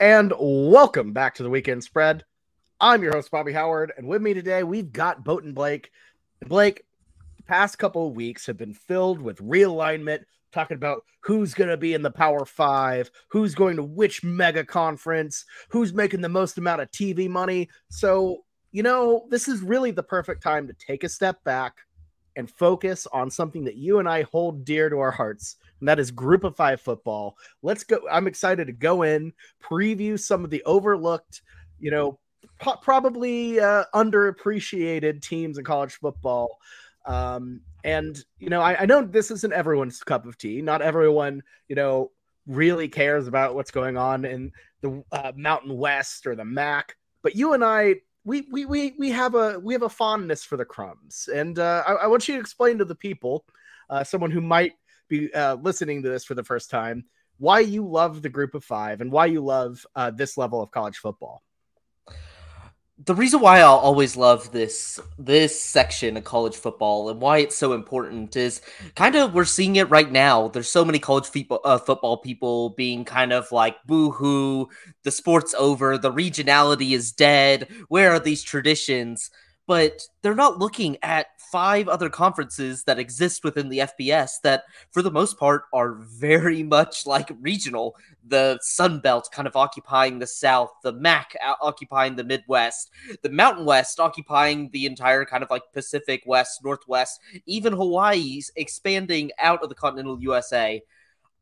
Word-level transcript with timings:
And 0.00 0.32
welcome 0.38 1.12
back 1.12 1.34
to 1.34 1.42
the 1.42 1.50
weekend 1.50 1.84
spread. 1.84 2.24
I'm 2.80 3.02
your 3.02 3.12
host, 3.12 3.30
Bobby 3.30 3.52
Howard, 3.52 3.92
and 3.98 4.08
with 4.08 4.22
me 4.22 4.32
today 4.32 4.62
we've 4.62 4.90
got 4.90 5.24
Boaton 5.24 5.52
Blake. 5.52 5.90
Blake, 6.46 6.84
the 7.36 7.42
past 7.42 7.78
couple 7.78 8.08
of 8.08 8.16
weeks 8.16 8.46
have 8.46 8.56
been 8.56 8.72
filled 8.72 9.20
with 9.20 9.36
realignment, 9.46 10.24
talking 10.52 10.76
about 10.76 11.04
who's 11.20 11.52
going 11.52 11.68
to 11.68 11.76
be 11.76 11.92
in 11.92 12.00
the 12.00 12.10
Power 12.10 12.46
Five, 12.46 13.10
who's 13.28 13.54
going 13.54 13.76
to 13.76 13.82
which 13.82 14.24
mega 14.24 14.64
conference, 14.64 15.44
who's 15.68 15.92
making 15.92 16.22
the 16.22 16.30
most 16.30 16.56
amount 16.56 16.80
of 16.80 16.90
TV 16.90 17.28
money. 17.28 17.68
So, 17.90 18.44
you 18.72 18.82
know, 18.82 19.26
this 19.28 19.48
is 19.48 19.60
really 19.60 19.90
the 19.90 20.02
perfect 20.02 20.42
time 20.42 20.66
to 20.66 20.72
take 20.72 21.04
a 21.04 21.10
step 21.10 21.44
back 21.44 21.74
and 22.36 22.50
focus 22.50 23.06
on 23.12 23.30
something 23.30 23.64
that 23.64 23.76
you 23.76 23.98
and 23.98 24.08
I 24.08 24.22
hold 24.22 24.64
dear 24.64 24.88
to 24.88 24.98
our 25.00 25.10
hearts, 25.10 25.56
and 25.80 25.88
that 25.88 25.98
is 25.98 26.10
Group 26.10 26.44
of 26.44 26.56
Five 26.56 26.80
football. 26.80 27.36
Let's 27.62 27.84
go. 27.84 28.00
I'm 28.10 28.26
excited 28.26 28.66
to 28.66 28.72
go 28.72 29.02
in, 29.02 29.32
preview 29.62 30.18
some 30.18 30.44
of 30.44 30.50
the 30.50 30.62
overlooked, 30.64 31.42
you 31.78 31.90
know, 31.90 32.18
po- 32.60 32.78
probably 32.82 33.60
uh, 33.60 33.84
underappreciated 33.94 35.22
teams 35.22 35.58
in 35.58 35.64
college 35.64 35.94
football. 35.94 36.58
Um, 37.06 37.60
and 37.84 38.22
you 38.38 38.50
know, 38.50 38.60
I, 38.60 38.82
I 38.82 38.86
know 38.86 39.02
this 39.02 39.30
isn't 39.30 39.52
everyone's 39.52 40.02
cup 40.02 40.26
of 40.26 40.36
tea. 40.36 40.62
Not 40.62 40.82
everyone, 40.82 41.42
you 41.68 41.76
know, 41.76 42.10
really 42.46 42.88
cares 42.88 43.28
about 43.28 43.54
what's 43.54 43.70
going 43.70 43.96
on 43.96 44.24
in 44.24 44.52
the 44.80 45.02
uh, 45.12 45.32
Mountain 45.36 45.76
West 45.76 46.26
or 46.26 46.34
the 46.34 46.44
MAC. 46.44 46.96
But 47.22 47.36
you 47.36 47.52
and 47.52 47.64
I 47.64 47.96
we 48.24 48.46
we 48.50 48.66
we 48.66 48.94
we 48.98 49.10
have 49.10 49.34
a 49.34 49.58
we 49.58 49.74
have 49.74 49.82
a 49.82 49.88
fondness 49.88 50.44
for 50.44 50.56
the 50.56 50.64
crumbs, 50.64 51.28
and 51.32 51.58
uh, 51.58 51.82
I, 51.86 51.92
I, 51.92 52.06
want 52.08 52.28
you 52.28 52.34
to 52.34 52.40
explain 52.40 52.78
to 52.78 52.84
the 52.84 52.94
people, 52.94 53.46
uh, 53.88 54.04
someone 54.04 54.30
who 54.30 54.42
might 54.42 54.74
be 55.08 55.32
uh, 55.32 55.54
listening 55.56 56.02
to 56.02 56.08
this 56.08 56.24
for 56.24 56.34
the 56.34 56.44
first 56.44 56.70
time, 56.70 57.04
why 57.38 57.60
you 57.60 57.86
love 57.86 58.22
the 58.22 58.28
Group 58.28 58.54
of 58.54 58.64
Five 58.64 59.00
and 59.00 59.10
why 59.10 59.26
you 59.26 59.44
love 59.44 59.86
uh, 59.94 60.10
this 60.10 60.36
level 60.36 60.62
of 60.62 60.70
college 60.70 60.98
football 60.98 61.42
the 63.04 63.14
reason 63.14 63.40
why 63.40 63.60
I'll 63.60 63.76
always 63.76 64.16
love 64.16 64.50
this 64.50 64.98
this 65.18 65.60
section 65.62 66.16
of 66.16 66.24
college 66.24 66.56
football 66.56 67.10
and 67.10 67.20
why 67.20 67.38
it's 67.38 67.56
so 67.56 67.72
important 67.72 68.34
is 68.34 68.60
kind 68.96 69.14
of 69.14 69.34
we're 69.34 69.44
seeing 69.44 69.76
it 69.76 69.88
right 69.88 70.10
now. 70.10 70.48
There's 70.48 70.68
so 70.68 70.84
many 70.84 70.98
college 70.98 71.26
football, 71.26 71.60
uh, 71.64 71.78
football 71.78 72.16
people 72.16 72.70
being 72.70 73.04
kind 73.04 73.32
of 73.32 73.52
like 73.52 73.76
boo 73.86 74.10
hoo, 74.10 74.68
the 75.04 75.12
sport's 75.12 75.54
over, 75.54 75.96
the 75.96 76.12
regionality 76.12 76.90
is 76.90 77.12
dead. 77.12 77.68
Where 77.88 78.10
are 78.10 78.20
these 78.20 78.42
traditions? 78.42 79.30
But 79.68 80.00
they're 80.22 80.34
not 80.34 80.58
looking 80.58 80.96
at 81.02 81.26
five 81.52 81.88
other 81.88 82.08
conferences 82.08 82.84
that 82.84 82.98
exist 82.98 83.44
within 83.44 83.68
the 83.68 83.80
FBS 83.80 84.40
that, 84.42 84.64
for 84.92 85.02
the 85.02 85.10
most 85.10 85.38
part, 85.38 85.64
are 85.74 85.92
very 85.92 86.62
much 86.78 87.06
like 87.06 87.30
regional. 87.40 87.94
The 88.26 88.58
Sun 88.62 89.00
Belt 89.00 89.28
kind 89.30 89.46
of 89.46 89.56
occupying 89.56 90.18
the 90.18 90.26
South, 90.26 90.70
the 90.82 90.92
MAC 90.92 91.36
occupying 91.60 92.16
the 92.16 92.24
Midwest, 92.24 92.90
the 93.22 93.28
Mountain 93.28 93.66
West 93.66 94.00
occupying 94.00 94.70
the 94.72 94.86
entire 94.86 95.26
kind 95.26 95.42
of 95.42 95.50
like 95.50 95.62
Pacific 95.74 96.22
West, 96.24 96.60
Northwest, 96.64 97.20
even 97.44 97.74
Hawaii's 97.74 98.50
expanding 98.56 99.30
out 99.38 99.62
of 99.62 99.68
the 99.68 99.74
continental 99.74 100.18
USA. 100.20 100.82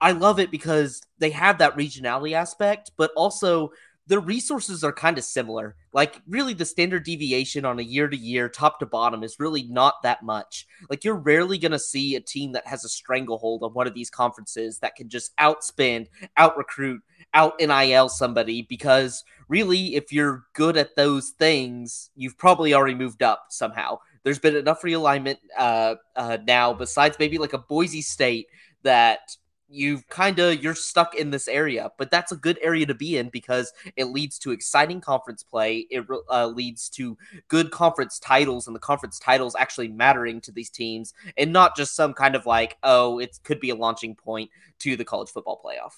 I 0.00 0.12
love 0.12 0.38
it 0.40 0.50
because 0.50 1.00
they 1.18 1.30
have 1.30 1.58
that 1.58 1.76
regionality 1.76 2.32
aspect, 2.32 2.90
but 2.96 3.12
also 3.16 3.70
the 4.06 4.20
resources 4.20 4.84
are 4.84 4.92
kind 4.92 5.18
of 5.18 5.24
similar. 5.24 5.74
Like, 5.92 6.20
really, 6.28 6.54
the 6.54 6.64
standard 6.64 7.04
deviation 7.04 7.64
on 7.64 7.78
a 7.78 7.82
year 7.82 8.08
to 8.08 8.16
year, 8.16 8.48
top 8.48 8.78
to 8.78 8.86
bottom, 8.86 9.24
is 9.24 9.40
really 9.40 9.64
not 9.64 10.02
that 10.02 10.22
much. 10.22 10.66
Like, 10.88 11.04
you're 11.04 11.16
rarely 11.16 11.58
going 11.58 11.72
to 11.72 11.78
see 11.78 12.14
a 12.14 12.20
team 12.20 12.52
that 12.52 12.66
has 12.66 12.84
a 12.84 12.88
stranglehold 12.88 13.62
on 13.62 13.74
one 13.74 13.86
of 13.86 13.94
these 13.94 14.10
conferences 14.10 14.78
that 14.78 14.94
can 14.94 15.08
just 15.08 15.36
outspend, 15.38 16.06
out 16.36 16.56
recruit, 16.56 17.02
out 17.34 17.54
NIL 17.58 18.08
somebody. 18.08 18.62
Because 18.62 19.24
really, 19.48 19.96
if 19.96 20.12
you're 20.12 20.44
good 20.52 20.76
at 20.76 20.94
those 20.94 21.30
things, 21.30 22.10
you've 22.14 22.38
probably 22.38 22.74
already 22.74 22.94
moved 22.94 23.22
up 23.22 23.46
somehow. 23.48 23.98
There's 24.22 24.38
been 24.38 24.56
enough 24.56 24.82
realignment 24.82 25.38
uh, 25.56 25.96
uh, 26.14 26.38
now, 26.46 26.72
besides 26.72 27.16
maybe 27.18 27.38
like 27.38 27.52
a 27.52 27.58
Boise 27.58 28.02
State 28.02 28.46
that 28.82 29.36
you've 29.68 30.06
kind 30.08 30.38
of 30.38 30.62
you're 30.62 30.74
stuck 30.74 31.14
in 31.14 31.30
this 31.30 31.48
area 31.48 31.90
but 31.98 32.10
that's 32.10 32.30
a 32.30 32.36
good 32.36 32.58
area 32.62 32.86
to 32.86 32.94
be 32.94 33.16
in 33.16 33.28
because 33.28 33.72
it 33.96 34.04
leads 34.04 34.38
to 34.38 34.52
exciting 34.52 35.00
conference 35.00 35.42
play 35.42 35.86
it 35.90 36.04
uh, 36.30 36.46
leads 36.46 36.88
to 36.88 37.16
good 37.48 37.70
conference 37.70 38.18
titles 38.18 38.66
and 38.66 38.76
the 38.76 38.80
conference 38.80 39.18
titles 39.18 39.56
actually 39.58 39.88
mattering 39.88 40.40
to 40.40 40.52
these 40.52 40.70
teams 40.70 41.14
and 41.36 41.52
not 41.52 41.76
just 41.76 41.96
some 41.96 42.12
kind 42.12 42.36
of 42.36 42.46
like 42.46 42.76
oh 42.82 43.18
it 43.18 43.38
could 43.42 43.60
be 43.60 43.70
a 43.70 43.74
launching 43.74 44.14
point 44.14 44.50
to 44.78 44.96
the 44.96 45.04
college 45.04 45.30
football 45.30 45.60
playoff. 45.64 45.94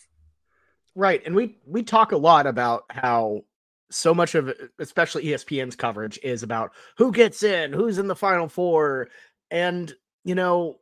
Right 0.94 1.22
and 1.26 1.34
we 1.34 1.58
we 1.66 1.82
talk 1.82 2.12
a 2.12 2.16
lot 2.16 2.46
about 2.46 2.84
how 2.88 3.42
so 3.90 4.14
much 4.14 4.34
of 4.34 4.52
especially 4.78 5.24
espn's 5.26 5.76
coverage 5.76 6.18
is 6.22 6.42
about 6.42 6.72
who 6.96 7.12
gets 7.12 7.42
in 7.42 7.72
who's 7.72 7.98
in 7.98 8.06
the 8.06 8.16
final 8.16 8.48
four 8.48 9.08
and 9.50 9.94
you 10.24 10.34
know 10.34 10.78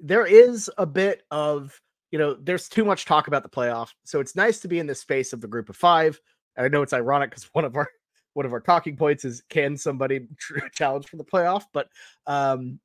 there 0.00 0.26
is 0.26 0.70
a 0.78 0.86
bit 0.86 1.22
of 1.30 1.80
you 2.10 2.18
know, 2.18 2.34
there's 2.34 2.68
too 2.68 2.84
much 2.84 3.04
talk 3.04 3.28
about 3.28 3.42
the 3.42 3.48
playoff. 3.48 3.90
So 4.04 4.20
it's 4.20 4.34
nice 4.34 4.60
to 4.60 4.68
be 4.68 4.78
in 4.78 4.86
the 4.86 4.94
space 4.94 5.32
of 5.32 5.40
the 5.40 5.48
group 5.48 5.68
of 5.68 5.76
five. 5.76 6.20
I 6.56 6.68
know 6.68 6.82
it's 6.82 6.92
ironic 6.92 7.30
because 7.30 7.44
one 7.52 7.64
of 7.64 7.76
our 7.76 7.88
one 8.34 8.46
of 8.46 8.52
our 8.52 8.60
talking 8.60 8.96
points 8.96 9.24
is 9.24 9.42
can 9.48 9.76
somebody 9.76 10.28
challenge 10.72 11.06
for 11.06 11.16
the 11.16 11.24
playoff? 11.24 11.64
But 11.72 11.88
um 12.26 12.78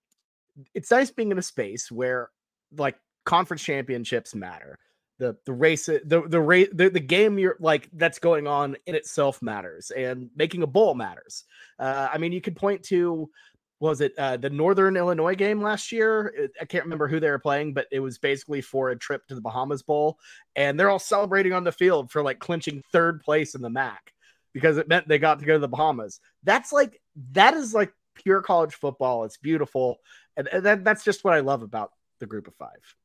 it's 0.74 0.92
nice 0.92 1.12
being 1.12 1.32
in 1.32 1.38
a 1.38 1.44
space 1.44 1.92
where 1.92 2.30
like 2.78 2.96
conference 3.26 3.64
championships 3.64 4.36
matter. 4.36 4.78
The 5.20 5.38
the 5.46 5.54
race 5.54 5.86
the 5.86 6.24
the 6.28 6.42
race 6.42 6.70
the, 6.74 6.90
the 6.90 7.00
game 7.00 7.38
you're 7.38 7.58
like 7.60 7.90
that's 7.94 8.20
going 8.20 8.48
on 8.48 8.76
in 8.88 8.96
itself 8.96 9.42
matters 9.42 9.92
and 9.92 10.30
making 10.36 10.64
a 10.64 10.68
bowl 10.68 10.96
matters. 10.96 11.46
Uh 11.80 12.10
I 12.12 12.18
mean 12.18 12.32
you 12.32 12.42
could 12.42 12.56
point 12.56 12.84
to 12.84 13.30
was 13.80 14.02
it 14.02 14.14
uh, 14.18 14.38
the 14.38 14.50
Northern 14.50 14.96
Illinois 14.96 15.36
game 15.36 15.62
last 15.62 15.92
year? 15.92 16.50
I 16.62 16.66
can't 16.66 16.86
remember 16.86 17.08
who 17.08 17.20
they 17.20 17.30
were 17.30 17.40
playing, 17.40 17.74
but 17.74 17.88
it 17.92 18.00
was 18.00 18.18
basically 18.18 18.62
for 18.62 18.90
a 18.90 18.98
trip 18.98 19.28
to 19.28 19.36
the 19.36 19.42
Bahamas 19.42 19.84
Bowl, 19.84 20.18
and 20.56 20.80
they're 20.80 20.90
all 20.90 21.00
celebrating 21.00 21.54
on 21.54 21.64
the 21.64 21.72
field 21.72 22.12
for 22.12 22.24
like 22.24 22.40
clinching 22.40 22.82
third 22.92 23.22
place 23.22 23.56
in 23.56 23.62
the 23.62 23.70
MAC 23.70 24.14
because 24.54 24.78
it 24.78 24.88
meant 24.88 25.08
they 25.08 25.20
got 25.20 25.40
to 25.40 25.46
go 25.46 25.54
to 25.54 25.60
the 25.60 25.68
Bahamas. 25.68 26.20
That's 26.44 26.72
like 26.72 27.02
that 27.32 27.56
is 27.56 27.74
like 27.74 27.92
pure 28.16 28.42
college 28.42 28.76
football. 28.76 29.26
It's 29.26 29.38
beautiful, 29.38 29.98
and, 30.38 30.48
and 30.48 30.66
that, 30.66 30.84
that's 30.84 31.04
just 31.04 31.24
what 31.24 31.34
I 31.34 31.42
love 31.42 31.62
about 31.62 31.92
the 32.20 32.26
Group 32.26 32.48
of 32.48 32.56
Five. 32.56 32.96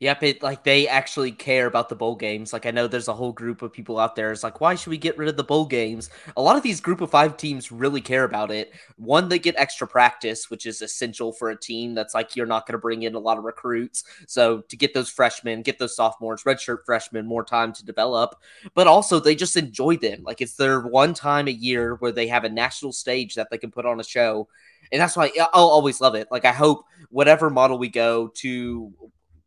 Yep, 0.00 0.22
it 0.22 0.42
like 0.44 0.62
they 0.62 0.86
actually 0.86 1.32
care 1.32 1.66
about 1.66 1.88
the 1.88 1.96
bowl 1.96 2.14
games. 2.14 2.52
Like 2.52 2.66
I 2.66 2.70
know 2.70 2.86
there's 2.86 3.08
a 3.08 3.12
whole 3.12 3.32
group 3.32 3.62
of 3.62 3.72
people 3.72 3.98
out 3.98 4.14
there. 4.14 4.30
It's 4.30 4.44
like, 4.44 4.60
why 4.60 4.76
should 4.76 4.90
we 4.90 4.96
get 4.96 5.18
rid 5.18 5.28
of 5.28 5.36
the 5.36 5.42
bowl 5.42 5.66
games? 5.66 6.08
A 6.36 6.42
lot 6.42 6.56
of 6.56 6.62
these 6.62 6.80
group 6.80 7.00
of 7.00 7.10
five 7.10 7.36
teams 7.36 7.72
really 7.72 8.00
care 8.00 8.22
about 8.22 8.52
it. 8.52 8.72
One, 8.96 9.28
they 9.28 9.40
get 9.40 9.56
extra 9.58 9.88
practice, 9.88 10.50
which 10.50 10.66
is 10.66 10.82
essential 10.82 11.32
for 11.32 11.50
a 11.50 11.58
team 11.58 11.94
that's 11.94 12.14
like 12.14 12.36
you're 12.36 12.46
not 12.46 12.64
going 12.64 12.74
to 12.74 12.78
bring 12.78 13.02
in 13.02 13.16
a 13.16 13.18
lot 13.18 13.38
of 13.38 13.44
recruits. 13.44 14.04
So 14.28 14.60
to 14.68 14.76
get 14.76 14.94
those 14.94 15.08
freshmen, 15.10 15.62
get 15.62 15.80
those 15.80 15.96
sophomores, 15.96 16.44
redshirt 16.44 16.84
freshmen 16.86 17.26
more 17.26 17.42
time 17.44 17.72
to 17.72 17.84
develop. 17.84 18.36
But 18.74 18.86
also 18.86 19.18
they 19.18 19.34
just 19.34 19.56
enjoy 19.56 19.96
them. 19.96 20.22
Like 20.22 20.40
it's 20.40 20.54
their 20.54 20.80
one 20.80 21.12
time 21.12 21.48
a 21.48 21.52
year 21.52 21.96
where 21.96 22.12
they 22.12 22.28
have 22.28 22.44
a 22.44 22.48
national 22.48 22.92
stage 22.92 23.34
that 23.34 23.50
they 23.50 23.58
can 23.58 23.72
put 23.72 23.84
on 23.84 23.98
a 23.98 24.04
show. 24.04 24.46
And 24.92 25.00
that's 25.02 25.16
why 25.16 25.32
I'll 25.52 25.68
always 25.68 26.00
love 26.00 26.14
it. 26.14 26.28
Like 26.30 26.44
I 26.44 26.52
hope 26.52 26.84
whatever 27.10 27.50
model 27.50 27.78
we 27.78 27.88
go 27.88 28.28
to 28.36 28.92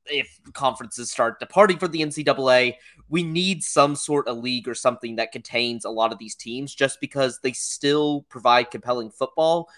if 0.06 0.39
conferences 0.53 1.12
start 1.12 1.39
departing 1.39 1.77
for 1.77 1.88
the 1.88 2.01
NCAA, 2.01 2.75
we 3.09 3.24
need 3.24 3.63
some 3.63 3.95
sort 3.95 4.27
of 4.27 4.38
league 4.38 4.68
or 4.68 4.75
something 4.75 5.15
that 5.18 5.31
contains 5.31 5.86
a 5.86 5.89
lot 5.89 6.12
of 6.12 6.18
these 6.18 6.36
teams 6.36 6.74
just 6.74 7.00
because 7.00 7.39
they 7.42 7.51
still 7.51 8.25
provide 8.30 8.71
compelling 8.71 9.12
football, 9.12 9.69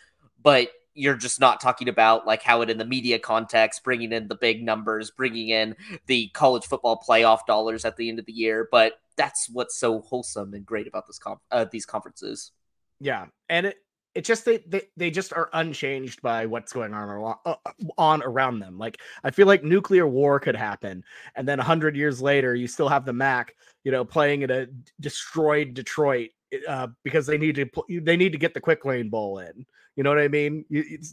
but 0.42 0.70
you're 0.96 1.16
just 1.16 1.40
not 1.40 1.60
talking 1.60 1.90
about 1.90 2.28
like 2.28 2.44
how 2.44 2.62
it 2.62 2.70
in 2.70 2.78
the 2.78 2.86
media 2.86 3.18
context, 3.18 3.84
bringing 3.84 4.12
in 4.12 4.28
the 4.28 4.36
big 4.36 4.64
numbers, 4.64 5.12
bringing 5.12 5.50
in 5.50 5.76
the 6.06 6.28
college 6.30 6.66
football 6.66 7.04
playoff 7.08 7.46
dollars 7.48 7.84
at 7.86 7.98
the 7.98 8.10
end 8.10 8.20
of 8.20 8.26
the 8.26 8.34
year. 8.34 8.68
But 8.72 8.94
that's 9.16 9.50
what's 9.50 9.76
so 9.78 10.02
wholesome 10.02 10.54
and 10.54 10.66
great 10.66 10.88
about 10.88 11.08
this 11.08 11.20
com- 11.20 11.40
uh, 11.52 11.66
these 11.72 11.86
conferences. 11.86 12.52
Yeah, 13.00 13.26
and 13.50 13.66
it 13.66 13.78
it 14.16 14.24
just 14.24 14.46
they, 14.46 14.60
they 14.68 14.82
they 14.96 15.10
just 15.10 15.34
are 15.34 15.50
unchanged 15.54 16.22
by 16.22 16.46
what's 16.46 16.72
going 16.74 16.94
on 16.94 17.36
uh, 17.46 17.56
on 17.98 18.22
around 18.24 18.60
them. 18.60 18.78
Like 18.78 19.00
i 19.24 19.32
feel 19.32 19.48
like 19.48 19.64
nuclear 19.64 20.08
war 20.08 20.40
could 20.40 20.56
happen 20.56 21.04
and 21.36 21.48
then 21.48 21.58
100 21.58 21.96
years 21.96 22.22
later 22.22 22.56
you 22.56 22.68
still 22.68 22.90
have 22.90 23.06
the 23.06 23.14
mac 23.14 23.56
you 23.84 23.92
know 23.92 24.06
playing 24.06 24.42
in 24.42 24.52
a 24.52 24.68
destroyed 25.00 25.74
detroit 25.74 26.30
uh, 26.68 26.88
because 27.04 27.26
they 27.26 27.38
need 27.38 27.56
to 27.56 27.70
they 28.02 28.18
need 28.18 28.32
to 28.32 28.38
get 28.38 28.54
the 28.54 28.62
quick 28.62 28.86
lane 28.86 29.10
bowl 29.10 29.40
in. 29.40 29.66
You 29.96 30.04
know 30.04 30.10
what 30.10 30.20
i 30.20 30.28
mean? 30.28 30.66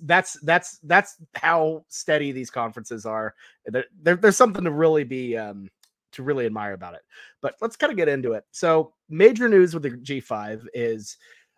That's 0.03 0.39
that's 0.41 0.79
that's 0.79 1.17
how 1.35 1.85
steady 1.89 2.33
these 2.33 2.51
conferences 2.51 3.05
are. 3.05 3.35
There, 3.67 3.85
there, 4.03 4.17
there's 4.17 4.37
something 4.37 4.65
to 4.65 4.71
really 4.71 5.05
be 5.05 5.37
um 5.37 5.69
to 6.13 6.23
really 6.23 6.47
admire 6.47 6.73
about 6.73 6.95
it. 6.95 7.03
But 7.41 7.55
let's 7.61 7.77
kind 7.77 7.91
of 7.91 7.97
get 7.97 8.09
into 8.09 8.33
it. 8.33 8.45
So 8.53 8.95
major 9.09 9.49
news 9.49 9.75
with 9.75 9.83
the 9.83 9.91
g5 9.91 10.67
is 10.73 11.17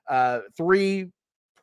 uh 0.09 0.41
three 0.57 1.11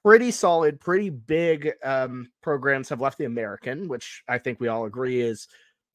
pretty 0.03 0.31
solid, 0.31 0.79
pretty 0.79 1.09
big 1.09 1.71
um, 1.83 2.29
programs 2.41 2.89
have 2.89 3.01
left 3.01 3.17
the 3.17 3.25
American, 3.25 3.87
which 3.87 4.23
I 4.27 4.37
think 4.37 4.59
we 4.59 4.67
all 4.67 4.85
agree 4.85 5.21
is 5.21 5.47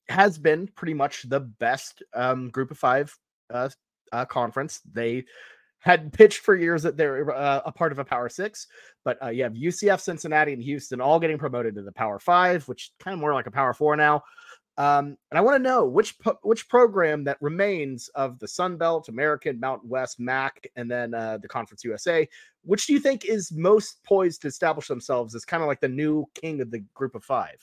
has 0.09 0.37
been 0.37 0.67
pretty 0.69 0.95
much 0.95 1.23
the 1.29 1.41
best 1.41 2.03
um, 2.15 2.51
group 2.51 2.71
of 2.71 2.79
five 2.79 3.17
uh, 3.53 3.71
uh, 4.13 4.25
conference. 4.27 4.81
They 4.93 5.25
had 5.79 6.13
pitched 6.13 6.41
for 6.41 6.55
years 6.57 6.83
that 6.83 6.97
they're 6.97 7.31
uh, 7.31 7.61
a 7.65 7.73
part 7.73 7.93
of 7.93 7.99
a 7.99 8.05
Power 8.05 8.29
Six, 8.29 8.67
but 9.05 9.23
uh, 9.23 9.29
you 9.29 9.43
have 9.43 9.53
UCF, 9.53 10.01
Cincinnati, 10.01 10.53
and 10.53 10.63
Houston 10.63 11.01
all 11.01 11.21
getting 11.21 11.39
promoted 11.39 11.75
to 11.75 11.83
the 11.83 11.93
Power 11.93 12.19
Five, 12.19 12.67
which 12.69 12.91
kind 13.01 13.15
of 13.15 13.21
more 13.21 13.35
like 13.35 13.47
a 13.47 13.51
Power 13.51 13.75
Four 13.75 13.97
now. 13.97 14.23
Um, 14.77 15.17
and 15.31 15.39
I 15.39 15.41
want 15.41 15.57
to 15.57 15.69
know 15.69 15.85
which 15.85 16.17
which 16.43 16.69
program 16.69 17.25
that 17.25 17.39
remains 17.41 18.09
of 18.15 18.39
the 18.41 18.49
Sun 18.49 18.77
Belt, 18.77 19.09
American, 19.09 19.61
Mountain 19.61 19.89
West, 19.89 20.19
MAC, 20.19 20.67
and 20.75 20.91
then 20.91 21.15
uh, 21.15 21.39
the 21.39 21.49
Conference 21.49 21.85
USA. 21.85 22.29
Which 22.65 22.87
do 22.87 22.93
you 22.93 23.01
think 23.01 23.25
is 23.25 23.53
most 23.53 24.03
poised 24.05 24.43
to 24.43 24.49
establish 24.49 24.89
themselves 24.89 25.35
as 25.35 25.45
kind 25.45 25.63
of 25.63 25.69
like 25.69 25.81
the 25.81 25.89
new 25.89 26.27
king 26.35 26.61
of 26.61 26.71
the 26.71 26.81
Group 26.95 27.15
of 27.15 27.23
Five? 27.23 27.59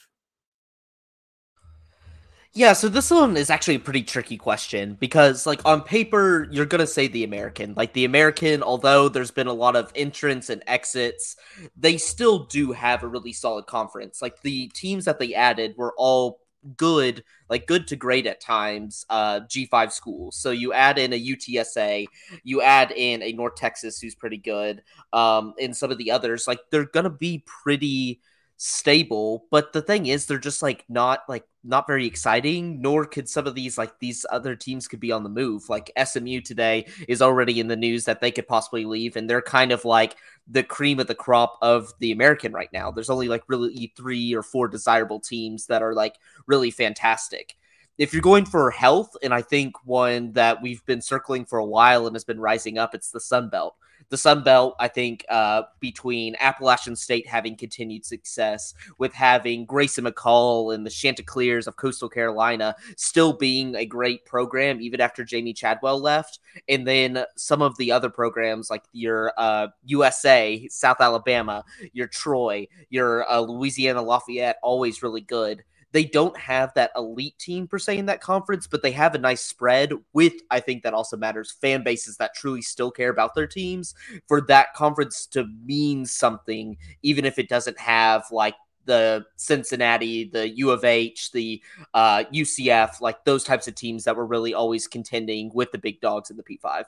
Yeah, 2.53 2.73
so 2.73 2.89
this 2.89 3.09
one 3.09 3.37
is 3.37 3.49
actually 3.49 3.75
a 3.75 3.79
pretty 3.79 4.03
tricky 4.03 4.35
question 4.35 4.97
because, 4.99 5.45
like, 5.45 5.61
on 5.63 5.81
paper, 5.81 6.49
you're 6.51 6.65
going 6.65 6.79
to 6.79 6.87
say 6.87 7.07
the 7.07 7.23
American. 7.23 7.73
Like, 7.77 7.93
the 7.93 8.03
American, 8.03 8.61
although 8.61 9.07
there's 9.07 9.31
been 9.31 9.47
a 9.47 9.53
lot 9.53 9.77
of 9.77 9.89
entrants 9.95 10.49
and 10.49 10.61
exits, 10.67 11.37
they 11.77 11.95
still 11.95 12.39
do 12.39 12.73
have 12.73 13.03
a 13.03 13.07
really 13.07 13.31
solid 13.31 13.67
conference. 13.67 14.21
Like, 14.21 14.41
the 14.41 14.67
teams 14.69 15.05
that 15.05 15.17
they 15.17 15.33
added 15.33 15.75
were 15.77 15.93
all 15.97 16.41
good, 16.77 17.23
like 17.49 17.67
good 17.67 17.87
to 17.87 17.95
great 17.95 18.27
at 18.27 18.41
times, 18.41 19.05
uh, 19.09 19.41
G5 19.41 19.91
schools. 19.91 20.37
So 20.37 20.51
you 20.51 20.73
add 20.73 20.97
in 20.97 21.13
a 21.13 21.19
UTSA, 21.19 22.07
you 22.43 22.61
add 22.61 22.91
in 22.91 23.21
a 23.23 23.31
North 23.33 23.55
Texas 23.55 23.99
who's 23.99 24.15
pretty 24.15 24.37
good, 24.37 24.83
um, 25.13 25.53
and 25.59 25.75
some 25.75 25.91
of 25.91 25.97
the 25.97 26.11
others, 26.11 26.47
like 26.47 26.59
they're 26.69 26.85
gonna 26.85 27.09
be 27.09 27.43
pretty 27.45 28.21
stable. 28.63 29.47
But 29.49 29.73
the 29.73 29.81
thing 29.81 30.05
is, 30.05 30.27
they're 30.27 30.37
just 30.37 30.61
like 30.61 30.85
not 30.87 31.21
like 31.27 31.45
not 31.63 31.87
very 31.87 32.05
exciting, 32.05 32.79
nor 32.79 33.05
could 33.05 33.27
some 33.27 33.47
of 33.47 33.55
these 33.55 33.75
like 33.75 33.97
these 33.99 34.23
other 34.31 34.55
teams 34.55 34.87
could 34.87 34.99
be 34.99 35.11
on 35.11 35.23
the 35.23 35.29
move. 35.29 35.67
Like 35.67 35.91
SMU 36.01 36.41
today 36.41 36.85
is 37.07 37.23
already 37.23 37.59
in 37.59 37.67
the 37.67 37.75
news 37.75 38.05
that 38.05 38.21
they 38.21 38.29
could 38.29 38.47
possibly 38.47 38.85
leave, 38.85 39.15
and 39.15 39.27
they're 39.27 39.41
kind 39.41 39.71
of 39.71 39.83
like 39.83 40.15
the 40.47 40.61
cream 40.61 40.99
of 40.99 41.07
the 41.07 41.15
crop 41.15 41.57
of 41.63 41.91
the 41.99 42.11
American 42.11 42.53
right 42.53 42.71
now. 42.71 42.91
There's 42.91 43.09
only 43.09 43.27
like 43.27 43.43
really 43.47 43.93
three 43.97 44.35
or 44.35 44.43
four 44.43 44.67
desirable 44.67 45.19
teams 45.19 45.65
that 45.65 45.81
are 45.81 45.95
like 45.95 46.15
really 46.45 46.69
fantastic. 46.69 47.55
If 47.97 48.13
you're 48.13 48.21
going 48.21 48.45
for 48.45 48.69
health, 48.69 49.17
and 49.23 49.33
I 49.33 49.41
think 49.41 49.75
one 49.85 50.33
that 50.33 50.61
we've 50.61 50.85
been 50.85 51.01
circling 51.01 51.45
for 51.45 51.57
a 51.57 51.65
while 51.65 52.05
and 52.05 52.15
has 52.15 52.23
been 52.23 52.39
rising 52.39 52.77
up, 52.77 52.93
it's 52.93 53.09
the 53.09 53.19
Sun 53.19 53.49
Belt 53.49 53.75
the 54.11 54.17
Sun 54.17 54.43
Belt, 54.43 54.75
I 54.77 54.89
think, 54.89 55.25
uh, 55.29 55.63
between 55.79 56.35
Appalachian 56.39 56.97
State 56.97 57.25
having 57.25 57.55
continued 57.55 58.05
success, 58.05 58.73
with 58.97 59.13
having 59.13 59.65
Grayson 59.65 60.03
McCall 60.03 60.75
and 60.75 60.85
the 60.85 60.89
Chanticleers 60.89 61.65
of 61.65 61.77
Coastal 61.77 62.09
Carolina 62.09 62.75
still 62.97 63.31
being 63.31 63.73
a 63.75 63.85
great 63.85 64.25
program, 64.25 64.81
even 64.81 64.99
after 64.99 65.23
Jamey 65.23 65.55
Chadwell 65.55 65.99
left, 65.99 66.39
and 66.67 66.85
then 66.85 67.23
some 67.37 67.61
of 67.61 67.77
the 67.77 67.93
other 67.93 68.09
programs 68.09 68.69
like 68.69 68.83
your 68.91 69.31
uh, 69.37 69.67
USA, 69.85 70.67
South 70.69 70.99
Alabama, 70.99 71.63
your 71.93 72.07
Troy, 72.07 72.67
your 72.89 73.29
uh, 73.31 73.39
Louisiana 73.39 74.01
Lafayette, 74.01 74.57
always 74.61 75.01
really 75.01 75.21
good 75.21 75.63
they 75.91 76.05
don't 76.05 76.37
have 76.37 76.73
that 76.73 76.91
elite 76.95 77.37
team 77.37 77.67
per 77.67 77.77
se 77.77 77.97
in 77.97 78.05
that 78.05 78.21
conference, 78.21 78.67
but 78.67 78.81
they 78.81 78.91
have 78.91 79.15
a 79.15 79.19
nice 79.19 79.41
spread 79.41 79.91
with, 80.13 80.33
I 80.49 80.59
think 80.59 80.83
that 80.83 80.93
also 80.93 81.17
matters, 81.17 81.51
fan 81.51 81.83
bases 81.83 82.17
that 82.17 82.33
truly 82.33 82.61
still 82.61 82.91
care 82.91 83.09
about 83.09 83.35
their 83.35 83.47
teams 83.47 83.93
for 84.27 84.41
that 84.41 84.73
conference 84.73 85.25
to 85.27 85.45
mean 85.65 86.05
something, 86.05 86.77
even 87.01 87.25
if 87.25 87.39
it 87.39 87.49
doesn't 87.49 87.79
have 87.79 88.25
like 88.31 88.55
the 88.85 89.25
Cincinnati, 89.35 90.25
the 90.25 90.49
U 90.49 90.71
of 90.71 90.83
H, 90.83 91.31
the 91.31 91.61
uh, 91.93 92.23
UCF, 92.33 93.01
like 93.01 93.23
those 93.25 93.43
types 93.43 93.67
of 93.67 93.75
teams 93.75 94.05
that 94.05 94.15
were 94.15 94.25
really 94.25 94.53
always 94.53 94.87
contending 94.87 95.51
with 95.53 95.71
the 95.71 95.77
big 95.77 96.01
dogs 96.01 96.29
in 96.29 96.37
the 96.37 96.43
P5. 96.43 96.85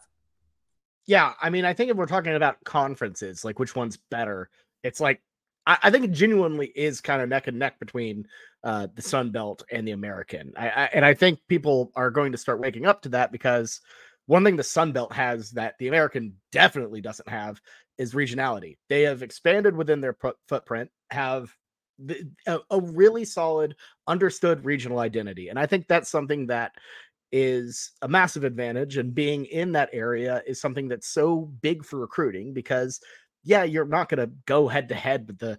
Yeah, 1.06 1.34
I 1.42 1.50
mean, 1.50 1.66
I 1.66 1.74
think 1.74 1.92
if 1.92 1.98
we're 1.98 2.06
talking 2.06 2.34
about 2.34 2.64
conferences, 2.64 3.44
like 3.44 3.60
which 3.60 3.76
one's 3.76 3.98
better, 3.98 4.50
it's 4.84 5.02
like 5.02 5.22
I, 5.66 5.78
I 5.84 5.92
think 5.92 6.06
it 6.06 6.12
genuinely 6.12 6.68
is 6.68 7.02
kind 7.02 7.22
of 7.22 7.30
neck 7.30 7.48
and 7.48 7.60
neck 7.60 7.80
between 7.80 8.28
uh, 8.64 8.88
the 8.96 9.02
Sun 9.02 9.32
Belt 9.32 9.64
and 9.72 9.88
the 9.88 9.92
American. 9.92 10.54
I, 10.58 10.70
I, 10.70 10.90
and 10.94 11.06
I 11.06 11.14
think 11.14 11.40
people 11.48 11.92
are 11.96 12.10
going 12.10 12.32
to 12.32 12.38
start 12.38 12.60
waking 12.60 12.86
up 12.86 13.02
to 13.04 13.10
that 13.10 13.32
because 13.32 13.82
one 14.26 14.44
thing 14.44 14.56
the 14.56 14.64
Sun 14.64 14.94
Belt 14.94 15.12
has 15.14 15.52
that 15.52 15.76
the 15.80 15.90
American 15.90 16.34
definitely 16.52 17.02
doesn't 17.02 17.28
have 17.28 17.60
is 17.98 18.14
regionality. 18.14 18.78
They 18.90 19.02
have 19.04 19.22
expanded 19.22 19.76
within 19.76 20.02
their 20.02 20.18
footprint, 20.48 20.90
have 21.12 21.54
the, 22.00 22.28
a, 22.48 22.60
a 22.72 22.80
really 22.80 23.26
solid, 23.26 23.76
understood 24.08 24.66
regional 24.66 25.00
identity, 25.00 25.50
and 25.50 25.60
I 25.60 25.66
think 25.66 25.88
that's 25.88 26.10
something 26.10 26.48
that 26.48 26.72
is 27.32 27.92
a 28.04 28.08
massive 28.08 28.44
advantage. 28.44 28.98
And 28.98 29.14
being 29.14 29.46
in 29.46 29.72
that 29.74 29.90
area 29.92 30.44
is 30.46 30.62
something 30.62 30.88
that's 30.88 31.08
so 31.08 31.52
big 31.62 31.84
for 31.84 32.00
recruiting 32.00 32.54
because 32.54 33.00
yeah, 33.44 33.64
you're 33.64 33.86
not 33.86 34.08
going 34.08 34.26
to 34.26 34.34
go 34.46 34.68
head 34.68 34.88
to 34.90 34.96
head 34.96 35.28
with 35.28 35.40
the 35.40 35.58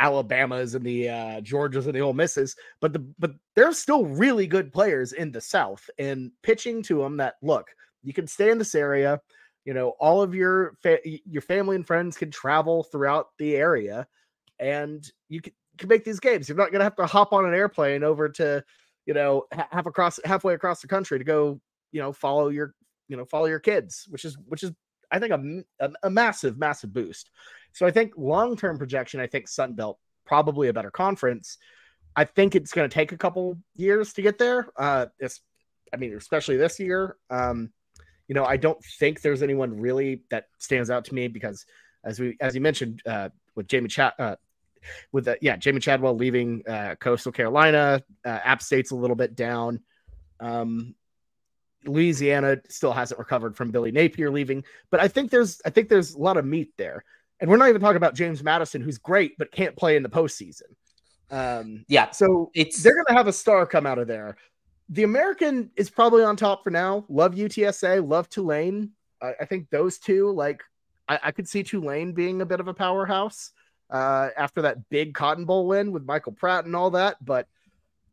Alabamas 0.00 0.74
and 0.74 0.84
the 0.84 1.08
uh, 1.08 1.40
Georgias 1.42 1.84
and 1.84 1.94
the 1.94 2.00
Ole 2.00 2.14
Misses, 2.14 2.56
but 2.80 2.92
the 2.92 3.00
but 3.18 3.32
there's 3.54 3.78
still 3.78 4.06
really 4.06 4.46
good 4.46 4.72
players 4.72 5.12
in 5.12 5.30
the 5.30 5.40
South, 5.40 5.88
and 5.98 6.32
pitching 6.42 6.82
to 6.84 6.98
them 6.98 7.18
that 7.18 7.34
look, 7.42 7.68
you 8.02 8.12
can 8.12 8.26
stay 8.26 8.50
in 8.50 8.58
this 8.58 8.74
area. 8.74 9.20
You 9.64 9.74
know, 9.74 9.90
all 10.00 10.22
of 10.22 10.34
your 10.34 10.74
fa- 10.82 11.00
your 11.04 11.42
family 11.42 11.76
and 11.76 11.86
friends 11.86 12.16
can 12.16 12.30
travel 12.30 12.82
throughout 12.82 13.26
the 13.38 13.56
area, 13.56 14.06
and 14.58 15.06
you 15.28 15.42
can, 15.42 15.52
can 15.76 15.88
make 15.88 16.04
these 16.04 16.20
games. 16.20 16.48
You're 16.48 16.58
not 16.58 16.72
to 16.72 16.82
have 16.82 16.96
to 16.96 17.06
hop 17.06 17.32
on 17.32 17.44
an 17.44 17.54
airplane 17.54 18.02
over 18.02 18.28
to, 18.30 18.64
you 19.04 19.14
know, 19.14 19.44
half 19.52 19.86
across 19.86 20.18
halfway 20.24 20.54
across 20.54 20.80
the 20.80 20.88
country 20.88 21.18
to 21.18 21.24
go, 21.24 21.60
you 21.92 22.00
know, 22.00 22.12
follow 22.12 22.48
your 22.48 22.74
you 23.08 23.16
know 23.18 23.26
follow 23.26 23.46
your 23.46 23.60
kids, 23.60 24.06
which 24.08 24.24
is 24.24 24.38
which 24.46 24.62
is 24.62 24.72
I 25.10 25.18
think 25.18 25.32
a, 25.32 25.84
a, 25.84 25.90
a 26.04 26.10
massive, 26.10 26.58
massive 26.58 26.92
boost. 26.92 27.30
So 27.72 27.86
I 27.86 27.90
think 27.90 28.12
long 28.16 28.56
term 28.56 28.78
projection, 28.78 29.20
I 29.20 29.26
think 29.26 29.48
Sun 29.48 29.74
Belt 29.74 29.98
probably 30.26 30.68
a 30.68 30.72
better 30.72 30.90
conference. 30.90 31.58
I 32.16 32.24
think 32.24 32.54
it's 32.54 32.72
going 32.72 32.88
to 32.88 32.94
take 32.94 33.12
a 33.12 33.16
couple 33.16 33.58
years 33.76 34.12
to 34.14 34.22
get 34.22 34.38
there. 34.38 34.68
Uh, 34.76 35.06
it's, 35.18 35.40
I 35.92 35.96
mean, 35.96 36.14
especially 36.16 36.56
this 36.56 36.78
year. 36.78 37.16
Um, 37.30 37.70
you 38.28 38.34
know, 38.34 38.44
I 38.44 38.56
don't 38.56 38.82
think 38.98 39.22
there's 39.22 39.42
anyone 39.42 39.80
really 39.80 40.22
that 40.30 40.46
stands 40.58 40.88
out 40.88 41.04
to 41.06 41.14
me 41.14 41.26
because, 41.26 41.66
as 42.04 42.20
we 42.20 42.36
as 42.40 42.54
you 42.54 42.60
mentioned, 42.60 43.02
uh, 43.04 43.30
with 43.56 43.66
Jamey 43.66 43.90
Chad, 43.90 44.12
uh, 44.20 44.36
with 45.12 45.24
the, 45.24 45.36
yeah, 45.40 45.56
Jamey 45.56 45.82
Chadwell 45.82 46.14
leaving 46.14 46.62
uh, 46.68 46.94
Coastal 47.00 47.32
Carolina, 47.32 48.02
uh, 48.24 48.28
App 48.28 48.62
State's 48.62 48.92
a 48.92 48.96
little 48.96 49.16
bit 49.16 49.34
down. 49.34 49.80
Um, 50.38 50.94
Louisiana 51.84 52.58
still 52.68 52.92
hasn't 52.92 53.18
recovered 53.18 53.56
from 53.56 53.70
Billy 53.70 53.90
Napier 53.90 54.30
leaving, 54.30 54.64
but 54.90 55.00
I 55.00 55.08
think 55.08 55.30
there's 55.30 55.60
I 55.64 55.70
think 55.70 55.88
there's 55.88 56.14
a 56.14 56.18
lot 56.18 56.36
of 56.36 56.44
meat 56.44 56.72
there. 56.76 57.04
And 57.40 57.50
we're 57.50 57.56
not 57.56 57.68
even 57.68 57.80
talking 57.80 57.96
about 57.96 58.14
James 58.14 58.42
Madison, 58.42 58.82
who's 58.82 58.98
great 58.98 59.36
but 59.38 59.50
can't 59.50 59.76
play 59.76 59.96
in 59.96 60.02
the 60.02 60.08
postseason. 60.08 60.62
Um, 61.30 61.84
yeah, 61.88 62.10
so 62.10 62.50
it's 62.54 62.82
they're 62.82 62.94
going 62.94 63.06
to 63.08 63.14
have 63.14 63.28
a 63.28 63.32
star 63.32 63.64
come 63.66 63.86
out 63.86 63.98
of 63.98 64.08
there. 64.08 64.36
The 64.88 65.04
American 65.04 65.70
is 65.76 65.88
probably 65.88 66.24
on 66.24 66.36
top 66.36 66.64
for 66.64 66.70
now. 66.70 67.04
Love 67.08 67.34
UTSA, 67.34 68.06
love 68.06 68.28
Tulane. 68.28 68.90
I, 69.22 69.34
I 69.40 69.44
think 69.44 69.70
those 69.70 69.98
two, 69.98 70.32
like, 70.32 70.62
I, 71.08 71.20
I, 71.24 71.30
could 71.30 71.48
see 71.48 71.62
Tulane 71.62 72.12
being 72.12 72.42
a 72.42 72.46
bit 72.46 72.58
of 72.58 72.66
a 72.66 72.74
powerhouse 72.74 73.52
uh, 73.90 74.30
after 74.36 74.62
that 74.62 74.88
big 74.88 75.14
Cotton 75.14 75.44
Bowl 75.44 75.68
win 75.68 75.92
with 75.92 76.04
Michael 76.04 76.32
Pratt 76.32 76.64
and 76.64 76.74
all 76.74 76.90
that. 76.90 77.24
But 77.24 77.46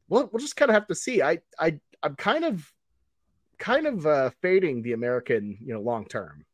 we'll, 0.08 0.30
we'll 0.32 0.42
just 0.42 0.56
kind 0.56 0.70
of 0.70 0.76
have 0.76 0.88
to 0.88 0.96
see. 0.96 1.24
I, 1.24 1.40
I, 1.60 1.80
I'm 2.04 2.16
kind 2.16 2.46
of 2.46 2.72
kind 3.58 3.88
of 3.88 4.06
uh, 4.06 4.30
fading 4.42 4.84
the 4.84 4.94
American, 4.94 5.58
you 5.64 5.74
know, 5.74 5.82
long 5.82 6.06
term. 6.06 6.46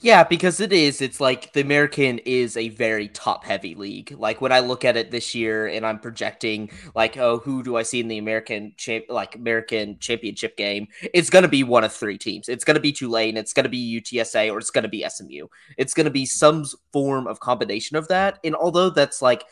Yeah, 0.00 0.24
because 0.24 0.60
it 0.60 0.72
is. 0.72 1.00
It's 1.00 1.20
like 1.20 1.52
the 1.52 1.60
American 1.60 2.18
is 2.20 2.56
a 2.56 2.68
very 2.68 3.08
top 3.08 3.44
heavy 3.44 3.74
league. 3.74 4.12
Like 4.16 4.40
when 4.40 4.52
I 4.52 4.60
look 4.60 4.84
at 4.84 4.96
it 4.96 5.10
this 5.10 5.34
year 5.34 5.66
and 5.66 5.84
I'm 5.86 5.98
projecting 5.98 6.70
like, 6.94 7.16
oh, 7.16 7.38
who 7.38 7.62
do 7.62 7.76
I 7.76 7.82
see 7.82 8.00
in 8.00 8.08
the 8.08 8.18
American 8.18 8.74
champ 8.76 9.04
like 9.08 9.34
American 9.36 9.98
championship 9.98 10.56
game? 10.56 10.88
It's 11.14 11.30
gonna 11.30 11.48
be 11.48 11.64
one 11.64 11.84
of 11.84 11.92
three 11.92 12.18
teams. 12.18 12.48
It's 12.48 12.64
gonna 12.64 12.80
be 12.80 12.92
Tulane, 12.92 13.36
it's 13.36 13.52
gonna 13.52 13.68
be 13.68 13.78
UTSA, 13.78 14.50
or 14.50 14.58
it's 14.58 14.70
gonna 14.70 14.88
be 14.88 15.02
SMU. 15.04 15.48
It's 15.76 15.94
gonna 15.94 16.10
be 16.10 16.26
some 16.26 16.64
form 16.92 17.26
of 17.26 17.40
combination 17.40 17.96
of 17.96 18.08
that. 18.08 18.38
And 18.44 18.54
although 18.54 18.90
that's 18.90 19.22
like 19.22 19.44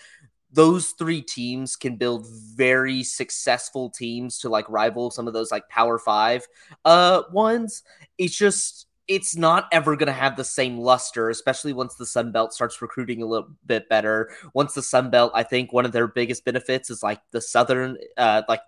those 0.53 0.91
three 0.93 1.21
teams 1.23 1.77
can 1.77 1.97
build 1.97 2.27
very 2.55 3.03
successful 3.03 3.91
teams 3.91 4.39
to 4.39 4.49
like 4.49 4.69
rival 4.69 5.11
some 5.11 5.27
of 5.27 5.35
those 5.35 5.51
like 5.51 5.69
power 5.69 5.99
five 5.99 6.47
uh 6.85 7.23
ones 7.33 7.83
it's 8.17 8.37
just 8.37 8.86
it's 9.09 9.37
not 9.37 9.69
ever 9.71 9.95
going 9.97 10.09
to 10.09 10.13
have 10.13 10.37
the 10.37 10.45
same 10.45 10.79
luster 10.79 11.31
especially 11.31 11.73
once 11.73 11.95
the 11.95 12.07
sun 12.07 12.33
belt 12.33 12.53
starts 12.53 12.83
recruiting 12.83 13.23
a 13.23 13.27
little 13.27 13.49
bit 13.67 13.89
better 13.89 14.31
once 14.55 14.75
the 14.75 14.83
sun 14.83 15.11
belt 15.11 15.33
i 15.35 15.43
think 15.43 15.73
one 15.73 15.85
of 15.85 15.93
their 15.93 16.09
biggest 16.09 16.45
benefits 16.45 16.91
is 16.91 17.03
like 17.03 17.21
the 17.31 17.41
southern 17.41 17.97
uh 18.17 18.43
like 18.49 18.61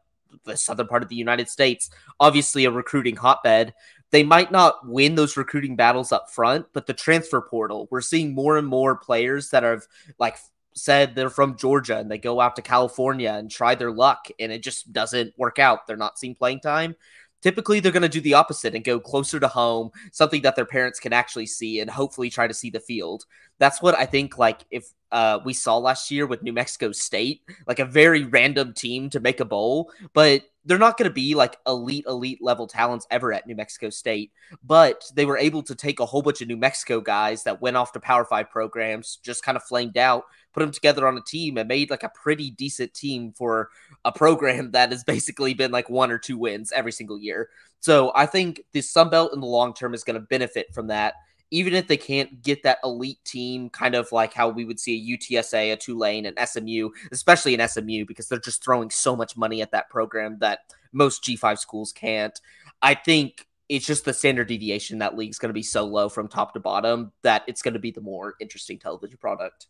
the 0.45 0.57
southern 0.57 0.87
part 0.87 1.03
of 1.03 1.09
the 1.09 1.17
united 1.17 1.49
states 1.49 1.91
obviously 2.21 2.65
a 2.65 2.71
recruiting 2.71 3.17
hotbed 3.17 3.73
they 4.11 4.23
might 4.23 4.51
not 4.51 4.87
win 4.87 5.15
those 5.15 5.37
recruiting 5.37 5.77
battles 5.77 6.13
up 6.13 6.31
front, 6.31 6.67
but 6.73 6.87
the 6.87 6.95
transfer 6.95 7.41
portal, 7.41 7.89
we're 7.91 8.01
seeing 8.01 8.35
more 8.35 8.57
and 8.57 8.67
more 8.67 8.97
players 8.97 9.51
that 9.51 9.63
have 9.63 9.87
like 10.19 10.39
said 10.75 11.15
they're 11.15 11.31
from 11.31 11.57
Georgia 11.57 11.99
and 11.99 12.11
they 12.11 12.19
go 12.19 12.41
out 12.41 12.57
to 12.57 12.63
California 12.63 13.33
and 13.33 13.51
try 13.51 13.75
their 13.75 13.91
luck 13.91 14.29
and 14.39 14.53
it 14.53 14.63
just 14.63 14.93
doesn't 14.93 15.35
work 15.37 15.59
out. 15.59 15.87
They're 15.87 15.97
not 15.97 16.19
seeing 16.19 16.35
playing 16.35 16.61
time. 16.61 16.97
Typically 17.43 17.81
they're 17.81 17.93
going 17.93 18.03
to 18.03 18.09
do 18.09 18.21
the 18.21 18.35
opposite 18.35 18.75
and 18.75 18.85
go 18.85 18.99
closer 18.99 19.39
to 19.41 19.49
home, 19.49 19.91
something 20.13 20.43
that 20.43 20.57
their 20.57 20.65
parents 20.65 21.01
can 21.01 21.13
actually 21.13 21.47
see 21.47 21.81
and 21.81 21.91
hopefully 21.91 22.31
try 22.31 22.47
to 22.47 22.55
see 22.55 22.71
the 22.71 22.81
field. 22.81 23.25
That's 23.59 23.83
what 23.83 23.97
I 23.97 24.07
think 24.07 24.39
like 24.39 24.61
if 24.71 24.85
uh, 25.11 25.41
we 25.45 25.55
saw 25.55 25.79
last 25.79 26.11
year 26.11 26.27
with 26.27 26.43
New 26.43 26.53
Mexico 26.53 26.93
State, 26.93 27.43
like 27.67 27.79
a 27.79 27.85
very 27.85 28.25
random 28.25 28.73
team 28.73 29.11
to 29.11 29.21
make 29.21 29.41
a 29.41 29.45
bowl, 29.45 29.91
but 30.13 30.43
they're 30.69 30.79
not 30.79 30.99
going 30.99 31.09
to 31.09 31.15
be 31.15 31.35
like 31.35 31.57
elite, 31.67 32.05
elite 32.07 32.43
level 32.43 32.67
talents 32.67 33.07
ever 33.11 33.33
at 33.33 33.47
New 33.47 33.57
Mexico 33.57 33.89
State. 33.89 34.33
But 34.63 35.03
they 35.15 35.25
were 35.25 35.39
able 35.39 35.63
to 35.63 35.75
take 35.75 35.99
a 35.99 36.07
whole 36.07 36.21
bunch 36.21 36.43
of 36.43 36.49
New 36.49 36.59
Mexico 36.59 37.01
guys 37.01 37.43
that 37.45 37.63
went 37.63 37.79
off 37.79 37.93
to 37.93 38.01
Power 38.01 38.27
Five 38.27 38.51
programs, 38.51 39.19
just 39.23 39.43
kind 39.43 39.57
of 39.57 39.63
flamed 39.63 39.97
out, 39.97 40.25
put 40.53 40.61
them 40.61 40.71
together 40.71 41.09
on 41.09 41.17
a 41.17 41.23
team, 41.23 41.57
and 41.57 41.67
made 41.67 41.89
like 41.89 42.03
a 42.03 42.11
pretty 42.11 42.51
decent 42.51 42.93
team 42.93 43.33
for 43.33 43.71
a 44.05 44.13
program 44.13 44.71
that 44.73 44.93
has 44.93 45.05
basically 45.05 45.55
been 45.55 45.73
like 45.73 45.89
one 45.89 46.11
or 46.11 46.19
two 46.19 46.37
wins 46.37 46.71
every 46.71 46.93
single 46.93 47.19
year. 47.19 47.49
So 47.81 48.13
I 48.15 48.27
think 48.27 48.63
the 48.73 48.83
Sun 48.83 49.09
Belt 49.09 49.33
in 49.33 49.41
the 49.41 49.47
long 49.47 49.73
term 49.73 49.95
is 49.95 50.05
going 50.05 50.21
to 50.21 50.27
benefit 50.27 50.75
from 50.75 50.89
that 50.89 51.15
even 51.51 51.75
if 51.75 51.87
they 51.87 51.97
can't 51.97 52.43
get 52.43 52.63
that 52.63 52.79
elite 52.85 53.25
team, 53.25 53.71
kind 53.71 53.95
of 53.95 54.13
like 54.13 54.35
how 54.35 54.49
we 54.49 54.65
would 54.65 54.79
see 54.79 54.97
a 54.97 55.17
UTSA, 55.17 55.73
a 55.73 55.77
Tulane, 55.77 56.27
an 56.27 56.35
SMU, 56.47 56.91
especially 57.11 57.55
an 57.55 57.67
SMU, 57.67 58.05
because 58.05 58.29
they're 58.29 58.39
just 58.39 58.63
throwing 58.63 58.91
so 58.91 59.17
much 59.17 59.37
money 59.37 59.63
at 59.63 59.73
that 59.73 59.89
program 59.89 60.39
that 60.41 60.61
most 60.93 61.25
G5 61.25 61.59
schools 61.59 61.93
can't. 61.93 62.39
I 62.83 62.95
think 62.95 63.47
it's 63.69 63.87
just 63.87 64.05
the 64.05 64.15
standard 64.15 64.49
deviation 64.49 64.99
that 64.99 65.17
league's 65.17 65.39
going 65.39 65.51
to 65.51 65.55
be 65.55 65.63
so 65.63 65.85
low 65.85 66.09
from 66.09 66.29
top 66.29 66.55
to 66.55 66.61
bottom 66.61 67.13
that 67.23 67.45
it's 67.47 67.63
going 67.63 67.75
to 67.75 67.81
be 67.81 67.91
the 67.91 68.01
more 68.01 68.35
interesting 68.41 68.79
television 68.79 69.19
product. 69.19 69.67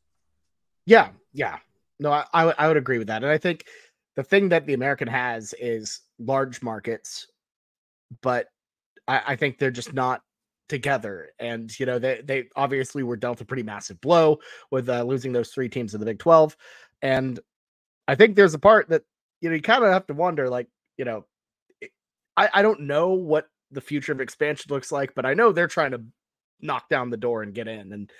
Yeah, 0.87 1.11
yeah. 1.33 1.59
No, 2.01 2.25
I, 2.33 2.69
would 2.69 2.77
agree 2.77 2.99
with 2.99 3.09
that. 3.09 3.25
And 3.25 3.33
I 3.33 3.39
think 3.39 3.65
the 4.15 4.23
thing 4.23 4.51
that 4.51 4.67
the 4.67 4.75
American 4.75 5.09
has 5.09 5.53
is 5.59 6.01
large 6.19 6.63
markets, 6.63 7.27
but 8.23 8.47
I, 9.07 9.23
I 9.29 9.37
think 9.37 9.59
they're 9.59 9.73
just 9.73 9.93
not 9.93 10.23
together. 10.69 11.31
And 11.39 11.77
you 11.79 11.87
know, 11.87 11.99
they 11.99 12.21
they 12.25 12.49
obviously 12.57 13.03
were 13.03 13.17
dealt 13.17 13.41
a 13.41 13.45
pretty 13.45 13.63
massive 13.63 14.01
blow 14.01 14.39
with 14.71 14.89
uh, 14.89 15.03
losing 15.03 15.33
those 15.33 15.51
three 15.51 15.69
teams 15.69 15.95
in 15.95 16.01
the 16.01 16.07
Big 16.07 16.19
Twelve. 16.19 16.57
And 17.03 17.39
I 18.07 18.15
think 18.15 18.37
there's 18.37 18.55
a 18.55 18.59
part 18.59 18.89
that 18.91 19.03
you 19.41 19.49
know 19.49 19.57
you 19.57 19.63
kind 19.63 19.85
of 19.85 19.93
have 19.93 20.07
to 20.07 20.15
wonder, 20.15 20.49
like 20.49 20.69
you 20.97 21.05
know, 21.05 21.25
I 22.37 22.49
I 22.55 22.63
don't 22.63 22.81
know 22.81 23.11
what 23.11 23.49
the 23.71 23.81
future 23.81 24.13
of 24.13 24.21
expansion 24.21 24.67
looks 24.71 24.91
like, 24.91 25.15
but 25.15 25.27
I 25.27 25.35
know 25.35 25.53
they're 25.53 25.67
trying 25.67 25.93
to 25.93 26.03
knock 26.61 26.89
down 26.89 27.11
the 27.11 27.17
door 27.17 27.43
and 27.43 27.55
get 27.55 27.69
in. 27.69 27.93
And 27.93 28.13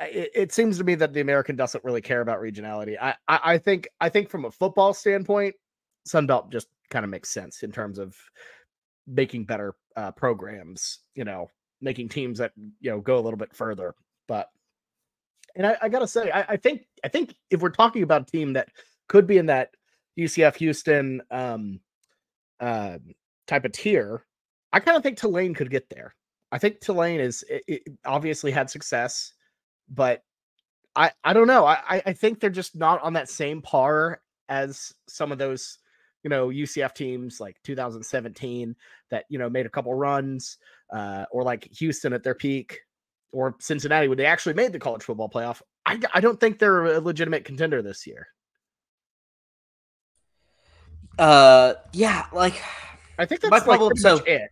it, 0.00 0.30
it 0.34 0.52
seems 0.52 0.78
to 0.78 0.84
me 0.84 0.94
that 0.96 1.12
the 1.12 1.20
American 1.20 1.56
doesn't 1.56 1.84
really 1.84 2.00
care 2.00 2.20
about 2.20 2.40
regionality. 2.40 2.96
I, 3.00 3.14
I 3.28 3.40
I 3.44 3.58
think 3.58 3.88
I 4.00 4.08
think 4.08 4.30
from 4.30 4.44
a 4.44 4.50
football 4.50 4.94
standpoint, 4.94 5.54
Sunbelt 6.08 6.50
just 6.50 6.68
kind 6.90 7.04
of 7.04 7.10
makes 7.10 7.30
sense 7.30 7.62
in 7.62 7.72
terms 7.72 7.98
of 7.98 8.16
making 9.06 9.44
better 9.44 9.74
uh, 9.96 10.12
programs, 10.12 11.00
you 11.14 11.24
know, 11.24 11.48
making 11.82 12.08
teams 12.08 12.38
that 12.38 12.52
you 12.80 12.90
know 12.90 13.00
go 13.00 13.18
a 13.18 13.20
little 13.20 13.38
bit 13.38 13.54
further. 13.54 13.94
But 14.28 14.48
and 15.54 15.66
I, 15.66 15.76
I 15.82 15.88
gotta 15.88 16.06
say, 16.06 16.30
I, 16.30 16.42
I, 16.50 16.56
think 16.56 16.86
I 17.04 17.08
think 17.08 17.34
if 17.50 17.60
we're 17.60 17.70
talking 17.70 18.02
about 18.02 18.22
a 18.22 18.30
team 18.30 18.54
that 18.54 18.68
could 19.08 19.26
be 19.26 19.38
in 19.38 19.46
that 19.46 19.70
UCF 20.18 20.56
Houston 20.56 21.22
um, 21.30 21.80
uh, 22.60 22.98
type 23.46 23.64
of 23.64 23.72
tier, 23.72 24.24
I 24.72 24.80
kind 24.80 24.96
of 24.96 25.02
think 25.02 25.18
Tulane 25.18 25.54
could 25.54 25.70
get 25.70 25.90
there. 25.90 26.14
I 26.50 26.58
think 26.58 26.80
Tulane 26.80 27.20
is 27.20 27.44
it, 27.48 27.64
it 27.66 27.82
obviously 28.04 28.50
had 28.50 28.70
success, 28.70 29.32
but 29.88 30.22
I 30.94 31.10
I 31.24 31.32
don't 31.32 31.46
know. 31.46 31.64
I 31.66 32.02
I 32.06 32.12
think 32.12 32.40
they're 32.40 32.50
just 32.50 32.76
not 32.76 33.02
on 33.02 33.14
that 33.14 33.28
same 33.28 33.62
par 33.62 34.20
as 34.48 34.92
some 35.08 35.32
of 35.32 35.38
those 35.38 35.78
you 36.22 36.30
know 36.30 36.48
UCF 36.48 36.94
teams 36.94 37.40
like 37.40 37.56
2017 37.64 38.76
that 39.10 39.24
you 39.28 39.38
know 39.38 39.50
made 39.50 39.66
a 39.66 39.70
couple 39.70 39.94
runs, 39.94 40.58
uh, 40.92 41.24
or 41.30 41.42
like 41.42 41.64
Houston 41.72 42.12
at 42.12 42.22
their 42.22 42.34
peak, 42.34 42.80
or 43.32 43.56
Cincinnati 43.60 44.08
when 44.08 44.18
they 44.18 44.26
actually 44.26 44.54
made 44.54 44.72
the 44.72 44.78
college 44.78 45.02
football 45.02 45.28
playoff. 45.28 45.62
I, 45.84 46.00
I 46.14 46.20
don't 46.20 46.38
think 46.38 46.58
they're 46.58 46.84
a 46.84 47.00
legitimate 47.00 47.44
contender 47.44 47.82
this 47.82 48.06
year. 48.06 48.28
Uh, 51.18 51.74
yeah, 51.92 52.26
like 52.32 52.62
I 53.18 53.26
think 53.26 53.40
that's 53.40 53.50
my 53.50 53.60
problem. 53.60 53.90
Like 53.90 53.98
so 53.98 54.16
it. 54.24 54.50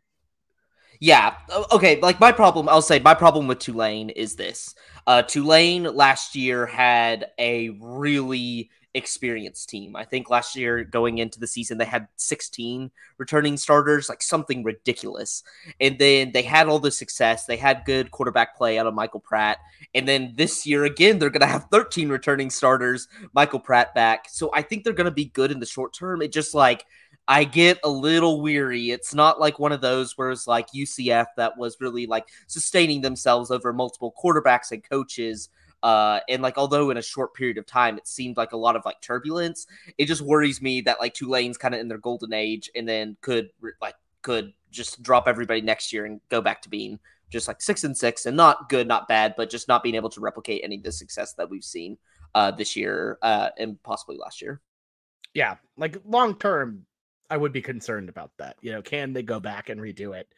Yeah. 1.01 1.35
Okay. 1.73 1.99
Like 2.01 2.21
my 2.21 2.31
problem, 2.31 2.69
I'll 2.69 2.83
say 2.83 2.99
my 2.99 3.15
problem 3.15 3.47
with 3.47 3.59
Tulane 3.59 4.11
is 4.11 4.37
this. 4.37 4.75
Uh, 5.07 5.23
Tulane 5.23 5.85
last 5.85 6.37
year 6.37 6.67
had 6.67 7.31
a 7.39 7.71
really 7.81 8.71
experienced 8.95 9.69
team. 9.69 9.95
I 9.95 10.05
think 10.05 10.31
last 10.31 10.57
year 10.57 10.85
going 10.85 11.19
into 11.19 11.39
the 11.39 11.47
season 11.47 11.79
they 11.79 11.85
had 11.85 12.09
16 12.17 12.91
returning 13.19 13.57
starters, 13.57 14.09
like 14.09 14.23
something 14.23 14.65
ridiculous. 14.65 15.43
And 15.81 15.99
then 15.99 16.33
they 16.33 16.43
had 16.43 16.69
all 16.69 16.79
the 16.79 16.91
success. 16.91 17.47
They 17.47 17.57
had 17.57 17.85
good 17.85 18.11
quarterback 18.11 18.57
play 18.57 18.79
out 18.79 18.87
of 18.87 18.95
Michael 18.95 19.21
Pratt. 19.21 19.59
And 19.95 20.09
then 20.09 20.35
this 20.37 20.67
year 20.67 20.85
again 20.85 21.19
they're 21.19 21.31
going 21.31 21.41
to 21.41 21.47
have 21.47 21.67
13 21.71 22.09
returning 22.09 22.51
starters, 22.51 23.09
Michael 23.33 23.61
Pratt 23.61 23.95
back. 23.95 24.27
So 24.29 24.51
I 24.55 24.63
think 24.63 24.85
they're 24.85 24.93
going 24.93 25.05
to 25.05 25.11
be 25.11 25.27
good 25.27 25.51
in 25.51 25.61
the 25.61 25.67
short 25.67 25.95
term. 25.95 26.23
It 26.23 26.33
just 26.33 26.55
like 26.55 26.85
I 27.29 27.45
get 27.45 27.79
a 27.85 27.89
little 27.89 28.41
weary. 28.41 28.91
It's 28.91 29.15
not 29.15 29.39
like 29.39 29.61
one 29.61 29.71
of 29.71 29.81
those 29.81 30.19
where 30.19 30.33
it's 30.33 30.49
like 30.49 30.73
UCF 30.73 31.27
that 31.37 31.57
was 31.57 31.77
really 31.81 32.07
like 32.07 32.27
sustaining 32.49 33.03
themselves 33.03 33.53
over 33.53 33.73
multiple 33.73 34.13
quarterbacks 34.21 34.73
and 34.73 34.83
coaches 34.83 35.49
uh, 35.83 36.21
and 36.29 36.43
like, 36.43 36.59
although 36.59 36.91
in 36.91 36.97
a 36.97 37.03
short 37.03 37.35
period 37.35 37.59
of 37.59 37.67
time, 37.67 37.97
it 37.97 38.07
seemed 38.07 38.37
like 38.37 38.53
a 38.53 38.57
lot 38.57 38.77
of 38.77 38.85
like 38.85 39.01
turbulence. 39.01 39.67
It 39.99 40.07
just 40.07 40.21
worries 40.21 40.61
me 40.61 40.81
that 40.83 41.01
like 41.01 41.15
Tulane's 41.15 41.57
kind 41.57 41.75
of 41.75 41.81
in 41.81 41.89
their 41.89 41.99
golden 41.99 42.33
age, 42.33 42.71
and 42.75 42.89
then 42.89 43.17
could 43.21 43.51
like 43.81 43.95
could 44.23 44.53
just 44.71 45.03
drop 45.03 45.27
everybody 45.27 45.61
next 45.61 45.93
year 45.93 46.05
and 46.05 46.21
go 46.29 46.41
back 46.41 46.63
to 46.63 46.69
being 46.69 46.99
just 47.31 47.49
like 47.49 47.63
six 47.63 47.85
and 47.85 47.97
six, 47.97 48.27
and 48.27 48.37
not 48.37 48.69
good, 48.69 48.89
not 48.89 49.09
bad, 49.09 49.35
but 49.37 49.51
just 49.51 49.69
not 49.69 49.83
being 49.83 49.95
able 49.95 50.11
to 50.11 50.21
replicate 50.21 50.63
any 50.65 50.77
of 50.77 50.83
the 50.83 50.93
success 50.93 51.35
that 51.35 51.49
we've 51.49 51.65
seen 51.65 51.97
uh, 52.35 52.51
this 52.51 52.77
year 52.77 53.19
uh, 53.23 53.51
and 53.59 53.83
possibly 53.83 54.17
last 54.17 54.43
year. 54.43 54.61
Yeah, 55.33 55.57
like 55.77 55.97
long 56.05 56.37
term, 56.37 56.87
I 57.31 57.37
would 57.37 57.53
be 57.53 57.63
concerned 57.63 58.09
about 58.09 58.33
that. 58.39 58.57
You 58.61 58.73
know, 58.73 58.83
can 58.83 59.13
they 59.13 59.23
go 59.23 59.39
back 59.41 59.69
and 59.69 59.81
redo 59.81 60.15
it? 60.19 60.29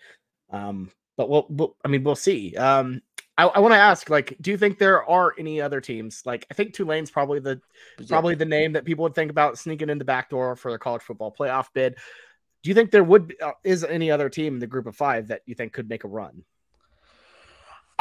Um, 0.51 0.91
but 1.17 1.29
we'll, 1.29 1.47
we'll 1.49 1.77
I 1.85 1.89
mean, 1.89 2.05
we'll 2.05 2.15
see. 2.15 2.55
Um, 2.57 3.01
I, 3.39 3.47
I 3.47 3.59
want 3.61 3.73
to 3.73 3.79
ask, 3.79 4.11
like, 4.11 4.37
do 4.41 4.51
you 4.51 4.59
think 4.59 4.79
there 4.79 5.09
are 5.09 5.35
any 5.39 5.61
other 5.61 5.81
teams? 5.81 6.23
Like, 6.27 6.47
I 6.51 6.55
think 6.55 6.75
Tulane's 6.75 7.11
probably 7.11 7.41
the 7.41 7.61
yeah. 7.99 8.07
probably 8.09 8.35
the 8.35 8.45
name 8.45 8.73
that 8.73 8.85
people 8.85 9.05
would 9.05 9.15
think 9.15 9.31
about 9.31 9.59
sneaking 9.59 9.89
in 9.89 9.99
the 9.99 10.05
back 10.05 10.29
door 10.31 10.55
for 10.55 10.71
the 10.71 10.79
college 10.79 11.03
football 11.03 11.35
playoff 11.37 11.67
bid. 11.73 11.97
Do 12.63 12.69
you 12.69 12.75
think 12.75 12.91
there 12.91 13.03
would 13.03 13.29
be, 13.29 13.41
uh, 13.41 13.53
is 13.65 13.85
any 13.85 14.11
other 14.11 14.29
team 14.29 14.55
in 14.55 14.61
the 14.61 14.67
group 14.67 14.87
of 14.87 14.95
five 14.95 15.29
that 15.29 15.43
you 15.47 15.55
think 15.55 15.73
could 15.73 15.89
make 15.89 16.05
a 16.05 16.09
run? 16.09 16.45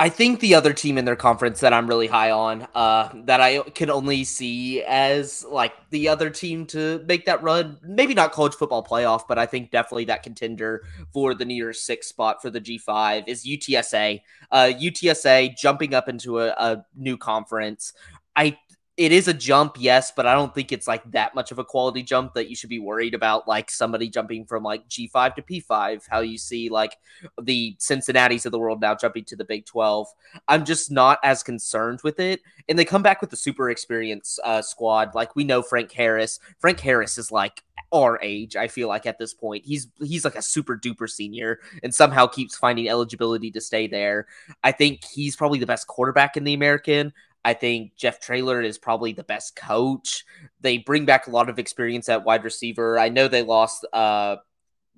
I 0.02 0.10
think 0.10 0.40
the 0.40 0.56
other 0.56 0.74
team 0.74 0.98
in 0.98 1.06
their 1.06 1.16
conference 1.16 1.60
that 1.60 1.74
I'm 1.74 1.86
really 1.86 2.08
high 2.08 2.32
on, 2.32 2.68
uh, 2.74 3.10
that 3.26 3.40
I 3.40 3.60
can 3.60 3.92
only 3.92 4.24
see 4.24 4.82
as 4.82 5.46
like 5.46 5.74
the 5.92 6.08
other 6.08 6.32
team 6.32 6.66
to 6.68 7.06
make 7.08 7.28
that 7.28 7.44
run, 7.44 7.78
maybe 7.84 8.16
not 8.16 8.32
college 8.32 8.56
football 8.56 8.84
playoff, 8.84 9.28
but 9.28 9.38
I 9.38 9.46
think 9.46 9.70
definitely 9.70 10.06
that 10.06 10.24
contender 10.24 10.86
for 11.14 11.36
the 11.36 11.46
New 11.46 11.54
Year's 11.54 11.84
six 11.84 12.08
spot 12.08 12.42
for 12.42 12.50
the 12.50 12.60
G5 12.60 13.28
is 13.28 13.46
UTSA. 13.46 14.22
Uh, 14.52 14.72
UTSA 14.74 15.56
jumping 15.56 15.94
up 15.94 16.10
into 16.10 16.40
a, 16.40 16.48
a 16.48 16.84
new 16.96 17.16
conference. 17.16 17.94
I 18.36 18.58
it 18.98 19.12
is 19.12 19.28
a 19.28 19.34
jump, 19.34 19.78
yes, 19.80 20.12
but 20.16 20.26
I 20.26 20.34
don't 20.34 20.54
think 20.54 20.72
it's 20.72 20.88
like 20.88 21.10
that 21.12 21.34
much 21.34 21.52
of 21.52 21.60
a 21.60 21.64
quality 21.64 22.04
jump 22.04 22.34
that 22.34 22.50
you 22.50 22.56
should 22.56 22.70
be 22.70 22.80
worried 22.80 23.14
about 23.14 23.48
like 23.48 23.72
somebody 23.72 24.10
jumping 24.10 24.46
from 24.46 24.64
like 24.64 24.88
G5 24.90 25.36
to 25.36 25.42
P5, 25.42 26.04
how 26.10 26.20
you 26.20 26.38
see 26.38 26.70
like 26.70 26.98
the 27.42 27.76
Cincinnati's 27.80 28.46
of 28.46 28.52
the 28.52 28.60
world 28.60 28.82
now 28.82 28.94
jumping 28.94 29.24
to 29.26 29.36
the 29.36 29.46
Big 29.46 29.66
12. 29.66 30.08
I'm 30.48 30.66
just 30.66 30.92
not 30.92 31.20
as 31.24 31.42
concerned 31.42 32.02
with 32.04 32.20
it. 32.20 32.42
And 32.68 32.78
they 32.78 32.86
come 32.86 33.02
back 33.02 33.22
with 33.22 33.30
the 33.30 33.38
super 33.38 33.70
experience 33.70 34.40
uh, 34.44 34.62
squad. 34.62 35.16
Like 35.16 35.36
we 35.36 35.46
know 35.46 35.62
Frank 35.62 35.92
Harris. 35.92 36.40
Frank 36.60 36.80
Harris 36.82 37.18
is 37.18 37.32
like 37.32 37.64
our 37.94 38.20
age, 38.22 38.56
I 38.56 38.68
feel 38.68 38.88
like 38.88 39.06
at 39.06 39.18
this 39.18 39.34
point. 39.34 39.66
He's 39.66 39.88
he's 40.00 40.24
like 40.24 40.36
a 40.36 40.42
super 40.42 40.78
duper 40.78 41.10
senior 41.10 41.60
and 41.84 41.94
somehow 41.94 42.28
keeps 42.28 42.58
finding 42.58 42.88
eligibility 42.88 43.52
to 43.52 43.62
stay 43.62 43.88
there. 43.88 44.28
I 44.64 44.72
think 44.72 45.04
he's 45.04 45.36
probably 45.36 45.60
the 45.60 45.66
best 45.66 45.88
quarterback 45.88 46.38
in 46.38 46.44
the 46.44 46.54
American. 46.54 47.14
I 47.44 47.54
think 47.54 47.96
Jeff 47.96 48.20
Traylor 48.20 48.62
is 48.62 48.78
probably 48.78 49.14
the 49.14 49.24
best 49.24 49.56
coach. 49.56 50.26
They 50.60 50.78
bring 50.78 51.06
back 51.06 51.28
a 51.28 51.32
lot 51.32 51.50
of 51.50 51.60
experience 51.60 52.08
at 52.10 52.24
wide 52.24 52.44
receiver. 52.44 53.00
I 53.00 53.10
know 53.10 53.28
they 53.28 53.44
lost 53.44 53.86
uh 53.94 54.38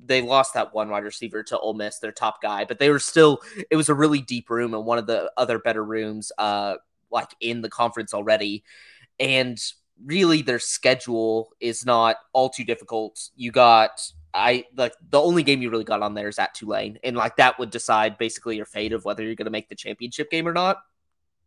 they 0.05 0.21
lost 0.21 0.53
that 0.55 0.73
one 0.73 0.89
wide 0.89 1.03
receiver 1.03 1.43
to 1.43 1.57
Ole 1.59 1.75
Miss, 1.75 1.99
their 1.99 2.11
top 2.11 2.41
guy, 2.41 2.65
but 2.65 2.79
they 2.79 2.89
were 2.89 2.99
still 2.99 3.41
it 3.69 3.75
was 3.75 3.89
a 3.89 3.93
really 3.93 4.21
deep 4.21 4.49
room 4.49 4.73
and 4.73 4.85
one 4.85 4.97
of 4.97 5.07
the 5.07 5.31
other 5.37 5.59
better 5.59 5.83
rooms 5.83 6.31
uh 6.37 6.75
like 7.11 7.29
in 7.39 7.61
the 7.61 7.69
conference 7.69 8.13
already. 8.13 8.63
And 9.19 9.57
really 10.03 10.41
their 10.41 10.59
schedule 10.59 11.53
is 11.59 11.85
not 11.85 12.17
all 12.33 12.49
too 12.49 12.65
difficult. 12.65 13.29
You 13.35 13.51
got 13.51 14.01
I 14.33 14.65
like 14.75 14.95
the 15.09 15.21
only 15.21 15.43
game 15.43 15.61
you 15.61 15.69
really 15.69 15.83
got 15.83 16.01
on 16.01 16.15
there 16.15 16.27
is 16.27 16.39
at 16.39 16.55
Tulane, 16.55 16.97
and 17.03 17.15
like 17.15 17.37
that 17.37 17.59
would 17.59 17.69
decide 17.69 18.17
basically 18.17 18.57
your 18.57 18.65
fate 18.65 18.91
of 18.91 19.05
whether 19.05 19.23
you're 19.23 19.35
going 19.35 19.45
to 19.45 19.51
make 19.51 19.69
the 19.69 19.75
championship 19.75 20.31
game 20.31 20.47
or 20.47 20.53
not. 20.53 20.77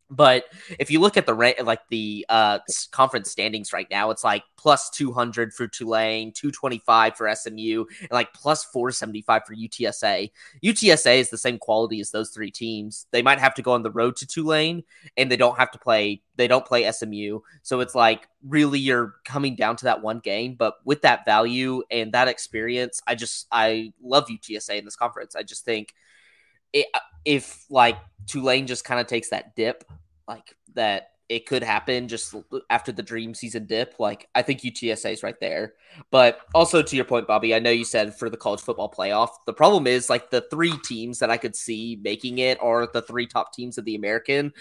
But 0.09 0.45
if 0.79 0.91
you 0.91 1.01
look 1.01 1.17
at 1.17 1.27
the 1.27 1.35
like 1.65 1.81
the 1.91 2.25
uh, 2.29 2.61
conference 2.93 3.31
standings 3.31 3.73
right 3.73 3.89
now, 3.91 4.11
it's 4.11 4.23
like 4.23 4.45
plus 4.57 4.89
200 4.91 5.53
for 5.53 5.67
Tulane, 5.67 6.33
225 6.33 7.17
for 7.17 7.35
SMU, 7.35 7.85
and 8.01 8.11
like 8.13 8.33
plus 8.33 8.65
475 8.65 9.43
for 9.45 9.55
UTSA. 9.55 10.31
UTSA 10.65 11.19
is 11.19 11.31
the 11.31 11.39
same 11.39 11.59
quality 11.59 12.01
as 12.01 12.13
those 12.13 12.31
three 12.31 12.53
teams. 12.53 13.07
They 13.11 13.23
might 13.23 13.41
have 13.41 13.55
to 13.55 13.63
go 13.63 13.73
on 13.73 13.83
the 13.83 13.91
road 13.91 14.15
to 14.17 14.27
Tulane, 14.27 14.85
and 15.17 15.31
they 15.31 15.37
don't 15.37 15.59
have 15.59 15.73
to 15.73 15.79
play. 15.79 16.23
They 16.37 16.47
don't 16.47 16.65
play 16.65 16.91
SMU, 16.91 17.41
so 17.63 17.81
it's 17.81 17.95
like 17.95 18.29
really 18.47 18.79
you're 18.79 19.17
coming 19.25 19.57
down 19.57 19.75
to 19.77 19.87
that 19.87 20.03
one 20.03 20.21
game. 20.21 20.55
But 20.55 20.77
with 20.85 21.03
that 21.03 21.25
value 21.25 21.83
and 21.91 22.13
that 22.13 22.29
experience, 22.29 23.01
I 23.09 23.17
just 23.17 23.49
I 23.51 23.93
love 24.01 24.29
UTSA 24.29 24.79
in 24.79 24.85
this 24.85 24.97
conference. 24.97 25.35
I 25.35 25.43
just 25.43 25.65
think 25.65 25.95
it, 26.73 26.87
if 27.27 27.67
like 27.69 27.99
Tulane 28.27 28.67
just 28.67 28.85
kind 28.85 29.01
of 29.01 29.07
takes 29.07 29.29
that 29.31 29.55
dip, 29.55 29.85
like 30.27 30.57
that 30.75 31.11
it 31.29 31.45
could 31.45 31.63
happen 31.63 32.07
just 32.07 32.35
after 32.71 32.93
the 32.93 33.03
dream 33.03 33.35
season 33.35 33.67
dip. 33.67 33.97
Like 33.99 34.29
I 34.35 34.43
think 34.43 34.61
UTSA 34.61 35.13
is 35.13 35.23
right 35.23 35.39
there. 35.41 35.75
But 36.11 36.41
also 36.55 36.83
to 36.83 36.97
your 36.97 37.05
point, 37.05 37.27
Bobby, 37.27 37.55
I 37.55 37.59
know 37.59 37.71
you 37.71 37.85
said 37.85 38.17
for 38.17 38.31
the 38.31 38.37
college 38.37 38.61
football 38.61 38.91
playoff, 38.91 39.31
the 39.45 39.53
problem 39.53 39.87
is 39.87 40.09
like 40.09 40.31
the 40.31 40.45
three 40.51 40.75
teams 40.85 41.19
that 41.19 41.31
I 41.31 41.37
could 41.37 41.57
see 41.57 41.99
making 42.03 42.39
it 42.39 42.63
are 42.63 42.87
the 42.87 43.03
three 43.03 43.27
top 43.27 43.53
teams 43.53 43.77
of 43.77 43.85
the 43.85 43.97
American. 43.97 44.53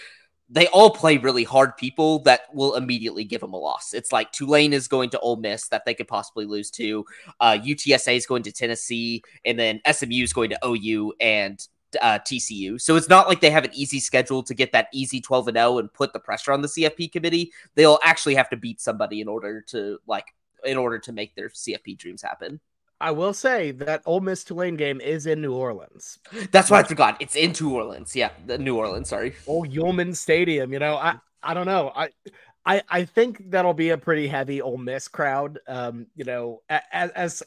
They 0.48 0.68
all 0.68 0.92
play 0.92 1.18
really 1.18 1.44
hard 1.44 1.76
people 1.76 2.20
that 2.20 2.42
will 2.54 2.76
immediately 2.76 3.24
give 3.24 3.42
them 3.42 3.54
a 3.54 3.58
loss. 3.58 3.96
It's 3.96 4.12
like 4.12 4.32
Tulane 4.32 4.74
is 4.74 4.88
going 4.88 5.10
to 5.12 5.20
Ole 5.20 5.38
Miss 5.38 5.68
that 5.70 5.86
they 5.86 5.96
could 5.96 6.08
possibly 6.08 6.46
lose 6.46 6.70
to. 6.72 7.04
Uh, 7.40 7.58
UTSA 7.60 8.16
is 8.16 8.28
going 8.28 8.44
to 8.44 8.52
Tennessee, 8.52 9.24
and 9.44 9.58
then 9.58 9.82
SMU 9.92 10.22
is 10.22 10.34
going 10.34 10.52
to 10.52 10.60
OU, 10.64 11.14
and 11.20 11.60
uh, 12.02 12.20
TCU. 12.20 12.80
So 12.80 12.96
it's 12.96 13.10
not 13.10 13.28
like 13.28 13.42
they 13.42 13.50
have 13.50 13.66
an 13.66 13.72
easy 13.74 14.00
schedule 14.00 14.44
to 14.44 14.54
get 14.54 14.72
that 14.72 14.88
easy 14.94 15.22
12 15.22 15.50
and 15.50 15.58
0 15.58 15.80
and 15.80 15.94
put 15.94 16.14
the 16.14 16.20
pressure 16.20 16.52
on 16.52 16.62
the 16.62 16.68
CFP 16.68 17.12
committee. 17.12 17.52
They'll 17.76 18.00
actually 18.04 18.36
have 18.36 18.50
to 18.50 18.58
beat 18.58 18.82
somebody 18.82 19.22
in 19.22 19.28
order 19.28 19.62
to 19.70 20.00
like 20.08 20.26
in 20.64 20.78
order 20.78 21.00
to 21.00 21.12
make 21.12 21.36
their 21.36 21.50
CFP 21.50 21.98
dreams 21.98 22.22
happen. 22.22 22.60
I 23.02 23.12
will 23.12 23.34
say 23.34 23.72
that 23.72 24.02
Ole 24.06 24.22
Miss 24.22 24.44
Tulane 24.44 24.78
game 24.78 25.02
is 25.02 25.26
in 25.26 25.42
New 25.42 25.54
Orleans. 25.54 26.18
That's 26.52 26.72
what 26.72 26.84
I 26.84 26.88
forgot. 26.88 27.18
It's 27.20 27.36
in 27.36 27.54
New 27.60 27.76
Orleans. 27.76 28.16
Yeah, 28.16 28.30
the 28.46 28.58
New 28.58 28.78
Orleans. 28.78 29.10
Sorry. 29.10 29.36
Old 29.48 29.70
Yulman 29.70 30.16
Stadium. 30.16 30.72
You 30.72 30.80
know, 30.80 30.96
I 30.96 31.16
I 31.44 31.54
don't 31.54 31.66
know. 31.66 31.92
I 31.96 32.10
I 32.66 32.82
I 32.90 33.06
think 33.06 33.52
that'll 33.52 33.74
be 33.74 33.90
a 33.90 33.98
pretty 33.98 34.28
heavy 34.28 34.62
Ole 34.62 34.78
Miss 34.78 35.08
crowd. 35.08 35.60
Um, 35.68 36.08
you 36.16 36.24
know, 36.24 36.62
as 36.70 37.12
as 37.12 37.44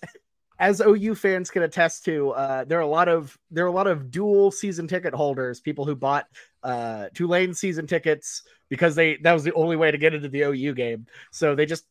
as 0.58 0.80
OU 0.80 1.14
fans 1.14 1.50
can 1.50 1.62
attest 1.62 2.04
to, 2.06 2.30
uh, 2.30 2.64
there 2.64 2.78
are 2.78 2.82
a 2.82 2.86
lot 2.86 3.08
of 3.08 3.38
there 3.50 3.64
are 3.64 3.68
a 3.68 3.72
lot 3.72 3.86
of 3.86 4.10
dual 4.10 4.50
season 4.50 4.88
ticket 4.88 5.14
holders, 5.14 5.60
people 5.60 5.84
who 5.84 5.94
bought 5.94 6.26
uh, 6.62 7.08
Tulane 7.14 7.54
season 7.54 7.86
tickets 7.86 8.42
because 8.68 8.94
they 8.94 9.16
that 9.18 9.32
was 9.32 9.44
the 9.44 9.54
only 9.54 9.76
way 9.76 9.90
to 9.90 9.98
get 9.98 10.14
into 10.14 10.28
the 10.28 10.42
OU 10.42 10.74
game. 10.74 11.06
So 11.30 11.54
they 11.54 11.66
just 11.66 11.86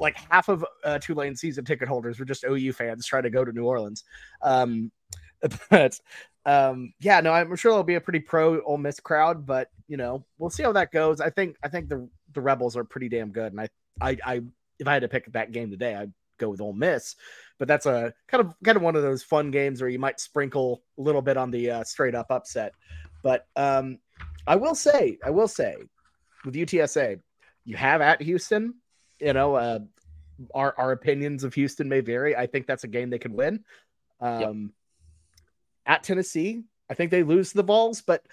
like 0.00 0.16
half 0.30 0.48
of 0.48 0.64
uh, 0.84 0.98
Tulane 0.98 1.36
season 1.36 1.64
ticket 1.64 1.88
holders 1.88 2.18
were 2.18 2.24
just 2.24 2.44
OU 2.44 2.72
fans 2.72 3.06
trying 3.06 3.24
to 3.24 3.30
go 3.30 3.44
to 3.44 3.52
New 3.52 3.64
Orleans. 3.64 4.04
Um, 4.42 4.90
but 5.70 5.98
um, 6.44 6.92
yeah, 7.00 7.20
no, 7.20 7.32
I'm 7.32 7.54
sure 7.56 7.72
it'll 7.72 7.84
be 7.84 7.94
a 7.94 8.00
pretty 8.00 8.20
pro 8.20 8.60
Ole 8.62 8.78
Miss 8.78 9.00
crowd, 9.00 9.46
but 9.46 9.70
you 9.86 9.96
know, 9.96 10.24
we'll 10.38 10.50
see 10.50 10.62
how 10.64 10.72
that 10.72 10.92
goes. 10.92 11.20
I 11.20 11.30
think 11.30 11.56
I 11.62 11.68
think 11.68 11.88
the 11.88 12.08
the 12.32 12.40
Rebels 12.40 12.76
are 12.76 12.84
pretty 12.84 13.08
damn 13.08 13.30
good, 13.30 13.52
and 13.52 13.60
I 13.60 13.68
I, 14.00 14.16
I 14.24 14.40
if 14.78 14.88
I 14.88 14.94
had 14.94 15.02
to 15.02 15.08
pick 15.08 15.32
that 15.32 15.52
game 15.52 15.70
today, 15.70 15.94
I'd 15.94 16.12
go 16.38 16.48
with 16.48 16.60
Ole 16.60 16.72
Miss 16.72 17.16
but 17.58 17.66
that's 17.66 17.86
a 17.86 18.14
kind 18.28 18.44
of 18.44 18.54
kind 18.64 18.76
of 18.76 18.82
one 18.82 18.96
of 18.96 19.02
those 19.02 19.22
fun 19.22 19.50
games 19.50 19.80
where 19.80 19.90
you 19.90 19.98
might 19.98 20.20
sprinkle 20.20 20.82
a 20.98 21.02
little 21.02 21.22
bit 21.22 21.36
on 21.36 21.50
the 21.50 21.70
uh, 21.70 21.84
straight 21.84 22.14
up 22.14 22.30
upset. 22.30 22.72
But 23.22 23.46
um, 23.56 23.98
I 24.46 24.56
will 24.56 24.74
say, 24.74 25.18
I 25.24 25.30
will 25.30 25.48
say, 25.48 25.76
with 26.44 26.54
UTSA, 26.54 27.20
you 27.64 27.76
have 27.76 28.00
at 28.00 28.22
Houston. 28.22 28.74
You 29.20 29.32
know, 29.32 29.56
uh, 29.56 29.80
our 30.54 30.74
our 30.78 30.92
opinions 30.92 31.42
of 31.42 31.52
Houston 31.54 31.88
may 31.88 32.00
vary. 32.00 32.36
I 32.36 32.46
think 32.46 32.66
that's 32.66 32.84
a 32.84 32.88
game 32.88 33.10
they 33.10 33.18
can 33.18 33.34
win. 33.34 33.64
Um, 34.20 34.40
yep. 34.40 34.54
At 35.86 36.02
Tennessee, 36.04 36.62
I 36.88 36.94
think 36.94 37.10
they 37.10 37.22
lose 37.22 37.52
the 37.52 37.64
balls. 37.64 38.00
but 38.00 38.24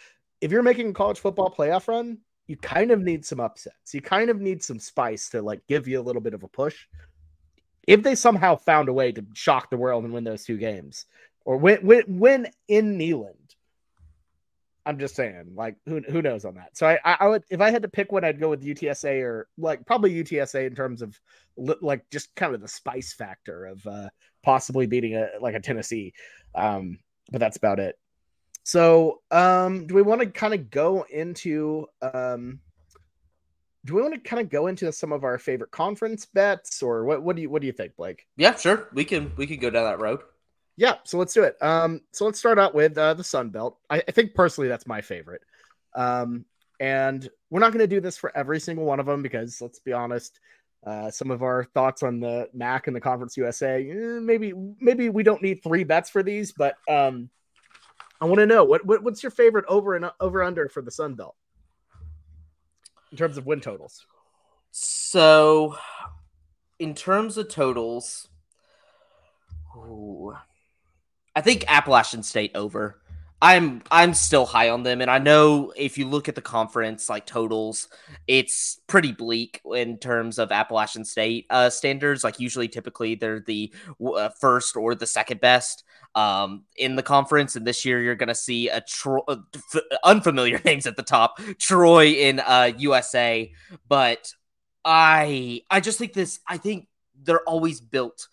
if 0.41 0.51
you're 0.51 0.61
making 0.61 0.89
a 0.89 0.93
college 0.93 1.19
football 1.19 1.49
playoff 1.49 1.87
run, 1.87 2.17
you 2.47 2.57
kind 2.57 2.91
of 2.91 2.99
need 2.99 3.25
some 3.25 3.39
upsets. 3.39 3.93
You 3.93 4.01
kind 4.01 4.29
of 4.29 4.41
need 4.41 4.61
some 4.61 4.77
spice 4.77 5.29
to 5.29 5.41
like 5.41 5.65
give 5.67 5.87
you 5.87 5.99
a 5.99 6.03
little 6.03 6.21
bit 6.21 6.33
of 6.33 6.43
a 6.43 6.47
push 6.47 6.85
if 7.87 8.03
they 8.03 8.15
somehow 8.15 8.55
found 8.55 8.89
a 8.89 8.93
way 8.93 9.11
to 9.11 9.25
shock 9.33 9.69
the 9.69 9.77
world 9.77 10.03
and 10.03 10.13
win 10.13 10.23
those 10.23 10.43
two 10.43 10.57
games, 10.57 11.05
or 11.45 11.57
win 11.57 11.79
win, 11.83 12.03
win 12.07 12.47
in 12.67 12.97
Neyland, 12.97 13.55
I'm 14.85 14.99
just 14.99 15.15
saying, 15.15 15.53
like 15.55 15.75
who 15.85 16.01
who 16.01 16.21
knows 16.21 16.45
on 16.45 16.55
that. 16.55 16.77
So 16.77 16.87
I, 16.87 16.99
I 17.03 17.27
would 17.27 17.43
if 17.49 17.61
I 17.61 17.71
had 17.71 17.81
to 17.83 17.89
pick 17.89 18.11
one, 18.11 18.23
I'd 18.23 18.39
go 18.39 18.49
with 18.49 18.63
UTSA 18.63 19.21
or 19.23 19.47
like 19.57 19.85
probably 19.85 20.13
UTSA 20.13 20.67
in 20.67 20.75
terms 20.75 21.01
of 21.01 21.19
like 21.57 22.09
just 22.11 22.35
kind 22.35 22.53
of 22.53 22.61
the 22.61 22.67
spice 22.67 23.13
factor 23.13 23.65
of 23.65 23.85
uh, 23.87 24.09
possibly 24.43 24.85
beating 24.85 25.15
a 25.15 25.29
like 25.41 25.55
a 25.55 25.59
Tennessee. 25.59 26.13
Um, 26.53 26.99
but 27.31 27.39
that's 27.39 27.57
about 27.57 27.79
it. 27.79 27.97
So 28.63 29.21
um, 29.31 29.87
do 29.87 29.95
we 29.95 30.01
want 30.01 30.21
to 30.21 30.27
kind 30.27 30.53
of 30.53 30.69
go 30.69 31.05
into 31.09 31.87
um, 32.01 32.59
do 33.85 33.95
we 33.95 34.01
want 34.01 34.13
to 34.13 34.19
kind 34.19 34.41
of 34.41 34.49
go 34.49 34.67
into 34.67 34.91
some 34.91 35.11
of 35.11 35.23
our 35.23 35.37
favorite 35.37 35.71
conference 35.71 36.25
bets 36.25 36.81
or 36.83 37.05
what 37.05 37.21
what 37.23 37.35
do 37.35 37.41
you 37.43 37.49
what 37.49 37.61
do 37.61 37.67
you 37.67 37.73
think 37.73 37.95
blake? 37.95 38.25
Yeah 38.35 38.55
sure. 38.55 38.89
We 38.93 39.05
can 39.05 39.31
we 39.37 39.47
can 39.47 39.59
go 39.59 39.69
down 39.69 39.85
that 39.85 39.99
road. 39.99 40.21
Yeah 40.75 40.95
so 41.03 41.17
let's 41.17 41.33
do 41.33 41.43
it. 41.43 41.55
Um 41.61 42.01
so 42.11 42.25
let's 42.25 42.39
start 42.39 42.59
out 42.59 42.73
with 42.75 42.97
uh, 42.97 43.13
the 43.13 43.23
sun 43.23 43.49
belt. 43.49 43.77
I, 43.89 44.03
I 44.07 44.11
think 44.11 44.33
personally 44.33 44.67
that's 44.67 44.87
my 44.87 45.01
favorite. 45.01 45.43
Um 45.95 46.45
and 46.79 47.29
we're 47.49 47.59
not 47.59 47.71
going 47.71 47.79
to 47.79 47.87
do 47.87 48.01
this 48.01 48.17
for 48.17 48.35
every 48.35 48.59
single 48.59 48.85
one 48.85 48.99
of 48.99 49.05
them 49.05 49.21
because 49.21 49.61
let's 49.61 49.79
be 49.79 49.93
honest 49.93 50.39
uh, 50.85 51.09
some 51.09 51.31
of 51.31 51.41
our 51.41 51.63
thoughts 51.73 52.03
on 52.03 52.19
the 52.19 52.49
mac 52.53 52.87
and 52.87 52.95
the 52.95 53.01
conference 53.01 53.37
usa 53.37 53.89
eh, 53.89 54.19
maybe 54.19 54.53
maybe 54.79 55.09
we 55.09 55.23
don't 55.23 55.41
need 55.41 55.63
three 55.63 55.83
bets 55.83 56.09
for 56.09 56.21
these 56.21 56.51
but 56.51 56.75
um 56.89 57.29
i 58.21 58.25
want 58.25 58.39
to 58.39 58.45
know 58.45 58.63
what, 58.63 58.85
what 58.85 59.03
what's 59.03 59.23
your 59.23 59.31
favorite 59.31 59.65
over 59.67 59.95
and 59.95 60.11
over 60.19 60.43
under 60.43 60.69
for 60.69 60.81
the 60.81 60.91
sun 60.91 61.15
belt 61.15 61.35
in 63.11 63.17
terms 63.17 63.37
of 63.37 63.45
win 63.45 63.61
totals? 63.61 64.05
So, 64.71 65.77
in 66.79 66.93
terms 66.93 67.37
of 67.37 67.49
totals, 67.49 68.27
ooh, 69.75 70.33
I 71.35 71.41
think 71.41 71.65
Appalachian 71.67 72.23
State 72.23 72.51
over. 72.55 73.01
I'm 73.45 73.84
I'm 73.91 74.15
still 74.15 74.47
high 74.47 74.71
on 74.71 74.81
them, 74.81 75.01
and 75.01 75.12
I 75.12 75.19
know 75.19 75.71
if 75.77 75.99
you 75.99 76.08
look 76.08 76.27
at 76.27 76.34
the 76.34 76.41
conference 76.41 77.10
like 77.10 77.27
totals, 77.27 77.89
it's 78.25 78.79
pretty 78.88 79.12
bleak 79.12 79.62
in 79.71 79.99
terms 79.99 80.39
of 80.39 80.51
Appalachian 80.51 81.05
State 81.05 81.45
uh, 81.51 81.69
standards. 81.69 82.23
Like 82.23 82.39
usually, 82.39 82.67
typically 82.67 83.13
they're 83.13 83.41
the 83.41 83.71
uh, 84.03 84.29
first 84.41 84.75
or 84.75 84.95
the 84.95 85.05
second 85.05 85.41
best 85.41 85.84
um, 86.15 86.63
in 86.75 86.95
the 86.95 87.03
conference. 87.03 87.55
And 87.55 87.67
this 87.67 87.86
year, 87.86 88.01
you're 88.01 88.15
going 88.15 88.29
to 88.29 88.36
see 88.36 88.69
a 88.69 88.81
Tro- 88.81 89.25
uh, 89.27 89.38
f- 89.53 89.84
unfamiliar 90.03 90.60
names 90.65 90.88
at 90.88 90.95
the 90.95 91.03
top, 91.03 91.39
Troy 91.60 92.13
in 92.13 92.39
uh, 92.39 92.71
USA. 92.79 93.51
But 93.88 94.34
I 94.84 95.62
I 95.69 95.81
just 95.81 95.99
think 95.99 96.13
this. 96.13 96.39
I 96.47 96.58
think 96.58 96.88
they're 97.21 97.47
always 97.47 97.79
built 97.79 98.27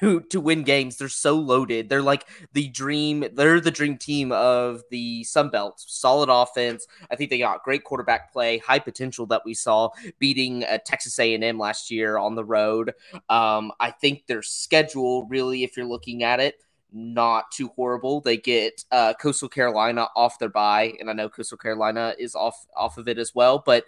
to 0.00 0.20
to 0.30 0.40
win 0.40 0.62
games. 0.62 0.96
They're 0.96 1.08
so 1.08 1.34
loaded. 1.34 1.88
They're 1.88 2.02
like 2.02 2.26
the 2.52 2.68
dream. 2.68 3.24
They're 3.32 3.60
the 3.60 3.70
dream 3.70 3.98
team 3.98 4.32
of 4.32 4.82
the 4.90 5.24
Sun 5.24 5.50
Belt. 5.50 5.76
Solid 5.78 6.28
offense. 6.30 6.86
I 7.10 7.16
think 7.16 7.30
they 7.30 7.38
got 7.38 7.62
great 7.64 7.84
quarterback 7.84 8.32
play, 8.32 8.58
high 8.58 8.78
potential 8.78 9.26
that 9.26 9.42
we 9.44 9.54
saw 9.54 9.90
beating 10.18 10.64
uh, 10.64 10.78
Texas 10.84 11.18
A&M 11.18 11.58
last 11.58 11.90
year 11.90 12.18
on 12.18 12.34
the 12.34 12.44
road. 12.44 12.94
Um, 13.28 13.72
I 13.80 13.90
think 13.90 14.26
their 14.26 14.42
schedule 14.42 15.26
really, 15.26 15.64
if 15.64 15.76
you're 15.76 15.86
looking 15.86 16.22
at 16.22 16.40
it, 16.40 16.56
not 16.92 17.50
too 17.50 17.68
horrible. 17.74 18.20
They 18.20 18.36
get 18.36 18.84
uh, 18.92 19.14
Coastal 19.14 19.48
Carolina 19.48 20.08
off 20.14 20.38
their 20.38 20.48
bye, 20.48 20.94
and 21.00 21.10
I 21.10 21.12
know 21.12 21.28
Coastal 21.28 21.58
Carolina 21.58 22.14
is 22.18 22.34
off 22.34 22.66
off 22.76 22.98
of 22.98 23.08
it 23.08 23.18
as 23.18 23.34
well. 23.34 23.62
But 23.64 23.84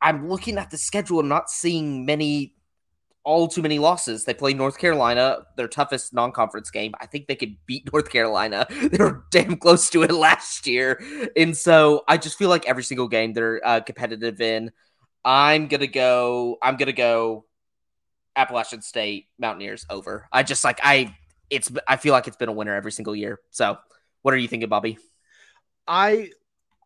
I'm 0.00 0.28
looking 0.28 0.58
at 0.58 0.70
the 0.70 0.78
schedule 0.78 1.20
and 1.20 1.28
not 1.28 1.48
seeing 1.48 2.04
many, 2.04 2.54
all 3.26 3.48
too 3.48 3.60
many 3.60 3.80
losses. 3.80 4.24
They 4.24 4.32
play 4.32 4.54
North 4.54 4.78
Carolina, 4.78 5.40
their 5.56 5.66
toughest 5.66 6.14
non-conference 6.14 6.70
game. 6.70 6.94
I 7.00 7.06
think 7.06 7.26
they 7.26 7.34
could 7.34 7.56
beat 7.66 7.88
North 7.92 8.08
Carolina. 8.08 8.66
They 8.70 8.96
were 8.96 9.24
damn 9.30 9.56
close 9.56 9.90
to 9.90 10.04
it 10.04 10.12
last 10.12 10.66
year, 10.66 11.02
and 11.36 11.54
so 11.54 12.04
I 12.08 12.16
just 12.16 12.38
feel 12.38 12.48
like 12.48 12.66
every 12.66 12.84
single 12.84 13.08
game 13.08 13.34
they're 13.34 13.60
uh, 13.66 13.80
competitive 13.80 14.40
in. 14.40 14.70
I'm 15.24 15.66
gonna 15.66 15.88
go. 15.88 16.56
I'm 16.62 16.76
gonna 16.76 16.92
go. 16.92 17.44
Appalachian 18.36 18.82
State 18.82 19.28
Mountaineers 19.38 19.86
over. 19.90 20.28
I 20.30 20.42
just 20.42 20.62
like 20.62 20.78
I 20.82 21.16
it's 21.50 21.70
I 21.88 21.96
feel 21.96 22.12
like 22.12 22.28
it's 22.28 22.36
been 22.36 22.48
a 22.48 22.52
winner 22.52 22.74
every 22.74 22.92
single 22.92 23.16
year. 23.16 23.40
So, 23.50 23.76
what 24.22 24.34
are 24.34 24.36
you 24.36 24.46
thinking, 24.48 24.68
Bobby? 24.68 24.98
I 25.88 26.30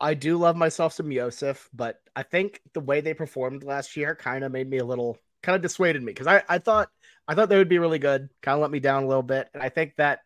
I 0.00 0.14
do 0.14 0.38
love 0.38 0.56
myself 0.56 0.94
some 0.94 1.10
Yosef, 1.12 1.68
but 1.74 2.00
I 2.16 2.22
think 2.22 2.60
the 2.72 2.80
way 2.80 3.00
they 3.00 3.14
performed 3.14 3.64
last 3.64 3.96
year 3.96 4.14
kind 4.14 4.44
of 4.44 4.52
made 4.52 4.70
me 4.70 4.78
a 4.78 4.84
little 4.84 5.18
kind 5.42 5.56
of 5.56 5.62
dissuaded 5.62 6.02
me 6.02 6.12
because 6.12 6.26
I, 6.26 6.42
I 6.48 6.58
thought 6.58 6.90
I 7.28 7.34
thought 7.34 7.48
they 7.48 7.58
would 7.58 7.68
be 7.68 7.78
really 7.78 7.98
good, 7.98 8.28
kind 8.42 8.56
of 8.56 8.62
let 8.62 8.70
me 8.70 8.80
down 8.80 9.04
a 9.04 9.08
little 9.08 9.22
bit, 9.22 9.48
and 9.54 9.62
I 9.62 9.68
think 9.68 9.94
that 9.96 10.20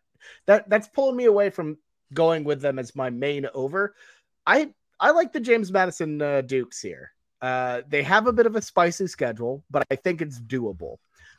that 0.47 0.69
that's 0.69 0.87
pulling 0.87 1.15
me 1.15 1.25
away 1.25 1.49
from 1.49 1.77
going 2.13 2.43
with 2.43 2.61
them 2.61 2.79
as 2.79 2.95
my 2.95 3.09
main 3.09 3.47
over. 3.53 3.95
I 4.45 4.73
I 4.99 5.11
like 5.11 5.33
the 5.33 5.39
James 5.39 5.71
Madison 5.71 6.21
uh, 6.21 6.41
Dukes 6.41 6.81
here. 6.81 7.11
Uh, 7.41 7.81
they 7.87 8.01
have 8.03 8.27
a 8.27 8.33
bit 8.33 8.45
of 8.45 8.55
a 8.55 8.61
spicy 8.61 9.07
schedule, 9.07 9.63
but 9.69 9.85
I 9.91 9.95
think 9.95 10.21
it's 10.21 10.39
doable. 10.39 10.97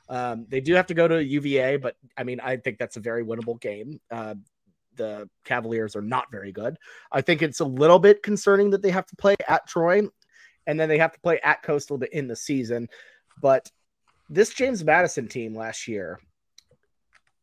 Um, 0.08 0.46
they 0.48 0.60
do 0.60 0.74
have 0.74 0.86
to 0.86 0.94
go 0.94 1.08
to 1.08 1.24
UVA, 1.24 1.78
but 1.78 1.96
I 2.16 2.22
mean, 2.22 2.38
I 2.40 2.58
think 2.58 2.78
that's 2.78 2.96
a 2.96 3.00
very 3.00 3.24
winnable 3.24 3.60
game. 3.60 4.00
Uh, 4.10 4.36
the 4.94 5.28
Cavaliers 5.44 5.96
are 5.96 6.02
not 6.02 6.30
very 6.30 6.52
good. 6.52 6.76
I 7.10 7.20
think 7.22 7.42
it's 7.42 7.60
a 7.60 7.64
little 7.64 7.98
bit 7.98 8.22
concerning 8.22 8.70
that 8.70 8.82
they 8.82 8.90
have 8.90 9.06
to 9.06 9.16
play 9.16 9.36
at 9.48 9.66
Troy 9.66 10.02
and 10.66 10.80
then 10.80 10.88
they 10.88 10.98
have 10.98 11.12
to 11.12 11.20
play 11.20 11.40
at 11.42 11.62
Coastal 11.62 11.98
to 11.98 12.14
end 12.14 12.30
the 12.30 12.36
season. 12.36 12.88
But 13.40 13.70
this 14.28 14.50
James 14.50 14.84
Madison 14.84 15.28
team 15.28 15.54
last 15.54 15.88
year, 15.88 16.18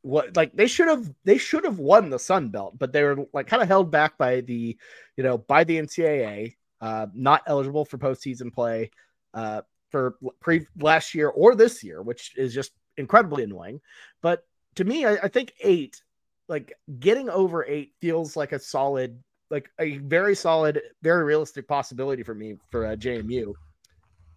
what 0.02 0.36
like 0.36 0.54
they 0.54 0.68
should 0.68 0.88
have 0.88 1.10
they 1.24 1.38
should 1.38 1.64
have 1.64 1.80
won 1.80 2.10
the 2.10 2.20
Sun 2.20 2.50
Belt, 2.50 2.78
but 2.78 2.92
they 2.92 3.04
were 3.04 3.26
like 3.34 3.48
kind 3.48 3.62
of 3.62 3.68
held 3.68 3.90
back 3.90 4.18
by 4.18 4.42
the 4.42 4.78
you 5.16 5.24
know 5.24 5.38
by 5.38 5.64
the 5.64 5.80
NCAA, 5.80 6.56
uh, 6.82 7.08
not 7.14 7.44
eligible 7.48 7.86
for 7.86 7.98
postseason 7.98 8.54
play 8.54 8.92
uh, 9.34 9.62
for 9.90 10.18
pre 10.42 10.68
last 10.80 11.16
year 11.16 11.30
or 11.30 11.56
this 11.56 11.84
year, 11.84 12.02
which 12.02 12.36
is 12.38 12.54
just 12.54 12.72
incredibly 12.98 13.44
annoying. 13.44 13.80
But 14.22 14.46
to 14.76 14.84
me, 14.84 15.06
I, 15.06 15.14
I 15.14 15.28
think 15.30 15.54
eight, 15.62 16.02
like 16.50 16.74
getting 17.00 17.30
over 17.30 17.64
eight, 17.66 17.94
feels 18.02 18.36
like 18.36 18.52
a 18.52 18.60
solid 18.60 19.24
like 19.50 19.70
a 19.80 20.00
very 20.00 20.36
solid, 20.36 20.82
very 21.04 21.24
realistic 21.24 21.68
possibility 21.68 22.24
for 22.24 22.34
me 22.34 22.56
for 22.72 22.88
uh, 22.88 22.96
JMU. 22.96 23.54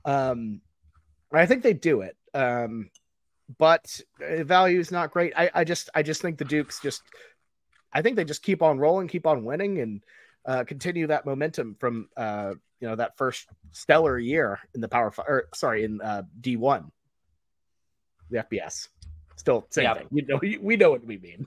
Um, 0.04 0.60
I 1.32 1.46
think 1.46 1.62
they 1.62 1.74
do 1.74 2.02
it. 2.02 2.16
Um, 2.34 2.90
but 3.58 4.00
value 4.20 4.80
is 4.80 4.90
not 4.90 5.10
great. 5.10 5.32
I, 5.36 5.50
I 5.54 5.64
just, 5.64 5.90
I 5.94 6.02
just 6.02 6.22
think 6.22 6.38
the 6.38 6.44
Dukes 6.44 6.80
just, 6.80 7.02
I 7.92 8.02
think 8.02 8.16
they 8.16 8.24
just 8.24 8.42
keep 8.42 8.62
on 8.62 8.78
rolling, 8.78 9.08
keep 9.08 9.26
on 9.26 9.44
winning, 9.44 9.80
and 9.80 10.04
uh, 10.44 10.64
continue 10.64 11.06
that 11.08 11.26
momentum 11.26 11.76
from, 11.78 12.08
uh, 12.16 12.54
you 12.80 12.88
know, 12.88 12.96
that 12.96 13.16
first 13.16 13.48
stellar 13.72 14.18
year 14.18 14.58
in 14.74 14.80
the 14.80 14.88
Power 14.88 15.10
Five, 15.10 15.26
or 15.28 15.48
sorry, 15.54 15.84
in 15.84 16.00
uh, 16.00 16.22
D 16.40 16.56
one, 16.56 16.90
the 18.30 18.38
FBS. 18.38 18.88
Still 19.36 19.66
same 19.70 19.84
yeah. 19.84 19.94
thing. 19.94 20.08
You 20.10 20.26
know, 20.26 20.40
we 20.60 20.76
know 20.76 20.90
what 20.90 21.04
we 21.04 21.18
mean. 21.18 21.46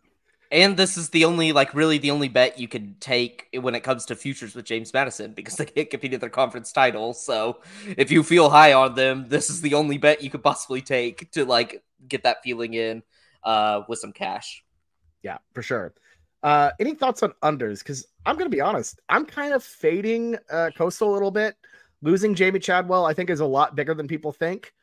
And 0.51 0.75
this 0.75 0.97
is 0.97 1.09
the 1.09 1.25
only, 1.25 1.51
like, 1.51 1.75
really 1.75 1.99
the 1.99 2.09
only 2.09 2.27
bet 2.27 2.59
you 2.59 2.67
can 2.67 2.95
take 2.99 3.47
when 3.53 3.75
it 3.75 3.81
comes 3.81 4.05
to 4.05 4.15
futures 4.15 4.55
with 4.55 4.65
James 4.65 4.91
Madison 4.93 5.33
because 5.33 5.57
they 5.57 5.65
can't 5.65 5.89
compete 5.89 6.13
at 6.13 6.21
their 6.21 6.29
conference 6.29 6.71
title. 6.71 7.13
So 7.13 7.59
if 7.97 8.09
you 8.09 8.23
feel 8.23 8.49
high 8.49 8.73
on 8.73 8.95
them, 8.95 9.27
this 9.27 9.51
is 9.51 9.61
the 9.61 9.75
only 9.75 9.99
bet 9.99 10.23
you 10.23 10.31
could 10.31 10.43
possibly 10.43 10.81
take 10.81 11.29
to, 11.33 11.45
like, 11.45 11.83
get 12.07 12.23
that 12.23 12.41
feeling 12.43 12.73
in 12.73 13.03
uh, 13.43 13.81
with 13.87 13.99
some 13.99 14.11
cash. 14.11 14.63
Yeah, 15.21 15.37
for 15.53 15.61
sure. 15.61 15.93
Uh, 16.41 16.71
any 16.79 16.95
thoughts 16.95 17.21
on 17.21 17.33
unders? 17.43 17.79
Because 17.79 18.07
I'm 18.25 18.37
to 18.39 18.49
be 18.49 18.61
honest, 18.61 18.99
I'm 19.07 19.25
kind 19.25 19.53
of 19.53 19.63
fading 19.63 20.37
uh, 20.49 20.71
Coastal 20.75 21.11
a 21.11 21.13
little 21.13 21.31
bit. 21.31 21.55
Losing 22.01 22.33
Jamey 22.33 22.61
Chadwell, 22.61 23.05
I 23.05 23.13
think, 23.13 23.29
is 23.29 23.41
a 23.41 23.45
lot 23.45 23.75
bigger 23.75 23.93
than 23.93 24.07
people 24.07 24.31
think. 24.31 24.73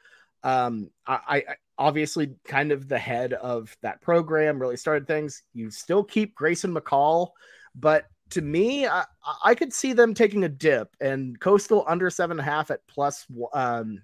Um, 0.42 0.90
I, 1.06 1.42
I 1.48 1.56
obviously 1.78 2.34
kind 2.44 2.72
of 2.72 2.88
the 2.88 2.98
head 2.98 3.32
of 3.32 3.76
that 3.82 4.00
program, 4.00 4.58
really 4.58 4.76
started 4.76 5.06
things. 5.06 5.42
You 5.52 5.70
still 5.70 6.02
keep 6.04 6.34
Grayson 6.34 6.74
McCall, 6.74 7.30
but 7.74 8.06
to 8.30 8.42
me, 8.42 8.86
I, 8.86 9.04
I 9.44 9.54
could 9.54 9.72
see 9.72 9.92
them 9.92 10.14
taking 10.14 10.44
a 10.44 10.48
dip 10.48 10.94
and 11.00 11.38
coastal 11.38 11.84
under 11.86 12.10
seven 12.10 12.38
and 12.38 12.48
a 12.48 12.50
half 12.50 12.70
at 12.70 12.86
plus 12.88 13.26
um 13.52 14.02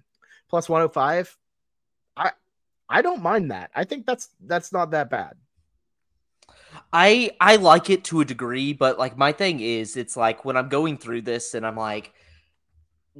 plus 0.49 0.69
105. 0.69 1.37
I 2.15 2.31
I 2.87 3.01
don't 3.01 3.21
mind 3.21 3.51
that. 3.51 3.71
I 3.75 3.83
think 3.83 4.05
that's 4.05 4.29
that's 4.45 4.71
not 4.71 4.91
that 4.91 5.09
bad. 5.09 5.33
I 6.91 7.31
I 7.39 7.57
like 7.57 7.89
it 7.89 8.03
to 8.05 8.21
a 8.21 8.25
degree, 8.25 8.73
but 8.73 8.97
like 8.97 9.17
my 9.17 9.31
thing 9.31 9.59
is 9.59 9.97
it's 9.97 10.15
like 10.15 10.45
when 10.45 10.57
I'm 10.57 10.69
going 10.69 10.97
through 10.97 11.23
this 11.23 11.53
and 11.53 11.65
I'm 11.65 11.75
like 11.75 12.13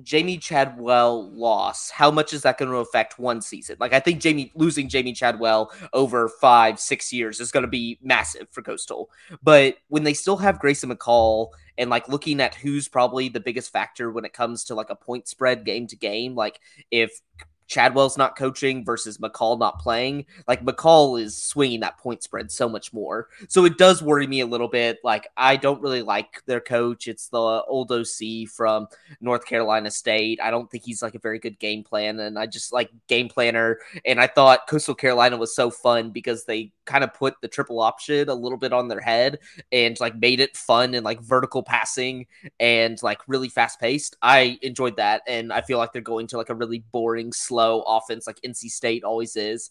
Jamey 0.02 0.42
Chadwell 0.42 1.30
loss, 1.32 1.90
how 1.90 2.10
much 2.10 2.34
is 2.34 2.42
that 2.42 2.58
going 2.58 2.72
to 2.72 2.78
affect 2.78 3.20
one 3.20 3.42
season? 3.42 3.78
Like, 3.80 3.94
I 3.94 4.00
think 4.00 4.22
Jamey 4.22 4.52
losing 4.56 4.90
Jamey 4.90 5.16
Chadwell 5.16 5.72
over 5.94 6.30
five, 6.30 6.80
six 6.80 7.14
years 7.14 7.40
is 7.40 7.52
going 7.52 7.62
to 7.62 7.70
be 7.70 8.00
massive 8.02 8.48
for 8.50 8.62
Coastal. 8.62 9.10
But 9.44 9.78
when 9.90 10.04
they 10.04 10.14
still 10.14 10.38
have 10.38 10.60
Grayson 10.60 10.90
McCall 10.90 11.50
and 11.78 11.90
like 11.90 12.10
looking 12.10 12.40
at 12.40 12.56
who's 12.56 12.88
probably 12.88 13.30
the 13.30 13.40
biggest 13.40 13.72
factor 13.72 14.12
when 14.12 14.26
it 14.26 14.34
comes 14.34 14.64
to 14.66 14.76
like 14.76 14.90
a 14.90 14.96
point 14.96 15.28
spread 15.28 15.66
game 15.66 15.88
to 15.88 15.96
game, 15.96 16.36
like 16.36 16.60
if 16.90 17.22
Chadwell's 17.68 18.18
not 18.18 18.38
coaching 18.38 18.84
versus 18.84 19.18
McCall 19.18 19.58
not 19.60 19.80
playing. 19.80 20.26
Like 20.48 20.64
McCall 20.64 21.22
is 21.22 21.38
swinging 21.38 21.80
that 21.82 21.98
point 21.98 22.24
spread 22.24 22.52
so 22.52 22.70
much 22.70 22.94
more. 22.94 23.30
So 23.48 23.66
it 23.66 23.78
does 23.78 24.04
worry 24.04 24.28
me 24.28 24.42
a 24.42 24.46
little 24.46 24.68
bit. 24.68 25.00
Like 25.04 25.28
I 25.38 25.56
don't 25.56 25.82
really 25.82 26.02
like 26.02 26.44
their 26.46 26.60
coach. 26.60 27.08
It's 27.08 27.30
the 27.30 27.38
old 27.38 27.92
OC 27.92 28.50
from 28.50 28.88
North 29.22 29.46
Carolina 29.46 29.92
State. 29.92 30.40
I 30.42 30.52
don't 30.52 30.70
think 30.70 30.84
he's 30.84 31.02
like 31.02 31.16
a 31.16 31.20
very 31.20 31.40
good 31.40 31.60
game 31.60 31.84
plan. 31.84 32.20
And 32.20 32.38
I 32.38 32.46
just 32.46 32.74
like 32.74 32.92
game 33.08 33.30
planner. 33.30 33.80
And 34.06 34.20
I 34.20 34.28
thought 34.28 34.68
Coastal 34.68 34.96
Carolina 34.96 35.38
was 35.38 35.56
so 35.56 35.72
fun 35.72 36.12
because 36.12 36.46
they 36.46 36.72
kind 36.86 37.04
of 37.04 37.14
put 37.14 37.36
the 37.42 37.48
triple 37.48 37.80
option 37.80 38.28
a 38.28 38.34
little 38.34 38.58
bit 38.58 38.74
on 38.74 38.90
their 38.90 39.00
head 39.00 39.40
and 39.72 39.98
like 40.02 40.18
made 40.18 40.42
it 40.42 40.58
fun 40.58 40.94
and 40.94 41.06
like 41.06 41.22
vertical 41.22 41.64
passing 41.64 42.26
and 42.60 43.02
like 43.02 43.20
really 43.28 43.48
fast 43.48 43.80
paced. 43.80 44.18
I 44.22 44.60
enjoyed 44.62 44.98
that. 44.98 45.22
And 45.28 45.54
I 45.54 45.62
feel 45.62 45.78
like 45.78 45.94
they're 45.94 46.02
going 46.02 46.28
to 46.28 46.38
like 46.38 46.50
a 46.50 46.56
really 46.56 46.84
boring, 46.92 47.32
slow 47.32 47.53
slow 47.54 47.84
offense 47.84 48.26
like 48.26 48.40
NC 48.42 48.70
State 48.72 49.04
always 49.04 49.36
is. 49.36 49.70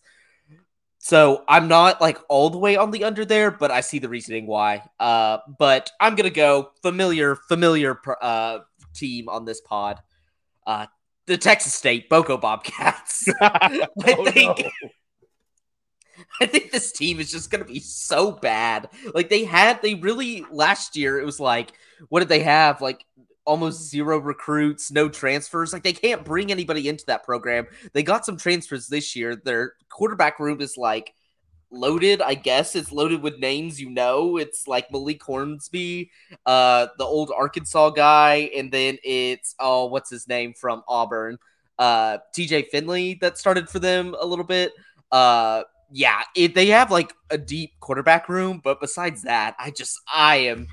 So 0.99 1.43
I'm 1.49 1.67
not 1.67 2.01
like 2.01 2.19
all 2.29 2.49
the 2.49 2.59
way 2.59 2.77
on 2.77 2.93
the 2.93 3.03
under 3.03 3.25
there, 3.25 3.51
but 3.51 3.73
I 3.73 3.81
see 3.81 3.99
the 3.99 4.09
reasoning 4.09 4.47
why. 4.47 4.85
Uh, 5.01 5.39
but 5.59 5.91
I'm 6.01 6.15
gonna 6.15 6.31
go 6.31 6.71
familiar, 6.81 7.35
familiar 7.35 7.99
uh, 8.21 8.61
team 8.95 9.29
on 9.29 9.45
this 9.45 9.61
pod. 9.61 10.01
Uh, 10.65 10.87
the 11.27 11.37
Texas 11.37 11.75
State 11.75 12.09
Boko 12.09 12.37
Bobcats. 12.37 13.29
I 13.41 13.89
oh, 14.07 14.31
think. 14.31 14.59
No. 14.59 14.71
I 16.41 16.47
think 16.47 16.71
this 16.71 16.93
team 16.93 17.21
is 17.21 17.31
just 17.31 17.51
going 17.51 17.65
to 17.65 17.71
be 17.71 17.81
so 17.81 18.31
bad. 18.31 18.89
Like 19.13 19.29
they 19.29 19.45
had, 19.45 19.83
they 19.83 19.95
really 19.95 20.45
last 20.51 20.97
year. 20.97 21.19
It 21.19 21.27
was 21.27 21.41
like, 21.41 21.73
what 22.09 22.21
did 22.21 22.29
they 22.29 22.41
have? 22.41 22.81
Like 22.81 23.05
almost 23.45 23.91
zero 23.91 24.19
recruits, 24.19 24.91
no 24.91 25.09
transfers. 25.09 25.73
Like 25.73 25.83
they 25.83 25.93
can't 25.93 26.25
bring 26.25 26.51
anybody 26.51 26.89
into 26.89 27.05
that 27.07 27.25
program. 27.25 27.67
They 27.93 28.03
got 28.03 28.25
some 28.25 28.37
transfers 28.37 28.89
this 28.89 29.17
year. 29.17 29.37
Their 29.37 29.75
quarterback 29.89 30.39
room 30.39 30.61
is 30.61 30.77
like 30.77 31.15
loaded, 31.71 32.23
I 32.23 32.35
guess. 32.35 32.77
It's 32.77 32.93
loaded 32.93 33.23
with 33.23 33.39
names 33.39 33.81
you 33.81 33.91
know. 33.91 34.37
It's 34.37 34.69
like 34.69 34.93
Malik 34.93 35.23
Hornsby, 35.23 36.11
uh, 36.47 36.89
the 36.99 37.05
old 37.05 37.33
Arkansas 37.37 37.91
guy, 37.91 38.51
and 38.57 38.71
then 38.71 38.99
it's 39.03 39.55
oh, 39.59 39.87
what's 39.87 40.11
his 40.11 40.29
name 40.29 40.55
from 40.55 40.83
Auburn? 40.87 41.39
Uh, 41.79 42.19
TJ 42.37 42.69
Finley 42.69 43.15
that 43.21 43.39
started 43.39 43.69
for 43.69 43.79
them 43.79 44.15
a 44.21 44.27
little 44.27 44.45
bit. 44.45 44.73
Uh, 45.11 45.63
yeah, 45.91 46.23
it, 46.37 46.55
they 46.55 46.67
have 46.67 46.91
like 46.91 47.13
a 47.31 47.39
deep 47.39 47.73
quarterback 47.81 48.29
room, 48.29 48.61
but 48.63 48.81
besides 48.81 49.23
that, 49.23 49.55
I 49.59 49.71
just 49.71 49.99
I 50.13 50.37
am 50.37 50.69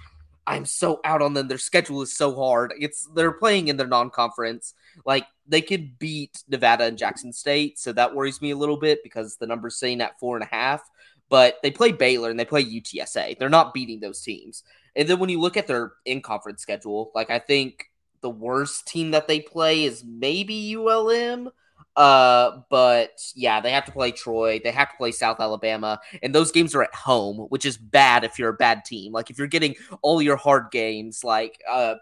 I'm 0.50 0.66
so 0.66 1.00
out 1.06 1.22
on 1.22 1.34
them. 1.34 1.48
Their 1.48 1.58
schedule 1.58 2.02
is 2.02 2.16
so 2.16 2.36
hard. 2.36 2.74
It's 2.80 3.08
they're 3.14 3.32
playing 3.32 3.68
in 3.68 3.78
their 3.78 3.88
non-conference. 3.88 4.74
Like 5.06 5.28
they 5.48 5.62
could 5.62 6.00
beat 6.00 6.44
Nevada 6.48 6.86
and 6.86 6.98
Jackson 6.98 7.32
State, 7.32 7.80
so 7.80 7.94
that 7.94 8.16
worries 8.16 8.42
me 8.42 8.52
a 8.52 8.58
little 8.58 8.78
bit 8.78 9.04
because 9.04 9.38
the 9.38 9.48
number's 9.48 9.78
saying 9.78 10.02
at 10.02 10.20
four 10.20 10.36
and 10.36 10.44
a 10.44 10.54
half. 10.54 10.82
But 11.30 11.58
they 11.62 11.70
play 11.70 11.92
Baylor 11.92 12.32
and 12.32 12.40
they 12.40 12.46
play 12.46 12.66
UTSA. 12.66 13.38
They're 13.38 13.50
not 13.50 13.74
beating 13.74 14.00
those 14.00 14.22
teams. 14.22 14.64
And 14.96 15.08
then 15.08 15.20
when 15.20 15.30
you 15.30 15.40
look 15.40 15.58
at 15.58 15.68
their 15.68 15.94
in-conference 16.06 16.62
schedule, 16.62 17.12
like 17.14 17.30
I 17.30 17.38
think 17.38 17.86
the 18.22 18.32
worst 18.32 18.88
team 18.88 19.12
that 19.12 19.28
they 19.28 19.40
play 19.40 19.84
is 19.84 20.04
maybe 20.04 20.76
ULM. 20.76 21.52
Uh, 22.00 22.62
but 22.70 23.20
yeah, 23.36 23.60
they 23.60 23.72
have 23.72 23.84
to 23.84 23.92
play 23.92 24.10
Troy. 24.10 24.62
They 24.64 24.72
have 24.72 24.90
to 24.90 24.96
play 24.96 25.12
South 25.12 25.42
Alabama, 25.42 26.00
and 26.24 26.34
those 26.34 26.50
games 26.50 26.74
are 26.74 26.82
at 26.82 26.96
home, 26.96 27.48
which 27.50 27.66
is 27.66 27.76
bad 27.76 28.24
if 28.24 28.40
you're 28.40 28.52
a 28.52 28.54
bad 28.54 28.86
team. 28.86 29.12
Like 29.12 29.30
if 29.30 29.38
you're 29.38 29.48
getting 29.48 29.76
all 30.02 30.22
your 30.22 30.38
hard 30.38 30.72
games, 30.72 31.26
like 31.26 31.60
uh, 31.70 31.96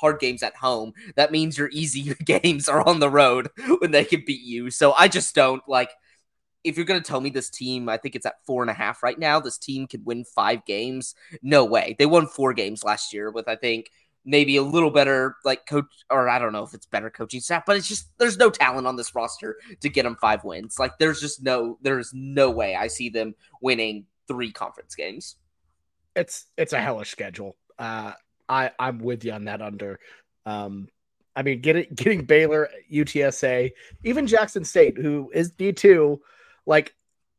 hard 0.00 0.18
games 0.18 0.42
at 0.42 0.56
home, 0.56 0.94
that 1.14 1.30
means 1.30 1.56
your 1.56 1.70
easy 1.70 2.12
games 2.24 2.68
are 2.68 2.84
on 2.88 2.98
the 2.98 3.08
road 3.08 3.48
when 3.78 3.92
they 3.92 4.04
can 4.04 4.24
beat 4.26 4.42
you. 4.42 4.68
So 4.72 4.94
I 4.94 5.06
just 5.06 5.32
don't 5.36 5.62
like. 5.68 5.90
If 6.64 6.76
you're 6.76 6.84
to 6.84 7.00
tell 7.00 7.20
me 7.20 7.30
this 7.30 7.48
team, 7.48 7.88
I 7.88 7.96
think 7.96 8.16
it's 8.16 8.26
at 8.26 8.44
four 8.44 8.64
and 8.64 8.70
a 8.70 8.74
half 8.74 9.04
right 9.04 9.16
now. 9.16 9.38
This 9.38 9.58
team 9.58 9.86
could 9.86 10.04
win 10.04 10.24
five 10.24 10.66
games. 10.66 11.14
No 11.40 11.64
way. 11.64 11.94
They 11.96 12.06
won 12.06 12.26
four 12.26 12.52
games 12.52 12.82
last 12.82 13.12
year 13.12 13.30
with 13.30 13.46
I 13.46 13.54
think 13.54 13.90
maybe 14.26 14.56
a 14.56 14.62
little 14.62 14.90
better 14.90 15.36
like 15.44 15.64
coach 15.66 15.86
or 16.10 16.28
I 16.28 16.38
don't 16.38 16.52
know 16.52 16.64
if 16.64 16.74
it's 16.74 16.84
better 16.84 17.08
coaching 17.08 17.40
staff, 17.40 17.62
but 17.64 17.76
it's 17.76 17.88
just 17.88 18.10
there's 18.18 18.36
no 18.36 18.50
talent 18.50 18.86
on 18.86 18.96
this 18.96 19.14
roster 19.14 19.56
to 19.80 19.88
get 19.88 20.02
them 20.02 20.16
five 20.20 20.44
wins. 20.44 20.78
Like 20.78 20.98
there's 20.98 21.20
just 21.20 21.42
no 21.42 21.78
there's 21.80 22.10
no 22.12 22.50
way 22.50 22.74
I 22.74 22.88
see 22.88 23.08
them 23.08 23.34
winning 23.62 24.06
three 24.26 24.52
conference 24.52 24.96
games. 24.96 25.36
It's 26.16 26.46
it's 26.58 26.72
a 26.72 26.80
hellish 26.80 27.10
schedule. 27.10 27.56
Uh 27.78 28.12
I 28.48 28.72
I'm 28.78 28.98
with 28.98 29.24
you 29.24 29.32
on 29.32 29.44
that 29.44 29.62
under. 29.62 30.00
Um 30.44 30.88
I 31.36 31.42
mean 31.42 31.60
getting 31.60 31.86
getting 31.94 32.24
Baylor, 32.24 32.68
UTSA, 32.92 33.70
even 34.04 34.26
Jackson 34.26 34.64
State 34.64 34.98
who 34.98 35.30
is 35.32 35.52
D2 35.52 36.18
like 36.66 36.94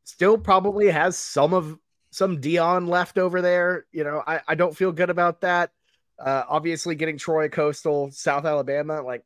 still 0.06 0.38
probably 0.38 0.90
has 0.90 1.18
some 1.18 1.54
of 1.54 1.78
some 2.12 2.40
Deion 2.40 2.88
left 2.88 3.18
over 3.18 3.42
there, 3.42 3.86
you 3.92 4.06
know. 4.06 4.24
I 4.26 4.40
I 4.48 4.56
don't 4.56 4.76
feel 4.76 4.94
good 4.94 5.10
about 5.10 5.42
that 5.42 5.72
Uh, 6.20 6.44
obviously, 6.48 6.96
getting 6.96 7.18
Troy, 7.18 7.50
Coastal, 7.50 8.12
South 8.12 8.46
Alabama, 8.46 9.02
like, 9.02 9.24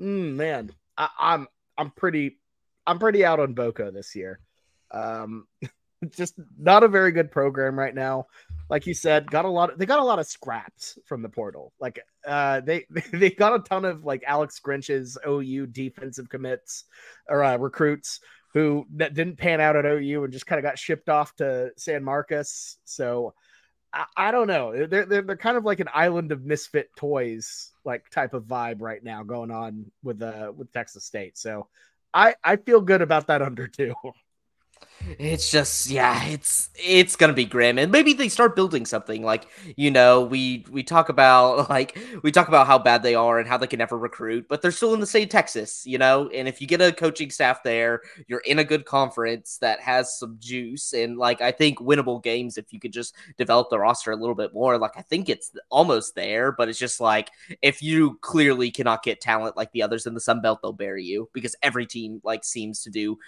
mm, 0.00 0.34
man, 0.34 0.72
I, 0.96 1.08
I'm 1.18 1.48
I'm 1.76 1.90
pretty 1.90 2.38
I'm 2.86 2.98
pretty 2.98 3.24
out 3.24 3.40
on 3.40 3.54
Boca 3.54 3.90
this 3.92 4.14
year. 4.14 4.40
Um, 4.90 5.46
just 6.10 6.34
not 6.58 6.82
a 6.82 6.88
very 6.88 7.12
good 7.12 7.30
program 7.30 7.78
right 7.78 7.94
now. 7.94 8.26
Like 8.68 8.86
you 8.86 8.94
said, 8.94 9.30
got 9.30 9.44
a 9.44 9.50
lot. 9.50 9.70
Of, 9.70 9.78
they 9.78 9.86
got 9.86 10.00
a 10.00 10.04
lot 10.04 10.18
of 10.18 10.26
scraps 10.26 10.98
from 11.06 11.22
the 11.22 11.28
portal. 11.28 11.72
Like 11.80 12.00
uh, 12.26 12.60
they 12.60 12.86
they 13.12 13.30
got 13.30 13.54
a 13.54 13.62
ton 13.62 13.84
of 13.84 14.04
like 14.04 14.24
Alex 14.26 14.58
Grinch's 14.60 15.18
OU 15.26 15.66
defensive 15.66 16.28
commits 16.28 16.84
or 17.28 17.44
uh, 17.44 17.56
recruits 17.56 18.20
who 18.54 18.86
didn't 18.94 19.38
pan 19.38 19.60
out 19.60 19.76
at 19.76 19.86
OU 19.86 20.24
and 20.24 20.32
just 20.32 20.46
kind 20.46 20.58
of 20.58 20.62
got 20.62 20.78
shipped 20.78 21.08
off 21.08 21.34
to 21.36 21.70
San 21.76 22.04
Marcos. 22.04 22.76
So 22.84 23.34
I, 23.92 24.04
I 24.16 24.30
don't 24.30 24.46
know. 24.46 24.86
They're, 24.86 25.06
they're 25.06 25.22
they're 25.22 25.36
kind 25.36 25.56
of 25.56 25.64
like 25.64 25.80
an 25.80 25.88
island 25.92 26.32
of 26.32 26.44
misfit 26.44 26.90
toys 26.96 27.70
like 27.84 28.08
type 28.10 28.34
of 28.34 28.44
vibe 28.44 28.80
right 28.80 29.02
now 29.02 29.22
going 29.22 29.50
on 29.50 29.90
with 30.02 30.22
uh 30.22 30.52
with 30.56 30.72
Texas 30.72 31.04
State. 31.04 31.36
So 31.38 31.68
I 32.14 32.34
I 32.44 32.56
feel 32.56 32.80
good 32.80 33.02
about 33.02 33.26
that 33.28 33.42
under 33.42 33.66
two. 33.68 33.94
It's 35.18 35.50
just 35.50 35.90
yeah 35.90 36.24
it's 36.26 36.70
it's 36.74 37.16
gonna 37.16 37.32
be 37.32 37.44
grim 37.44 37.78
and 37.78 37.90
maybe 37.90 38.12
they 38.12 38.28
start 38.28 38.54
building 38.54 38.86
something 38.86 39.22
like 39.22 39.46
you 39.76 39.90
know 39.90 40.22
we 40.22 40.64
we 40.70 40.82
talk 40.82 41.08
about 41.08 41.68
like 41.70 41.98
we 42.22 42.30
talk 42.30 42.48
about 42.48 42.66
how 42.66 42.78
bad 42.78 43.02
they 43.02 43.14
are 43.14 43.38
and 43.38 43.48
how 43.48 43.56
they 43.56 43.66
can 43.66 43.78
never 43.78 43.98
recruit 43.98 44.46
but 44.48 44.62
they're 44.62 44.70
still 44.70 44.94
in 44.94 45.00
the 45.00 45.06
state 45.06 45.24
of 45.24 45.28
texas 45.28 45.84
you 45.86 45.98
know 45.98 46.28
and 46.28 46.46
if 46.46 46.60
you 46.60 46.66
get 46.66 46.80
a 46.80 46.92
coaching 46.92 47.30
staff 47.30 47.62
there 47.62 48.00
you're 48.28 48.40
in 48.40 48.58
a 48.58 48.64
good 48.64 48.84
conference 48.84 49.58
that 49.58 49.80
has 49.80 50.18
some 50.18 50.36
juice 50.38 50.92
and 50.92 51.18
like 51.18 51.40
i 51.40 51.50
think 51.50 51.78
winnable 51.78 52.22
games 52.22 52.56
if 52.56 52.72
you 52.72 52.78
could 52.78 52.92
just 52.92 53.14
develop 53.36 53.70
the 53.70 53.78
roster 53.78 54.12
a 54.12 54.16
little 54.16 54.34
bit 54.34 54.54
more 54.54 54.78
like 54.78 54.96
i 54.96 55.02
think 55.02 55.28
it's 55.28 55.52
almost 55.68 56.14
there 56.14 56.52
but 56.52 56.68
it's 56.68 56.78
just 56.78 57.00
like 57.00 57.30
if 57.60 57.82
you 57.82 58.18
clearly 58.20 58.70
cannot 58.70 59.02
get 59.02 59.20
talent 59.20 59.56
like 59.56 59.70
the 59.72 59.82
others 59.82 60.06
in 60.06 60.14
the 60.14 60.20
sun 60.20 60.40
belt 60.40 60.60
they'll 60.62 60.72
bury 60.72 61.04
you 61.04 61.28
because 61.32 61.56
every 61.62 61.86
team 61.86 62.20
like 62.24 62.44
seems 62.44 62.82
to 62.82 62.90
do 62.90 63.18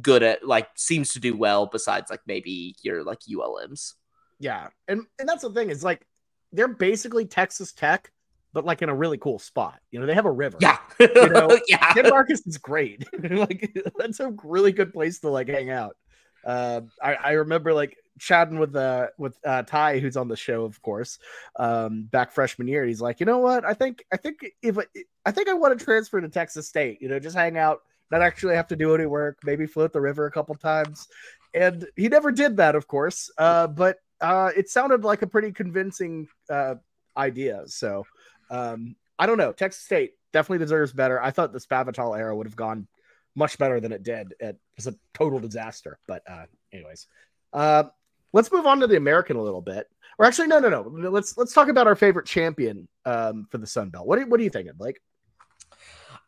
good 0.00 0.22
at 0.22 0.46
like 0.46 0.68
seems 0.76 1.12
to 1.12 1.20
do 1.20 1.36
well 1.36 1.66
besides 1.66 2.10
like 2.10 2.20
maybe 2.26 2.76
your 2.82 3.02
like 3.04 3.20
ULMs. 3.20 3.94
Yeah. 4.38 4.68
And 4.88 5.06
and 5.18 5.28
that's 5.28 5.42
the 5.42 5.50
thing 5.50 5.70
is 5.70 5.84
like 5.84 6.06
they're 6.52 6.68
basically 6.68 7.26
Texas 7.26 7.72
Tech 7.72 8.10
but 8.52 8.64
like 8.64 8.82
in 8.82 8.88
a 8.88 8.94
really 8.94 9.18
cool 9.18 9.38
spot. 9.38 9.80
You 9.90 10.00
know, 10.00 10.06
they 10.06 10.14
have 10.14 10.26
a 10.26 10.30
river. 10.30 10.58
Yeah. 10.60 10.78
you 11.00 11.28
know, 11.30 11.58
yeah. 11.68 11.94
San 11.94 12.10
Marcos 12.10 12.46
is 12.46 12.58
great. 12.58 13.06
like 13.30 13.76
that's 13.96 14.20
a 14.20 14.34
really 14.44 14.72
good 14.72 14.92
place 14.92 15.20
to 15.20 15.30
like 15.30 15.48
hang 15.48 15.70
out. 15.70 15.96
Uh, 16.44 16.82
I, 17.02 17.14
I 17.14 17.30
remember 17.32 17.72
like 17.72 17.96
chatting 18.18 18.58
with 18.58 18.76
uh 18.76 19.08
with 19.16 19.36
uh 19.44 19.62
Ty, 19.62 20.00
who's 20.00 20.16
on 20.16 20.28
the 20.28 20.36
show, 20.36 20.64
of 20.64 20.80
course, 20.82 21.18
um, 21.56 22.04
back 22.04 22.32
freshman 22.32 22.68
year. 22.68 22.84
He's 22.84 23.00
like, 23.00 23.20
you 23.20 23.26
know 23.26 23.38
what? 23.38 23.64
I 23.64 23.74
think 23.74 24.04
I 24.12 24.16
think 24.16 24.44
if 24.60 24.76
I 25.24 25.30
think 25.30 25.48
I 25.48 25.54
want 25.54 25.78
to 25.78 25.84
transfer 25.84 26.20
to 26.20 26.28
Texas 26.28 26.68
State. 26.68 27.00
You 27.00 27.08
know, 27.08 27.18
just 27.18 27.36
hang 27.36 27.56
out, 27.56 27.80
not 28.12 28.22
actually 28.22 28.54
have 28.54 28.68
to 28.68 28.76
do 28.76 28.94
any 28.94 29.06
work, 29.06 29.38
maybe 29.42 29.66
float 29.66 29.92
the 29.92 30.00
river 30.00 30.26
a 30.26 30.30
couple 30.30 30.54
times. 30.54 31.08
And 31.54 31.86
he 31.96 32.08
never 32.08 32.30
did 32.30 32.58
that, 32.58 32.76
of 32.76 32.86
course. 32.86 33.30
Uh, 33.36 33.66
but 33.66 33.96
uh, 34.20 34.50
it 34.56 34.68
sounded 34.68 35.02
like 35.02 35.22
a 35.22 35.26
pretty 35.26 35.50
convincing 35.50 36.28
uh, 36.48 36.76
idea. 37.16 37.62
So 37.66 38.06
um, 38.50 38.94
I 39.18 39.26
don't 39.26 39.38
know. 39.38 39.52
Texas 39.52 39.82
State 39.82 40.12
definitely 40.32 40.64
deserves 40.64 40.92
better. 40.92 41.20
I 41.22 41.30
thought 41.30 41.52
the 41.52 41.58
Spavital 41.58 42.16
era 42.16 42.36
would 42.36 42.46
have 42.46 42.56
gone 42.56 42.86
much 43.34 43.58
better 43.58 43.80
than 43.80 43.92
it 43.92 44.02
did. 44.02 44.34
It 44.38 44.58
was 44.76 44.86
a 44.86 44.94
total 45.14 45.40
disaster. 45.40 45.98
But 46.06 46.22
uh, 46.28 46.44
anyways, 46.72 47.06
uh, 47.52 47.84
let's 48.32 48.52
move 48.52 48.66
on 48.66 48.80
to 48.80 48.86
the 48.86 48.96
American 48.96 49.36
a 49.36 49.42
little 49.42 49.62
bit. 49.62 49.88
Or 50.18 50.26
actually, 50.26 50.48
no, 50.48 50.58
no, 50.58 50.68
no. 50.68 50.82
Let's 51.10 51.38
let's 51.38 51.54
talk 51.54 51.68
about 51.68 51.86
our 51.86 51.96
favorite 51.96 52.26
champion 52.26 52.86
um, 53.06 53.46
for 53.50 53.56
the 53.56 53.66
Sun 53.66 53.88
Belt. 53.88 54.06
What 54.06 54.18
are, 54.18 54.26
what 54.26 54.38
are 54.38 54.42
you 54.42 54.50
thinking, 54.50 54.74
Blake? 54.76 55.00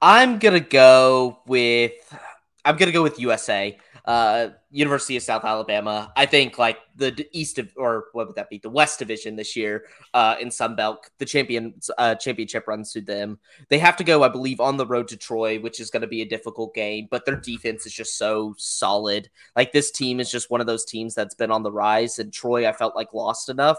I'm 0.00 0.38
gonna 0.38 0.60
go 0.60 1.40
with 1.46 1.92
I'm 2.64 2.76
gonna 2.76 2.92
go 2.92 3.02
with 3.02 3.18
USA. 3.18 3.78
Uh, 4.04 4.50
University 4.70 5.16
of 5.16 5.22
South 5.22 5.44
Alabama. 5.44 6.12
I 6.14 6.26
think 6.26 6.58
like 6.58 6.76
the 6.94 7.26
East 7.32 7.58
of 7.58 7.70
or 7.74 8.06
what 8.12 8.26
would 8.26 8.36
that 8.36 8.50
be? 8.50 8.58
The 8.58 8.68
West 8.68 8.98
Division 8.98 9.34
this 9.34 9.56
year 9.56 9.84
uh, 10.12 10.36
in 10.38 10.50
Sun 10.50 10.76
Belt. 10.76 11.08
The 11.16 11.24
champion 11.24 11.74
uh, 11.96 12.14
championship 12.16 12.68
runs 12.68 12.92
to 12.92 13.00
them. 13.00 13.38
They 13.70 13.78
have 13.78 13.96
to 13.96 14.04
go, 14.04 14.22
I 14.22 14.28
believe, 14.28 14.60
on 14.60 14.76
the 14.76 14.86
road 14.86 15.08
to 15.08 15.16
Troy, 15.16 15.58
which 15.58 15.80
is 15.80 15.90
going 15.90 16.02
to 16.02 16.06
be 16.06 16.20
a 16.20 16.26
difficult 16.26 16.74
game. 16.74 17.08
But 17.10 17.24
their 17.24 17.36
defense 17.36 17.86
is 17.86 17.94
just 17.94 18.18
so 18.18 18.54
solid. 18.58 19.30
Like 19.56 19.72
this 19.72 19.90
team 19.90 20.20
is 20.20 20.30
just 20.30 20.50
one 20.50 20.60
of 20.60 20.66
those 20.66 20.84
teams 20.84 21.14
that's 21.14 21.34
been 21.34 21.50
on 21.50 21.62
the 21.62 21.72
rise. 21.72 22.18
And 22.18 22.30
Troy, 22.30 22.68
I 22.68 22.72
felt 22.72 22.94
like 22.94 23.14
lost 23.14 23.48
enough 23.48 23.78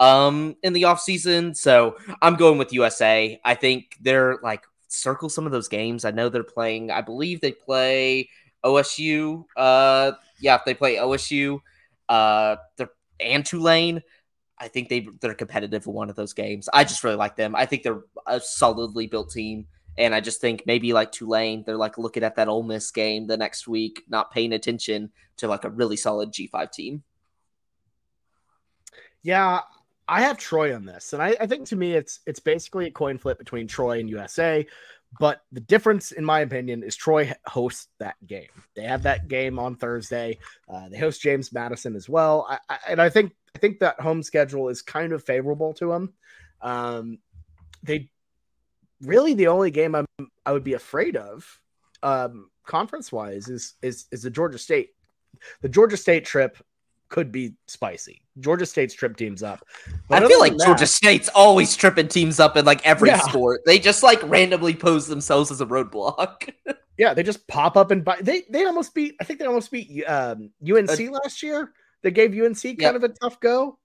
um 0.00 0.56
in 0.62 0.74
the 0.74 0.82
offseason. 0.82 1.56
So 1.56 1.96
I'm 2.20 2.34
going 2.34 2.58
with 2.58 2.74
USA. 2.74 3.40
I 3.42 3.54
think 3.54 3.96
they're 4.00 4.38
like 4.42 4.64
circle 4.92 5.28
some 5.28 5.46
of 5.46 5.52
those 5.52 5.68
games. 5.68 6.04
I 6.04 6.10
know 6.10 6.28
they're 6.28 6.42
playing. 6.42 6.90
I 6.90 7.00
believe 7.00 7.40
they 7.40 7.52
play 7.52 8.28
OSU. 8.64 9.44
Uh, 9.56 10.12
yeah, 10.40 10.56
if 10.56 10.64
they 10.64 10.74
play 10.74 10.96
OSU. 10.96 11.60
Uh, 12.08 12.56
they're 12.76 12.90
and 13.20 13.44
Tulane. 13.44 14.02
I 14.58 14.68
think 14.68 14.88
they 14.88 15.08
they're 15.20 15.34
competitive 15.34 15.86
in 15.86 15.92
one 15.92 16.10
of 16.10 16.16
those 16.16 16.32
games. 16.32 16.68
I 16.72 16.84
just 16.84 17.02
really 17.02 17.16
like 17.16 17.36
them. 17.36 17.56
I 17.56 17.66
think 17.66 17.82
they're 17.82 18.02
a 18.26 18.38
solidly 18.38 19.06
built 19.06 19.30
team, 19.30 19.66
and 19.98 20.14
I 20.14 20.20
just 20.20 20.40
think 20.40 20.64
maybe 20.66 20.92
like 20.92 21.10
Tulane, 21.10 21.64
they're 21.64 21.76
like 21.76 21.98
looking 21.98 22.22
at 22.22 22.36
that 22.36 22.48
Ole 22.48 22.62
Miss 22.62 22.90
game 22.90 23.26
the 23.26 23.36
next 23.36 23.66
week, 23.66 24.02
not 24.08 24.30
paying 24.30 24.52
attention 24.52 25.10
to 25.38 25.48
like 25.48 25.64
a 25.64 25.70
really 25.70 25.96
solid 25.96 26.32
G 26.32 26.46
five 26.46 26.70
team. 26.70 27.02
Yeah, 29.22 29.60
I 30.12 30.20
have 30.20 30.36
Troy 30.36 30.74
on 30.74 30.84
this, 30.84 31.14
and 31.14 31.22
I, 31.22 31.34
I, 31.40 31.46
think 31.46 31.66
to 31.68 31.76
me 31.76 31.94
it's 31.94 32.20
it's 32.26 32.38
basically 32.38 32.86
a 32.86 32.90
coin 32.90 33.16
flip 33.16 33.38
between 33.38 33.66
Troy 33.66 33.98
and 33.98 34.10
USA. 34.10 34.66
But 35.18 35.40
the 35.52 35.60
difference, 35.60 36.12
in 36.12 36.22
my 36.22 36.40
opinion, 36.40 36.82
is 36.82 36.96
Troy 36.96 37.32
hosts 37.46 37.88
that 37.98 38.16
game. 38.26 38.50
They 38.76 38.82
have 38.82 39.04
that 39.04 39.28
game 39.28 39.58
on 39.58 39.74
Thursday. 39.74 40.38
Uh, 40.68 40.90
they 40.90 40.98
host 40.98 41.22
James 41.22 41.50
Madison 41.50 41.96
as 41.96 42.10
well, 42.10 42.46
I, 42.46 42.58
I, 42.68 42.78
and 42.90 43.00
I 43.00 43.08
think 43.08 43.32
I 43.56 43.58
think 43.58 43.78
that 43.78 44.00
home 44.00 44.22
schedule 44.22 44.68
is 44.68 44.82
kind 44.82 45.14
of 45.14 45.24
favorable 45.24 45.72
to 45.74 45.88
them. 45.88 46.12
Um, 46.60 47.18
they 47.82 48.10
really 49.00 49.32
the 49.32 49.46
only 49.46 49.70
game 49.70 49.94
I'm 49.94 50.04
I 50.44 50.52
would 50.52 50.64
be 50.64 50.74
afraid 50.74 51.16
of, 51.16 51.58
um, 52.02 52.50
conference 52.66 53.10
wise, 53.10 53.48
is 53.48 53.76
is 53.80 54.04
is 54.12 54.24
the 54.24 54.30
Georgia 54.30 54.58
State. 54.58 54.90
The 55.62 55.70
Georgia 55.70 55.96
State 55.96 56.26
trip 56.26 56.58
could 57.08 57.32
be 57.32 57.54
spicy. 57.66 58.21
Georgia 58.40 58.66
State's 58.66 58.94
trip 58.94 59.16
teams 59.16 59.42
up. 59.42 59.66
But 60.08 60.22
I 60.22 60.28
feel 60.28 60.40
like 60.40 60.56
that, 60.56 60.66
Georgia 60.66 60.86
State's 60.86 61.28
always 61.28 61.76
tripping 61.76 62.08
teams 62.08 62.40
up 62.40 62.56
in 62.56 62.64
like 62.64 62.84
every 62.86 63.10
yeah. 63.10 63.20
sport. 63.20 63.62
They 63.66 63.78
just 63.78 64.02
like 64.02 64.22
randomly 64.22 64.74
pose 64.74 65.06
themselves 65.06 65.50
as 65.50 65.60
a 65.60 65.66
roadblock. 65.66 66.52
yeah, 66.98 67.14
they 67.14 67.22
just 67.22 67.46
pop 67.46 67.76
up 67.76 67.90
and 67.90 68.04
buy. 68.04 68.18
They 68.20 68.42
they 68.50 68.64
almost 68.64 68.94
beat. 68.94 69.16
I 69.20 69.24
think 69.24 69.38
they 69.38 69.46
almost 69.46 69.70
beat 69.70 70.04
um, 70.04 70.50
UNC 70.62 70.90
uh, 70.90 71.18
last 71.24 71.42
year. 71.42 71.72
They 72.02 72.10
gave 72.10 72.32
UNC 72.32 72.62
kind 72.62 72.80
yep. 72.80 72.94
of 72.94 73.04
a 73.04 73.08
tough 73.08 73.38
go. 73.40 73.78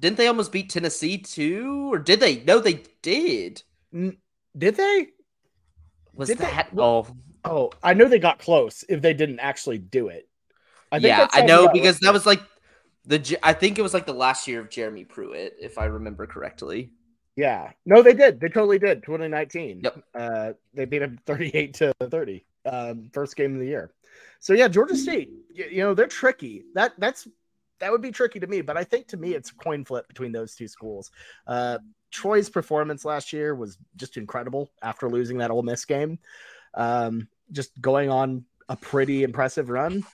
Didn't 0.00 0.16
they 0.16 0.28
almost 0.28 0.52
beat 0.52 0.70
Tennessee 0.70 1.18
too, 1.18 1.92
or 1.92 1.98
did 1.98 2.20
they? 2.20 2.40
No, 2.40 2.60
they 2.60 2.84
did. 3.02 3.62
did 3.92 4.76
they? 4.76 5.08
Was 6.14 6.28
did 6.28 6.38
that? 6.38 6.68
They? 6.72 6.82
Oh, 6.82 7.06
oh, 7.44 7.70
I 7.82 7.94
know 7.94 8.06
they 8.06 8.18
got 8.18 8.38
close. 8.38 8.84
If 8.88 9.02
they 9.02 9.14
didn't 9.14 9.40
actually 9.40 9.78
do 9.78 10.08
it, 10.08 10.28
I 10.92 10.98
yeah, 10.98 11.28
I 11.32 11.42
know 11.42 11.68
because 11.68 11.98
that 12.00 12.12
was 12.12 12.26
like 12.26 12.40
the. 13.08 13.38
I 13.42 13.52
think 13.52 13.78
it 13.78 13.82
was 13.82 13.94
like 13.94 14.06
the 14.06 14.12
last 14.12 14.46
year 14.46 14.60
of 14.60 14.70
Jeremy 14.70 15.04
Pruitt, 15.04 15.56
if 15.58 15.78
I 15.78 15.86
remember 15.86 16.26
correctly. 16.26 16.92
Yeah, 17.36 17.70
no, 17.86 18.02
they 18.02 18.14
did. 18.14 18.40
They 18.40 18.48
totally 18.48 18.78
did. 18.78 19.02
2019. 19.04 19.82
Yep. 19.84 20.02
Uh, 20.12 20.52
they 20.74 20.84
beat 20.84 20.98
them 20.98 21.18
38 21.24 21.74
to 21.74 21.94
30. 22.02 22.44
Um, 22.66 23.10
first 23.12 23.36
game 23.36 23.54
of 23.54 23.60
the 23.60 23.66
year. 23.66 23.92
So 24.40 24.52
yeah, 24.52 24.68
Georgia 24.68 24.96
State. 24.96 25.30
You, 25.52 25.66
you 25.70 25.78
know 25.78 25.94
they're 25.94 26.06
tricky. 26.06 26.64
That 26.74 26.92
that's 26.98 27.26
that 27.78 27.92
would 27.92 28.02
be 28.02 28.10
tricky 28.10 28.40
to 28.40 28.46
me. 28.46 28.60
But 28.60 28.76
I 28.76 28.84
think 28.84 29.08
to 29.08 29.16
me 29.16 29.34
it's 29.34 29.50
a 29.50 29.54
coin 29.54 29.84
flip 29.84 30.06
between 30.08 30.32
those 30.32 30.54
two 30.54 30.68
schools. 30.68 31.10
Uh, 31.46 31.78
Troy's 32.10 32.50
performance 32.50 33.04
last 33.04 33.32
year 33.32 33.54
was 33.54 33.78
just 33.96 34.16
incredible 34.16 34.70
after 34.82 35.08
losing 35.08 35.38
that 35.38 35.50
Ole 35.50 35.62
Miss 35.62 35.84
game. 35.84 36.18
Um, 36.74 37.28
just 37.52 37.80
going 37.80 38.10
on 38.10 38.44
a 38.68 38.76
pretty 38.76 39.22
impressive 39.22 39.70
run 39.70 40.04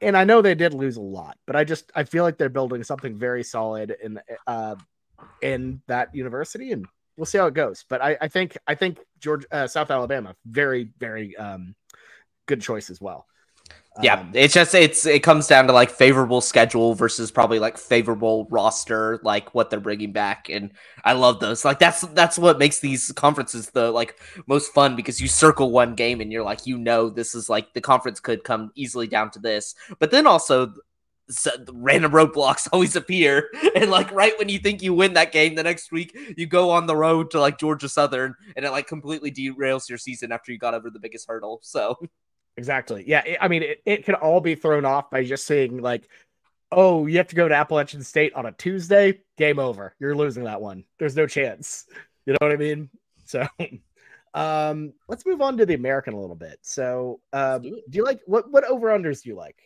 and 0.00 0.16
I 0.16 0.24
know 0.24 0.42
they 0.42 0.54
did 0.54 0.74
lose 0.74 0.96
a 0.96 1.02
lot, 1.02 1.36
but 1.46 1.56
I 1.56 1.64
just 1.64 1.90
I 1.94 2.04
feel 2.04 2.24
like 2.24 2.38
they're 2.38 2.48
building 2.48 2.82
something 2.82 3.16
very 3.16 3.42
solid 3.42 3.94
in 4.02 4.20
uh, 4.46 4.76
in 5.42 5.82
that 5.86 6.14
university, 6.14 6.72
and 6.72 6.86
we'll 7.16 7.26
see 7.26 7.38
how 7.38 7.46
it 7.46 7.54
goes. 7.54 7.84
But 7.88 8.02
I, 8.02 8.16
I 8.20 8.28
think 8.28 8.56
I 8.66 8.74
think 8.74 9.00
George 9.20 9.44
uh, 9.50 9.66
South 9.66 9.90
Alabama 9.90 10.34
very 10.46 10.90
very 10.98 11.36
um, 11.36 11.74
good 12.46 12.60
choice 12.60 12.90
as 12.90 13.00
well. 13.00 13.26
Yeah, 14.00 14.14
um, 14.14 14.30
it's 14.32 14.54
just 14.54 14.74
it's 14.74 15.06
it 15.06 15.22
comes 15.22 15.48
down 15.48 15.66
to 15.66 15.72
like 15.72 15.90
favorable 15.90 16.40
schedule 16.40 16.94
versus 16.94 17.30
probably 17.30 17.58
like 17.58 17.76
favorable 17.76 18.46
roster, 18.50 19.18
like 19.24 19.54
what 19.54 19.70
they're 19.70 19.80
bringing 19.80 20.12
back, 20.12 20.48
and 20.48 20.72
I 21.04 21.14
love 21.14 21.40
those. 21.40 21.64
Like 21.64 21.80
that's 21.80 22.02
that's 22.08 22.38
what 22.38 22.58
makes 22.58 22.78
these 22.78 23.10
conferences 23.12 23.70
the 23.70 23.90
like 23.90 24.20
most 24.46 24.72
fun 24.72 24.94
because 24.94 25.20
you 25.20 25.26
circle 25.26 25.72
one 25.72 25.94
game 25.96 26.20
and 26.20 26.30
you're 26.30 26.44
like 26.44 26.66
you 26.66 26.78
know 26.78 27.10
this 27.10 27.34
is 27.34 27.48
like 27.48 27.74
the 27.74 27.80
conference 27.80 28.20
could 28.20 28.44
come 28.44 28.70
easily 28.76 29.08
down 29.08 29.30
to 29.32 29.40
this, 29.40 29.74
but 29.98 30.10
then 30.12 30.26
also 30.26 30.72
so 31.30 31.50
random 31.72 32.12
roadblocks 32.12 32.68
always 32.72 32.96
appear 32.96 33.50
and 33.74 33.90
like 33.90 34.10
right 34.12 34.38
when 34.38 34.48
you 34.48 34.58
think 34.58 34.80
you 34.82 34.94
win 34.94 35.12
that 35.14 35.30
game 35.32 35.54
the 35.54 35.62
next 35.62 35.92
week 35.92 36.16
you 36.36 36.46
go 36.46 36.70
on 36.70 36.86
the 36.86 36.96
road 36.96 37.30
to 37.30 37.38
like 37.38 37.58
georgia 37.58 37.86
southern 37.86 38.34
and 38.56 38.64
it 38.64 38.70
like 38.70 38.86
completely 38.86 39.30
derails 39.30 39.88
your 39.88 39.98
season 39.98 40.32
after 40.32 40.52
you 40.52 40.58
got 40.58 40.72
over 40.72 40.88
the 40.88 40.98
biggest 40.98 41.28
hurdle 41.28 41.60
so 41.62 41.96
exactly. 42.58 43.04
Yeah 43.06 43.22
it, 43.24 43.38
i 43.40 43.48
mean 43.48 43.62
it, 43.62 43.82
it 43.86 44.04
can 44.04 44.14
all 44.16 44.40
be 44.40 44.54
thrown 44.54 44.84
off 44.84 45.10
by 45.10 45.24
just 45.24 45.46
saying 45.46 45.80
like 45.80 46.08
oh 46.70 47.06
you 47.06 47.16
have 47.16 47.28
to 47.28 47.36
go 47.36 47.48
to 47.48 47.54
appalachian 47.54 48.02
state 48.02 48.34
on 48.34 48.46
a 48.46 48.52
tuesday? 48.52 49.20
Game 49.36 49.58
over. 49.58 49.94
You're 49.98 50.16
losing 50.16 50.44
that 50.44 50.60
one. 50.60 50.84
There's 50.98 51.16
no 51.16 51.26
chance. 51.26 51.86
You 52.26 52.34
know 52.34 52.38
what 52.40 52.52
i 52.52 52.56
mean? 52.56 52.90
So 53.24 53.46
um 54.34 54.92
let's 55.08 55.24
move 55.24 55.40
on 55.40 55.56
to 55.56 55.64
the 55.64 55.74
american 55.74 56.12
a 56.12 56.20
little 56.20 56.36
bit. 56.36 56.58
So 56.62 57.20
um 57.32 57.62
do, 57.62 57.80
do 57.88 57.96
you 57.98 58.04
like 58.04 58.20
what 58.26 58.50
what 58.50 58.64
over 58.64 58.88
unders 58.88 59.22
do 59.22 59.30
you 59.30 59.36
like? 59.36 59.56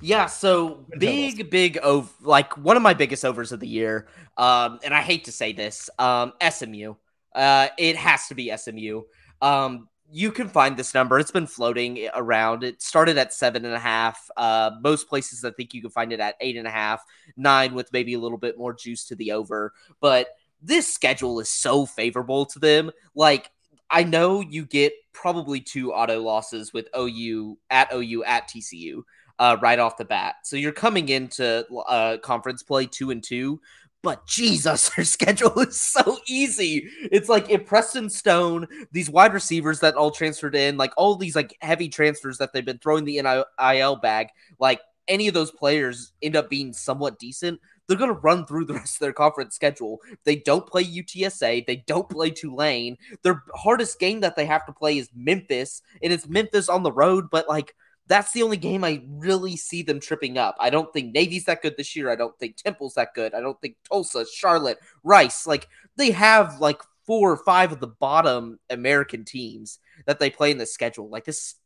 Yeah, 0.00 0.26
so 0.26 0.86
big, 0.98 1.50
big 1.50 1.78
over 1.78 2.08
like 2.20 2.56
one 2.56 2.76
of 2.76 2.82
my 2.82 2.94
biggest 2.94 3.24
overs 3.24 3.52
of 3.52 3.60
the 3.60 3.68
year. 3.68 4.06
Um, 4.36 4.78
and 4.84 4.94
I 4.94 5.00
hate 5.00 5.24
to 5.24 5.32
say 5.32 5.52
this, 5.52 5.90
um, 5.98 6.32
SMU. 6.48 6.94
Uh, 7.34 7.68
it 7.78 7.96
has 7.96 8.28
to 8.28 8.34
be 8.34 8.54
SMU. 8.56 9.02
Um, 9.40 9.88
you 10.10 10.32
can 10.32 10.48
find 10.48 10.76
this 10.76 10.94
number. 10.94 11.18
It's 11.18 11.30
been 11.30 11.46
floating 11.46 12.08
around. 12.14 12.64
It 12.64 12.80
started 12.80 13.18
at 13.18 13.32
seven 13.32 13.64
and 13.64 13.74
a 13.74 13.78
half. 13.78 14.30
Uh, 14.36 14.70
most 14.80 15.08
places 15.08 15.44
I 15.44 15.50
think 15.50 15.74
you 15.74 15.82
can 15.82 15.90
find 15.90 16.12
it 16.12 16.20
at 16.20 16.36
eight 16.40 16.56
and 16.56 16.66
a 16.66 16.70
half, 16.70 17.04
nine 17.36 17.74
with 17.74 17.92
maybe 17.92 18.14
a 18.14 18.18
little 18.18 18.38
bit 18.38 18.56
more 18.56 18.72
juice 18.72 19.04
to 19.06 19.16
the 19.16 19.32
over. 19.32 19.72
But 20.00 20.28
this 20.62 20.92
schedule 20.92 21.40
is 21.40 21.50
so 21.50 21.86
favorable 21.86 22.46
to 22.46 22.58
them. 22.58 22.90
Like 23.14 23.50
I 23.90 24.04
know 24.04 24.40
you 24.40 24.64
get 24.64 24.92
probably 25.12 25.60
two 25.60 25.92
auto 25.92 26.20
losses 26.20 26.72
with 26.72 26.88
OU 26.96 27.58
at 27.70 27.92
OU 27.92 28.24
at 28.24 28.48
TCU 28.48 29.02
uh, 29.38 29.56
right 29.60 29.78
off 29.78 29.96
the 29.96 30.04
bat. 30.04 30.36
So 30.44 30.56
you're 30.56 30.72
coming 30.72 31.08
into 31.08 31.66
uh, 31.86 32.18
conference 32.18 32.62
play 32.62 32.86
two 32.86 33.10
and 33.10 33.22
two, 33.22 33.60
but 34.02 34.26
Jesus, 34.26 34.88
their 34.96 35.04
schedule 35.04 35.58
is 35.60 35.80
so 35.80 36.18
easy. 36.26 36.88
It's 37.10 37.28
like 37.28 37.50
if 37.50 37.66
Preston 37.66 38.10
Stone, 38.10 38.68
these 38.92 39.10
wide 39.10 39.32
receivers 39.32 39.80
that 39.80 39.94
all 39.94 40.10
transferred 40.10 40.54
in, 40.54 40.76
like 40.76 40.92
all 40.96 41.16
these 41.16 41.36
like 41.36 41.56
heavy 41.60 41.88
transfers 41.88 42.38
that 42.38 42.52
they've 42.52 42.64
been 42.64 42.78
throwing 42.78 43.04
the 43.04 43.20
NIL 43.20 43.96
bag, 43.96 44.28
like 44.58 44.80
any 45.08 45.26
of 45.26 45.34
those 45.34 45.50
players 45.50 46.12
end 46.22 46.36
up 46.36 46.50
being 46.50 46.72
somewhat 46.72 47.18
decent, 47.18 47.60
they're 47.86 47.96
going 47.96 48.12
to 48.12 48.20
run 48.20 48.44
through 48.46 48.66
the 48.66 48.74
rest 48.80 48.96
of 48.96 49.00
their 49.00 49.12
conference 49.12 49.54
schedule. 49.54 50.00
They 50.24 50.36
don't 50.36 50.66
play 50.66 50.84
UTSA. 50.84 51.66
They 51.66 51.84
don't 51.86 52.08
play 52.08 52.30
Tulane. 52.30 52.98
Their 53.22 53.42
hardest 53.54 53.98
game 53.98 54.20
that 54.20 54.36
they 54.36 54.44
have 54.46 54.66
to 54.66 54.72
play 54.72 54.98
is 54.98 55.08
Memphis, 55.14 55.82
and 56.02 56.12
it's 56.12 56.28
Memphis 56.28 56.68
on 56.68 56.82
the 56.82 56.92
road, 56.92 57.30
but 57.30 57.48
like– 57.48 57.74
that's 58.08 58.32
the 58.32 58.42
only 58.42 58.56
game 58.56 58.84
I 58.84 59.02
really 59.08 59.56
see 59.56 59.82
them 59.82 60.00
tripping 60.00 60.38
up. 60.38 60.56
I 60.58 60.70
don't 60.70 60.92
think 60.92 61.14
Navy's 61.14 61.44
that 61.44 61.62
good 61.62 61.76
this 61.76 61.94
year. 61.94 62.10
I 62.10 62.16
don't 62.16 62.36
think 62.38 62.56
Temple's 62.56 62.94
that 62.94 63.14
good. 63.14 63.34
I 63.34 63.40
don't 63.40 63.60
think 63.60 63.76
Tulsa, 63.88 64.24
Charlotte, 64.32 64.78
Rice, 65.04 65.46
like 65.46 65.68
they 65.96 66.10
have 66.10 66.58
like 66.58 66.80
four 67.06 67.30
or 67.30 67.36
five 67.36 67.70
of 67.70 67.80
the 67.80 67.86
bottom 67.86 68.58
American 68.70 69.24
teams 69.24 69.78
that 70.06 70.18
they 70.18 70.30
play 70.30 70.50
in 70.50 70.58
the 70.58 70.66
schedule. 70.66 71.08
Like 71.08 71.24
this 71.24 71.56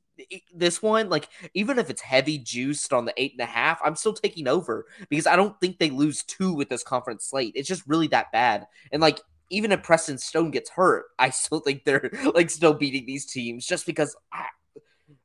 this 0.55 0.83
one, 0.83 1.09
like 1.09 1.29
even 1.55 1.79
if 1.79 1.89
it's 1.89 2.03
heavy 2.03 2.39
juiced 2.39 2.93
on 2.93 3.05
the 3.05 3.15
eight 3.17 3.33
and 3.33 3.41
a 3.41 3.47
half, 3.47 3.81
I'm 3.85 3.97
still 3.97 4.13
taking 4.13 4.47
over 4.47 4.87
because 5.09 5.27
I 5.27 5.37
don't 5.37 5.59
think 5.61 5.79
they 5.79 5.91
lose 5.91 6.23
two 6.25 6.53
with 6.53 6.69
this 6.69 6.83
conference 6.83 7.25
slate. 7.25 7.55
It's 7.57 7.69
just 7.69 7.87
really 7.87 8.09
that 8.09 8.31
bad. 8.33 8.67
And 8.91 9.01
like 9.01 9.21
even 9.49 9.71
if 9.71 9.83
Preston 9.83 10.19
Stone 10.19 10.51
gets 10.51 10.71
hurt, 10.71 11.07
I 11.19 11.31
still 11.31 11.61
think 11.61 11.85
they're 11.85 12.11
like 12.35 12.51
still 12.51 12.75
beating 12.75 13.07
these 13.07 13.27
teams 13.27 13.67
just 13.67 13.87
because 13.87 14.17
I, 14.33 14.47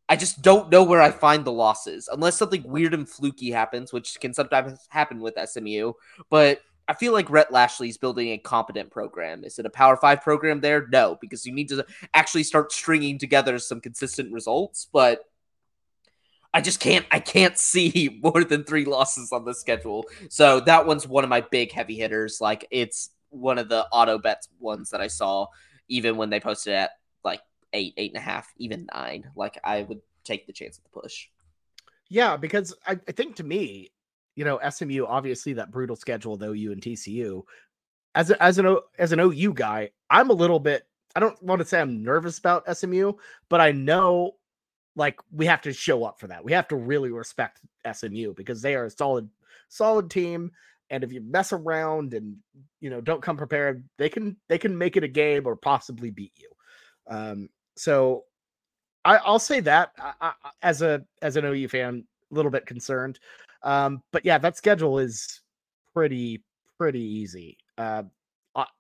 I 0.10 0.16
just 0.16 0.42
don't 0.42 0.70
know 0.70 0.84
where 0.84 1.02
I 1.02 1.12
find 1.12 1.44
the 1.44 1.52
losses 1.52 2.08
unless 2.12 2.38
something 2.38 2.64
weird 2.64 2.94
and 2.94 3.08
fluky 3.08 3.52
happens, 3.52 3.92
which 3.92 4.20
can 4.20 4.34
sometimes 4.34 4.88
happen 4.90 5.20
with 5.20 5.36
SMU. 5.44 5.94
But 6.30 6.62
I 6.88 6.94
feel 6.94 7.12
like 7.12 7.30
Rhett 7.30 7.52
Lashlee 7.52 7.90
is 7.90 7.98
building 7.98 8.30
a 8.30 8.38
competent 8.38 8.90
program. 8.90 9.44
Is 9.44 9.60
it 9.60 9.66
a 9.66 9.70
Power 9.70 9.98
Five 9.98 10.22
program 10.22 10.62
there? 10.62 10.88
No, 10.90 11.18
because 11.20 11.46
you 11.46 11.54
need 11.54 11.68
to 11.70 11.86
actually 12.14 12.44
start 12.44 12.72
stringing 12.72 13.20
together 13.20 13.60
some 13.60 13.82
consistent 13.82 14.32
results. 14.32 14.88
But 14.94 15.26
I 16.54 16.62
just 16.62 16.80
can't. 16.80 17.06
I 17.12 17.20
can't 17.20 17.58
see 17.60 18.22
more 18.24 18.46
than 18.46 18.64
three 18.64 18.86
losses 18.86 19.34
on 19.34 19.44
the 19.44 19.54
schedule. 19.54 20.06
So 20.30 20.62
that 20.62 20.86
one's 20.86 21.06
one 21.06 21.26
of 21.26 21.30
my 21.30 21.42
big 21.42 21.74
heavy 21.74 21.96
hitters. 21.96 22.40
Like 22.40 22.66
it's 22.72 23.10
one 23.30 23.58
of 23.58 23.68
the 23.68 23.86
auto 23.92 24.18
bets 24.18 24.48
ones 24.60 24.92
that 24.92 25.02
I 25.02 25.08
saw, 25.08 25.48
even 25.90 26.16
when 26.16 26.30
they 26.30 26.40
posted 26.40 26.74
at 26.74 26.92
like 27.26 27.42
eight, 27.74 27.94
eight 27.98 28.12
and 28.12 28.18
a 28.18 28.26
half, 28.26 28.52
even 28.58 28.88
nine. 28.94 29.30
Like 29.36 29.60
I 29.64 29.84
would 29.84 30.02
take 30.24 30.48
the 30.48 30.54
chance 30.54 30.78
of 30.78 30.84
the 30.84 31.02
push. 31.02 31.28
Yeah, 32.10 32.38
because 32.38 32.74
I, 32.86 33.00
I 33.08 33.12
think 33.12 33.36
to 33.38 33.44
me, 33.44 33.92
you 34.36 34.46
know, 34.46 34.60
SMU 34.70 35.06
obviously 35.06 35.54
that 35.54 35.72
brutal 35.72 35.96
schedule 35.96 36.34
of 36.34 36.42
OU 36.42 36.72
and 36.72 36.82
TCU. 36.82 37.44
As 38.16 38.32
a, 38.32 38.42
as 38.42 38.58
an 38.58 38.78
as 38.98 39.12
an 39.12 39.20
OU 39.20 39.54
guy, 39.54 39.92
I'm 40.10 40.30
a 40.30 40.34
little 40.34 40.60
bit. 40.60 40.88
I 41.16 41.20
don't 41.20 41.42
want 41.42 41.60
to 41.60 41.66
say 41.66 41.80
I'm 41.80 42.04
nervous 42.04 42.38
about 42.38 42.78
SMU, 42.78 43.14
but 43.50 43.62
I 43.62 43.72
know 43.72 44.36
like 44.96 45.20
we 45.32 45.46
have 45.46 45.62
to 45.62 45.74
show 45.74 46.04
up 46.04 46.20
for 46.20 46.28
that. 46.28 46.44
We 46.44 46.54
have 46.54 46.68
to 46.70 46.76
really 46.76 47.12
respect 47.12 47.62
SMU 47.92 48.34
because 48.34 48.62
they 48.62 48.76
are 48.76 48.86
a 48.86 48.90
solid 48.90 49.30
solid 49.70 50.10
team 50.10 50.52
and 50.90 51.04
if 51.04 51.12
you 51.12 51.22
mess 51.22 51.54
around 51.54 52.14
and 52.14 52.38
you 52.80 52.90
know 52.90 53.02
don't 53.02 53.22
come 53.22 53.38
prepared, 53.38 53.84
they 53.98 54.10
can 54.10 54.38
they 54.48 54.58
can 54.58 54.78
make 54.78 54.98
it 54.98 55.04
a 55.04 55.10
game 55.10 55.46
or 55.46 55.56
possibly 55.56 56.10
beat 56.10 56.34
you. 56.38 56.50
Um, 57.08 57.50
so 57.78 58.26
I, 59.06 59.20
will 59.30 59.40
say 59.40 59.60
that 59.62 59.92
I, 59.98 60.14
I, 60.22 60.34
as 60.62 60.82
a 60.82 61.04
as 61.22 61.38
an 61.38 61.46
OU 61.46 61.68
fan, 61.70 62.04
a 62.32 62.36
little 62.36 62.52
bit 62.52 62.66
concerned. 62.66 63.20
Um, 63.64 64.02
but 64.12 64.26
yeah, 64.26 64.38
that 64.38 64.58
schedule 64.58 65.00
is 65.00 65.42
pretty 65.94 66.44
pretty 66.78 67.02
easy. 67.02 67.58
Uh, 67.78 68.04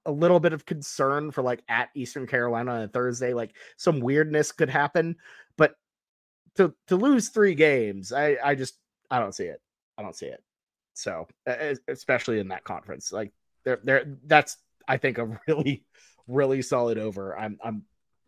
a 0.08 0.12
little 0.12 0.40
bit 0.40 0.54
of 0.54 0.66
concern 0.66 1.30
for 1.30 1.44
like 1.44 1.64
at 1.70 1.90
Eastern 1.96 2.26
Carolina 2.26 2.72
on 2.72 2.82
a 2.82 2.88
Thursday, 2.88 3.34
like 3.34 3.56
some 3.78 4.00
weirdness 4.00 4.52
could 4.52 4.70
happen, 4.70 5.16
but 5.56 5.76
to 6.56 6.74
to 6.88 6.96
lose 6.96 7.30
three 7.30 7.54
games, 7.54 8.12
I 8.12 8.38
I 8.44 8.56
just 8.56 8.80
I 9.12 9.20
don't 9.20 9.36
see 9.36 9.46
it. 9.46 9.62
I 9.98 10.02
don't 10.02 10.16
see 10.16 10.26
it. 10.28 10.44
So 10.94 11.28
especially 11.88 12.40
in 12.40 12.48
that 12.48 12.64
conference, 12.64 13.12
like 13.12 13.32
there 13.64 13.80
there 13.84 14.18
that's 14.26 14.58
I 14.88 14.98
think 14.98 15.20
a 15.20 15.40
really 15.48 15.86
really 16.28 16.64
solid 16.64 16.98
over. 16.98 17.38
I'm 17.38 17.60
I'm 17.64 17.84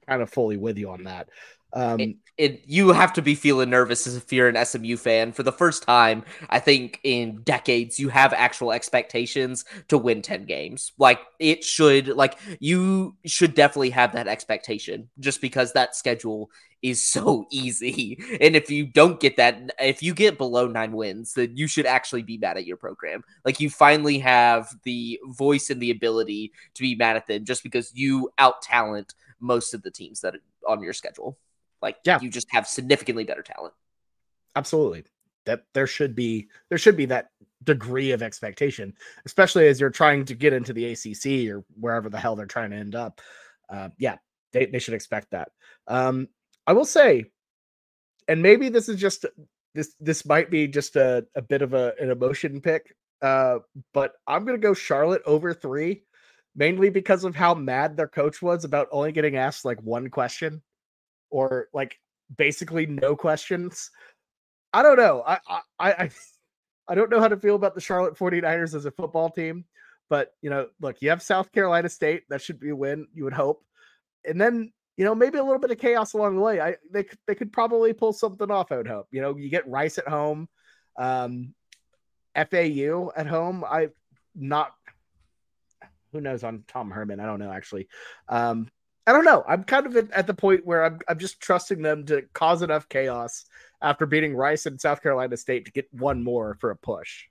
kind 0.10 0.22
of 0.22 0.30
fully 0.30 0.58
with 0.58 0.78
you 0.78 0.90
on 0.90 1.04
that. 1.04 1.30
Um, 1.72 2.00
it, 2.00 2.16
it, 2.38 2.64
you 2.66 2.90
have 2.90 3.14
to 3.14 3.22
be 3.22 3.36
feeling 3.36 3.70
nervous 3.70 4.08
as 4.08 4.16
if 4.16 4.34
you're 4.34 4.48
an 4.48 4.66
SMU 4.66 4.98
fan. 4.98 5.34
For 5.34 5.44
the 5.44 5.52
first 5.52 5.84
time, 5.84 6.24
I 6.50 6.60
think 6.60 7.00
in 7.04 7.42
decades, 7.44 8.00
you 8.00 8.10
have 8.10 8.34
actual 8.34 8.72
expectations 8.72 9.66
to 9.90 9.98
win 9.98 10.22
10 10.22 10.46
games. 10.46 10.94
Like 10.98 11.20
it 11.38 11.64
should, 11.64 12.08
like 12.08 12.40
you 12.60 13.16
should 13.26 13.54
definitely 13.54 13.92
have 13.92 14.14
that 14.14 14.28
expectation 14.28 15.10
just 15.20 15.42
because 15.42 15.74
that 15.74 15.96
schedule 15.96 16.50
is 16.82 17.06
so 17.06 17.46
easy. 17.52 18.18
And 18.42 18.56
if 18.56 18.72
you 18.72 18.88
don't 18.88 19.20
get 19.20 19.38
that, 19.38 19.72
if 19.80 20.02
you 20.02 20.14
get 20.14 20.38
below 20.38 20.68
nine 20.68 20.94
wins, 20.94 21.34
then 21.34 21.56
you 21.56 21.68
should 21.68 21.86
actually 21.86 22.24
be 22.24 22.38
mad 22.38 22.58
at 22.58 22.66
your 22.66 22.78
program. 22.78 23.24
Like 23.46 23.60
you 23.60 23.70
finally 23.70 24.20
have 24.20 24.70
the 24.84 25.20
voice 25.28 25.70
and 25.70 25.82
the 25.82 25.92
ability 25.92 26.54
to 26.76 26.82
be 26.82 26.96
mad 26.96 27.18
at 27.18 27.28
them 27.28 27.46
just 27.46 27.64
because 27.64 27.92
you 27.94 28.32
out 28.38 28.62
talent 28.62 29.14
most 29.40 29.74
of 29.74 29.82
the 29.82 29.92
teams 29.92 30.22
that 30.22 30.36
are 30.36 30.42
on 30.68 30.82
your 30.82 30.94
schedule. 30.94 31.38
Like, 31.82 31.98
yeah, 32.06 32.20
you 32.22 32.30
just 32.30 32.48
have 32.52 32.68
significantly 32.68 33.24
better 33.24 33.42
talent. 33.42 33.74
Absolutely. 34.56 35.06
That 35.46 35.64
there 35.74 35.88
should 35.88 36.16
be 36.16 36.50
there 36.70 36.78
should 36.78 36.98
be 36.98 37.06
that 37.06 37.30
degree 37.64 38.12
of 38.12 38.22
expectation, 38.22 38.94
especially 39.26 39.68
as 39.68 39.80
you're 39.80 39.90
trying 39.90 40.26
to 40.26 40.36
get 40.36 40.54
into 40.54 40.74
the 40.74 40.92
ACC 40.92 41.50
or 41.50 41.64
wherever 41.80 42.10
the 42.10 42.20
hell 42.20 42.36
they're 42.36 42.46
trying 42.46 42.72
to 42.72 42.78
end 42.78 42.96
up. 42.96 43.22
Uh, 43.70 43.90
yeah, 43.98 44.18
they, 44.52 44.66
they 44.66 44.80
should 44.80 44.94
expect 44.94 45.32
that. 45.32 45.50
Um, 45.88 46.28
I 46.68 46.74
will 46.74 46.86
say, 46.86 47.26
and 48.28 48.42
maybe 48.42 48.70
this 48.70 48.90
is 48.90 49.00
just 49.00 49.26
this 49.74 49.96
this 50.00 50.26
might 50.26 50.52
be 50.52 50.68
just 50.68 50.96
a, 50.96 51.26
a 51.36 51.42
bit 51.42 51.62
of 51.62 51.74
a, 51.74 51.94
an 52.00 52.12
emotion 52.12 52.62
pick, 52.62 52.96
uh, 53.22 53.60
but 53.94 54.14
I'm 54.28 54.46
gonna 54.46 54.58
go 54.58 54.74
Charlotte 54.74 55.24
over 55.26 55.54
three 55.54 56.04
mainly 56.56 56.90
because 56.90 57.24
of 57.24 57.36
how 57.36 57.54
mad 57.54 57.96
their 57.96 58.08
coach 58.08 58.42
was 58.42 58.64
about 58.64 58.88
only 58.92 59.12
getting 59.12 59.38
asked 59.38 59.66
like 59.66 59.82
one 59.82 60.10
question 60.10 60.62
or 61.30 61.68
like 61.74 61.98
basically 62.38 62.86
no 62.86 63.16
questions. 63.16 63.92
I 64.74 64.84
don't 64.84 64.98
know. 64.98 65.24
I 65.26 65.40
I 65.48 65.62
I, 65.80 66.10
I 66.88 66.96
don't 66.96 67.10
know 67.10 67.20
how 67.20 67.28
to 67.28 67.38
feel 67.38 67.56
about 67.56 67.76
the 67.76 67.82
Charlotte 67.82 68.18
49ers 68.18 68.76
as 68.76 68.86
a 68.86 68.92
football 68.92 69.30
team, 69.30 69.66
but 70.10 70.34
you 70.42 70.50
know, 70.50 70.68
look, 70.82 71.02
you 71.02 71.10
have 71.10 71.22
South 71.22 71.52
Carolina 71.52 71.90
State, 71.90 72.24
that 72.30 72.42
should 72.42 72.60
be 72.60 72.70
a 72.70 72.76
win, 72.76 73.08
you 73.14 73.24
would 73.24 73.34
hope. 73.34 73.64
And 74.26 74.40
then, 74.40 74.74
you 74.98 75.06
know, 75.06 75.16
maybe 75.16 75.38
a 75.38 75.44
little 75.44 75.60
bit 75.60 75.72
of 75.72 75.78
chaos 75.78 76.14
along 76.14 76.36
the 76.36 76.42
way. 76.42 76.60
I 76.60 76.76
they 76.92 77.06
they 77.28 77.36
could 77.36 77.54
probably 77.54 77.94
pull 77.94 78.14
something 78.14 78.52
off, 78.52 78.72
I 78.72 78.78
would 78.78 78.88
hope. 78.88 79.08
You 79.12 79.22
know, 79.22 79.38
you 79.38 79.50
get 79.50 79.68
Rice 79.68 79.98
at 79.98 80.08
home, 80.08 80.50
um 80.98 81.54
FAU 82.36 83.12
at 83.16 83.28
home. 83.28 83.64
I 83.64 83.90
not 84.36 84.74
who 86.12 86.22
knows 86.22 86.44
on 86.44 86.64
Tom 86.68 86.92
Herman? 86.92 87.20
I 87.20 87.26
don't 87.26 87.40
know 87.40 87.52
actually. 87.52 87.88
Um, 88.28 88.70
I 89.08 89.12
don't 89.12 89.26
know. 89.26 89.44
I'm 89.48 89.64
kind 89.64 89.88
of 89.88 90.12
at 90.12 90.28
the 90.28 90.34
point 90.34 90.66
where 90.66 90.86
I'm 90.86 91.00
I'm 91.08 91.18
just 91.18 91.40
trusting 91.40 91.82
them 91.82 92.06
to 92.06 92.24
cause 92.34 92.62
enough 92.62 92.88
chaos 92.90 93.46
after 93.82 94.06
beating 94.06 94.36
Rice 94.36 94.66
and 94.66 94.80
South 94.80 95.02
Carolina 95.02 95.36
State 95.38 95.66
to 95.66 95.72
get 95.72 95.88
one 95.92 96.24
more 96.24 96.58
for 96.60 96.70
a 96.72 96.76
push. 96.76 97.26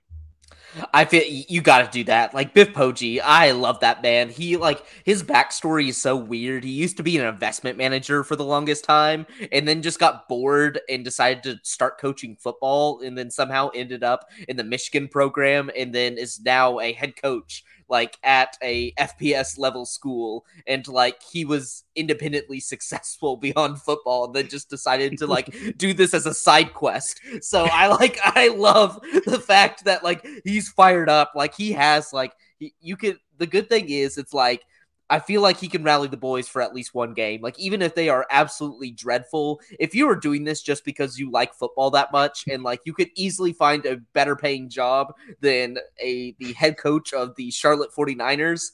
I 0.93 1.05
feel 1.05 1.23
you 1.25 1.61
got 1.61 1.85
to 1.85 1.97
do 1.97 2.03
that. 2.05 2.33
Like 2.33 2.53
Biff 2.53 2.73
Poggi, 2.73 3.19
I 3.23 3.51
love 3.51 3.79
that 3.79 4.01
man. 4.01 4.29
He 4.29 4.57
like 4.57 4.83
his 5.03 5.23
backstory 5.23 5.89
is 5.89 5.97
so 5.97 6.15
weird. 6.15 6.63
He 6.63 6.71
used 6.71 6.97
to 6.97 7.03
be 7.03 7.17
an 7.17 7.25
investment 7.25 7.77
manager 7.77 8.23
for 8.23 8.35
the 8.35 8.43
longest 8.43 8.83
time, 8.83 9.25
and 9.51 9.67
then 9.67 9.81
just 9.81 9.99
got 9.99 10.27
bored 10.27 10.79
and 10.89 11.03
decided 11.03 11.43
to 11.43 11.59
start 11.63 11.99
coaching 11.99 12.35
football, 12.35 13.01
and 13.01 13.17
then 13.17 13.31
somehow 13.31 13.69
ended 13.73 14.03
up 14.03 14.25
in 14.47 14.57
the 14.57 14.63
Michigan 14.63 15.07
program, 15.07 15.71
and 15.75 15.93
then 15.93 16.17
is 16.17 16.39
now 16.41 16.79
a 16.79 16.93
head 16.93 17.15
coach 17.15 17.63
like 17.89 18.17
at 18.23 18.55
a 18.61 18.91
FBS 18.93 19.57
level 19.57 19.85
school 19.85 20.45
and 20.67 20.87
like 20.87 21.21
he 21.31 21.45
was 21.45 21.83
independently 21.95 22.59
successful 22.59 23.37
beyond 23.49 23.81
football 23.81 24.25
and 24.25 24.35
then 24.35 24.47
just 24.47 24.69
decided 24.69 25.17
to 25.17 25.27
like 25.27 25.53
do 25.77 25.93
this 25.93 26.13
as 26.13 26.25
a 26.25 26.33
side 26.33 26.73
quest. 26.73 27.19
So 27.41 27.65
I 27.65 27.87
like 27.87 28.19
I 28.23 28.49
love 28.49 28.99
the 29.25 29.39
fact 29.39 29.85
that 29.85 30.03
like 30.03 30.25
he's 30.43 30.69
fired 30.69 31.09
up 31.09 31.33
like 31.35 31.55
he 31.55 31.71
has 31.73 32.13
like 32.13 32.33
he, 32.59 32.73
you 32.79 32.95
could 32.95 33.17
the 33.37 33.47
good 33.47 33.69
thing 33.69 33.89
is 33.89 34.17
it's 34.17 34.33
like 34.33 34.63
I 35.09 35.19
feel 35.19 35.41
like 35.41 35.59
he 35.59 35.67
can 35.67 35.83
rally 35.83 36.07
the 36.07 36.17
boys 36.17 36.47
for 36.47 36.61
at 36.61 36.73
least 36.73 36.93
one 36.93 37.13
game. 37.13 37.41
Like 37.41 37.57
even 37.59 37.81
if 37.81 37.95
they 37.95 38.09
are 38.09 38.27
absolutely 38.29 38.91
dreadful, 38.91 39.59
if 39.79 39.95
you 39.95 40.07
were 40.07 40.15
doing 40.15 40.43
this 40.43 40.61
just 40.61 40.85
because 40.85 41.17
you 41.17 41.31
like 41.31 41.53
football 41.53 41.89
that 41.91 42.11
much 42.11 42.45
and 42.47 42.63
like 42.63 42.81
you 42.85 42.93
could 42.93 43.09
easily 43.15 43.53
find 43.53 43.85
a 43.85 43.97
better 44.13 44.35
paying 44.35 44.69
job 44.69 45.13
than 45.41 45.77
a 45.99 46.35
the 46.39 46.53
head 46.53 46.77
coach 46.77 47.13
of 47.13 47.35
the 47.35 47.49
Charlotte 47.51 47.91
49ers, 47.91 48.71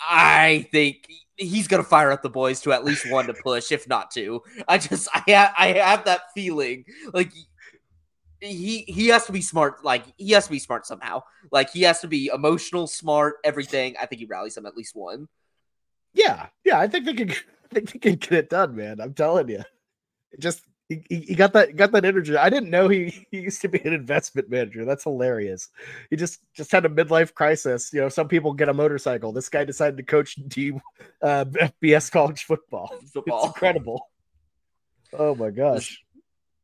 I 0.00 0.66
think 0.72 1.08
he's 1.36 1.68
to 1.68 1.82
fire 1.82 2.10
up 2.10 2.22
the 2.22 2.30
boys 2.30 2.60
to 2.62 2.72
at 2.72 2.84
least 2.84 3.10
one 3.10 3.26
to 3.26 3.34
push 3.34 3.70
if 3.72 3.88
not 3.88 4.10
two. 4.10 4.42
I 4.66 4.78
just 4.78 5.08
I 5.14 5.22
ha- 5.28 5.54
I 5.56 5.66
have 5.74 6.04
that 6.04 6.22
feeling 6.34 6.84
like 7.12 7.32
he 8.40 8.84
he 8.86 9.08
has 9.08 9.26
to 9.26 9.32
be 9.32 9.42
smart 9.42 9.84
like 9.84 10.04
he 10.16 10.30
has 10.32 10.44
to 10.46 10.50
be 10.50 10.58
smart 10.58 10.86
somehow. 10.86 11.22
Like 11.50 11.70
he 11.70 11.82
has 11.82 12.00
to 12.00 12.08
be 12.08 12.30
emotional, 12.32 12.86
smart, 12.86 13.36
everything. 13.44 13.96
I 14.00 14.06
think 14.06 14.20
he 14.20 14.26
rallies 14.26 14.54
them 14.54 14.66
at 14.66 14.76
least 14.76 14.94
one. 14.94 15.28
Yeah, 16.14 16.46
yeah, 16.64 16.78
I 16.78 16.86
think 16.86 17.04
they 17.04 17.14
can. 17.14 17.30
I 17.70 17.74
think 17.74 17.90
they 17.90 17.98
can 17.98 18.14
get 18.16 18.32
it 18.32 18.50
done, 18.50 18.76
man. 18.76 19.00
I'm 19.00 19.14
telling 19.14 19.48
you. 19.48 19.62
It 20.32 20.40
just 20.40 20.62
he, 20.88 21.02
he 21.10 21.34
got 21.34 21.52
that 21.52 21.76
got 21.76 21.92
that 21.92 22.04
energy. 22.04 22.36
I 22.36 22.48
didn't 22.48 22.70
know 22.70 22.88
he, 22.88 23.26
he 23.30 23.40
used 23.40 23.60
to 23.62 23.68
be 23.68 23.80
an 23.80 23.92
investment 23.92 24.48
manager. 24.50 24.84
That's 24.84 25.04
hilarious. 25.04 25.68
He 26.10 26.16
just 26.16 26.40
just 26.54 26.72
had 26.72 26.86
a 26.86 26.88
midlife 26.88 27.34
crisis. 27.34 27.92
You 27.92 28.00
know, 28.00 28.08
some 28.08 28.28
people 28.28 28.52
get 28.54 28.68
a 28.68 28.74
motorcycle. 28.74 29.32
This 29.32 29.48
guy 29.48 29.64
decided 29.64 29.96
to 29.98 30.02
coach 30.02 30.36
team 30.48 30.80
uh, 31.22 31.44
FBS 31.44 32.10
college 32.10 32.44
football. 32.44 32.90
football. 33.12 33.38
It's 33.38 33.46
incredible. 33.48 34.08
Oh 35.12 35.34
my 35.34 35.50
gosh. 35.50 36.02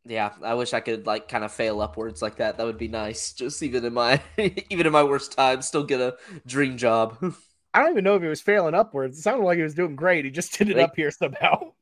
Yeah, 0.07 0.32
I 0.42 0.53
wish 0.55 0.74
I 0.74 0.80
could 0.80 1.07
like 1.07 1.28
kind 1.28 1.45
of 1.45 1.53
fail 1.53 1.80
upwards 1.80 2.20
like 2.20 2.36
that. 2.36 2.59
That 2.59 2.64
would 2.64 2.76
be 2.76 2.88
nice. 2.88 3.32
Just 3.32 3.62
even 3.62 3.84
in 3.84 3.95
my 3.95 4.22
even 4.38 4.86
in 4.86 4.92
my 4.92 5.03
worst 5.03 5.32
time, 5.32 5.61
still 5.62 5.84
get 5.84 6.01
a 6.01 6.16
dream 6.47 6.76
job. 6.76 7.34
I 7.75 7.81
don't 7.81 7.91
even 7.91 8.05
know 8.05 8.14
if 8.14 8.22
he 8.22 8.29
was 8.29 8.41
failing 8.41 8.75
upwards. 8.75 9.18
It 9.18 9.22
sounded 9.22 9.45
like 9.45 9.57
he 9.57 9.64
was 9.64 9.75
doing 9.75 9.97
great. 9.97 10.25
He 10.25 10.31
just 10.31 10.59
ended 10.61 10.77
like, 10.77 10.91
up 10.91 10.97
here 10.97 11.11
somehow. 11.11 11.72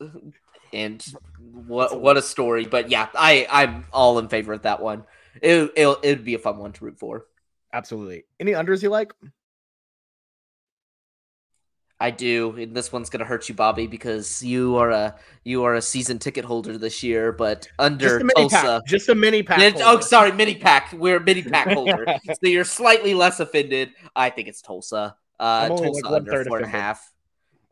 And 0.72 1.04
what 1.66 2.00
what 2.00 2.16
a 2.16 2.22
story! 2.22 2.64
But 2.64 2.92
yeah, 2.92 3.08
I 3.16 3.44
I'm 3.50 3.86
all 3.92 4.20
in 4.20 4.28
favor 4.28 4.52
of 4.52 4.62
that 4.62 4.80
one. 4.80 5.02
It 5.42 5.72
it 5.74 5.98
it'd 6.04 6.24
be 6.24 6.34
a 6.34 6.38
fun 6.38 6.58
one 6.58 6.70
to 6.74 6.84
root 6.84 6.96
for. 6.96 7.26
Absolutely. 7.72 8.22
Any 8.38 8.52
unders 8.52 8.80
you 8.80 8.88
like? 8.88 9.12
I 12.02 12.10
do, 12.10 12.56
and 12.56 12.74
this 12.74 12.90
one's 12.90 13.10
gonna 13.10 13.26
hurt 13.26 13.48
you, 13.48 13.54
Bobby, 13.54 13.86
because 13.86 14.42
you 14.42 14.76
are 14.76 14.90
a 14.90 15.16
you 15.44 15.64
are 15.64 15.74
a 15.74 15.82
season 15.82 16.18
ticket 16.18 16.46
holder 16.46 16.78
this 16.78 17.02
year. 17.02 17.30
But 17.30 17.68
under 17.78 18.20
just 18.20 18.34
Tulsa, 18.36 18.56
pack. 18.56 18.86
just 18.86 19.08
a 19.10 19.14
mini 19.14 19.42
pack. 19.42 19.74
oh, 19.78 20.00
sorry, 20.00 20.32
mini 20.32 20.54
pack. 20.54 20.92
We're 20.94 21.16
a 21.16 21.20
mini 21.20 21.42
pack 21.42 21.68
holder, 21.72 22.06
so 22.24 22.46
you're 22.48 22.64
slightly 22.64 23.12
less 23.12 23.38
offended. 23.38 23.90
I 24.16 24.30
think 24.30 24.48
it's 24.48 24.62
Tulsa. 24.62 25.16
Uh, 25.40 25.68
Tulsa 25.68 26.04
like 26.04 26.14
under 26.14 26.44
four 26.44 26.58
and 26.58 26.66
a 26.66 26.68
half. 26.68 27.12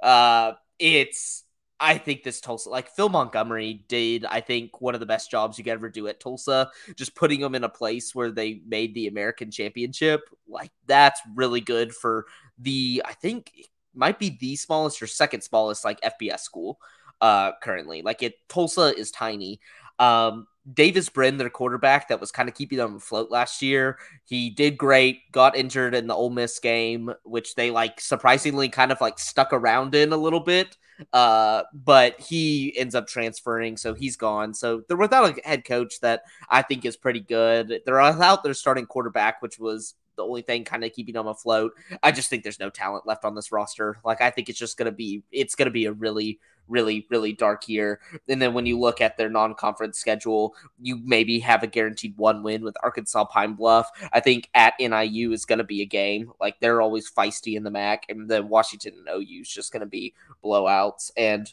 Uh, 0.03 0.53
it's 0.79 1.45
I 1.79 1.99
think 1.99 2.25
this 2.25 2.41
Tulsa, 2.41 2.71
like 2.71 2.89
Phil 2.89 3.11
Montgomery, 3.11 3.85
did 3.89 4.25
I 4.25 4.41
think 4.41 4.81
one 4.81 4.95
of 4.95 5.01
the 5.01 5.07
best 5.07 5.31
jobs 5.31 5.59
you 5.59 5.65
could 5.65 5.75
ever 5.75 5.91
do 5.91 6.09
at 6.09 6.19
Tulsa. 6.19 6.71
Just 6.97 7.15
putting 7.15 7.41
them 7.41 7.55
in 7.55 7.65
a 7.65 7.69
place 7.69 8.15
where 8.15 8.31
they 8.31 8.63
made 8.67 8.95
the 8.95 9.07
American 9.07 9.51
Championship, 9.51 10.23
like 10.49 10.73
that's 10.87 11.21
really 11.35 11.61
good 11.61 11.95
for 11.95 12.27
the. 12.59 13.03
I 13.05 13.13
think 13.13 13.53
might 13.95 14.19
be 14.19 14.39
the 14.41 14.57
smallest 14.57 15.03
or 15.03 15.07
second 15.07 15.43
smallest 15.43 15.85
like 15.85 16.01
FBS 16.01 16.41
school 16.41 16.81
uh 17.21 17.53
currently. 17.63 18.03
Like 18.03 18.23
it, 18.23 18.35
Tulsa 18.49 18.97
is 18.97 19.11
tiny. 19.11 19.61
Um, 19.99 20.47
Davis 20.73 21.09
Brin, 21.09 21.37
their 21.37 21.51
quarterback, 21.51 22.09
that 22.09 22.21
was 22.21 22.31
kind 22.31 22.49
of 22.49 22.55
keeping 22.55 22.79
them 22.79 22.97
afloat 22.97 23.31
last 23.31 23.63
year. 23.63 23.99
He 24.25 24.51
did 24.51 24.77
great, 24.77 25.31
got 25.33 25.57
injured 25.57 25.95
in 25.95 26.07
the 26.07 26.15
Ole 26.15 26.31
Miss 26.31 26.59
game, 26.59 27.13
which 27.25 27.55
they 27.55 27.71
like 27.71 28.01
surprisingly 28.01 28.69
kind 28.69 28.93
of 28.93 29.01
like 29.01 29.19
stuck 29.19 29.53
around 29.53 29.95
in 29.95 30.13
a 30.13 30.17
little 30.17 30.41
bit. 30.41 30.77
Uh, 31.13 31.63
but 31.73 32.19
he 32.21 32.77
ends 32.77 32.95
up 32.95 33.07
transferring, 33.07 33.77
so 33.77 33.95
he's 33.95 34.17
gone. 34.17 34.53
So 34.53 34.83
they're 34.89 34.97
without 34.97 35.39
a 35.39 35.49
head 35.49 35.65
coach 35.65 36.01
that 36.01 36.23
I 36.51 36.63
think 36.63 36.85
is 36.85 36.97
pretty 36.97 37.21
good. 37.21 37.81
They're 37.87 38.03
without 38.03 38.43
their 38.43 38.55
starting 38.55 38.87
quarterback, 38.87 39.41
which 39.41 39.59
was 39.59 39.95
the 40.17 40.25
only 40.25 40.43
thing 40.43 40.65
kind 40.65 40.85
of 40.85 40.93
keeping 40.93 41.15
them 41.15 41.29
afloat. 41.29 41.73
I 42.03 42.13
just 42.13 42.29
think 42.29 42.43
there's 42.43 42.59
no 42.59 42.69
talent 42.69 43.07
left 43.07 43.25
on 43.25 43.35
this 43.35 43.53
roster. 43.53 43.99
Like 44.05 44.21
I 44.21 44.31
think 44.31 44.49
it's 44.49 44.59
just 44.59 44.77
gonna 44.77 44.93
be 44.93 45.23
it's 45.31 45.55
gonna 45.55 45.71
be 45.71 45.87
a 45.87 45.93
really 45.93 46.41
really, 46.69 47.07
really 47.11 47.33
dark 47.33 47.69
year. 47.69 48.01
And 48.29 48.41
then 48.41 48.55
when 48.55 48.67
you 48.67 48.79
look 48.79 49.01
at 49.01 49.17
their 49.17 49.31
non 49.31 49.55
conference 49.55 49.99
schedule, 49.99 50.55
you 50.81 51.01
maybe 51.05 51.39
have 51.41 51.63
a 51.63 51.67
guaranteed 51.67 52.17
one 52.17 52.43
win 52.43 52.63
with 52.63 52.77
Arkansas 52.83 53.25
Pine 53.27 53.55
Bluff. 53.55 53.91
I 54.13 54.21
think 54.21 54.49
at 54.55 54.75
NIU 54.79 55.33
is 55.33 55.45
going 55.45 55.59
to 55.59 55.65
be 55.65 55.83
a 55.83 55.87
game. 55.87 56.33
Like 56.41 56.61
they're 56.61 56.81
always 56.81 57.11
feisty 57.11 57.57
in 57.57 57.65
the 57.65 57.71
MAC, 57.71 58.05
and 58.09 58.29
then 58.29 58.49
Washington 58.49 58.95
and 58.99 59.09
OU 59.09 59.43
is 59.43 59.49
just 59.49 59.73
going 59.73 59.81
to 59.81 59.87
be 59.87 60.15
blowouts. 60.45 61.11
And 61.17 61.53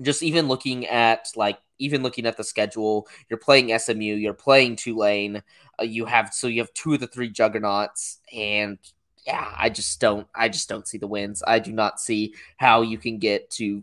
just 0.00 0.22
even 0.22 0.48
looking 0.48 0.86
at 0.86 1.28
like 1.36 1.58
even 1.78 2.02
looking 2.02 2.26
at 2.26 2.36
the 2.36 2.44
schedule, 2.44 3.06
you're 3.28 3.38
playing 3.38 3.76
SMU, 3.78 4.14
you're 4.14 4.34
playing 4.34 4.76
Tulane, 4.76 5.42
uh, 5.80 5.84
you 5.84 6.06
have 6.06 6.32
so 6.32 6.46
you 6.46 6.60
have 6.60 6.72
two 6.74 6.94
of 6.94 7.00
the 7.00 7.06
three 7.06 7.30
juggernauts, 7.30 8.18
and 8.32 8.78
yeah, 9.26 9.52
I 9.56 9.70
just 9.70 10.00
don't 10.00 10.26
I 10.34 10.48
just 10.48 10.68
don't 10.68 10.86
see 10.86 10.98
the 10.98 11.06
wins. 11.06 11.42
I 11.46 11.58
do 11.58 11.72
not 11.72 12.00
see 12.00 12.34
how 12.56 12.82
you 12.82 12.98
can 12.98 13.18
get 13.18 13.50
to 13.52 13.82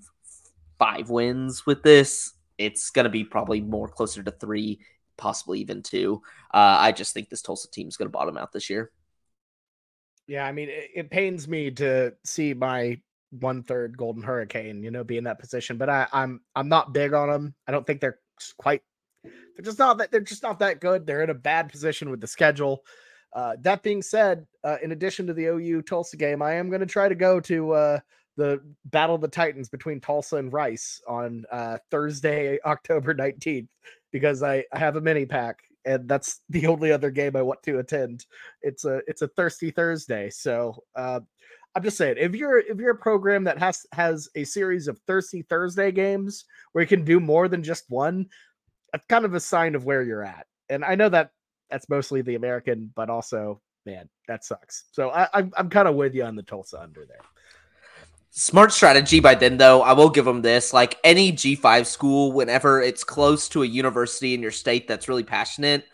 five 0.78 1.10
wins 1.10 1.66
with 1.66 1.84
this. 1.84 2.34
It's 2.58 2.90
going 2.90 3.06
to 3.06 3.10
be 3.10 3.24
probably 3.24 3.62
more 3.62 3.88
closer 3.88 4.24
to 4.24 4.32
three, 4.32 4.80
possibly 5.18 5.60
even 5.60 5.84
two. 5.84 6.22
Uh, 6.54 6.78
I 6.80 6.92
just 6.92 7.14
think 7.14 7.30
this 7.30 7.42
Tulsa 7.42 7.70
team 7.70 7.88
is 7.88 7.98
going 7.98 8.08
to 8.08 8.18
bottom 8.18 8.38
out 8.38 8.52
this 8.52 8.70
year. 8.70 8.92
Yeah, 10.28 10.46
I 10.46 10.52
mean, 10.52 10.70
it, 10.70 10.90
it 10.96 11.10
pains 11.10 11.48
me 11.48 11.72
to 11.72 12.14
see 12.24 12.54
my 12.54 13.00
one 13.32 13.64
third 13.64 13.98
Golden 13.98 14.24
Hurricane, 14.24 14.84
you 14.84 14.92
know, 14.92 15.04
be 15.04 15.18
in 15.18 15.26
that 15.26 15.40
position, 15.40 15.78
but 15.78 15.90
I, 15.90 16.08
I'm 16.12 16.42
I'm 16.56 16.70
not 16.70 16.94
big 16.94 17.14
on 17.14 17.30
them. 17.30 17.54
I 17.68 17.72
don't 17.72 17.86
think 17.86 18.02
they're 18.02 18.20
quite. 18.58 18.82
They're 19.24 19.64
just 19.64 19.80
not 19.80 19.98
that. 19.98 20.12
They're 20.12 20.22
just 20.22 20.44
not 20.44 20.60
that 20.60 20.82
good. 20.82 21.06
They're 21.06 21.24
in 21.24 21.30
a 21.30 21.36
bad 21.36 21.70
position 21.70 22.10
with 22.10 22.22
the 22.22 22.28
schedule. 22.28 22.84
Uh, 23.34 23.58
that 23.62 23.84
being 23.84 24.02
said, 24.02 24.48
uh, 24.64 24.78
in 24.82 24.94
addition 24.94 25.28
to 25.28 25.34
the 25.34 25.46
OU 25.46 25.82
Tulsa 25.82 26.16
game, 26.16 26.42
I 26.42 26.54
am 26.54 26.70
going 26.70 26.80
to 26.80 26.86
try 26.86 27.10
to 27.10 27.16
go 27.16 27.40
to 27.42 27.72
uh, 27.74 28.00
the 28.36 28.62
Battle 28.86 29.16
of 29.16 29.22
the 29.22 29.28
Titans 29.28 29.70
between 29.70 30.00
Tulsa 30.00 30.38
and 30.38 30.52
Rice 30.52 31.02
on 31.08 31.46
uh, 31.52 31.78
Thursday, 31.92 32.60
October 32.66 33.14
19th, 33.14 33.68
because 34.12 34.44
I, 34.44 34.64
I 34.72 34.80
have 34.80 34.96
a 34.96 35.02
mini 35.02 35.26
pack 35.26 35.60
and 35.86 36.10
that's 36.10 36.42
the 36.50 36.68
only 36.68 36.92
other 36.92 37.12
game 37.12 37.36
I 37.36 37.42
want 37.42 37.64
to 37.64 37.80
attend. 37.80 38.26
It's 38.62 38.86
a 38.86 39.02
it's 39.08 39.22
a 39.22 39.28
thirsty 39.28 39.72
Thursday. 39.72 40.30
So 40.30 40.84
uh, 40.96 41.22
I'm 41.76 41.84
just 41.84 41.98
saying 41.98 42.16
if 42.18 42.36
you're 42.36 42.60
if 42.60 42.78
you're 42.78 42.92
a 42.92 42.98
program 42.98 43.44
that 43.46 43.60
has 43.60 43.86
has 43.92 44.30
a 44.36 44.44
series 44.44 44.88
of 44.88 45.00
thirsty 45.08 45.44
Thursday 45.44 45.92
games 45.92 46.46
where 46.72 46.82
you 46.82 46.88
can 46.88 47.06
do 47.06 47.20
more 47.20 47.48
than 47.48 47.64
just 47.64 47.86
one, 47.90 48.28
that's 48.92 49.06
kind 49.08 49.26
of 49.26 49.34
a 49.34 49.40
sign 49.40 49.76
of 49.76 49.86
where 49.86 50.02
you're 50.02 50.24
at. 50.24 50.48
And 50.70 50.84
I 50.84 50.96
know 50.96 51.10
that 51.10 51.32
that's 51.70 51.90
mostly 51.90 52.22
the 52.22 52.36
American, 52.36 52.92
but 52.96 53.10
also 53.10 53.62
man, 53.86 54.10
that 54.28 54.44
sucks. 54.44 54.86
So 54.92 55.12
I, 55.12 55.28
I'm 55.34 55.52
I'm 55.56 55.70
kind 55.70 55.88
of 55.88 55.96
with 55.96 56.16
you 56.16 56.24
on 56.24 56.36
the 56.36 56.44
Tulsa 56.44 56.82
under 56.82 57.06
there. 57.06 57.20
Smart 58.38 58.74
strategy 58.74 59.22
by 59.22 59.34
then, 59.34 59.56
though. 59.56 59.82
I 59.82 59.94
will 59.94 60.10
give 60.10 60.26
them 60.26 60.42
this. 60.42 60.74
Like 60.74 61.00
any 61.06 61.32
G5 61.32 61.86
school, 61.86 62.34
whenever 62.34 62.82
it's 62.82 63.06
close 63.06 63.48
to 63.50 63.64
a 63.64 63.66
university 63.66 64.34
in 64.34 64.42
your 64.42 64.52
state 64.52 64.90
that's 64.90 65.08
really 65.08 65.24
passionate, 65.24 65.86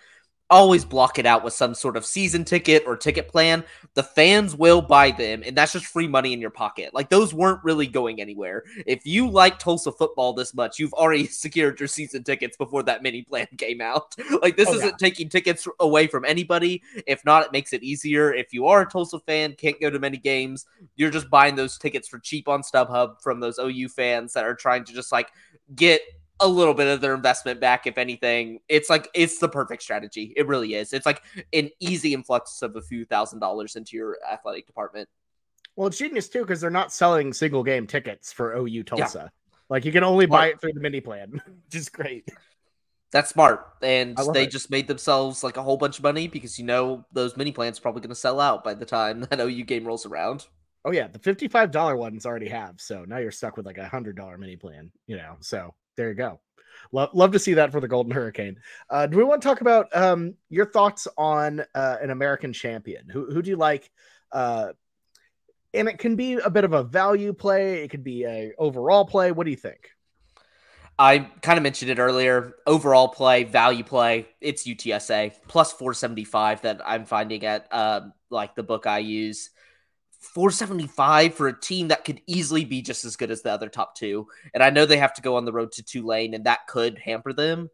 always 0.52 0.84
block 0.84 1.18
it 1.18 1.26
out 1.26 1.43
with 1.43 1.54
some 1.54 1.74
sort 1.74 1.95
of 1.97 2.06
season 2.06 2.43
ticket 2.43 2.84
or 2.86 2.97
ticket 2.97 3.30
plan. 3.30 3.64
The 3.95 4.04
fans 4.04 4.56
will 4.56 4.82
buy 4.82 5.12
them, 5.12 5.41
and 5.45 5.58
that's 5.58 5.72
just 5.72 5.86
free 5.86 6.08
money 6.08 6.34
in 6.34 6.41
your 6.41 6.49
pocket. 6.49 6.93
Like 6.93 7.10
those 7.10 7.34
weren't 7.34 7.64
really 7.64 7.88
going 7.88 8.22
anywhere. 8.22 8.64
If 8.86 9.06
you 9.06 9.30
like 9.30 9.58
Tulsa 9.58 9.91
football 9.91 10.34
this 10.34 10.54
much, 10.54 10.78
you've 10.78 10.93
already 10.93 11.26
secured 11.28 11.80
your 11.80 11.88
season 11.88 12.24
tickets 12.24 12.58
before 12.58 12.84
that 12.84 13.02
mini 13.02 13.24
plan 13.24 13.47
came 13.58 13.82
out. 13.82 14.14
Like 14.41 14.58
this 14.58 14.70
oh, 14.70 14.76
isn't 14.76 14.89
yeah. 14.89 14.97
taking 14.97 15.30
tickets 15.30 15.68
away 15.80 16.08
from 16.08 16.26
anybody. 16.26 16.84
If 17.08 17.26
not, 17.26 17.45
it 17.45 17.52
makes 17.52 17.74
it 17.74 17.82
easier. 17.82 18.34
If 18.34 18.54
you 18.54 18.68
are 18.68 18.82
a 18.82 18.89
Tulsa 18.89 19.20
fan, 19.20 19.56
can't 19.56 19.80
go 19.80 19.89
to 19.89 19.99
many 19.99 20.18
games, 20.18 20.66
you're 20.97 21.10
just 21.10 21.30
buying 21.30 21.56
those 21.56 21.78
tickets 21.78 22.08
for 22.08 22.20
cheap 22.20 22.47
on 22.47 22.62
StubHub 22.62 23.22
from 23.22 23.39
those 23.39 23.58
OU 23.58 23.89
fans 23.89 24.34
that 24.34 24.43
are 24.43 24.56
trying 24.56 24.84
to 24.84 24.93
just 24.93 25.12
like 25.12 25.30
get 25.76 26.02
a 26.42 26.48
little 26.48 26.74
bit 26.74 26.88
of 26.88 27.02
their 27.02 27.14
investment 27.14 27.60
back, 27.60 27.88
if 27.88 27.98
anything. 27.98 28.60
It's 28.68 28.89
like 28.89 29.10
it's 29.14 29.38
the 29.38 29.48
perfect 29.48 29.84
strategy. 29.84 30.34
It 30.36 30.48
really 30.48 30.74
is. 30.76 30.92
It's 30.92 31.06
like 31.06 31.22
an 31.54 31.70
easy 31.80 32.14
influx 32.14 32.62
of 32.62 32.76
a 32.76 32.82
few 32.82 33.06
thousand 33.06 33.39
dollars 33.39 33.76
into 33.76 33.96
your 33.96 34.18
athletic 34.30 34.68
department. 34.68 35.08
Well, 35.76 35.88
it's 35.88 35.98
genius 35.98 36.28
too 36.28 36.42
because 36.42 36.60
they're 36.60 36.70
not 36.70 36.92
selling 36.92 37.32
single 37.34 37.64
game 37.64 37.88
tickets 37.88 38.34
for 38.34 38.56
OU 38.56 38.84
Tulsa. 38.84 39.20
Yeah. 39.20 39.28
Like 39.70 39.86
you 39.86 39.92
can 39.92 40.04
only 40.04 40.26
smart. 40.26 40.39
buy 40.39 40.48
it 40.48 40.62
through 40.62 40.74
the 40.74 40.82
mini 40.82 41.00
plan, 41.00 41.32
which 41.66 41.76
is 41.76 41.89
great. 41.89 42.28
That's 43.12 43.30
smart, 43.30 43.66
and 43.82 44.18
they 44.34 44.44
it. 44.44 44.52
just 44.52 44.72
made 44.72 44.88
themselves 44.88 45.44
like 45.44 45.58
a 45.58 45.64
whole 45.64 45.76
bunch 45.76 45.98
of 45.98 46.04
money 46.04 46.28
because 46.28 46.58
you 46.58 46.66
know 46.66 47.06
those 47.12 47.36
mini 47.36 47.52
plans 47.52 47.78
are 47.78 47.82
probably 47.82 48.02
going 48.02 48.10
to 48.10 48.16
sell 48.16 48.39
out 48.39 48.64
by 48.64 48.74
the 48.74 48.86
time 48.86 49.22
that 49.30 49.39
OU 49.39 49.64
game 49.66 49.86
rolls 49.86 50.06
around. 50.06 50.48
Oh 50.86 50.92
yeah, 50.92 51.08
the 51.08 51.20
fifty-five 51.20 51.72
dollar 51.72 51.96
ones 51.96 52.26
already 52.26 52.50
have. 52.50 52.80
So 52.80 53.06
now 53.06 53.18
you're 53.18 53.32
stuck 53.32 53.58
with 53.58 53.66
like 53.66 53.78
a 53.78 53.88
hundred 53.88 54.16
dollar 54.16 54.38
mini 54.38 54.56
plan. 54.56 54.92
You 55.08 55.18
know, 55.18 55.36
so 55.42 55.74
there 55.98 56.10
you 56.10 56.16
go. 56.16 56.39
Love, 56.92 57.10
love 57.14 57.32
to 57.32 57.39
see 57.39 57.54
that 57.56 57.72
for 57.72 57.80
the 57.80 57.88
Golden 57.88 58.12
Hurricane. 58.12 58.58
Uh, 58.89 59.08
do 59.08 59.18
we 59.18 59.24
want 59.24 59.42
to 59.42 59.48
talk 59.48 59.62
about 59.62 59.96
um, 59.96 60.36
your 60.50 60.66
thoughts 60.66 61.08
on 61.18 61.64
uh, 61.74 61.98
an 62.02 62.10
American 62.10 62.54
champion? 62.54 63.08
Who, 63.10 63.32
who 63.32 63.42
do 63.42 63.50
you 63.50 63.56
like? 63.56 63.92
Uh, 64.32 64.70
and 65.74 65.88
it 65.88 66.00
can 66.00 66.16
be 66.16 66.34
a 66.34 66.50
bit 66.50 66.64
of 66.64 66.74
a 66.74 66.84
value 66.84 67.34
play. 67.34 67.84
It 67.84 67.89
could 67.89 68.04
be 68.04 68.26
a 68.26 68.54
overall 68.58 69.06
play. 69.06 69.32
What 69.32 69.46
do 69.46 69.52
you 69.52 69.58
think? 69.58 69.89
I 71.00 71.20
kind 71.42 71.58
of 71.58 71.64
mentioned 71.64 71.89
it 71.89 72.00
earlier. 72.00 72.54
Overall 72.68 73.08
play, 73.08 73.44
value 73.44 73.84
play, 73.84 74.28
it's 74.39 74.68
UTSA 74.68 75.34
plus 75.48 75.72
475 75.72 76.62
that 76.62 76.82
I'm 76.86 77.06
finding 77.06 77.46
at 77.46 77.68
uh, 77.72 78.02
like 78.30 78.54
the 78.56 78.64
book 78.64 78.86
I 78.86 79.00
use. 79.00 79.50
475 80.22 81.34
for 81.34 81.47
a 81.47 81.59
team 81.59 81.89
that 81.89 82.05
could 82.05 82.22
easily 82.28 82.63
be 82.63 82.82
just 82.82 83.05
as 83.05 83.15
good 83.15 83.32
as 83.32 83.41
the 83.41 83.51
other 83.51 83.69
top 83.69 83.95
two. 83.95 84.28
And 84.53 84.63
I 84.63 84.69
know 84.69 84.86
they 84.86 84.97
have 84.97 85.13
to 85.15 85.22
go 85.22 85.36
on 85.36 85.45
the 85.45 85.51
road 85.51 85.72
to 85.74 85.84
Tulane, 85.84 86.34
and 86.34 86.45
that 86.45 86.67
could 86.67 86.99
hamper 86.99 87.34
them 87.34 87.69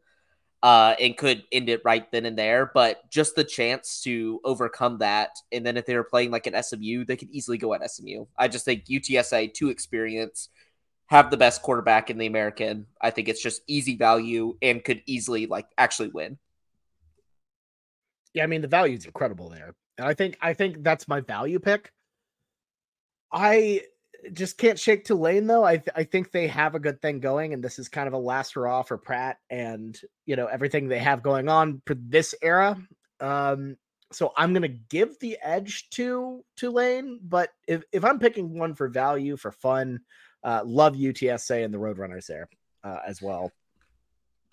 uh, 0.64 0.96
and 1.00 1.18
could 1.18 1.44
end 1.52 1.70
it 1.70 1.82
right 1.84 2.10
then 2.12 2.26
and 2.26 2.38
there. 2.38 2.72
But 2.74 3.10
just 3.12 3.36
the 3.36 3.44
chance 3.44 4.02
to 4.04 4.40
overcome 4.44 5.00
that. 5.00 5.32
And 5.52 5.66
then 5.66 5.78
if 5.78 5.86
they 5.86 5.96
were 5.96 6.06
playing 6.06 6.32
like 6.32 6.48
an 6.48 6.62
SMU, 6.62 7.06
they 7.06 7.18
could 7.18 7.30
easily 7.32 7.58
go 7.58 7.74
at 7.74 7.90
SMU. 7.92 8.26
I 8.38 8.48
just 8.48 8.66
think 8.66 8.86
UTSA, 8.86 9.54
too 9.54 9.70
experience, 9.70 10.50
have 11.08 11.30
the 11.30 11.38
best 11.38 11.62
quarterback 11.62 12.10
in 12.10 12.18
the 12.18 12.28
American. 12.28 12.86
I 13.02 13.12
think 13.12 13.28
it's 13.28 13.42
just 13.42 13.62
easy 13.68 13.98
value 13.98 14.58
and 14.62 14.84
could 14.84 15.04
easily 15.06 15.48
like 15.48 15.68
actually 15.78 16.10
win. 16.10 16.38
Yeah, 18.34 18.44
I 18.44 18.48
mean 18.48 18.62
the 18.62 18.68
value 18.68 18.96
is 18.96 19.06
incredible 19.06 19.50
there. 19.50 19.74
And 19.98 20.08
I 20.08 20.14
think 20.14 20.38
I 20.42 20.54
think 20.54 20.84
that's 20.84 21.08
my 21.08 21.22
value 21.22 21.60
pick. 21.60 21.92
I 23.32 23.82
just 24.34 24.58
can't 24.58 24.80
shake 24.80 25.06
Tulane 25.06 25.48
though. 25.48 25.64
I 25.64 25.78
th- 25.78 25.96
I 25.96 26.04
think 26.04 26.32
they 26.32 26.48
have 26.48 26.76
a 26.76 26.80
good 26.80 27.02
thing 27.02 27.20
going, 27.20 27.54
and 27.54 27.64
this 27.64 27.80
is 27.80 27.90
kind 27.90 28.08
of 28.08 28.14
a 28.14 28.18
last 28.18 28.54
hurrah 28.54 28.84
for 28.84 28.98
Pratt 28.98 29.38
and 29.50 30.00
you 30.26 30.36
know 30.36 30.48
everything 30.48 30.88
they 30.88 31.00
have 31.00 31.24
going 31.24 31.50
on 31.50 31.82
for 31.86 31.96
this 31.96 32.34
era. 32.42 32.78
Um, 33.20 33.78
so 34.12 34.34
I'm 34.38 34.54
gonna 34.54 34.68
give 34.68 35.20
the 35.20 35.38
edge 35.42 35.90
to 35.92 36.44
Tulane, 36.56 37.20
but 37.22 37.50
if 37.68 37.84
if 37.92 38.06
I'm 38.06 38.20
picking 38.20 38.58
one 38.58 38.74
for 38.74 38.88
value 38.88 39.38
for 39.38 39.52
fun, 39.52 40.02
uh, 40.44 40.62
love 40.66 40.96
UTSA 40.96 41.64
and 41.64 41.74
the 41.74 41.80
Roadrunners 41.80 42.26
there 42.26 42.50
uh, 42.84 43.00
as 43.06 43.22
well. 43.22 43.52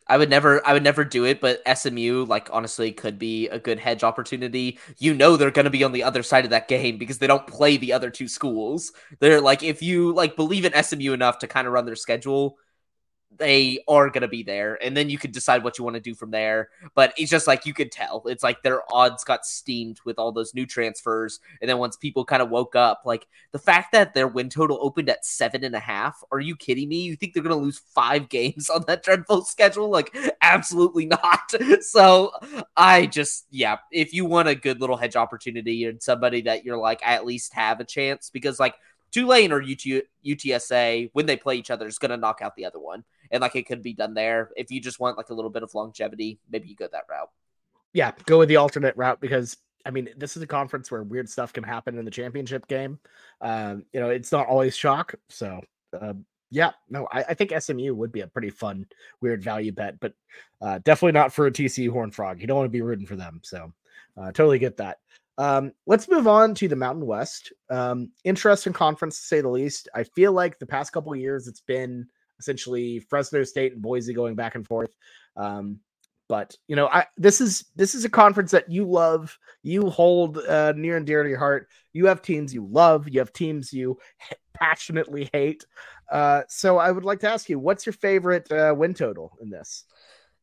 I 0.07 0.19
would 0.19 0.29
never 0.29 0.67
I 0.67 0.75
would 0.75 0.83
never 0.83 1.05
do 1.05 1.25
it, 1.25 1.41
but 1.41 1.63
SMU 1.67 2.27
like 2.27 2.49
honestly 2.53 2.93
could 2.93 3.19
be 3.19 3.49
a 3.49 3.59
good 3.59 3.79
hedge 3.79 4.05
opportunity. 4.05 4.79
You 4.99 5.15
know 5.15 5.37
they're 5.37 5.51
going 5.51 5.65
to 5.65 5.71
be 5.71 5.85
on 5.85 5.93
the 5.93 6.03
other 6.03 6.23
side 6.23 6.45
of 6.45 6.51
that 6.51 6.69
game 6.69 6.99
because 6.99 7.19
they 7.19 7.27
don't 7.27 7.47
play 7.47 7.77
the 7.79 7.93
other 7.95 8.11
two 8.11 8.29
schools. 8.29 8.93
They're 9.21 9.41
like 9.41 9.63
if 9.63 9.83
you 9.83 10.13
like 10.13 10.37
believe 10.37 10.67
in 10.67 10.83
SMU 10.83 11.13
enough 11.13 11.39
to 11.39 11.47
kind 11.47 11.67
of 11.67 11.73
run 11.73 11.87
their 11.87 11.97
schedule, 11.97 12.59
they 13.39 13.83
are 13.89 14.09
going 14.11 14.23
to 14.23 14.29
be 14.29 14.43
there 14.43 14.79
and 14.83 14.97
then 14.97 15.11
you 15.11 15.19
could 15.19 15.33
decide 15.33 15.65
what 15.65 15.79
you 15.79 15.85
want 15.85 15.95
to 15.95 16.01
do 16.01 16.15
from 16.15 16.31
there 16.31 16.69
but 16.95 17.13
it's 17.17 17.31
just 17.31 17.47
like 17.47 17.67
you 17.67 17.75
could 17.75 17.91
tell. 17.91 18.23
It's 18.27 18.43
like 18.43 18.63
their 18.63 18.83
odds 18.93 19.25
got 19.25 19.45
steamed 19.45 20.01
with 20.05 20.19
all 20.19 20.33
those 20.33 20.55
new 20.55 20.67
transfers 20.67 21.41
and 21.61 21.69
then 21.69 21.79
once 21.79 21.97
people 21.97 22.25
kind 22.25 22.43
of 22.43 22.51
woke 22.51 22.77
up 22.77 23.03
like 23.05 23.27
the 23.53 23.59
fact 23.59 23.93
that 23.93 24.15
their 24.15 24.29
win 24.29 24.49
total 24.49 24.79
opened 24.81 25.09
at 25.09 25.25
seven 25.25 25.65
and 25.65 25.75
a 25.75 25.81
half 25.81 26.23
are 26.33 26.41
you 26.41 26.57
kidding 26.57 26.89
me? 26.89 27.03
You 27.03 27.17
think 27.17 27.35
they're 27.35 27.43
going 27.43 27.57
to 27.57 27.63
lose 27.63 27.83
five 27.95 28.29
games 28.29 28.71
on 28.71 28.85
that 28.87 29.03
dreadful 29.03 29.45
schedule? 29.45 29.91
Like 29.91 30.17
absolutely 30.41 31.07
not. 31.07 31.53
So 31.81 32.33
i 32.77 33.07
just 33.07 33.47
yeah 33.51 33.79
if 33.93 34.13
you 34.13 34.25
want 34.25 34.49
a 34.49 34.55
good 34.55 34.81
little 34.81 34.97
hedge 34.97 35.17
opportunity 35.17 35.85
and 35.85 36.03
somebody 36.03 36.41
that 36.43 36.65
you're 36.65 36.79
like 36.79 37.03
I 37.05 37.15
at 37.15 37.27
least 37.27 37.53
have 37.55 37.81
a 37.81 37.85
chance 37.85 38.31
because 38.31 38.59
like 38.59 38.75
Tulane 39.15 39.53
or 39.53 39.63
UT, 39.63 40.03
UTSA, 40.27 41.11
when 41.13 41.27
they 41.27 41.37
play 41.37 41.55
each 41.55 41.71
other, 41.71 41.87
is 41.87 41.99
going 41.99 42.11
to 42.11 42.17
knock 42.17 42.41
out 42.43 42.57
the 42.57 42.65
other 42.67 42.81
one. 42.81 43.05
And 43.35 43.41
like 43.41 43.57
it 43.57 43.67
could 43.67 43.83
be 43.83 43.93
done 43.93 44.15
there. 44.15 44.51
If 44.57 44.71
you 44.71 44.81
just 44.81 45.01
want 45.01 45.19
like 45.19 45.29
a 45.29 45.35
little 45.35 45.51
bit 45.51 45.65
of 45.65 45.75
longevity, 45.75 46.39
maybe 46.49 46.69
you 46.69 46.77
go 46.77 46.89
that 46.91 47.05
route. 47.11 47.29
Yeah, 47.93 48.13
go 48.27 48.39
with 48.39 48.49
the 48.49 48.57
alternate 48.57 48.97
route 48.97 49.21
because 49.21 49.57
I 49.85 49.91
mean, 49.91 50.09
this 50.17 50.37
is 50.37 50.43
a 50.43 50.47
conference 50.47 50.91
where 50.91 51.03
weird 51.03 51.29
stuff 51.29 51.53
can 51.53 51.65
happen 51.65 51.99
in 51.99 52.05
the 52.05 52.11
championship 52.11 52.67
game. 52.69 52.99
Um, 53.41 53.85
you 53.93 54.01
know, 54.01 54.09
it's 54.09 54.33
not 54.33 54.47
always 54.47 54.77
shock. 54.77 55.15
So, 55.29 55.61
uh, 56.01 56.15
yeah, 56.51 56.71
no, 56.89 57.07
I, 57.13 57.25
I, 57.31 57.35
think 57.35 57.53
SMU 57.59 57.95
would 57.95 58.13
be 58.13 58.21
a 58.21 58.27
pretty 58.27 58.51
fun, 58.51 58.87
weird 59.21 59.43
value 59.43 59.73
bet, 59.73 60.01
but 60.01 60.15
uh, 60.63 60.79
definitely 60.85 61.13
not 61.13 61.33
for 61.33 61.47
a 61.47 61.51
TCU 61.51 61.91
Horn 61.91 62.11
Frog. 62.11 62.41
You 62.41 62.47
don't 62.47 62.57
want 62.57 62.67
to 62.67 62.71
be 62.71 62.81
rooting 62.81 63.07
for 63.07 63.17
them. 63.17 63.41
So, 63.43 63.73
uh, 64.17 64.33
totally 64.33 64.59
get 64.59 64.77
that. 64.79 64.99
Um, 65.37 65.73
let's 65.87 66.09
move 66.09 66.29
on 66.29 66.55
to 66.55 66.69
the 66.69 66.77
Mountain 66.77 67.07
West. 67.07 67.53
Um, 67.69 68.13
interesting 68.23 68.73
conference 68.73 69.19
to 69.19 69.27
say 69.27 69.41
the 69.41 69.49
least. 69.49 69.89
I 69.95 70.05
feel 70.05 70.33
like 70.33 70.59
the 70.59 70.67
past 70.67 70.93
couple 70.93 71.15
years 71.17 71.49
it's 71.49 71.61
been 71.61 72.07
essentially 72.39 73.01
Fresno 73.01 73.45
State 73.45 73.73
and 73.73 73.83
Boise 73.83 74.15
going 74.15 74.35
back 74.35 74.55
and 74.55 74.67
forth. 74.67 74.95
Um, 75.37 75.81
but 76.29 76.57
you 76.69 76.77
know, 76.77 76.89
I 76.89 77.07
this 77.17 77.41
is 77.41 77.67
this 77.77 77.95
is 77.95 78.05
a 78.05 78.11
conference 78.11 78.51
that 78.53 78.71
you 78.71 78.85
love, 78.85 79.39
you 79.63 79.91
hold 79.91 80.39
uh, 80.39 80.73
near 80.77 80.97
and 80.97 81.07
dear 81.07 81.23
to 81.23 81.29
your 81.29 81.39
heart. 81.39 81.69
You 81.93 82.07
have 82.07 82.23
teams 82.23 82.55
you 82.55 82.67
love, 82.71 83.09
you 83.09 83.19
have 83.19 83.33
teams 83.33 83.73
you 83.73 83.99
passionately 84.55 85.29
hate. 85.33 85.65
Uh, 86.11 86.43
so 86.49 86.79
I 86.79 86.91
would 86.93 87.05
like 87.05 87.21
to 87.21 87.29
ask 87.29 87.49
you, 87.49 87.59
what's 87.59 87.87
your 87.87 87.93
favorite 87.93 88.51
uh, 88.51 88.75
win 88.77 88.95
total 88.95 89.37
in 89.41 89.51
this? 89.51 89.85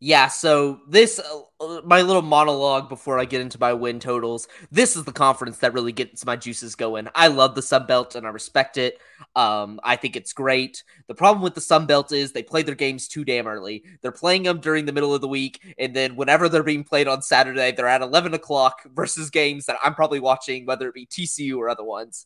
Yeah, 0.03 0.29
so 0.29 0.79
this 0.87 1.19
uh, 1.19 1.41
uh, 1.63 1.81
my 1.85 2.01
little 2.01 2.23
monologue 2.23 2.89
before 2.89 3.19
I 3.19 3.25
get 3.25 3.39
into 3.39 3.59
my 3.59 3.73
win 3.73 3.99
totals. 3.99 4.47
This 4.71 4.95
is 4.95 5.03
the 5.03 5.11
conference 5.11 5.59
that 5.59 5.73
really 5.73 5.91
gets 5.91 6.25
my 6.25 6.35
juices 6.35 6.73
going. 6.73 7.07
I 7.13 7.27
love 7.27 7.53
the 7.53 7.61
Sun 7.61 7.85
Belt 7.85 8.15
and 8.15 8.25
I 8.25 8.31
respect 8.31 8.77
it. 8.77 8.97
Um, 9.35 9.79
I 9.83 9.97
think 9.97 10.15
it's 10.15 10.33
great. 10.33 10.83
The 11.05 11.13
problem 11.13 11.43
with 11.43 11.53
the 11.53 11.61
Sun 11.61 11.85
Belt 11.85 12.11
is 12.11 12.31
they 12.31 12.41
play 12.41 12.63
their 12.63 12.73
games 12.73 13.07
too 13.07 13.23
damn 13.23 13.45
early. 13.45 13.83
They're 14.01 14.11
playing 14.11 14.41
them 14.41 14.59
during 14.59 14.85
the 14.85 14.91
middle 14.91 15.13
of 15.13 15.21
the 15.21 15.27
week, 15.27 15.75
and 15.77 15.95
then 15.95 16.15
whenever 16.15 16.49
they're 16.49 16.63
being 16.63 16.83
played 16.83 17.07
on 17.07 17.21
Saturday, 17.21 17.71
they're 17.71 17.87
at 17.87 18.01
eleven 18.01 18.33
o'clock 18.33 18.81
versus 18.95 19.29
games 19.29 19.67
that 19.67 19.77
I'm 19.83 19.93
probably 19.93 20.19
watching, 20.19 20.65
whether 20.65 20.87
it 20.87 20.95
be 20.95 21.05
TCU 21.05 21.59
or 21.59 21.69
other 21.69 21.83
ones. 21.83 22.25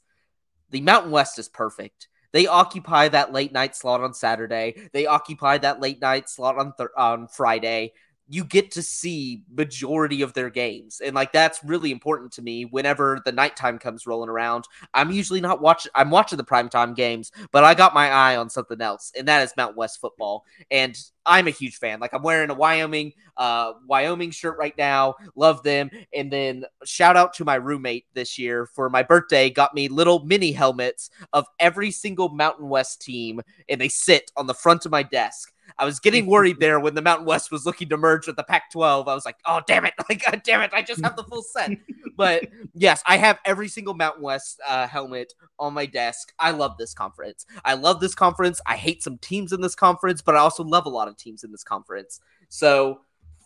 The 0.70 0.80
Mountain 0.80 1.12
West 1.12 1.40
is 1.40 1.50
perfect. 1.50 2.08
They 2.36 2.48
occupy 2.48 3.08
that 3.08 3.32
late 3.32 3.54
night 3.54 3.78
slot 3.78 4.02
on 4.02 4.14
Saturday. 4.14 4.90
They 4.92 5.06
occupy 5.06 5.60
that 5.60 5.80
late 5.80 6.02
night 6.02 6.28
slot 6.28 6.58
on 6.58 6.74
th- 6.76 6.90
on 6.98 7.30
Friday 7.30 7.94
you 8.28 8.44
get 8.44 8.72
to 8.72 8.82
see 8.82 9.44
majority 9.56 10.22
of 10.22 10.34
their 10.34 10.50
games 10.50 11.00
and 11.04 11.14
like 11.14 11.32
that's 11.32 11.64
really 11.64 11.92
important 11.92 12.32
to 12.32 12.42
me 12.42 12.66
whenever 12.66 13.22
the 13.26 13.32
nighttime 13.32 13.78
comes 13.78 14.08
rolling 14.08 14.30
around. 14.30 14.66
I'm 14.94 15.12
usually 15.12 15.42
not 15.42 15.62
watching 15.62 15.92
i'm 15.96 16.10
watching 16.10 16.38
the 16.38 16.44
primetime 16.44 16.96
games 16.96 17.32
but 17.52 17.64
i 17.64 17.74
got 17.74 17.94
my 17.94 18.10
eye 18.10 18.36
on 18.36 18.50
something 18.50 18.82
else 18.82 19.12
and 19.18 19.28
that 19.28 19.44
is 19.44 19.54
mount 19.58 19.76
west 19.76 20.00
football 20.02 20.44
and 20.72 20.98
i'm 21.26 21.48
a 21.48 21.52
huge 21.52 21.78
fan. 21.78 22.00
Like 22.00 22.14
i'm 22.14 22.24
wearing 22.24 22.50
a 22.50 22.54
wyoming 22.56 23.14
uh 23.38 23.74
wyoming 23.88 24.32
shirt 24.32 24.58
right 24.58 24.78
now 24.78 25.16
love 25.36 25.62
them 25.64 25.90
and 26.14 26.32
then 26.32 26.66
shout 26.84 27.18
out 27.18 27.34
to 27.36 27.46
my 27.46 27.56
roommate 27.56 28.06
this 28.14 28.38
year 28.40 28.66
for 28.66 28.90
my 28.90 29.04
birthday 29.04 29.50
got 29.50 29.74
me 29.76 29.88
little 29.88 30.26
mini 30.26 30.52
helmets 30.52 31.10
of 31.34 31.46
every 31.60 31.92
single 31.92 32.30
mountain 32.30 32.70
west 32.70 33.02
team 33.02 33.42
and 33.70 33.80
they 33.80 33.90
sit 33.90 34.32
on 34.36 34.48
the 34.48 34.54
front 34.54 34.86
of 34.86 34.92
my 34.92 35.04
desk 35.04 35.52
I 35.78 35.86
was 35.86 36.00
getting 36.00 36.26
worried 36.26 36.58
there 36.60 36.80
when 36.80 36.96
the 36.96 37.02
Mountain 37.02 37.26
West 37.26 37.52
was 37.52 37.66
looking 37.66 37.90
to 37.90 37.98
merge 37.98 38.28
with 38.28 38.36
the 38.36 38.44
Pac-12. 38.44 39.08
I 39.08 39.14
was 39.14 39.26
like, 39.26 39.38
oh 39.46 39.62
damn 39.68 39.86
it, 39.86 39.94
like 40.10 40.24
God 40.24 40.42
damn 40.44 40.62
it, 40.62 40.72
I 40.74 40.82
just 40.82 41.04
have 41.04 41.16
the 41.16 41.24
full 41.24 41.42
set. 41.42 41.72
but 42.16 42.48
yes, 42.74 43.02
I 43.06 43.18
have 43.18 43.40
every 43.46 43.68
single 43.68 43.94
Mountain 43.94 44.24
West 44.24 44.62
uh, 44.68 44.88
helmet 44.88 45.34
on 45.60 45.74
my 45.74 45.86
desk. 45.86 46.34
I 46.40 46.52
love 46.52 46.78
this 46.78 46.94
conference. 46.94 47.46
I 47.64 47.74
love 47.76 48.00
this 48.00 48.16
conference. 48.16 48.62
I 48.66 48.76
hate 48.76 49.04
some 49.04 49.18
teams 49.18 49.52
in 49.52 49.62
this 49.62 49.76
conference, 49.76 50.22
but 50.22 50.36
I 50.36 50.40
also 50.40 50.64
love 50.64 50.86
a 50.86 50.90
lot 50.90 51.08
of 51.08 51.18
teams 51.18 51.44
in 51.44 51.52
this 51.52 51.64
conference. 51.64 52.20
So 52.50 53.02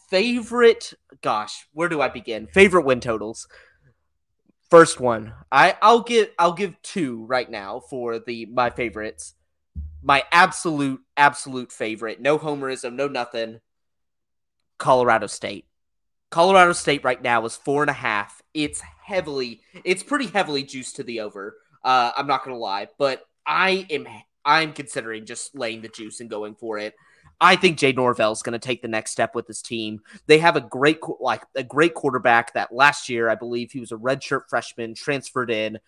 favorite, 0.09 0.93
gosh, 1.22 1.67
where 1.74 1.89
do 1.89 2.01
I 2.01 2.09
begin? 2.09 2.47
Favorite 2.47 2.86
win 2.86 2.99
totals. 2.99 3.47
First 4.70 4.99
one, 4.99 5.34
I 5.51 5.76
I'll 5.82 6.01
give 6.01 6.30
I'll 6.38 6.53
give 6.53 6.80
two 6.84 7.26
right 7.26 7.49
now 7.49 7.80
for 7.80 8.20
the 8.20 8.45
my 8.45 8.70
favorites. 8.70 9.34
My 10.02 10.24
absolute 10.32 11.02
absolute 11.18 11.72
favorite, 11.72 12.22
no 12.22 12.39
homerism, 12.39 12.93
no 12.93 13.08
nothing. 13.08 13.60
Colorado 14.78 15.28
State. 15.28 15.66
Colorado 16.30 16.74
State 16.74 17.04
right 17.04 17.22
now 17.22 17.45
is 17.45 17.56
four 17.56 17.84
and 17.84 17.89
a 17.89 17.93
half. 17.93 18.41
It's 18.54 18.82
heavily, 19.04 19.62
it's 19.84 20.04
pretty 20.04 20.28
heavily 20.28 20.64
juiced 20.64 20.97
to 20.97 21.04
the 21.04 21.22
over. 21.22 21.58
Uh, 21.84 22.12
I'm 22.16 22.28
not 22.28 22.43
gonna 22.43 22.58
lie, 22.58 22.88
but 22.97 23.26
I 23.45 23.86
am 23.89 24.08
I'm 24.45 24.74
considering 24.74 25.26
just 25.26 25.56
laying 25.56 25.82
the 25.82 25.89
juice 25.89 26.22
and 26.22 26.30
going 26.30 26.56
for 26.56 26.78
it. 26.78 26.95
I 27.41 27.56
think 27.56 27.78
Jay 27.78 27.93
Norvell 27.93 28.32
is 28.32 28.41
going 28.41 28.60
to 28.60 28.60
take 28.60 28.82
the 28.82 28.88
next 28.88 29.12
step 29.12 29.34
with 29.34 29.47
this 29.47 29.62
team. 29.62 30.02
They 30.28 30.39
have 30.39 30.56
a 30.56 30.62
great 30.62 31.00
like 31.20 31.43
a 31.56 31.64
great 31.64 31.93
quarterback 31.93 32.54
that 32.54 32.74
last 32.74 33.10
year 33.10 33.30
I 33.30 33.36
believe 33.36 33.72
he 33.72 33.80
was 33.80 33.91
a 33.91 33.97
redshirt 33.97 34.50
freshman 34.50 34.93
transferred 34.93 35.52
in. 35.52 35.80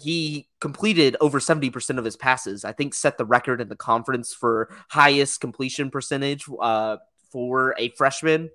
He 0.00 0.48
completed 0.60 1.16
over 1.20 1.40
70% 1.40 1.98
of 1.98 2.04
his 2.04 2.16
passes. 2.16 2.64
I 2.64 2.72
think 2.72 2.94
set 2.94 3.18
the 3.18 3.24
record 3.24 3.60
in 3.60 3.68
the 3.68 3.76
conference 3.76 4.32
for 4.32 4.74
highest 4.88 5.40
completion 5.40 5.90
percentage 5.90 6.46
uh, 6.60 6.98
for 7.30 7.74
a 7.78 7.90
freshman 7.90 8.50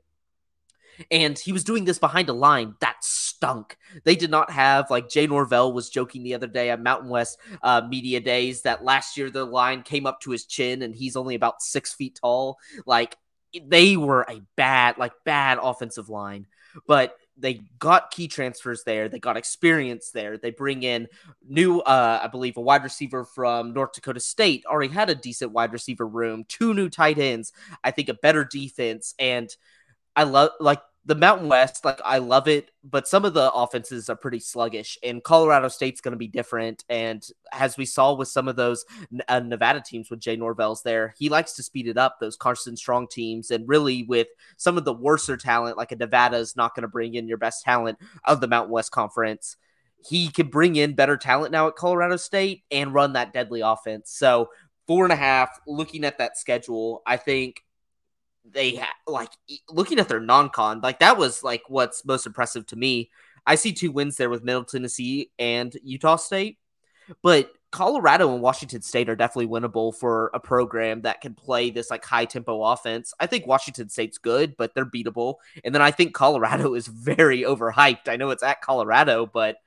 and 1.11 1.37
he 1.37 1.51
was 1.51 1.63
doing 1.63 1.85
this 1.85 1.99
behind 1.99 2.29
a 2.29 2.33
line 2.33 2.75
that 2.81 3.03
stunk. 3.03 3.77
They 4.03 4.15
did 4.15 4.29
not 4.29 4.51
have 4.51 4.89
like 4.89 5.09
Jay 5.09 5.27
Norvell 5.27 5.73
was 5.73 5.89
joking 5.89 6.23
the 6.23 6.35
other 6.35 6.47
day 6.47 6.69
at 6.69 6.81
Mountain 6.81 7.09
West 7.09 7.39
uh, 7.61 7.81
Media 7.87 8.19
Days 8.19 8.63
that 8.63 8.83
last 8.83 9.17
year 9.17 9.29
the 9.29 9.45
line 9.45 9.83
came 9.83 10.05
up 10.05 10.21
to 10.21 10.31
his 10.31 10.45
chin 10.45 10.81
and 10.81 10.95
he's 10.95 11.15
only 11.15 11.35
about 11.35 11.61
six 11.61 11.93
feet 11.93 12.19
tall. 12.21 12.57
Like 12.85 13.17
they 13.63 13.97
were 13.97 14.25
a 14.29 14.41
bad, 14.55 14.97
like 14.97 15.13
bad 15.25 15.59
offensive 15.61 16.09
line, 16.09 16.47
but 16.87 17.15
they 17.39 17.61
got 17.79 18.11
key 18.11 18.27
transfers 18.27 18.83
there. 18.83 19.09
They 19.09 19.19
got 19.19 19.37
experience 19.37 20.11
there. 20.11 20.37
They 20.37 20.51
bring 20.51 20.83
in 20.83 21.07
new, 21.47 21.79
uh, 21.79 22.19
I 22.21 22.27
believe, 22.27 22.57
a 22.57 22.61
wide 22.61 22.83
receiver 22.83 23.25
from 23.25 23.73
North 23.73 23.93
Dakota 23.93 24.19
State. 24.19 24.65
Already 24.65 24.93
had 24.93 25.09
a 25.09 25.15
decent 25.15 25.51
wide 25.51 25.73
receiver 25.73 26.05
room. 26.05 26.45
Two 26.47 26.73
new 26.73 26.89
tight 26.89 27.17
ends. 27.17 27.53
I 27.83 27.91
think 27.91 28.09
a 28.09 28.13
better 28.13 28.43
defense. 28.43 29.15
And 29.17 29.49
I 30.15 30.23
love 30.23 30.51
like 30.59 30.81
the 31.09 31.15
Mountain 31.15 31.47
West, 31.47 31.83
like 31.83 31.99
I 32.05 32.19
love 32.19 32.47
it, 32.47 32.69
but 32.83 33.07
some 33.07 33.25
of 33.25 33.33
the 33.33 33.51
offenses 33.51 34.11
are 34.11 34.15
pretty 34.15 34.39
sluggish, 34.39 34.95
and 35.01 35.23
Colorado 35.23 35.67
State's 35.67 36.01
going 36.01 36.11
to 36.11 36.19
be 36.19 36.27
different. 36.27 36.83
And 36.87 37.27
as 37.51 37.77
we 37.77 37.85
saw 37.87 38.13
with 38.13 38.27
some 38.27 38.47
of 38.47 38.55
those 38.55 38.85
uh, 39.27 39.39
Nevada 39.39 39.81
teams 39.83 40.11
with 40.11 40.19
Jay 40.19 40.35
Norvell's 40.35 40.83
there, 40.83 41.15
he 41.17 41.27
likes 41.27 41.53
to 41.53 41.63
speed 41.63 41.87
it 41.87 41.97
up. 41.97 42.17
Those 42.19 42.37
Carson 42.37 42.77
Strong 42.77 43.07
teams, 43.07 43.49
and 43.49 43.67
really 43.67 44.03
with 44.03 44.27
some 44.57 44.77
of 44.77 44.85
the 44.85 44.93
worser 44.93 45.35
talent, 45.35 45.77
like 45.77 45.91
a 45.91 45.95
Nevada 45.95 46.37
is 46.37 46.55
not 46.55 46.75
going 46.75 46.83
to 46.83 46.87
bring 46.87 47.15
in 47.15 47.27
your 47.27 47.39
best 47.39 47.63
talent 47.63 47.97
of 48.25 48.39
the 48.39 48.47
Mountain 48.47 48.71
West 48.71 48.91
Conference. 48.91 49.57
He 50.07 50.29
can 50.29 50.47
bring 50.47 50.75
in 50.75 50.93
better 50.93 51.17
talent 51.17 51.51
now 51.51 51.67
at 51.69 51.75
Colorado 51.75 52.17
State 52.17 52.65
and 52.69 52.93
run 52.93 53.13
that 53.13 53.33
deadly 53.33 53.61
offense. 53.61 54.11
So 54.11 54.49
four 54.85 55.05
and 55.05 55.13
a 55.13 55.15
half. 55.15 55.59
Looking 55.65 56.03
at 56.03 56.19
that 56.19 56.37
schedule, 56.37 57.01
I 57.05 57.17
think 57.17 57.63
they 58.53 58.81
like 59.07 59.31
looking 59.69 59.99
at 59.99 60.07
their 60.07 60.19
non-con 60.19 60.81
like 60.81 60.99
that 60.99 61.17
was 61.17 61.43
like 61.43 61.63
what's 61.67 62.05
most 62.05 62.25
impressive 62.25 62.65
to 62.67 62.75
me. 62.75 63.09
I 63.45 63.55
see 63.55 63.73
two 63.73 63.91
wins 63.91 64.17
there 64.17 64.29
with 64.29 64.43
middle 64.43 64.63
tennessee 64.63 65.31
and 65.39 65.75
utah 65.83 66.17
state 66.17 66.57
but 67.21 67.51
colorado 67.71 68.33
and 68.33 68.41
washington 68.41 68.81
state 68.81 69.09
are 69.09 69.15
definitely 69.15 69.47
winnable 69.47 69.95
for 69.95 70.31
a 70.33 70.39
program 70.39 71.01
that 71.01 71.21
can 71.21 71.33
play 71.33 71.69
this 71.69 71.89
like 71.89 72.03
high 72.03 72.25
tempo 72.25 72.63
offense. 72.63 73.13
I 73.19 73.27
think 73.27 73.47
washington 73.47 73.89
state's 73.89 74.17
good 74.17 74.55
but 74.57 74.73
they're 74.73 74.85
beatable 74.85 75.35
and 75.63 75.73
then 75.73 75.81
i 75.81 75.91
think 75.91 76.13
colorado 76.13 76.73
is 76.75 76.87
very 76.87 77.41
overhyped. 77.43 78.07
I 78.07 78.17
know 78.17 78.29
it's 78.31 78.43
at 78.43 78.61
colorado 78.61 79.25
but 79.25 79.57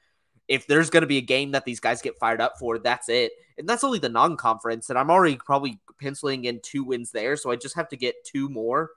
if 0.53 0.67
there's 0.67 0.91
going 0.91 1.01
to 1.01 1.07
be 1.07 1.17
a 1.17 1.23
game 1.23 1.53
that 1.53 1.65
these 1.65 1.81
guys 1.81 2.03
get 2.03 2.19
fired 2.19 2.43
up 2.43 2.59
for, 2.59 2.79
that's 2.79 3.09
it. 3.09 3.33
And 3.57 3.67
that's 3.67 3.85
only 3.85 3.99
the 3.99 4.11
non 4.11 4.37
conference. 4.37 4.91
And 4.91 4.99
I'm 4.99 5.11
already 5.11 5.37
probably 5.37 5.81
penciling 5.99 6.45
in 6.45 6.61
two 6.63 6.85
wins 6.85 7.11
there. 7.11 7.39
So 7.39 7.51
I 7.51 7.57
just 7.57 7.75
have 7.75 7.89
to 7.89 7.97
get 7.97 8.23
two 8.27 8.51
more. 8.51 8.91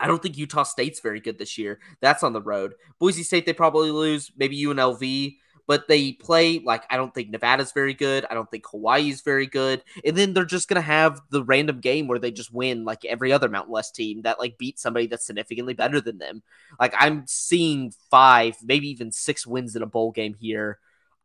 I 0.00 0.06
don't 0.06 0.22
think 0.22 0.38
Utah 0.38 0.62
State's 0.62 1.00
very 1.00 1.20
good 1.20 1.38
this 1.38 1.58
year. 1.58 1.80
That's 2.00 2.22
on 2.22 2.32
the 2.32 2.40
road. 2.40 2.72
Boise 2.98 3.24
State, 3.24 3.44
they 3.44 3.52
probably 3.52 3.90
lose. 3.90 4.32
Maybe 4.38 4.64
UNLV 4.64 5.36
but 5.68 5.86
they 5.86 6.12
play 6.12 6.58
like 6.58 6.82
I 6.90 6.96
don't 6.96 7.14
think 7.14 7.28
Nevada's 7.28 7.72
very 7.72 7.94
good. 7.94 8.24
I 8.28 8.34
don't 8.34 8.50
think 8.50 8.66
Hawaii's 8.66 9.20
very 9.20 9.46
good. 9.46 9.84
And 10.04 10.16
then 10.16 10.32
they're 10.32 10.44
just 10.44 10.66
gonna 10.66 10.80
have 10.80 11.20
the 11.30 11.44
random 11.44 11.80
game 11.80 12.08
where 12.08 12.18
they 12.18 12.32
just 12.32 12.52
win 12.52 12.84
like 12.84 13.04
every 13.04 13.32
other 13.32 13.50
Mountain 13.50 13.72
West 13.72 13.94
team 13.94 14.22
that 14.22 14.40
like 14.40 14.58
beat 14.58 14.80
somebody 14.80 15.06
that's 15.06 15.26
significantly 15.26 15.74
better 15.74 16.00
than 16.00 16.18
them. 16.18 16.42
Like 16.80 16.94
I'm 16.98 17.24
seeing 17.28 17.92
five, 18.10 18.56
maybe 18.64 18.88
even 18.88 19.12
six 19.12 19.46
wins 19.46 19.76
in 19.76 19.82
a 19.82 19.86
bowl 19.86 20.10
game 20.10 20.34
here 20.34 20.78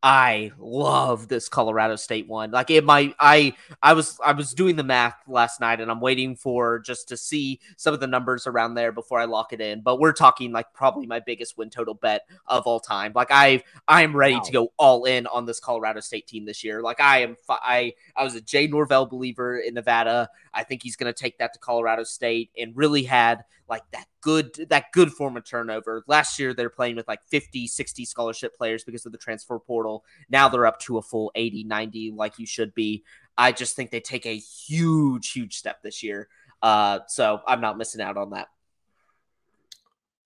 I 0.06 0.52
love 0.58 1.28
this 1.28 1.48
Colorado 1.48 1.96
State 1.96 2.28
one. 2.28 2.50
Like 2.50 2.70
it 2.70 2.84
might 2.84 3.14
I 3.18 3.54
I 3.82 3.94
was 3.94 4.20
I 4.22 4.32
was 4.32 4.52
doing 4.52 4.76
the 4.76 4.84
math 4.84 5.16
last 5.26 5.62
night 5.62 5.80
and 5.80 5.90
I'm 5.90 6.02
waiting 6.02 6.36
for 6.36 6.78
just 6.80 7.08
to 7.08 7.16
see 7.16 7.58
some 7.78 7.94
of 7.94 8.00
the 8.00 8.06
numbers 8.06 8.46
around 8.46 8.74
there 8.74 8.92
before 8.92 9.18
I 9.18 9.24
lock 9.24 9.54
it 9.54 9.62
in. 9.62 9.80
But 9.80 9.98
we're 9.98 10.12
talking 10.12 10.52
like 10.52 10.66
probably 10.74 11.06
my 11.06 11.20
biggest 11.20 11.56
win 11.56 11.70
total 11.70 11.94
bet 11.94 12.26
of 12.46 12.64
all 12.66 12.80
time. 12.80 13.12
Like 13.14 13.28
I 13.30 13.62
I 13.88 14.02
am 14.02 14.14
ready 14.14 14.34
wow. 14.34 14.40
to 14.42 14.52
go 14.52 14.72
all 14.76 15.06
in 15.06 15.26
on 15.28 15.46
this 15.46 15.58
Colorado 15.58 16.00
State 16.00 16.26
team 16.26 16.44
this 16.44 16.62
year. 16.62 16.82
Like 16.82 17.00
I 17.00 17.22
am 17.22 17.38
I 17.48 17.94
I 18.14 18.24
was 18.24 18.34
a 18.34 18.42
Jay 18.42 18.66
Norvell 18.66 19.06
believer 19.06 19.56
in 19.56 19.72
Nevada. 19.72 20.28
I 20.52 20.64
think 20.64 20.82
he's 20.82 20.96
going 20.96 21.12
to 21.12 21.18
take 21.18 21.38
that 21.38 21.54
to 21.54 21.58
Colorado 21.58 22.04
State 22.04 22.50
and 22.58 22.76
really 22.76 23.04
had 23.04 23.42
like 23.68 23.82
that 23.92 24.06
good 24.20 24.54
that 24.68 24.92
good 24.92 25.12
form 25.12 25.36
of 25.36 25.44
turnover. 25.44 26.04
Last 26.06 26.38
year 26.38 26.54
they're 26.54 26.70
playing 26.70 26.96
with 26.96 27.08
like 27.08 27.22
50, 27.30 27.66
60 27.66 28.04
scholarship 28.04 28.56
players 28.56 28.84
because 28.84 29.06
of 29.06 29.12
the 29.12 29.18
transfer 29.18 29.58
portal. 29.58 30.04
Now 30.28 30.48
they're 30.48 30.66
up 30.66 30.80
to 30.80 30.98
a 30.98 31.02
full 31.02 31.32
80, 31.34 31.64
90 31.64 32.12
like 32.12 32.38
you 32.38 32.46
should 32.46 32.74
be. 32.74 33.04
I 33.36 33.52
just 33.52 33.76
think 33.76 33.90
they 33.90 34.00
take 34.00 34.26
a 34.26 34.36
huge 34.36 35.32
huge 35.32 35.56
step 35.56 35.82
this 35.82 36.02
year. 36.02 36.28
Uh 36.62 37.00
so 37.08 37.40
I'm 37.46 37.60
not 37.60 37.78
missing 37.78 38.00
out 38.00 38.16
on 38.16 38.30
that. 38.30 38.48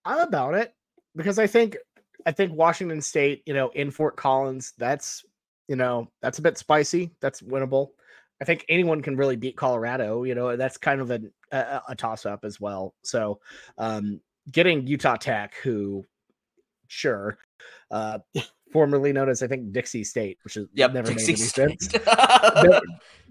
I'm 0.05 0.21
about 0.21 0.55
it 0.55 0.75
because 1.15 1.39
I 1.39 1.47
think 1.47 1.77
I 2.27 2.33
think 2.33 2.53
Washington 2.53 3.01
State, 3.01 3.43
you 3.47 3.55
know, 3.55 3.71
in 3.71 3.91
Fort 3.91 4.17
Collins, 4.17 4.73
that's 4.79 5.25
you 5.69 5.77
know, 5.77 6.09
that's 6.23 6.39
a 6.39 6.43
bit 6.43 6.59
spicy. 6.59 7.13
That's 7.21 7.43
winnable. 7.43 7.91
I 8.41 8.45
think 8.45 8.65
anyone 8.69 9.03
can 9.03 9.17
really 9.17 9.37
beat 9.37 9.57
Colorado. 9.57 10.25
You 10.25 10.35
know, 10.35 10.57
that's 10.57 10.77
kind 10.77 11.01
of 11.01 11.11
an, 11.11 11.33
a, 11.51 11.81
a 11.89 11.95
toss 11.95 12.27
up 12.27 12.45
as 12.45 12.61
well. 12.61 12.95
So, 13.03 13.41
um, 13.79 14.21
getting 14.51 14.87
Utah 14.87 15.17
Tech, 15.17 15.55
who, 15.63 16.05
sure, 16.87 17.39
uh, 17.91 18.19
formerly 18.73 19.13
known 19.13 19.29
as 19.29 19.43
I 19.43 19.47
think 19.47 19.73
Dixie 19.73 20.05
State, 20.05 20.39
which 20.43 20.57
is 20.57 20.69
yep, 20.73 20.93
never 20.93 21.09
Dixie 21.09 21.33
made 21.33 21.61
any 21.61 21.77
sense. 21.79 21.93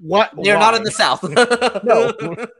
what? 0.01 0.31
They're 0.41 0.55
why? 0.55 0.61
not 0.61 0.75
in 0.75 0.83
the 0.83 0.91
South. 0.91 1.23
no. 1.83 2.47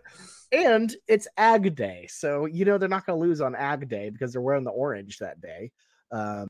And 0.50 0.96
it's 1.10 1.28
Ag 1.36 1.76
Day, 1.76 2.08
so 2.10 2.46
you 2.46 2.64
know 2.64 2.78
they're 2.78 2.88
not 2.88 3.06
going 3.06 3.20
to 3.20 3.28
lose 3.28 3.42
on 3.42 3.54
Ag 3.54 3.90
Day 3.90 4.10
because 4.10 4.32
they're 4.32 4.42
wearing 4.42 4.64
the 4.64 4.72
orange 4.72 5.18
that 5.18 5.42
day, 5.42 5.72
um, 6.14 6.48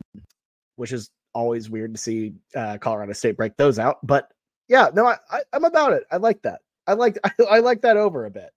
which 0.75 0.91
is 0.91 1.09
always 1.33 1.67
weird 1.67 1.95
to 1.95 1.99
see 1.99 2.33
uh, 2.55 2.77
Colorado 2.77 3.13
State 3.13 3.37
break 3.37 3.57
those 3.57 3.79
out. 3.79 3.97
But 4.03 4.31
yeah, 4.67 4.89
no, 4.93 5.05
I, 5.05 5.17
I 5.31 5.41
am 5.53 5.65
about 5.65 5.93
it. 5.93 6.03
I 6.11 6.17
like 6.17 6.41
that. 6.43 6.61
I 6.85 6.93
like 6.93 7.17
I, 7.23 7.31
I 7.49 7.59
like 7.59 7.81
that 7.81 7.97
over 7.97 8.25
a 8.25 8.31
bit. 8.31 8.51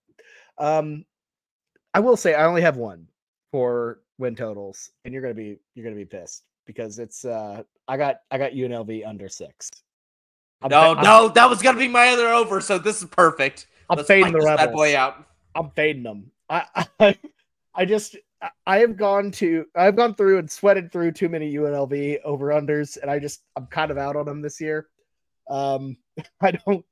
Um, 0.57 1.05
I 1.93 1.99
will 1.99 2.17
say 2.17 2.33
I 2.33 2.45
only 2.45 2.61
have 2.61 2.77
one 2.77 3.07
for 3.51 3.99
win 4.17 4.35
totals, 4.35 4.91
and 5.03 5.13
you're 5.13 5.21
gonna 5.21 5.33
be 5.33 5.59
you're 5.75 5.83
gonna 5.83 5.95
be 5.95 6.05
pissed 6.05 6.43
because 6.65 6.99
it's 6.99 7.25
uh 7.25 7.63
I 7.87 7.97
got 7.97 8.21
I 8.29 8.37
got 8.37 8.51
UNLV 8.51 9.07
under 9.07 9.27
six. 9.27 9.69
I'm 10.61 10.69
no, 10.69 10.95
fa- 10.95 11.01
no, 11.01 11.27
I'm, 11.27 11.33
that 11.33 11.49
was 11.49 11.61
gonna 11.61 11.79
be 11.79 11.87
my 11.87 12.09
other 12.09 12.27
over. 12.27 12.61
So 12.61 12.77
this 12.77 13.01
is 13.01 13.09
perfect. 13.09 13.67
I'm 13.89 13.97
Let's 13.97 14.07
fading 14.07 14.31
the 14.31 14.39
rebels. 14.39 14.67
Bad 14.67 14.73
boy 14.73 14.97
out. 14.97 15.25
I'm 15.55 15.69
fading 15.71 16.03
them. 16.03 16.31
I, 16.49 16.85
I 16.99 17.17
I 17.73 17.85
just 17.85 18.15
I 18.65 18.79
have 18.79 18.97
gone 18.97 19.31
to 19.31 19.65
I've 19.75 19.95
gone 19.95 20.15
through 20.15 20.39
and 20.39 20.49
sweated 20.49 20.91
through 20.91 21.11
too 21.13 21.29
many 21.29 21.53
UNLV 21.53 22.19
over 22.23 22.47
unders, 22.47 22.97
and 23.01 23.09
I 23.09 23.19
just 23.19 23.43
I'm 23.55 23.67
kind 23.67 23.91
of 23.91 23.97
out 23.97 24.15
on 24.15 24.25
them 24.25 24.41
this 24.41 24.61
year. 24.61 24.87
Um, 25.51 25.97
I 26.41 26.51
don't. 26.51 26.85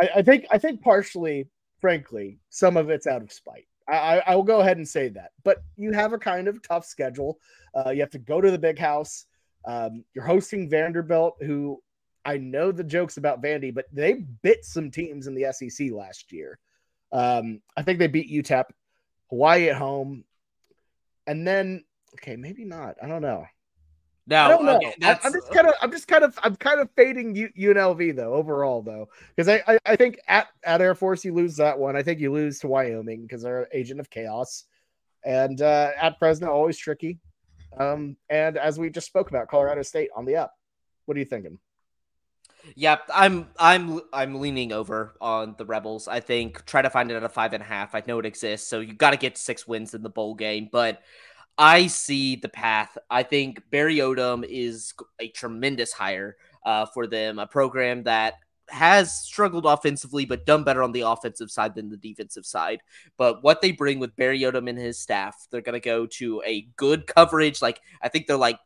I, 0.00 0.08
I, 0.16 0.22
think. 0.22 0.46
I 0.50 0.58
think 0.58 0.80
partially, 0.80 1.48
frankly, 1.80 2.38
some 2.48 2.76
of 2.76 2.88
it's 2.88 3.06
out 3.06 3.22
of 3.22 3.32
spite. 3.32 3.66
I, 3.88 4.22
I, 4.26 4.34
will 4.34 4.42
go 4.42 4.60
ahead 4.60 4.78
and 4.78 4.88
say 4.88 5.08
that. 5.10 5.30
But 5.44 5.62
you 5.76 5.92
have 5.92 6.12
a 6.12 6.18
kind 6.18 6.48
of 6.48 6.62
tough 6.62 6.84
schedule. 6.84 7.38
Uh, 7.74 7.90
you 7.90 8.00
have 8.00 8.10
to 8.10 8.18
go 8.18 8.40
to 8.40 8.50
the 8.50 8.58
big 8.58 8.78
house. 8.78 9.26
Um, 9.64 10.04
you're 10.14 10.24
hosting 10.24 10.68
Vanderbilt, 10.68 11.36
who 11.40 11.82
I 12.24 12.38
know 12.38 12.72
the 12.72 12.84
jokes 12.84 13.16
about 13.16 13.42
Vandy, 13.42 13.72
but 13.72 13.86
they 13.92 14.14
bit 14.42 14.64
some 14.64 14.90
teams 14.90 15.26
in 15.26 15.34
the 15.34 15.52
SEC 15.52 15.90
last 15.92 16.32
year. 16.32 16.58
Um, 17.12 17.60
I 17.76 17.82
think 17.82 17.98
they 17.98 18.08
beat 18.08 18.30
UTEP, 18.30 18.64
Hawaii 19.30 19.68
at 19.68 19.76
home, 19.76 20.24
and 21.26 21.46
then 21.46 21.84
okay, 22.14 22.36
maybe 22.36 22.64
not. 22.64 22.96
I 23.02 23.06
don't 23.06 23.22
know. 23.22 23.46
Now, 24.26 24.46
I 24.46 24.48
don't 24.48 24.64
know. 24.64 24.76
Okay, 24.76 24.94
I'm 25.00 25.32
just 25.32 25.52
kind 25.52 25.68
of, 25.68 25.74
I'm 25.80 25.90
just 25.92 26.08
kind 26.08 26.24
of, 26.24 26.36
I'm 26.42 26.56
kind 26.56 26.80
of 26.80 26.90
fading 26.96 27.36
U- 27.36 27.52
UNLV 27.56 28.16
though 28.16 28.34
overall 28.34 28.82
though, 28.82 29.08
because 29.34 29.48
I, 29.48 29.62
I, 29.68 29.78
I, 29.86 29.96
think 29.96 30.18
at 30.26 30.48
at 30.64 30.80
Air 30.80 30.96
Force 30.96 31.24
you 31.24 31.32
lose 31.32 31.56
that 31.56 31.78
one. 31.78 31.96
I 31.96 32.02
think 32.02 32.18
you 32.18 32.32
lose 32.32 32.58
to 32.60 32.68
Wyoming 32.68 33.22
because 33.22 33.42
they're 33.42 33.68
agent 33.72 34.00
of 34.00 34.10
chaos, 34.10 34.64
And 35.24 35.62
uh, 35.62 35.92
at 36.00 36.18
Fresno, 36.18 36.50
always 36.50 36.76
tricky. 36.76 37.20
Um, 37.78 38.16
and 38.28 38.56
as 38.56 38.78
we 38.78 38.90
just 38.90 39.06
spoke 39.06 39.28
about, 39.30 39.48
Colorado 39.48 39.82
State 39.82 40.10
on 40.16 40.24
the 40.24 40.36
up. 40.36 40.54
What 41.04 41.16
are 41.16 41.20
you 41.20 41.26
thinking? 41.26 41.58
Yeah, 42.74 42.98
I'm 43.14 43.48
I'm 43.58 44.00
I'm 44.12 44.40
leaning 44.40 44.72
over 44.72 45.14
on 45.20 45.54
the 45.56 45.64
Rebels. 45.64 46.08
I 46.08 46.18
think 46.18 46.64
try 46.66 46.82
to 46.82 46.90
find 46.90 47.10
it 47.12 47.14
at 47.14 47.22
a 47.22 47.28
five 47.28 47.52
and 47.52 47.62
a 47.62 47.66
half. 47.66 47.94
I 47.94 48.02
know 48.08 48.18
it 48.18 48.26
exists, 48.26 48.68
so 48.68 48.80
you 48.80 48.92
got 48.92 49.10
to 49.10 49.16
get 49.16 49.38
six 49.38 49.68
wins 49.68 49.94
in 49.94 50.02
the 50.02 50.10
bowl 50.10 50.34
game. 50.34 50.68
But 50.72 51.00
I 51.58 51.86
see 51.86 52.36
the 52.36 52.48
path. 52.48 52.98
I 53.10 53.22
think 53.22 53.62
Barry 53.70 53.96
Odom 53.96 54.44
is 54.44 54.92
a 55.18 55.28
tremendous 55.28 55.92
hire 55.92 56.36
uh, 56.64 56.86
for 56.86 57.06
them, 57.06 57.38
a 57.38 57.46
program 57.46 58.02
that 58.04 58.34
has 58.68 59.12
struggled 59.22 59.64
offensively, 59.64 60.24
but 60.24 60.44
done 60.44 60.64
better 60.64 60.82
on 60.82 60.92
the 60.92 61.02
offensive 61.02 61.50
side 61.50 61.74
than 61.74 61.88
the 61.88 61.96
defensive 61.96 62.44
side. 62.44 62.80
But 63.16 63.42
what 63.42 63.60
they 63.60 63.72
bring 63.72 64.00
with 64.00 64.16
Barry 64.16 64.40
Odom 64.40 64.68
and 64.68 64.78
his 64.78 64.98
staff, 64.98 65.46
they're 65.50 65.60
going 65.60 65.74
to 65.74 65.80
go 65.80 66.06
to 66.06 66.42
a 66.44 66.62
good 66.76 67.06
coverage. 67.06 67.62
Like, 67.62 67.80
I 68.02 68.08
think 68.08 68.26
they're 68.26 68.36
like 68.36 68.58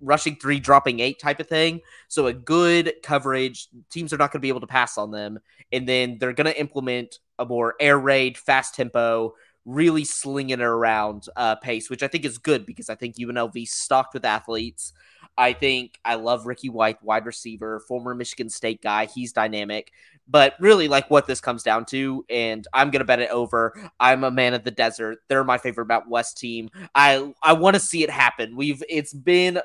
rushing 0.00 0.36
three, 0.36 0.60
dropping 0.60 1.00
eight 1.00 1.20
type 1.20 1.40
of 1.40 1.48
thing. 1.48 1.80
So 2.08 2.26
a 2.26 2.32
good 2.32 2.94
coverage. 3.02 3.68
Teams 3.90 4.12
are 4.12 4.18
not 4.18 4.32
going 4.32 4.40
to 4.40 4.44
be 4.44 4.48
able 4.48 4.60
to 4.60 4.66
pass 4.66 4.98
on 4.98 5.10
them. 5.10 5.38
And 5.72 5.88
then 5.88 6.18
they're 6.18 6.32
going 6.32 6.46
to 6.46 6.58
implement 6.58 7.18
a 7.38 7.44
more 7.44 7.74
air 7.80 7.98
raid, 7.98 8.38
fast 8.38 8.74
tempo, 8.74 9.34
really 9.64 10.04
slinging 10.04 10.60
it 10.60 10.60
around 10.60 11.26
uh, 11.36 11.56
pace, 11.56 11.88
which 11.88 12.02
I 12.02 12.08
think 12.08 12.24
is 12.24 12.38
good 12.38 12.66
because 12.66 12.90
I 12.90 12.94
think 12.94 13.16
UNLV 13.16 13.66
stocked 13.66 14.14
with 14.14 14.24
athletes. 14.24 14.92
I 15.36 15.52
think 15.52 15.98
I 16.04 16.14
love 16.14 16.46
Ricky 16.46 16.68
White, 16.68 17.02
wide 17.02 17.26
receiver, 17.26 17.80
former 17.80 18.14
Michigan 18.14 18.48
State 18.48 18.82
guy. 18.82 19.06
He's 19.06 19.32
dynamic. 19.32 19.90
But 20.28 20.54
really, 20.60 20.88
like 20.88 21.10
what 21.10 21.26
this 21.26 21.40
comes 21.40 21.62
down 21.62 21.84
to, 21.86 22.24
and 22.30 22.66
I'm 22.72 22.90
gonna 22.90 23.04
bet 23.04 23.20
it 23.20 23.30
over. 23.30 23.78
I'm 24.00 24.24
a 24.24 24.30
man 24.30 24.54
of 24.54 24.64
the 24.64 24.70
desert. 24.70 25.18
They're 25.28 25.44
my 25.44 25.58
favorite 25.58 25.88
Mountain 25.88 26.10
West 26.10 26.38
team. 26.38 26.70
I 26.94 27.32
I 27.42 27.52
want 27.54 27.74
to 27.74 27.80
see 27.80 28.04
it 28.04 28.10
happen. 28.10 28.56
We've 28.56 28.82
it's 28.88 29.12
been 29.12 29.60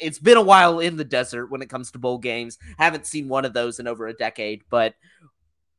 it's 0.00 0.18
been 0.18 0.38
a 0.38 0.42
while 0.42 0.80
in 0.80 0.96
the 0.96 1.04
desert 1.04 1.50
when 1.50 1.62
it 1.62 1.68
comes 1.68 1.90
to 1.92 1.98
bowl 1.98 2.18
games. 2.18 2.58
Haven't 2.78 3.06
seen 3.06 3.28
one 3.28 3.44
of 3.44 3.52
those 3.52 3.78
in 3.78 3.86
over 3.86 4.08
a 4.08 4.14
decade, 4.14 4.62
but 4.70 4.94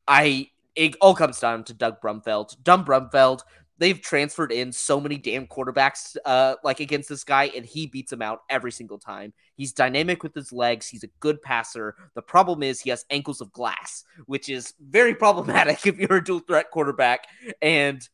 I 0.08 0.48
it 0.74 0.96
all 1.00 1.14
comes 1.14 1.38
down 1.38 1.64
to 1.64 1.74
Doug 1.74 2.00
Brumfield. 2.00 2.56
Doug 2.62 2.86
Brumfield, 2.86 3.40
they've 3.78 4.00
transferred 4.00 4.52
in 4.52 4.72
so 4.72 5.00
many 5.00 5.16
damn 5.16 5.46
quarterbacks 5.46 6.16
uh, 6.24 6.54
like 6.64 6.80
against 6.80 7.08
this 7.08 7.24
guy, 7.24 7.50
and 7.54 7.66
he 7.66 7.86
beats 7.86 8.10
them 8.10 8.22
out 8.22 8.40
every 8.48 8.72
single 8.72 8.98
time. 8.98 9.32
He's 9.56 9.72
dynamic 9.72 10.22
with 10.22 10.34
his 10.34 10.52
legs. 10.52 10.88
He's 10.88 11.04
a 11.04 11.10
good 11.20 11.42
passer. 11.42 11.96
The 12.14 12.22
problem 12.22 12.62
is 12.62 12.80
he 12.80 12.90
has 12.90 13.04
ankles 13.10 13.40
of 13.40 13.52
glass, 13.52 14.04
which 14.26 14.48
is 14.48 14.74
very 14.80 15.14
problematic 15.14 15.86
if 15.86 15.98
you're 15.98 16.16
a 16.16 16.24
dual 16.24 16.40
threat 16.40 16.70
quarterback. 16.70 17.26
And 17.60 18.06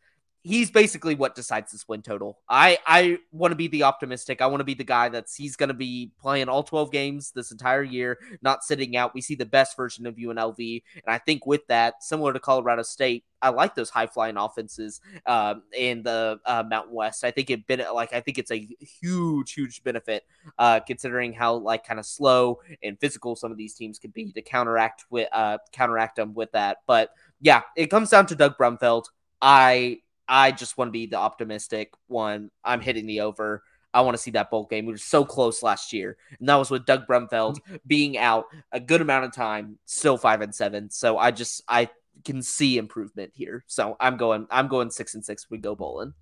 he's 0.43 0.71
basically 0.71 1.15
what 1.15 1.35
decides 1.35 1.73
this 1.73 1.87
win 1.89 2.03
total. 2.03 2.39
I 2.49 2.79
I 2.87 3.19
want 3.33 3.53
to 3.53 3.57
be 3.57 3.69
the 3.69 3.83
optimistic. 3.85 4.41
I 4.41 4.47
want 4.47 4.61
to 4.61 4.65
be 4.65 4.75
the 4.75 4.85
guy 4.85 5.09
that's 5.09 5.35
he's 5.35 5.57
going 5.57 5.69
to 5.69 5.75
be 5.75 6.13
playing 6.21 6.49
all 6.49 6.63
12 6.63 6.91
games 6.91 7.33
this 7.33 7.51
entire 7.51 7.83
year, 7.83 8.19
not 8.43 8.65
sitting 8.65 8.97
out. 8.97 9.15
We 9.15 9.21
see 9.21 9.35
the 9.35 9.47
best 9.47 9.77
version 9.77 10.07
of 10.07 10.17
UNLV, 10.17 10.83
and 10.95 11.15
I 11.15 11.19
think 11.19 11.47
with 11.47 11.67
that, 11.69 12.03
similar 12.03 12.33
to 12.33 12.41
Colorado 12.41 12.83
State, 12.83 13.25
I 13.43 13.51
like 13.51 13.75
those 13.75 13.91
high 13.91 14.07
flying 14.07 14.37
offenses 14.37 15.01
um, 15.27 15.63
in 15.77 16.03
the 16.03 16.41
uh, 16.45 16.65
Mountain 16.69 16.95
West. 16.95 17.25
I 17.25 17.31
think 17.31 17.51
it 17.51 17.67
been 17.67 17.83
like 17.95 18.13
I 18.13 18.21
think 18.21 18.39
it's 18.39 18.51
a 18.51 18.69
huge, 19.01 19.53
huge 19.53 19.83
benefit 19.83 20.25
uh, 20.59 20.81
considering 20.81 21.33
how 21.33 21.55
like 21.55 21.87
kind 21.87 22.01
of 22.01 22.07
slow 22.07 22.61
and 22.83 22.99
physical 22.99 23.37
some 23.37 23.53
of 23.53 23.59
these 23.59 23.75
teams 23.75 23.99
can 23.99 24.11
be 24.11 24.33
to 24.33 24.43
counteract 24.43 25.05
with 25.11 25.29
uh, 25.33 25.59
counteract 25.73 26.17
them 26.17 26.35
with 26.35 26.53
that. 26.53 26.79
But 26.87 27.11
yeah, 27.41 27.63
it 27.77 27.89
comes 27.89 28.11
down 28.11 28.27
to 28.27 28.35
Doug 28.35 28.57
Brumfield. 28.57 29.05
I 29.41 30.01
I 30.29 30.53
just 30.53 30.77
want 30.77 30.89
to 30.89 30.93
be 30.93 31.07
the 31.07 31.17
optimistic 31.17 31.93
one. 32.07 32.51
I'm 32.65 32.81
hitting 32.81 33.07
the 33.07 33.21
over. 33.23 33.63
I 33.95 34.03
want 34.03 34.17
to 34.17 34.23
see 34.23 34.33
that 34.33 34.51
bowl 34.51 34.67
game. 34.67 34.85
We 34.85 34.93
were 34.93 34.99
so 34.99 35.25
close 35.25 35.63
last 35.63 35.93
year, 35.93 36.19
and 36.39 36.49
that 36.49 36.57
was 36.57 36.71
with 36.71 36.85
Doug 36.85 37.07
Brumfield 37.07 37.59
being 37.87 38.19
out 38.19 38.45
a 38.71 38.81
good 38.81 39.01
amount 39.01 39.25
of 39.25 39.33
time, 39.33 39.79
still 39.87 40.19
five 40.19 40.43
and 40.43 40.55
seven. 40.55 40.91
So 40.91 41.17
I 41.17 41.31
just 41.31 41.63
I 41.67 41.89
can 42.25 42.43
see 42.43 42.77
improvement 42.77 43.33
here. 43.35 43.65
So 43.67 43.97
I'm 43.99 44.17
going 44.17 44.47
I'm 44.51 44.69
going 44.69 44.91
six 44.91 45.15
and 45.15 45.25
six. 45.25 45.49
We 45.51 45.59
go 45.59 45.75
bowling. 45.75 46.13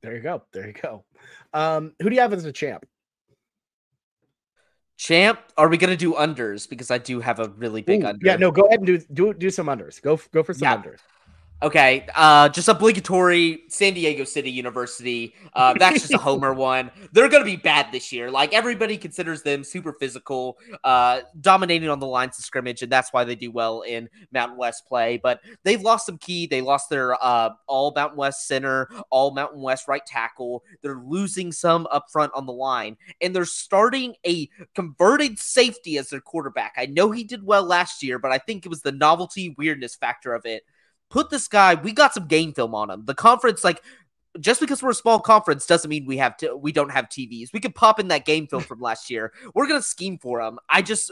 There 0.00 0.14
you 0.14 0.22
go. 0.22 0.42
There 0.52 0.68
you 0.68 0.74
go. 0.74 1.04
Um, 1.52 1.92
who 2.00 2.08
do 2.08 2.14
you 2.14 2.20
have 2.22 2.32
as 2.32 2.44
a 2.44 2.52
champ? 2.52 2.86
Champ, 4.96 5.40
are 5.56 5.68
we 5.68 5.76
gonna 5.76 5.96
do 5.96 6.14
unders? 6.14 6.68
Because 6.68 6.90
I 6.90 6.98
do 6.98 7.20
have 7.20 7.40
a 7.40 7.48
really 7.48 7.82
big 7.82 8.04
Ooh, 8.04 8.08
under. 8.08 8.26
Yeah, 8.26 8.36
no, 8.36 8.50
go 8.50 8.62
ahead 8.62 8.80
and 8.80 8.86
do 8.86 8.98
do 9.12 9.34
do 9.34 9.50
some 9.50 9.66
unders. 9.66 10.00
Go 10.00 10.20
go 10.32 10.42
for 10.42 10.54
some 10.54 10.62
Yeah. 10.62 10.76
unders. 10.76 10.98
Okay, 11.60 12.06
uh, 12.14 12.48
just 12.48 12.68
obligatory 12.68 13.64
San 13.68 13.92
Diego 13.92 14.22
City 14.22 14.48
University. 14.48 15.34
Uh, 15.54 15.74
that's 15.76 16.02
just 16.02 16.14
a 16.14 16.18
homer 16.22 16.54
one. 16.54 16.88
They're 17.10 17.28
going 17.28 17.42
to 17.42 17.50
be 17.50 17.56
bad 17.56 17.90
this 17.90 18.12
year. 18.12 18.30
Like 18.30 18.54
everybody 18.54 18.96
considers 18.96 19.42
them 19.42 19.64
super 19.64 19.92
physical, 19.92 20.56
uh, 20.84 21.22
dominating 21.40 21.88
on 21.88 21.98
the 21.98 22.06
lines 22.06 22.38
of 22.38 22.44
scrimmage, 22.44 22.82
and 22.82 22.92
that's 22.92 23.12
why 23.12 23.24
they 23.24 23.34
do 23.34 23.50
well 23.50 23.80
in 23.80 24.08
Mountain 24.30 24.56
West 24.56 24.86
play. 24.86 25.16
But 25.20 25.40
they've 25.64 25.82
lost 25.82 26.06
some 26.06 26.16
key. 26.18 26.46
They 26.46 26.60
lost 26.60 26.90
their 26.90 27.20
uh, 27.20 27.50
all 27.66 27.92
Mountain 27.92 28.18
West 28.18 28.46
center, 28.46 28.88
all 29.10 29.32
Mountain 29.32 29.60
West 29.60 29.88
right 29.88 30.06
tackle. 30.06 30.62
They're 30.82 31.00
losing 31.04 31.50
some 31.50 31.88
up 31.90 32.06
front 32.12 32.30
on 32.36 32.46
the 32.46 32.52
line, 32.52 32.96
and 33.20 33.34
they're 33.34 33.44
starting 33.44 34.14
a 34.24 34.48
converted 34.76 35.40
safety 35.40 35.98
as 35.98 36.10
their 36.10 36.20
quarterback. 36.20 36.74
I 36.76 36.86
know 36.86 37.10
he 37.10 37.24
did 37.24 37.44
well 37.44 37.64
last 37.64 38.00
year, 38.00 38.20
but 38.20 38.30
I 38.30 38.38
think 38.38 38.64
it 38.64 38.68
was 38.68 38.82
the 38.82 38.92
novelty 38.92 39.56
weirdness 39.58 39.96
factor 39.96 40.34
of 40.34 40.46
it 40.46 40.62
put 41.10 41.30
this 41.30 41.48
guy. 41.48 41.74
We 41.74 41.92
got 41.92 42.14
some 42.14 42.26
game 42.26 42.52
film 42.52 42.74
on 42.74 42.90
him. 42.90 43.04
The 43.04 43.14
conference, 43.14 43.64
like, 43.64 43.82
just 44.38 44.60
because 44.60 44.82
we're 44.82 44.90
a 44.90 44.94
small 44.94 45.18
conference 45.18 45.66
doesn't 45.66 45.88
mean 45.88 46.06
we 46.06 46.18
have 46.18 46.36
to. 46.38 46.56
We 46.56 46.72
don't 46.72 46.90
have 46.90 47.08
TVs. 47.08 47.52
We 47.52 47.60
could 47.60 47.74
pop 47.74 47.98
in 47.98 48.08
that 48.08 48.24
game 48.24 48.46
film 48.46 48.62
from 48.62 48.80
last 48.80 49.10
year. 49.10 49.32
We're 49.54 49.66
gonna 49.66 49.82
scheme 49.82 50.18
for 50.18 50.40
him. 50.40 50.58
I 50.68 50.82
just. 50.82 51.10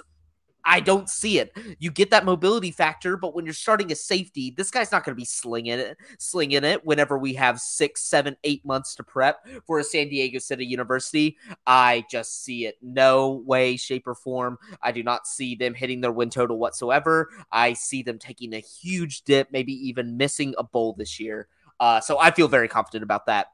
I 0.67 0.81
don't 0.81 1.09
see 1.09 1.39
it. 1.39 1.57
You 1.79 1.93
get 1.93 2.11
that 2.11 2.25
mobility 2.25 2.73
factor, 2.73 3.17
but 3.17 3.35
when 3.35 3.45
you're 3.45 3.55
starting 3.55 3.93
a 3.93 3.95
safety, 3.95 4.53
this 4.57 4.71
guy's 4.71 4.91
not 4.91 5.05
going 5.05 5.15
to 5.15 5.21
be 5.21 5.25
slinging 5.25 5.79
it, 5.79 5.97
slinging 6.19 6.65
it. 6.65 6.85
Whenever 6.85 7.17
we 7.17 7.35
have 7.35 7.61
six, 7.61 8.03
seven, 8.03 8.37
eight 8.43 8.65
months 8.65 8.97
to 8.97 9.05
prep 9.05 9.47
for 9.65 9.79
a 9.79 9.85
San 9.85 10.09
Diego 10.09 10.41
City 10.41 10.67
University, 10.67 11.39
I 11.67 12.05
just 12.11 12.43
see 12.43 12.67
it. 12.67 12.77
No 12.83 13.45
way, 13.47 13.77
shape, 13.77 14.09
or 14.09 14.17
form. 14.17 14.59
I 14.83 14.91
do 14.91 15.05
not 15.05 15.29
see 15.29 15.55
them 15.55 15.73
hitting 15.73 16.01
their 16.01 16.13
win 16.13 16.31
total 16.31 16.59
whatsoever. 16.59 17.31
I 17.53 17.75
see 17.75 18.03
them 18.03 18.19
taking 18.19 18.53
a 18.53 18.59
huge 18.59 19.23
dip, 19.23 19.53
maybe 19.53 19.73
even 19.89 20.17
missing 20.17 20.55
a 20.59 20.65
bowl 20.65 20.97
this 20.99 21.21
year. 21.21 21.47
Uh, 21.79 22.01
so 22.01 22.19
I 22.19 22.33
feel 22.33 22.49
very 22.49 22.69
confident 22.69 23.05
about 23.05 23.27
that. 23.27 23.47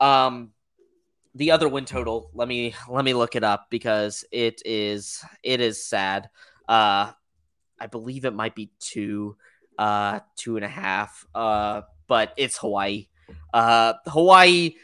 Um, 0.00 0.52
the 1.34 1.50
other 1.50 1.68
win 1.68 1.84
total, 1.84 2.30
let 2.32 2.46
me 2.48 2.74
let 2.88 3.04
me 3.04 3.12
look 3.12 3.34
it 3.34 3.42
up 3.42 3.66
because 3.68 4.24
it 4.30 4.62
is 4.64 5.22
it 5.42 5.60
is 5.60 5.84
sad. 5.84 6.30
Uh, 6.68 7.12
I 7.80 7.86
believe 7.90 8.24
it 8.24 8.34
might 8.34 8.54
be 8.54 8.70
two, 8.80 9.36
uh, 9.78 10.20
two 10.36 10.56
and 10.56 10.64
a 10.64 10.68
half. 10.68 11.26
Uh, 11.34 11.82
but 12.06 12.32
it's 12.36 12.58
Hawaii. 12.58 13.08
Uh, 13.52 13.94
Hawaii, 14.06 14.74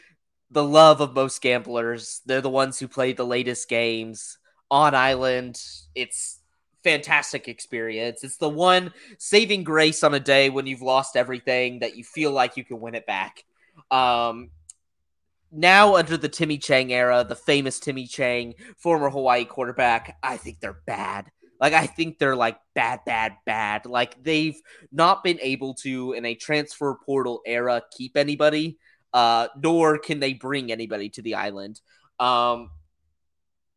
the 0.49 0.63
love 0.63 1.01
of 1.01 1.13
most 1.13 1.41
gamblers. 1.41 2.21
They're 2.25 2.41
the 2.41 2.49
ones 2.49 2.79
who 2.79 2.87
play 2.87 3.13
the 3.13 3.25
latest 3.25 3.69
games 3.69 4.37
on 4.69 4.95
island. 4.95 5.61
It's 5.95 6.39
fantastic 6.83 7.47
experience. 7.47 8.23
It's 8.23 8.37
the 8.37 8.49
one 8.49 8.93
saving 9.17 9.63
grace 9.63 10.03
on 10.03 10.13
a 10.13 10.19
day 10.19 10.49
when 10.49 10.67
you've 10.67 10.81
lost 10.81 11.15
everything 11.15 11.79
that 11.79 11.95
you 11.95 12.03
feel 12.03 12.31
like 12.31 12.57
you 12.57 12.63
can 12.63 12.79
win 12.79 12.95
it 12.95 13.05
back. 13.05 13.43
Um, 13.89 14.49
now 15.51 15.95
under 15.95 16.17
the 16.17 16.29
Timmy 16.29 16.57
Chang 16.57 16.91
era, 16.91 17.25
the 17.27 17.35
famous 17.35 17.79
Timmy 17.79 18.07
Chang, 18.07 18.55
former 18.77 19.09
Hawaii 19.09 19.45
quarterback, 19.45 20.17
I 20.23 20.37
think 20.37 20.59
they're 20.59 20.79
bad. 20.85 21.29
Like 21.61 21.73
I 21.73 21.85
think 21.85 22.17
they're 22.17 22.35
like 22.35 22.57
bad, 22.73 23.01
bad, 23.05 23.37
bad. 23.45 23.85
Like 23.85 24.21
they've 24.23 24.59
not 24.91 25.23
been 25.23 25.39
able 25.41 25.75
to 25.75 26.13
in 26.13 26.25
a 26.25 26.33
transfer 26.33 26.97
portal 27.05 27.41
era 27.45 27.83
keep 27.95 28.17
anybody, 28.17 28.79
uh, 29.13 29.47
nor 29.61 29.99
can 29.99 30.19
they 30.19 30.33
bring 30.33 30.71
anybody 30.71 31.09
to 31.09 31.21
the 31.21 31.35
island. 31.35 31.79
Um, 32.19 32.71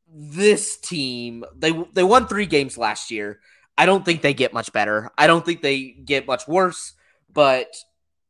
this 0.09 0.78
team, 0.78 1.45
they 1.55 1.72
they 1.93 2.05
won 2.05 2.26
three 2.26 2.47
games 2.47 2.78
last 2.78 3.11
year. 3.11 3.41
I 3.76 3.85
don't 3.85 4.05
think 4.05 4.22
they 4.22 4.35
get 4.35 4.55
much 4.55 4.72
better. 4.72 5.11
I 5.18 5.26
don't 5.26 5.45
think 5.45 5.61
they 5.61 5.91
get 5.91 6.26
much 6.26 6.49
worse, 6.49 6.95
but 7.32 7.74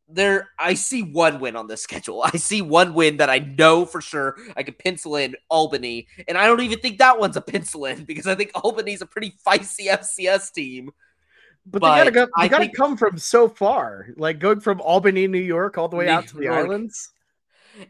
there 0.09 0.51
I 0.59 0.75
see 0.75 1.03
one 1.03 1.41
win 1.41 1.57
on 1.57 1.67
this 1.67 1.83
schedule. 1.83 2.23
I 2.25 2.37
see 2.37 2.63
one 2.63 2.95
win 2.95 3.17
that 3.19 3.31
I 3.31 3.39
know 3.39 3.87
for 3.87 4.01
sure 4.01 4.37
I 4.57 4.63
could 4.63 4.79
pencil 4.79 5.17
in 5.17 5.35
Albany, 5.49 6.07
and 6.29 6.37
I 6.39 6.47
don't 6.47 6.61
even 6.61 6.79
think 6.81 6.99
that 6.99 7.19
one's 7.19 7.37
a 7.37 7.41
pencil 7.41 7.87
in 7.87 8.05
because 8.07 8.27
I 8.27 8.35
think 8.35 8.51
Albany's 8.55 9.03
a 9.03 9.07
pretty 9.07 9.35
feisty 9.47 9.87
FCS 9.87 10.53
team. 10.53 10.91
But, 11.67 11.81
But 11.81 11.95
they 11.95 12.01
gotta 12.01 12.11
go. 12.11 12.27
They 12.27 12.31
I 12.45 12.49
gotta 12.49 12.65
think- 12.65 12.77
come 12.77 12.97
from 12.97 13.17
so 13.19 13.49
far, 13.49 14.09
like 14.17 14.39
going 14.39 14.61
from 14.61 14.81
Albany, 14.83 15.27
New 15.27 15.39
York, 15.39 15.79
all 15.79 15.89
the 15.89 15.97
way 15.97 16.07
New 16.07 16.13
out 16.13 16.27
to 16.29 16.37
the 16.37 16.45
York. 16.45 16.67
islands. 16.67 17.11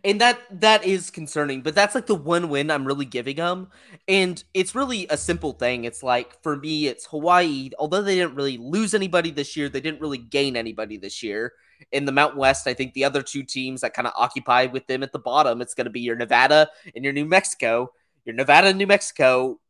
And 0.03 0.19
that 0.23 0.41
that 0.61 0.85
is 0.87 1.11
concerning, 1.11 1.61
but 1.61 1.75
that's 1.75 1.95
like 1.95 2.07
the 2.07 2.15
one 2.15 2.49
win 2.49 2.71
I'm 2.71 2.87
really 2.87 3.05
giving 3.05 3.37
them. 3.37 3.69
And 4.09 4.43
it's 4.55 4.75
really 4.75 5.07
a 5.11 5.17
simple 5.19 5.53
thing. 5.53 5.85
It's 5.85 6.03
like 6.03 6.41
for 6.43 6.57
me, 6.57 6.87
it's 6.87 7.05
Hawaii. 7.07 7.69
Although 7.79 8.01
they 8.01 8.15
didn't 8.15 8.35
really 8.35 8.57
lose 8.57 8.95
anybody 8.95 9.31
this 9.31 9.57
year, 9.59 9.69
they 9.69 9.83
didn't 9.83 10.01
really 10.01 10.17
gain 10.17 10.57
anybody 10.57 10.97
this 10.97 11.23
year. 11.23 11.53
In 11.93 12.05
the 12.05 12.12
Mountain 12.12 12.39
West, 12.39 12.66
I 12.66 12.75
think 12.75 12.95
the 12.95 13.05
other 13.05 13.22
two 13.22 13.43
teams 13.43 13.81
that 13.83 13.95
kind 13.95 14.07
of 14.07 14.14
occupy 14.16 14.66
with 14.66 14.87
them 14.87 15.03
at 15.03 15.12
the 15.12 15.18
bottom, 15.18 15.61
it's 15.61 15.75
going 15.75 15.87
to 15.87 15.91
be 15.91 16.01
your 16.01 16.16
Nevada 16.16 16.68
and 16.95 17.05
your 17.05 17.12
New 17.12 17.25
Mexico. 17.25 17.93
Your 18.25 18.35
Nevada 18.35 18.68
and 18.68 18.79
New 18.79 18.87
Mexico, 18.87 19.61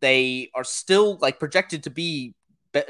they 0.00 0.50
are 0.54 0.64
still 0.64 1.18
like 1.18 1.38
projected 1.38 1.84
to 1.84 1.90
be 1.90 2.34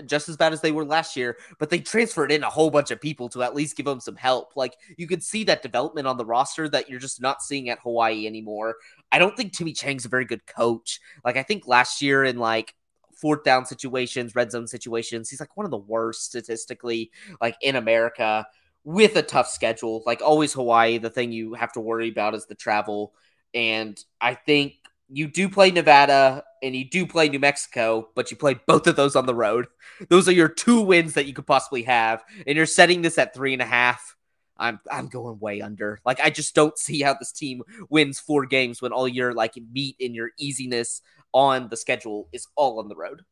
just 0.06 0.28
as 0.28 0.36
bad 0.36 0.52
as 0.52 0.60
they 0.60 0.72
were 0.72 0.84
last 0.84 1.16
year, 1.16 1.36
but 1.58 1.70
they 1.70 1.78
transferred 1.78 2.32
in 2.32 2.42
a 2.42 2.50
whole 2.50 2.70
bunch 2.70 2.90
of 2.90 3.00
people 3.00 3.28
to 3.30 3.42
at 3.42 3.54
least 3.54 3.76
give 3.76 3.86
them 3.86 4.00
some 4.00 4.16
help. 4.16 4.52
Like 4.56 4.76
you 4.96 5.06
could 5.06 5.22
see 5.22 5.44
that 5.44 5.62
development 5.62 6.06
on 6.06 6.16
the 6.16 6.24
roster 6.24 6.68
that 6.68 6.88
you're 6.88 7.00
just 7.00 7.20
not 7.20 7.42
seeing 7.42 7.70
at 7.70 7.78
Hawaii 7.80 8.26
anymore. 8.26 8.76
I 9.10 9.18
don't 9.18 9.36
think 9.36 9.52
Timmy 9.52 9.72
Chang's 9.72 10.04
a 10.04 10.08
very 10.08 10.24
good 10.24 10.46
coach. 10.46 11.00
Like 11.24 11.36
I 11.36 11.42
think 11.42 11.66
last 11.66 12.02
year 12.02 12.24
in 12.24 12.38
like 12.38 12.74
fourth 13.14 13.44
down 13.44 13.64
situations, 13.66 14.34
red 14.34 14.50
zone 14.50 14.66
situations, 14.66 15.30
he's 15.30 15.40
like 15.40 15.56
one 15.56 15.64
of 15.66 15.70
the 15.70 15.78
worst 15.78 16.24
statistically 16.24 17.10
like 17.40 17.56
in 17.62 17.76
America 17.76 18.46
with 18.84 19.16
a 19.16 19.22
tough 19.22 19.48
schedule. 19.48 20.02
Like 20.06 20.22
always 20.22 20.52
Hawaii, 20.52 20.98
the 20.98 21.10
thing 21.10 21.32
you 21.32 21.54
have 21.54 21.72
to 21.72 21.80
worry 21.80 22.08
about 22.08 22.34
is 22.34 22.46
the 22.46 22.54
travel. 22.54 23.12
And 23.54 24.02
I 24.20 24.34
think 24.34 24.74
you 25.08 25.26
do 25.26 25.48
play 25.48 25.70
Nevada 25.70 26.44
and 26.62 26.74
you 26.74 26.88
do 26.88 27.06
play 27.06 27.28
New 27.28 27.38
Mexico, 27.38 28.08
but 28.14 28.30
you 28.30 28.36
play 28.36 28.58
both 28.66 28.86
of 28.86 28.96
those 28.96 29.16
on 29.16 29.26
the 29.26 29.34
road. 29.34 29.66
Those 30.08 30.28
are 30.28 30.32
your 30.32 30.48
two 30.48 30.80
wins 30.80 31.14
that 31.14 31.26
you 31.26 31.34
could 31.34 31.46
possibly 31.46 31.82
have, 31.82 32.22
and 32.46 32.56
you're 32.56 32.66
setting 32.66 33.02
this 33.02 33.18
at 33.18 33.34
three 33.34 33.52
and 33.52 33.62
a 33.62 33.66
half. 33.66 34.16
I'm 34.56 34.78
I'm 34.90 35.08
going 35.08 35.38
way 35.40 35.62
under. 35.62 36.00
Like 36.04 36.20
I 36.20 36.30
just 36.30 36.54
don't 36.54 36.78
see 36.78 37.00
how 37.00 37.14
this 37.14 37.32
team 37.32 37.62
wins 37.88 38.20
four 38.20 38.46
games 38.46 38.80
when 38.80 38.92
all 38.92 39.08
your 39.08 39.32
like 39.32 39.54
meat 39.72 39.96
and 40.00 40.14
your 40.14 40.30
easiness 40.38 41.02
on 41.32 41.68
the 41.68 41.76
schedule 41.76 42.28
is 42.32 42.46
all 42.56 42.78
on 42.78 42.88
the 42.88 42.96
road. 42.96 43.22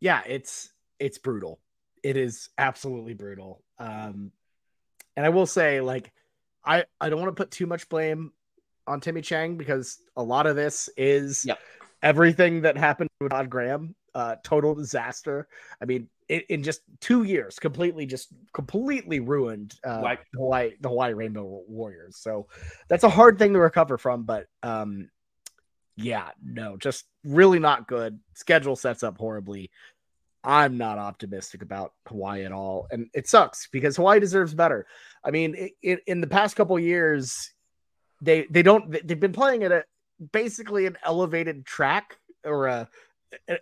Yeah, 0.00 0.22
it's 0.26 0.70
it's 0.98 1.18
brutal. 1.18 1.60
It 2.04 2.16
is 2.16 2.50
absolutely 2.58 3.14
brutal. 3.14 3.64
Um, 3.78 4.30
and 5.16 5.24
I 5.24 5.30
will 5.30 5.46
say, 5.46 5.80
like, 5.80 6.12
I 6.64 6.84
I 7.00 7.08
don't 7.08 7.20
want 7.20 7.34
to 7.34 7.42
put 7.42 7.50
too 7.50 7.66
much 7.66 7.88
blame 7.88 8.32
on 8.86 9.00
Timmy 9.00 9.22
Chang 9.22 9.56
because 9.56 9.98
a 10.16 10.22
lot 10.22 10.46
of 10.46 10.54
this 10.54 10.88
is 10.96 11.44
yep. 11.44 11.58
everything 12.02 12.62
that 12.62 12.76
happened 12.76 13.10
with 13.20 13.30
Todd 13.30 13.50
Graham. 13.50 13.94
Uh, 14.14 14.36
total 14.44 14.76
disaster. 14.76 15.48
I 15.82 15.86
mean, 15.86 16.08
in, 16.28 16.42
in, 16.48 16.62
just 16.62 16.82
two 17.00 17.24
years, 17.24 17.58
completely 17.58 18.06
just 18.06 18.28
completely 18.52 19.18
ruined 19.18 19.74
uh, 19.82 20.00
the 20.00 20.18
Hawaii 20.36 20.70
the 20.80 20.88
Hawaii 20.88 21.14
Rainbow 21.14 21.62
Warriors. 21.66 22.18
So 22.18 22.46
that's 22.86 23.02
a 23.02 23.08
hard 23.08 23.40
thing 23.40 23.54
to 23.54 23.58
recover 23.58 23.98
from. 23.98 24.22
But 24.22 24.46
um, 24.62 25.10
yeah, 25.96 26.30
no, 26.44 26.76
just 26.76 27.06
really 27.24 27.58
not 27.58 27.88
good. 27.88 28.20
Schedule 28.34 28.76
sets 28.76 29.02
up 29.02 29.18
horribly. 29.18 29.70
I'm 30.44 30.76
not 30.76 30.98
optimistic 30.98 31.62
about 31.62 31.94
Hawaii 32.06 32.44
at 32.44 32.52
all, 32.52 32.86
and 32.90 33.08
it 33.14 33.26
sucks 33.26 33.66
because 33.72 33.96
Hawaii 33.96 34.20
deserves 34.20 34.54
better. 34.54 34.86
I 35.24 35.30
mean, 35.30 35.70
in, 35.82 36.20
the 36.20 36.26
past 36.26 36.54
couple 36.54 36.78
years, 36.78 37.50
they 38.20 38.46
they 38.50 38.62
don't 38.62 38.90
they've 38.90 39.18
been 39.18 39.32
playing 39.32 39.64
at 39.64 39.72
a 39.72 39.84
basically 40.32 40.86
an 40.86 40.98
elevated 41.02 41.64
track 41.64 42.18
or 42.44 42.66
a 42.66 42.88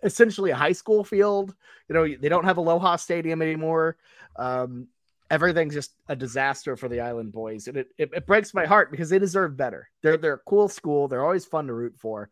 essentially 0.03 0.51
a 0.51 0.57
high 0.57 0.73
school 0.73 1.05
field. 1.05 1.55
You 1.89 1.95
know, 1.95 2.17
they 2.21 2.29
don't 2.29 2.45
have 2.45 2.57
Aloha 2.57 2.97
Stadium 2.97 3.43
anymore. 3.43 3.97
Um, 4.37 4.89
everything's 5.31 5.75
just 5.75 5.93
a 6.09 6.17
disaster 6.17 6.77
for 6.77 6.89
the 6.89 7.01
Island 7.01 7.33
Boys, 7.33 7.69
and 7.69 7.77
it, 7.77 7.89
it, 7.97 8.11
it 8.13 8.27
breaks 8.27 8.53
my 8.55 8.67
heart 8.67 8.91
because 8.91 9.09
they 9.09 9.19
deserve 9.19 9.57
better. 9.57 9.89
They're 10.03 10.17
they're 10.17 10.35
a 10.35 10.39
cool 10.39 10.69
school. 10.69 11.07
They're 11.07 11.25
always 11.25 11.47
fun 11.47 11.69
to 11.69 11.75
root 11.75 11.95
for, 11.97 12.29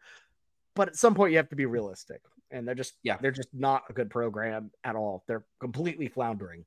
but 0.75 0.89
at 0.89 0.97
some 0.97 1.15
point 1.15 1.31
you 1.31 1.39
have 1.39 1.49
to 1.51 1.57
be 1.57 1.67
realistic, 1.67 2.21
and 2.51 2.67
they're 2.67 2.75
just 2.75 2.95
yeah 3.03 3.17
they're 3.21 3.31
just 3.31 3.49
not 3.53 3.85
a 3.89 3.93
good 3.93 4.11
program 4.11 4.71
at 4.85 4.97
all. 4.97 5.25
They're 5.27 5.45
completely 5.61 6.09
floundering. 6.09 6.65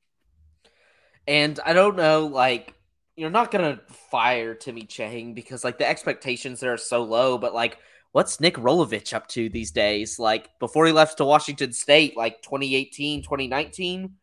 And 1.26 1.58
I 1.64 1.72
don't 1.72 1.96
know, 1.96 2.26
like 2.26 2.74
you're 3.16 3.30
not 3.30 3.50
gonna 3.50 3.80
fire 4.10 4.54
Timmy 4.54 4.82
Chang 4.82 5.34
because 5.34 5.64
like 5.64 5.78
the 5.78 5.88
expectations 5.88 6.60
there 6.60 6.72
are 6.72 6.78
so 6.78 7.02
low, 7.02 7.38
but 7.38 7.54
like 7.54 7.78
what's 8.12 8.40
Nick 8.40 8.54
Rolovich 8.54 9.12
up 9.12 9.26
to 9.28 9.48
these 9.48 9.72
days? 9.72 10.18
Like 10.18 10.48
before 10.60 10.86
he 10.86 10.92
left 10.92 11.18
to 11.18 11.24
Washington 11.24 11.72
State, 11.72 12.16
like 12.16 12.42
2018, 12.42 13.22
2019, 13.22 14.14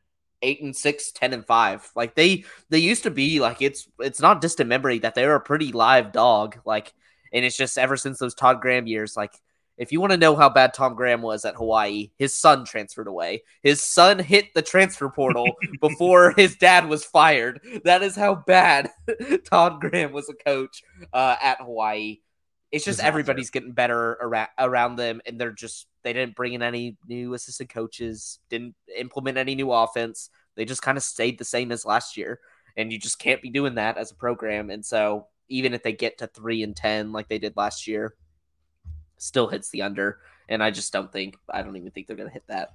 8 0.41 0.61
and 0.61 0.75
6, 0.75 1.11
10 1.11 1.33
and 1.33 1.45
5. 1.45 1.91
Like 1.95 2.15
they 2.15 2.45
they 2.69 2.79
used 2.79 3.03
to 3.03 3.11
be 3.11 3.39
like 3.39 3.61
it's 3.61 3.87
it's 3.99 4.21
not 4.21 4.41
distant 4.41 4.69
memory 4.69 4.99
that 4.99 5.15
they 5.15 5.25
were 5.25 5.35
a 5.35 5.41
pretty 5.41 5.71
live 5.71 6.11
dog. 6.11 6.59
Like 6.65 6.93
and 7.33 7.45
it's 7.45 7.57
just 7.57 7.77
ever 7.77 7.97
since 7.97 8.19
those 8.19 8.35
Todd 8.35 8.61
Graham 8.61 8.87
years, 8.87 9.15
like 9.15 9.33
if 9.77 9.91
you 9.91 9.99
want 9.99 10.11
to 10.11 10.17
know 10.17 10.35
how 10.35 10.49
bad 10.49 10.73
Tom 10.73 10.95
Graham 10.95 11.21
was 11.21 11.45
at 11.45 11.55
Hawaii, 11.55 12.11
his 12.17 12.35
son 12.35 12.65
transferred 12.65 13.07
away. 13.07 13.43
His 13.63 13.81
son 13.81 14.19
hit 14.19 14.53
the 14.53 14.61
transfer 14.61 15.09
portal 15.09 15.47
before 15.81 16.33
his 16.35 16.55
dad 16.55 16.87
was 16.87 17.03
fired. 17.03 17.61
That 17.83 18.03
is 18.03 18.15
how 18.15 18.35
bad 18.35 18.89
Tom 19.49 19.79
Graham 19.79 20.11
was 20.11 20.29
a 20.29 20.43
coach 20.43 20.83
uh, 21.13 21.35
at 21.41 21.61
Hawaii. 21.61 22.19
It's 22.71 22.85
just 22.85 23.01
everybody's 23.01 23.49
getting 23.49 23.73
better 23.73 24.11
around, 24.21 24.49
around 24.57 24.95
them, 24.95 25.21
and 25.25 25.39
they're 25.39 25.51
just 25.51 25.87
they 26.03 26.13
didn't 26.13 26.35
bring 26.35 26.53
in 26.53 26.61
any 26.61 26.97
new 27.07 27.33
assistant 27.33 27.69
coaches, 27.69 28.39
didn't 28.49 28.75
implement 28.97 29.37
any 29.37 29.55
new 29.55 29.71
offense. 29.71 30.29
They 30.55 30.65
just 30.65 30.81
kind 30.81 30.97
of 30.97 31.03
stayed 31.03 31.37
the 31.37 31.45
same 31.45 31.71
as 31.71 31.85
last 31.85 32.17
year, 32.17 32.39
and 32.77 32.91
you 32.91 32.99
just 32.99 33.19
can't 33.19 33.41
be 33.41 33.49
doing 33.49 33.75
that 33.75 33.97
as 33.97 34.11
a 34.11 34.15
program. 34.15 34.69
And 34.69 34.85
so, 34.85 35.27
even 35.49 35.73
if 35.73 35.83
they 35.83 35.91
get 35.91 36.19
to 36.19 36.27
three 36.27 36.63
and 36.63 36.75
ten 36.75 37.11
like 37.11 37.27
they 37.27 37.39
did 37.39 37.57
last 37.57 37.87
year, 37.87 38.13
still 39.21 39.47
hits 39.47 39.69
the 39.69 39.83
under. 39.83 40.19
And 40.49 40.63
I 40.63 40.71
just 40.71 40.91
don't 40.91 41.11
think, 41.11 41.35
I 41.49 41.61
don't 41.61 41.77
even 41.77 41.91
think 41.91 42.07
they're 42.07 42.15
going 42.15 42.29
to 42.29 42.33
hit 42.33 42.47
that. 42.47 42.73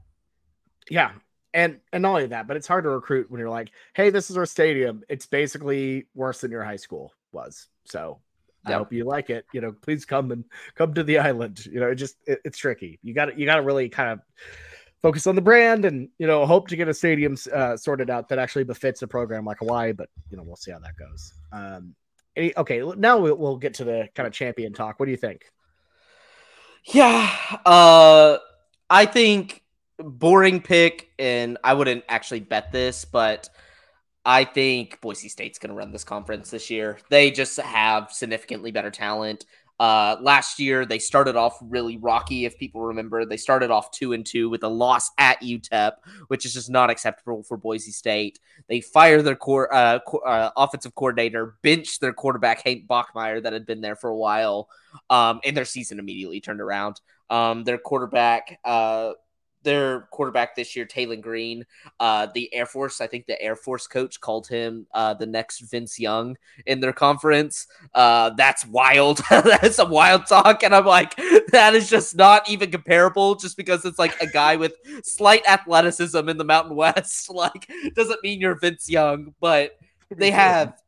Yeah. 0.89 1.13
And, 1.53 1.81
and 1.93 2.03
not 2.03 2.11
only 2.11 2.27
that, 2.27 2.47
but 2.47 2.57
it's 2.57 2.67
hard 2.67 2.85
to 2.85 2.91
recruit 2.91 3.31
when 3.31 3.41
you're 3.41 3.51
like, 3.51 3.71
hey, 3.95 4.11
this 4.11 4.31
is 4.31 4.37
our 4.37 4.47
stadium. 4.47 5.03
It's 5.09 5.27
basically 5.27 6.07
worse 6.15 6.41
than 6.41 6.51
your 6.51 6.65
high 6.65 6.77
school 6.77 7.13
was. 7.33 7.67
So 7.85 8.21
I 8.67 8.73
hope 8.73 8.93
you 8.93 9.05
like 9.05 9.31
it. 9.31 9.47
You 9.53 9.61
know, 9.61 9.73
please 9.73 10.05
come 10.05 10.33
and 10.33 10.45
come 10.75 10.95
to 10.95 11.05
the 11.05 11.19
island. 11.19 11.65
You 11.67 11.81
know, 11.81 11.89
it 11.89 11.95
just 11.95 12.17
it, 12.27 12.41
it's 12.45 12.59
tricky. 12.59 12.99
You 13.03 13.15
got 13.15 13.39
you 13.39 13.47
got 13.47 13.57
to 13.57 13.63
really 13.63 13.89
kind 13.89 14.11
of 14.11 14.21
focus 15.03 15.27
on 15.27 15.37
the 15.37 15.43
brand 15.43 15.85
and 15.85 16.09
you 16.19 16.27
know 16.27 16.45
hope 16.47 16.69
to 16.69 16.77
get 16.77 16.89
a 16.89 16.95
stadium 16.95 17.37
uh, 17.53 17.77
sorted 17.77 18.11
out 18.11 18.29
that 18.29 18.39
actually 18.39 18.65
befits 18.65 19.03
a 19.03 19.07
program 19.07 19.45
like 19.45 19.59
Hawaii. 19.59 19.93
But 19.93 20.09
you 20.31 20.37
know, 20.37 20.43
we'll 20.43 20.57
see 20.57 20.73
how 20.73 20.81
that 20.81 20.97
goes. 20.97 21.33
Um, 21.53 21.95
any, 22.35 22.57
okay, 22.57 22.83
now 22.97 23.19
we'll, 23.19 23.37
we'll 23.37 23.57
get 23.57 23.75
to 23.75 23.85
the 23.85 24.09
kind 24.15 24.27
of 24.27 24.33
champion 24.33 24.73
talk. 24.73 24.99
What 24.99 25.07
do 25.07 25.13
you 25.13 25.17
think? 25.17 25.45
Yeah, 26.87 27.29
uh, 27.65 28.39
I 28.89 29.07
think 29.07 29.63
boring 29.99 30.61
pick, 30.61 31.09
and 31.19 31.59
I 31.65 31.75
wouldn't 31.75 32.05
actually 32.09 32.41
bet 32.41 32.71
this, 32.71 33.05
but 33.05 33.49
I 34.25 34.45
think 34.45 35.01
Boise 35.01 35.29
State's 35.29 35.59
going 35.59 35.71
to 35.71 35.77
run 35.77 35.91
this 35.93 36.05
conference 36.05 36.51
this 36.51 36.71
year. 36.71 36.99
They 37.11 37.31
just 37.31 37.59
have 37.59 38.13
significantly 38.13 38.71
better 38.71 38.91
talent. 38.91 39.47
Uh, 39.79 40.17
last 40.21 40.59
year 40.59 40.87
they 40.87 40.99
started 40.99 41.37
off 41.37 41.59
really 41.61 41.97
rocky. 41.99 42.45
If 42.45 42.59
people 42.59 42.81
remember, 42.81 43.25
they 43.25 43.37
started 43.37 43.71
off 43.71 43.91
two 43.91 44.13
and 44.13 44.25
two 44.25 44.49
with 44.49 44.63
a 44.63 44.69
loss 44.69 45.11
at 45.19 45.41
UTEP, 45.43 45.93
which 46.29 46.47
is 46.47 46.55
just 46.55 46.71
not 46.71 46.91
acceptable 46.91 47.43
for 47.43 47.57
Boise 47.57 47.91
State. 47.91 48.39
They 48.69 48.81
fire 48.81 49.23
their 49.23 49.37
core 49.37 49.73
uh, 49.73 49.99
co- 50.07 50.19
uh, 50.19 50.51
offensive 50.57 50.95
coordinator, 50.95 51.57
bench 51.63 52.01
their 52.01 52.13
quarterback 52.13 52.63
Hank 52.63 52.87
Bachmeier 52.87 53.43
that 53.43 53.53
had 53.53 53.67
been 53.67 53.81
there 53.81 53.97
for 53.97 54.09
a 54.09 54.17
while, 54.17 54.69
um, 55.11 55.41
and 55.45 55.57
their 55.57 55.65
season 55.65 55.99
immediately 55.99 56.41
turned 56.41 56.61
around. 56.61 57.01
Um, 57.29 57.65
their 57.65 57.79
quarterback 57.79 58.61
uh, 58.65 59.13
their 59.67 60.03
quarterback 60.13 60.55
this 60.55 60.77
year, 60.77 60.87
Taylen 60.87 61.21
Green. 61.21 61.67
Uh, 62.01 62.29
the 62.33 62.53
Air 62.55 62.65
Force, 62.65 63.01
I 63.01 63.07
think 63.07 63.27
the 63.27 63.41
Air 63.43 63.57
Force 63.57 63.87
coach 63.87 64.21
called 64.21 64.47
him 64.47 64.87
uh, 64.95 65.13
the 65.13 65.27
next 65.27 65.61
Vince 65.61 65.99
Young 65.99 66.39
in 66.65 66.81
their 66.81 66.93
conference. 66.93 67.67
Uh, 67.93 68.31
that's 68.31 68.65
wild. 68.67 69.21
that's 69.31 69.81
a 69.81 69.85
wild 69.85 70.27
talk. 70.27 70.63
And 70.63 70.75
I'm 70.75 70.87
like, 70.87 71.17
that 71.53 71.75
is 71.75 71.91
just 71.91 72.17
not 72.17 72.49
even 72.49 72.71
comparable 72.71 73.35
just 73.35 73.57
because 73.57 73.85
it's 73.85 73.99
like 73.99 74.19
a 74.23 74.27
guy 74.27 74.55
with 74.57 74.75
slight 75.03 75.47
athleticism 75.49 76.29
in 76.29 76.39
the 76.39 76.45
Mountain 76.45 76.77
West. 76.77 77.29
like, 77.31 77.69
doesn't 77.95 78.23
mean 78.23 78.41
you're 78.41 78.59
Vince 78.59 78.89
Young, 78.89 79.35
but 79.41 79.77
they 80.17 80.31
have. 80.31 80.81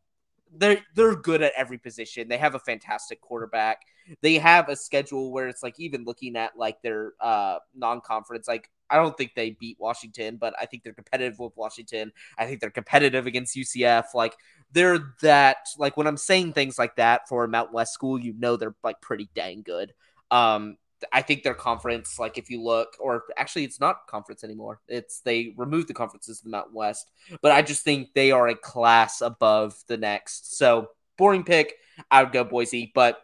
They're 0.57 0.81
they're 0.95 1.17
good 1.17 1.43
at 1.43 1.53
every 1.57 1.79
position. 1.79 2.29
They 2.29 2.39
have 2.39 2.55
a 2.55 2.61
fantastic 2.61 3.21
quarterback 3.21 3.83
they 4.23 4.35
have 4.35 4.69
a 4.69 4.77
schedule 4.77 5.33
where 5.33 5.49
it's 5.49 5.63
like 5.63 5.79
even 5.79 6.05
looking 6.05 6.37
at 6.37 6.57
like 6.57 6.81
their 6.83 7.13
uh 7.21 7.59
non-conference 7.75 8.49
like 8.49 8.71
I 8.91 8.97
don't 8.97 9.15
think 9.19 9.35
they 9.35 9.51
beat 9.51 9.77
Washington, 9.79 10.39
but 10.39 10.55
I 10.59 10.65
think 10.65 10.83
they're 10.83 10.95
competitive 10.95 11.39
with 11.39 11.55
Washington. 11.59 12.11
I 12.39 12.47
think 12.47 12.61
they're 12.61 12.71
competitive 12.71 13.27
against 13.27 13.55
UCF. 13.55 14.15
Like 14.15 14.35
they're 14.73 15.15
that 15.21 15.59
like 15.77 15.99
when 15.99 16.07
I'm 16.07 16.17
saying 16.17 16.55
things 16.55 16.79
like 16.79 16.97
that 16.97 17.29
for 17.29 17.45
a 17.45 17.49
Mountain 17.49 17.75
West 17.75 17.93
school, 17.93 18.19
you 18.19 18.35
know 18.39 18.57
they're 18.57 18.75
like 18.83 19.01
pretty 19.03 19.29
dang 19.35 19.61
good. 19.63 19.93
Um 20.31 20.79
I 21.13 21.23
think 21.23 21.43
their 21.43 21.55
conference, 21.55 22.19
like 22.19 22.39
if 22.39 22.51
you 22.51 22.63
look, 22.63 22.97
or 23.01 23.25
actually 23.37 23.65
it's 23.65 23.81
not 23.81 24.07
conference 24.07 24.45
anymore. 24.45 24.81
It's 24.89 25.21
they 25.21 25.55
removed 25.57 25.89
the 25.89 25.95
conferences 25.95 26.41
in 26.45 26.51
the 26.51 26.57
Mountain 26.57 26.75
West, 26.75 27.11
but 27.41 27.53
I 27.53 27.63
just 27.63 27.85
think 27.85 28.15
they 28.15 28.31
are 28.33 28.49
a 28.49 28.55
class 28.55 29.21
above 29.21 29.77
the 29.87 29.97
next. 29.97 30.57
So 30.59 30.89
boring 31.17 31.45
pick, 31.45 31.75
I 32.11 32.23
would 32.23 32.33
go 32.33 32.45
Boise, 32.45 32.91
but 32.95 33.23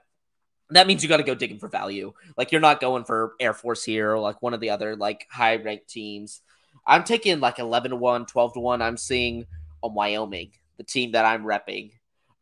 that 0.70 0.86
means 0.86 1.02
you 1.02 1.08
got 1.08 1.18
to 1.18 1.22
go 1.22 1.34
digging 1.34 1.58
for 1.58 1.68
value. 1.68 2.12
Like 2.36 2.52
you're 2.52 2.60
not 2.60 2.80
going 2.80 3.04
for 3.04 3.34
Air 3.40 3.54
Force 3.54 3.84
here 3.84 4.12
or 4.12 4.18
like 4.18 4.42
one 4.42 4.54
of 4.54 4.60
the 4.60 4.70
other 4.70 4.96
like 4.96 5.26
high 5.30 5.56
ranked 5.56 5.88
teams. 5.88 6.40
I'm 6.86 7.04
taking 7.04 7.40
like 7.40 7.58
11 7.58 7.90
to 7.90 7.96
1, 7.96 8.26
12 8.26 8.54
to 8.54 8.60
1. 8.60 8.82
I'm 8.82 8.96
seeing 8.96 9.46
on 9.82 9.94
Wyoming, 9.94 10.52
the 10.76 10.84
team 10.84 11.12
that 11.12 11.24
I'm 11.24 11.44
repping. 11.44 11.92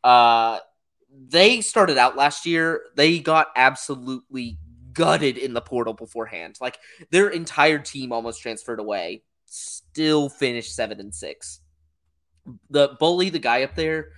Uh, 0.02 0.58
they 1.28 1.60
started 1.60 1.98
out 1.98 2.16
last 2.16 2.46
year. 2.46 2.82
They 2.96 3.18
got 3.18 3.48
absolutely 3.56 4.58
gutted 4.92 5.38
in 5.38 5.54
the 5.54 5.60
portal 5.60 5.94
beforehand. 5.94 6.56
Like 6.60 6.78
their 7.10 7.28
entire 7.28 7.78
team 7.78 8.12
almost 8.12 8.42
transferred 8.42 8.80
away. 8.80 9.22
Still 9.46 10.28
finished 10.28 10.74
seven 10.74 11.00
and 11.00 11.14
six. 11.14 11.60
The 12.70 12.96
bully, 12.98 13.30
the 13.30 13.38
guy 13.38 13.62
up 13.62 13.74
there, 13.74 14.08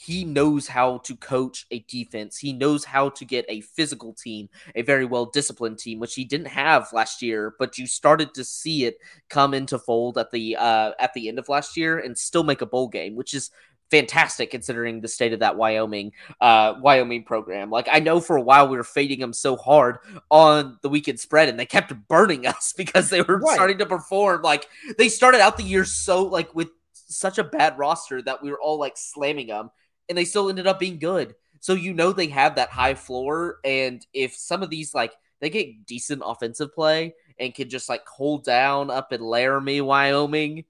he 0.00 0.24
knows 0.24 0.66
how 0.66 0.98
to 0.98 1.14
coach 1.14 1.66
a 1.70 1.80
defense. 1.80 2.38
He 2.38 2.54
knows 2.54 2.86
how 2.86 3.10
to 3.10 3.24
get 3.26 3.44
a 3.50 3.60
physical 3.60 4.14
team, 4.14 4.48
a 4.74 4.80
very 4.80 5.04
well 5.04 5.26
disciplined 5.26 5.78
team, 5.78 5.98
which 5.98 6.14
he 6.14 6.24
didn't 6.24 6.46
have 6.46 6.90
last 6.94 7.20
year. 7.20 7.54
But 7.58 7.76
you 7.76 7.86
started 7.86 8.32
to 8.32 8.42
see 8.42 8.86
it 8.86 8.96
come 9.28 9.52
into 9.52 9.78
fold 9.78 10.16
at 10.16 10.30
the 10.30 10.56
uh, 10.56 10.92
at 10.98 11.12
the 11.12 11.28
end 11.28 11.38
of 11.38 11.50
last 11.50 11.76
year 11.76 11.98
and 11.98 12.16
still 12.16 12.44
make 12.44 12.62
a 12.62 12.66
bowl 12.66 12.88
game, 12.88 13.14
which 13.14 13.34
is 13.34 13.50
fantastic 13.90 14.50
considering 14.50 15.00
the 15.00 15.08
state 15.08 15.32
of 15.32 15.40
that 15.40 15.56
Wyoming 15.56 16.12
uh, 16.40 16.74
Wyoming 16.80 17.24
program. 17.24 17.70
Like 17.70 17.88
I 17.90 18.00
know 18.00 18.20
for 18.20 18.36
a 18.36 18.42
while 18.42 18.68
we 18.68 18.76
were 18.76 18.84
fading 18.84 19.20
them 19.20 19.32
so 19.32 19.56
hard 19.56 19.98
on 20.30 20.78
the 20.82 20.88
weekend 20.88 21.20
spread, 21.20 21.48
and 21.48 21.58
they 21.58 21.66
kept 21.66 21.92
burning 22.08 22.46
us 22.46 22.72
because 22.76 23.10
they 23.10 23.22
were 23.22 23.38
right. 23.38 23.54
starting 23.54 23.78
to 23.78 23.86
perform. 23.86 24.42
Like 24.42 24.68
they 24.98 25.08
started 25.08 25.40
out 25.40 25.56
the 25.56 25.62
year 25.62 25.84
so 25.84 26.24
like 26.24 26.54
with 26.54 26.70
such 26.92 27.38
a 27.38 27.44
bad 27.44 27.76
roster 27.78 28.22
that 28.22 28.42
we 28.42 28.50
were 28.50 28.60
all 28.60 28.78
like 28.78 28.96
slamming 28.96 29.48
them 29.48 29.70
and 30.08 30.18
they 30.18 30.24
still 30.24 30.48
ended 30.48 30.66
up 30.66 30.78
being 30.78 30.98
good. 30.98 31.34
So 31.60 31.74
you 31.74 31.94
know 31.94 32.12
they 32.12 32.28
have 32.28 32.56
that 32.56 32.70
high 32.70 32.94
floor, 32.94 33.58
and 33.64 34.04
if 34.12 34.34
some 34.34 34.62
of 34.62 34.70
these 34.70 34.94
like 34.94 35.12
they 35.40 35.50
get 35.50 35.86
decent 35.86 36.22
offensive 36.24 36.74
play 36.74 37.14
and 37.38 37.54
can 37.54 37.68
just 37.68 37.88
like 37.88 38.06
hold 38.06 38.44
down 38.44 38.90
up 38.90 39.12
in 39.12 39.20
Laramie, 39.20 39.80
Wyoming, 39.80 40.64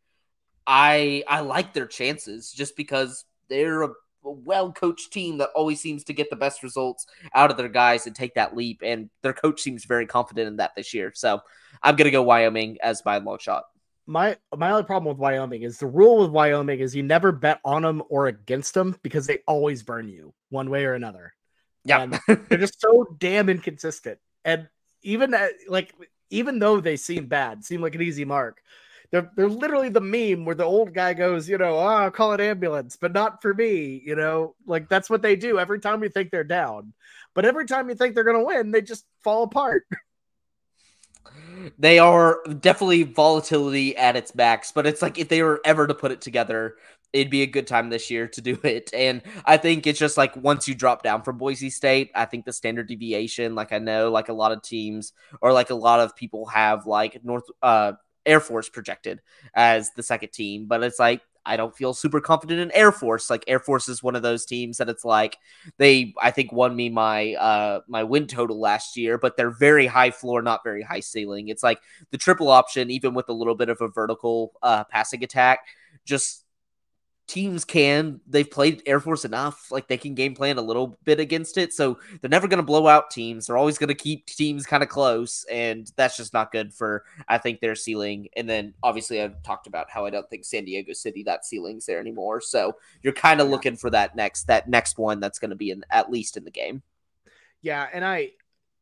I 0.70 1.24
I 1.28 1.40
like 1.40 1.74
their 1.74 1.86
chances 1.86 2.52
just 2.52 2.76
because 2.76 3.24
they're 3.48 3.82
a, 3.82 3.88
well 4.22 4.70
coached 4.70 5.12
team 5.12 5.38
that 5.38 5.48
always 5.54 5.80
seems 5.80 6.04
to 6.04 6.12
get 6.12 6.30
the 6.30 6.36
best 6.36 6.62
results 6.62 7.06
out 7.34 7.50
of 7.50 7.56
their 7.56 7.68
guys 7.68 8.06
and 8.06 8.14
take 8.14 8.34
that 8.34 8.54
leap. 8.54 8.80
And 8.84 9.10
their 9.22 9.32
coach 9.32 9.60
seems 9.60 9.84
very 9.84 10.06
confident 10.06 10.46
in 10.46 10.56
that 10.58 10.76
this 10.76 10.94
year. 10.94 11.10
So 11.14 11.40
I'm 11.82 11.96
gonna 11.96 12.10
go 12.10 12.22
Wyoming 12.22 12.78
as 12.82 13.04
my 13.04 13.18
long 13.18 13.38
shot 13.38 13.64
my 14.10 14.36
my 14.56 14.72
only 14.72 14.82
problem 14.82 15.08
with 15.08 15.20
Wyoming 15.20 15.62
is 15.62 15.78
the 15.78 15.86
rule 15.86 16.18
with 16.18 16.30
Wyoming 16.30 16.80
is 16.80 16.96
you 16.96 17.02
never 17.02 17.30
bet 17.30 17.60
on 17.64 17.82
them 17.82 18.02
or 18.08 18.26
against 18.26 18.74
them 18.74 18.96
because 19.02 19.26
they 19.26 19.38
always 19.46 19.84
burn 19.84 20.08
you 20.08 20.34
one 20.48 20.68
way 20.68 20.84
or 20.84 20.94
another. 20.94 21.32
Yeah, 21.84 22.06
they're 22.26 22.58
just 22.58 22.80
so 22.80 23.06
damn 23.18 23.48
inconsistent. 23.48 24.18
And 24.44 24.68
even 25.02 25.32
at, 25.32 25.52
like 25.68 25.94
even 26.28 26.58
though 26.58 26.80
they 26.80 26.96
seem 26.96 27.26
bad, 27.26 27.64
seem 27.64 27.82
like 27.82 27.94
an 27.94 28.02
easy 28.02 28.24
mark, 28.24 28.60
they're 29.10 29.30
they're 29.36 29.48
literally 29.48 29.88
the 29.88 30.00
meme 30.00 30.44
where 30.44 30.54
the 30.54 30.64
old 30.64 30.94
guy 30.94 31.14
goes, 31.14 31.48
you 31.48 31.58
know, 31.58 31.78
oh, 31.78 32.10
call 32.10 32.32
it 32.32 32.40
ambulance, 32.40 32.96
but 33.00 33.12
not 33.12 33.42
for 33.42 33.52
me. 33.52 34.00
You 34.04 34.16
know, 34.16 34.54
like 34.66 34.88
that's 34.88 35.10
what 35.10 35.22
they 35.22 35.36
do 35.36 35.58
every 35.58 35.80
time 35.80 36.02
you 36.02 36.08
think 36.08 36.30
they're 36.30 36.44
down. 36.44 36.92
But 37.34 37.44
every 37.44 37.66
time 37.66 37.88
you 37.88 37.94
think 37.94 38.14
they're 38.14 38.24
gonna 38.24 38.44
win, 38.44 38.70
they 38.70 38.82
just 38.82 39.04
fall 39.22 39.42
apart. 39.44 39.84
They 41.78 41.98
are 41.98 42.40
definitely 42.60 43.02
volatility 43.02 43.96
at 43.96 44.16
its 44.16 44.34
max, 44.34 44.72
but 44.72 44.86
it's 44.86 45.02
like 45.02 45.18
if 45.18 45.28
they 45.28 45.42
were 45.42 45.60
ever 45.64 45.86
to 45.86 45.94
put 45.94 46.10
it 46.10 46.20
together, 46.22 46.76
it'd 47.12 47.30
be 47.30 47.42
a 47.42 47.46
good 47.46 47.66
time 47.66 47.90
this 47.90 48.10
year 48.10 48.28
to 48.28 48.40
do 48.40 48.58
it. 48.64 48.90
And 48.94 49.22
I 49.44 49.56
think 49.56 49.86
it's 49.86 49.98
just 49.98 50.16
like 50.16 50.34
once 50.36 50.68
you 50.68 50.74
drop 50.74 51.02
down 51.02 51.22
from 51.22 51.38
Boise 51.38 51.70
State, 51.70 52.10
I 52.14 52.24
think 52.24 52.44
the 52.44 52.52
standard 52.52 52.88
deviation, 52.88 53.54
like 53.54 53.72
I 53.72 53.78
know, 53.78 54.10
like 54.10 54.28
a 54.28 54.32
lot 54.32 54.52
of 54.52 54.62
teams 54.62 55.12
or 55.40 55.52
like 55.52 55.70
a 55.70 55.74
lot 55.74 56.00
of 56.00 56.16
people 56.16 56.46
have 56.46 56.86
like 56.86 57.22
North 57.24 57.44
uh 57.62 57.92
Air 58.26 58.40
Force 58.40 58.68
projected 58.68 59.20
as 59.54 59.90
the 59.92 60.02
second 60.02 60.32
team, 60.32 60.66
but 60.66 60.82
it's 60.82 60.98
like 60.98 61.22
I 61.44 61.56
don't 61.56 61.74
feel 61.74 61.94
super 61.94 62.20
confident 62.20 62.60
in 62.60 62.70
Air 62.72 62.92
Force. 62.92 63.30
Like 63.30 63.44
Air 63.46 63.60
Force 63.60 63.88
is 63.88 64.02
one 64.02 64.14
of 64.14 64.22
those 64.22 64.44
teams 64.44 64.76
that 64.76 64.88
it's 64.88 65.04
like 65.04 65.38
they 65.78 66.14
I 66.20 66.30
think 66.30 66.52
won 66.52 66.76
me 66.76 66.90
my 66.90 67.34
uh 67.34 67.80
my 67.88 68.04
win 68.04 68.26
total 68.26 68.60
last 68.60 68.96
year, 68.96 69.18
but 69.18 69.36
they're 69.36 69.50
very 69.50 69.86
high 69.86 70.10
floor, 70.10 70.42
not 70.42 70.64
very 70.64 70.82
high 70.82 71.00
ceiling. 71.00 71.48
It's 71.48 71.62
like 71.62 71.80
the 72.10 72.18
triple 72.18 72.48
option, 72.48 72.90
even 72.90 73.14
with 73.14 73.28
a 73.28 73.32
little 73.32 73.54
bit 73.54 73.68
of 73.68 73.80
a 73.80 73.88
vertical 73.88 74.52
uh 74.62 74.84
passing 74.84 75.24
attack, 75.24 75.60
just 76.04 76.44
teams 77.30 77.64
can. 77.64 78.20
They've 78.26 78.50
played 78.50 78.82
Air 78.84 78.98
Force 78.98 79.24
enough. 79.24 79.70
Like 79.70 79.86
they 79.86 79.96
can 79.96 80.14
game 80.14 80.34
plan 80.34 80.58
a 80.58 80.62
little 80.62 80.98
bit 81.04 81.20
against 81.20 81.56
it. 81.56 81.72
So 81.72 81.98
they're 82.20 82.28
never 82.28 82.48
going 82.48 82.58
to 82.58 82.66
blow 82.66 82.88
out 82.88 83.10
teams. 83.10 83.46
They're 83.46 83.56
always 83.56 83.78
going 83.78 83.88
to 83.88 83.94
keep 83.94 84.26
teams 84.26 84.66
kind 84.66 84.82
of 84.82 84.88
close. 84.88 85.44
And 85.50 85.90
that's 85.96 86.16
just 86.16 86.34
not 86.34 86.50
good 86.50 86.74
for, 86.74 87.04
I 87.28 87.38
think, 87.38 87.60
their 87.60 87.76
ceiling. 87.76 88.28
And 88.36 88.50
then 88.50 88.74
obviously, 88.82 89.22
I've 89.22 89.42
talked 89.42 89.68
about 89.68 89.88
how 89.88 90.04
I 90.04 90.10
don't 90.10 90.28
think 90.28 90.44
San 90.44 90.64
Diego 90.64 90.92
City, 90.92 91.22
that 91.22 91.46
ceiling's 91.46 91.86
there 91.86 92.00
anymore. 92.00 92.40
So 92.40 92.76
you're 93.02 93.12
kind 93.12 93.40
of 93.40 93.46
yeah. 93.46 93.52
looking 93.52 93.76
for 93.76 93.90
that 93.90 94.16
next, 94.16 94.48
that 94.48 94.68
next 94.68 94.98
one 94.98 95.20
that's 95.20 95.38
going 95.38 95.50
to 95.50 95.56
be 95.56 95.70
in 95.70 95.84
at 95.90 96.10
least 96.10 96.36
in 96.36 96.44
the 96.44 96.50
game. 96.50 96.82
Yeah. 97.62 97.86
And 97.92 98.04
I, 98.04 98.30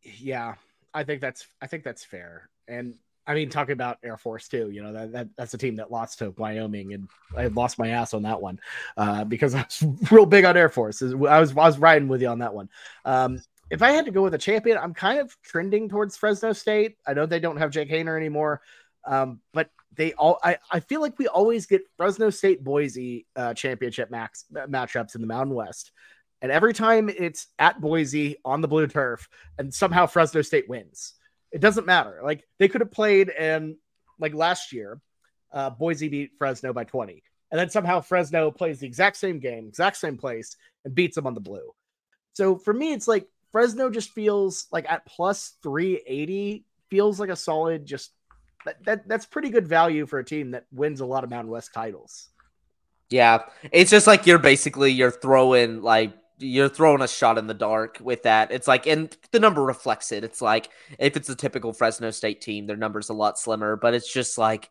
yeah, 0.03 0.55
I 0.95 1.05
think 1.05 1.21
that's, 1.21 1.47
I 1.61 1.67
think 1.67 1.85
that's 1.85 2.05
fair. 2.05 2.49
And 2.67 2.95
I 3.29 3.35
mean, 3.35 3.51
talking 3.51 3.75
about 3.75 3.99
Air 4.03 4.17
Force 4.17 4.49
too, 4.49 4.71
you 4.71 4.83
know 4.83 4.93
that, 4.95 5.13
that 5.13 5.29
that's 5.37 5.53
a 5.53 5.59
team 5.59 5.77
that 5.77 5.93
lost 5.93 6.19
to 6.21 6.31
Wyoming, 6.39 6.95
and 6.95 7.09
I 7.37 7.49
lost 7.49 7.79
my 7.79 7.89
ass 7.89 8.15
on 8.15 8.23
that 8.23 8.41
one 8.41 8.59
uh, 8.97 9.25
because 9.25 9.55
I 9.55 9.65
was 9.65 9.85
real 10.11 10.25
big 10.25 10.47
on 10.47 10.57
Air 10.57 10.71
Force. 10.71 11.03
I 11.03 11.39
was 11.39 11.53
I 11.53 11.67
was 11.67 11.79
riding 11.79 12.09
with 12.09 12.23
you 12.23 12.29
on 12.29 12.39
that 12.39 12.55
one. 12.55 12.71
Um, 13.05 13.41
if 13.71 13.83
I 13.83 13.91
had 13.91 14.07
to 14.07 14.11
go 14.11 14.23
with 14.23 14.33
a 14.33 14.39
champion, 14.39 14.79
I'm 14.79 14.95
kind 14.95 15.19
of 15.19 15.37
trending 15.43 15.91
towards 15.91 16.17
Fresno 16.17 16.55
State. 16.55 16.97
I 17.07 17.13
know 17.13 17.27
they 17.27 17.39
don't 17.39 17.59
have 17.59 17.71
Jake 17.71 17.91
Haener 17.91 18.17
anymore, 18.17 18.63
um, 19.05 19.41
but 19.53 19.69
they 19.95 20.15
all 20.15 20.39
I, 20.43 20.57
I 20.71 20.81
feel 20.81 21.03
like 21.03 21.19
we 21.19 21.29
always 21.29 21.67
get 21.67 21.83
Fresno 21.99 22.31
State 22.31 22.65
Boise 22.65 23.27
uh, 23.37 23.53
championship 23.53 24.11
max 24.11 24.47
matchups 24.53 25.15
in 25.15 25.21
the 25.21 25.27
Mountain 25.27 25.55
West. 25.55 25.93
And 26.41 26.53
every 26.53 26.73
time 26.73 27.09
it's 27.09 27.49
at 27.59 27.81
Boise 27.81 28.37
on 28.45 28.61
the 28.63 28.69
blue 28.69 28.87
turf, 28.87 29.29
and 29.59 29.75
somehow 29.75 30.07
Fresno 30.07 30.41
State 30.41 30.69
wins. 30.69 31.15
It 31.53 31.61
doesn't 31.61 31.87
matter. 31.87 32.21
Like 32.23 32.45
they 32.59 32.69
could 32.69 32.81
have 32.81 32.91
played 32.91 33.31
and 33.31 33.77
like 34.19 34.35
last 34.35 34.73
year, 34.73 35.01
uh, 35.53 35.71
Boise 35.71 36.09
beat 36.09 36.33
Fresno 36.39 36.73
by 36.73 36.85
20. 36.85 37.23
And 37.51 37.59
then 37.59 37.71
somehow 37.71 38.01
Fresno 38.01 38.51
plays 38.51 38.81
the 38.81 38.87
exact 38.87 39.17
same 39.17 39.39
game, 39.39 39.69
exact 39.69 39.97
same 39.97 40.19
place, 40.19 40.57
and 40.85 40.95
beats 40.95 41.15
them 41.15 41.27
on 41.27 41.35
the 41.35 41.41
blue. 41.41 41.73
So 42.35 42.57
for 42.57 42.75
me, 42.75 42.93
it's 42.93 43.09
like 43.09 43.27
Fresno 43.53 43.91
just 43.91 44.11
feels 44.11 44.67
like 44.71 44.85
at 44.89 45.07
plus 45.07 45.55
380 45.63 46.65
feels 46.91 47.19
like 47.19 47.31
a 47.31 47.37
solid, 47.37 47.87
just 47.87 48.13
that, 48.67 48.85
that 48.85 49.09
that's 49.09 49.25
pretty 49.25 49.49
good 49.49 49.67
value 49.67 50.07
for 50.07 50.19
a 50.19 50.25
team 50.25 50.51
that 50.51 50.67
wins 50.73 51.01
a 51.01 51.07
lot 51.07 51.25
of 51.25 51.31
Mountain 51.31 51.51
West 51.51 51.73
titles. 51.73 52.29
Yeah. 53.09 53.45
It's 53.73 53.91
just 53.91 54.07
like 54.07 54.27
you're 54.27 54.39
basically 54.39 54.93
you're 54.93 55.11
throwing 55.11 55.81
like 55.81 56.13
you're 56.39 56.69
throwing 56.69 57.03
a 57.03 57.09
shot 57.09 57.39
in 57.39 57.47
the 57.47 57.55
dark 57.55 57.99
with 58.01 58.23
that. 58.23 58.53
It's 58.53 58.69
like, 58.69 58.87
and 58.87 59.15
the 59.33 59.41
number 59.41 59.63
reflects 59.63 60.13
it. 60.13 60.25
It's 60.25 60.41
like 60.41 60.71
if 60.99 61.17
it's 61.17 61.29
a 61.29 61.35
typical 61.35 61.73
Fresno 61.73 62.11
State 62.11 62.41
team, 62.41 62.67
their 62.67 62.77
number's 62.77 63.09
a 63.09 63.15
lot 63.15 63.39
slimmer, 63.39 63.77
but 63.77 63.95
it's 63.95 64.13
just 64.13 64.39
like, 64.39 64.71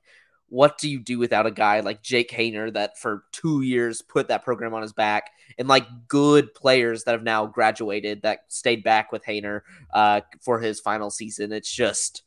what 0.49 0.77
do 0.77 0.89
you 0.89 0.99
do 0.99 1.19
without 1.19 1.45
a 1.45 1.51
guy 1.51 1.81
like 1.81 2.01
Jake 2.01 2.31
Haener 2.31 2.73
that 2.73 2.97
for 2.97 3.25
two 3.33 3.61
years 3.63 4.01
put 4.01 4.29
that 4.29 4.45
program 4.45 4.73
on 4.73 4.81
his 4.81 4.93
back 4.93 5.31
and 5.57 5.67
like 5.67 5.85
good 6.07 6.53
players 6.53 7.03
that 7.03 7.11
have 7.11 7.23
now 7.23 7.45
graduated 7.45 8.21
that 8.21 8.39
stayed 8.47 8.81
back 8.81 9.11
with 9.11 9.25
Haener 9.25 9.61
uh, 9.93 10.21
for 10.39 10.59
his 10.59 10.79
final 10.79 11.09
season? 11.09 11.51
It's 11.51 11.71
just, 11.71 12.23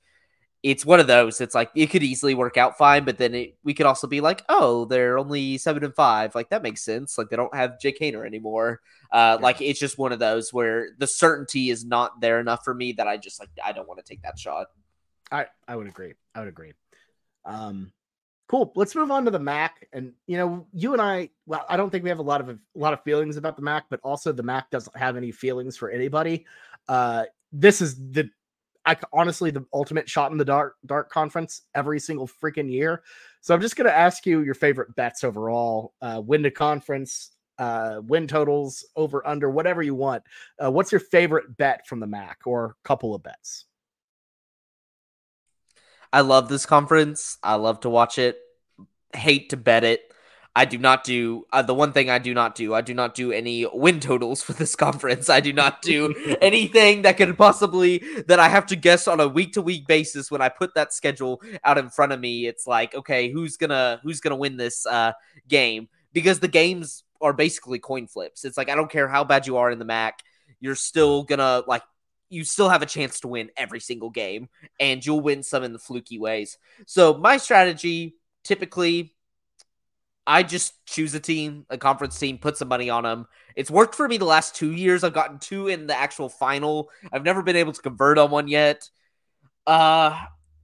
it's 0.62 0.84
one 0.84 1.00
of 1.00 1.06
those. 1.06 1.40
It's 1.40 1.54
like 1.54 1.70
it 1.74 1.86
could 1.86 2.02
easily 2.02 2.34
work 2.34 2.56
out 2.56 2.76
fine, 2.76 3.04
but 3.04 3.16
then 3.16 3.34
it, 3.34 3.56
we 3.64 3.72
could 3.72 3.86
also 3.86 4.06
be 4.06 4.20
like, 4.20 4.44
oh, 4.48 4.84
they're 4.84 5.18
only 5.18 5.56
seven 5.56 5.84
and 5.84 5.94
five. 5.94 6.34
Like 6.34 6.50
that 6.50 6.62
makes 6.62 6.84
sense. 6.84 7.16
Like 7.16 7.30
they 7.30 7.36
don't 7.36 7.54
have 7.54 7.80
Jake 7.80 7.98
Haener 7.98 8.26
anymore. 8.26 8.80
Uh, 9.10 9.36
yeah. 9.38 9.42
Like 9.42 9.60
it's 9.62 9.80
just 9.80 9.98
one 9.98 10.12
of 10.12 10.18
those 10.18 10.52
where 10.52 10.90
the 10.98 11.06
certainty 11.06 11.70
is 11.70 11.84
not 11.84 12.20
there 12.20 12.40
enough 12.40 12.62
for 12.64 12.74
me 12.74 12.92
that 12.92 13.08
I 13.08 13.16
just 13.16 13.40
like 13.40 13.48
I 13.64 13.72
don't 13.72 13.88
want 13.88 14.04
to 14.04 14.08
take 14.08 14.22
that 14.22 14.38
shot. 14.38 14.66
I 15.32 15.46
I 15.66 15.76
would 15.76 15.86
agree. 15.86 16.14
I 16.34 16.40
would 16.40 16.48
agree. 16.48 16.72
Um, 17.46 17.92
cool. 18.48 18.72
Let's 18.74 18.94
move 18.94 19.10
on 19.10 19.24
to 19.24 19.30
the 19.30 19.38
MAC. 19.38 19.88
And 19.92 20.12
you 20.26 20.36
know, 20.36 20.66
you 20.72 20.92
and 20.92 21.00
I, 21.00 21.30
well, 21.46 21.64
I 21.68 21.76
don't 21.76 21.88
think 21.88 22.04
we 22.04 22.10
have 22.10 22.18
a 22.18 22.22
lot 22.22 22.40
of 22.42 22.50
a 22.50 22.58
lot 22.74 22.92
of 22.92 23.02
feelings 23.02 23.36
about 23.36 23.56
the 23.56 23.62
MAC, 23.62 23.86
but 23.88 24.00
also 24.02 24.32
the 24.32 24.42
MAC 24.42 24.70
doesn't 24.70 24.96
have 24.96 25.16
any 25.16 25.32
feelings 25.32 25.76
for 25.76 25.90
anybody. 25.90 26.46
Uh, 26.86 27.24
this 27.52 27.80
is 27.80 27.96
the 27.96 28.28
I 28.84 28.96
honestly 29.12 29.50
the 29.50 29.66
ultimate 29.72 30.08
shot 30.08 30.32
in 30.32 30.38
the 30.38 30.44
dark 30.44 30.76
dark 30.86 31.10
conference 31.10 31.62
every 31.74 32.00
single 32.00 32.28
freaking 32.28 32.70
year. 32.70 33.02
So 33.40 33.54
I'm 33.54 33.60
just 33.60 33.76
gonna 33.76 33.90
ask 33.90 34.26
you 34.26 34.40
your 34.40 34.54
favorite 34.54 34.94
bets 34.96 35.24
overall. 35.24 35.94
Uh, 36.00 36.22
win 36.24 36.42
the 36.42 36.50
conference, 36.50 37.30
uh, 37.58 38.00
win 38.02 38.26
totals, 38.26 38.84
over 38.96 39.26
under, 39.26 39.50
whatever 39.50 39.82
you 39.82 39.94
want. 39.94 40.22
Uh, 40.62 40.70
what's 40.70 40.92
your 40.92 41.00
favorite 41.00 41.56
bet 41.56 41.86
from 41.86 42.00
the 42.00 42.06
MAC 42.06 42.38
or 42.46 42.76
couple 42.84 43.14
of 43.14 43.22
bets? 43.22 43.66
I 46.12 46.22
love 46.22 46.48
this 46.48 46.66
conference. 46.66 47.38
I 47.42 47.54
love 47.54 47.80
to 47.80 47.90
watch 47.90 48.18
it. 48.18 48.38
Hate 49.14 49.50
to 49.50 49.56
bet 49.56 49.84
it. 49.84 50.09
I 50.54 50.64
do 50.64 50.78
not 50.78 51.04
do 51.04 51.46
uh, 51.52 51.62
the 51.62 51.74
one 51.74 51.92
thing 51.92 52.10
I 52.10 52.18
do 52.18 52.34
not 52.34 52.56
do. 52.56 52.74
I 52.74 52.80
do 52.80 52.92
not 52.92 53.14
do 53.14 53.30
any 53.30 53.66
win 53.72 54.00
totals 54.00 54.42
for 54.42 54.52
this 54.52 54.74
conference. 54.86 55.30
I 55.30 55.40
do 55.40 55.52
not 55.52 55.80
do 55.80 56.36
anything 56.40 57.02
that 57.02 57.16
could 57.16 57.36
possibly 57.38 58.02
that 58.26 58.40
I 58.40 58.48
have 58.48 58.66
to 58.66 58.76
guess 58.76 59.06
on 59.06 59.20
a 59.20 59.28
week 59.28 59.52
to 59.52 59.62
week 59.62 59.86
basis 59.86 60.30
when 60.30 60.42
I 60.42 60.48
put 60.48 60.74
that 60.74 60.92
schedule 60.92 61.40
out 61.64 61.78
in 61.78 61.88
front 61.88 62.12
of 62.12 62.20
me. 62.20 62.46
It's 62.46 62.66
like, 62.66 62.94
okay, 62.94 63.30
who's 63.30 63.56
gonna 63.56 64.00
who's 64.02 64.20
gonna 64.20 64.36
win 64.36 64.56
this 64.56 64.86
uh, 64.86 65.12
game? 65.46 65.88
because 66.12 66.40
the 66.40 66.48
games 66.48 67.04
are 67.20 67.32
basically 67.32 67.78
coin 67.78 68.06
flips. 68.06 68.44
It's 68.44 68.56
like 68.56 68.68
I 68.68 68.74
don't 68.74 68.90
care 68.90 69.08
how 69.08 69.24
bad 69.24 69.46
you 69.46 69.58
are 69.58 69.70
in 69.70 69.78
the 69.78 69.84
MAC, 69.84 70.22
you're 70.60 70.74
still 70.74 71.22
gonna 71.22 71.62
like 71.66 71.82
you 72.28 72.44
still 72.44 72.68
have 72.68 72.82
a 72.82 72.86
chance 72.86 73.20
to 73.20 73.28
win 73.28 73.50
every 73.56 73.80
single 73.80 74.10
game, 74.10 74.48
and 74.78 75.04
you'll 75.04 75.20
win 75.20 75.42
some 75.42 75.62
in 75.62 75.72
the 75.72 75.78
fluky 75.78 76.18
ways. 76.18 76.58
So 76.86 77.14
my 77.14 77.36
strategy 77.36 78.16
typically. 78.44 79.14
I 80.30 80.44
just 80.44 80.86
choose 80.86 81.12
a 81.16 81.20
team, 81.20 81.66
a 81.70 81.76
conference 81.76 82.16
team, 82.16 82.38
put 82.38 82.56
some 82.56 82.68
money 82.68 82.88
on 82.88 83.02
them. 83.02 83.26
It's 83.56 83.68
worked 83.68 83.96
for 83.96 84.06
me 84.06 84.16
the 84.16 84.24
last 84.26 84.54
two 84.54 84.70
years. 84.70 85.02
I've 85.02 85.12
gotten 85.12 85.40
two 85.40 85.66
in 85.66 85.88
the 85.88 85.96
actual 85.96 86.28
final. 86.28 86.88
I've 87.12 87.24
never 87.24 87.42
been 87.42 87.56
able 87.56 87.72
to 87.72 87.82
convert 87.82 88.16
on 88.16 88.30
one 88.30 88.46
yet. 88.46 88.88
Uh, 89.66 90.16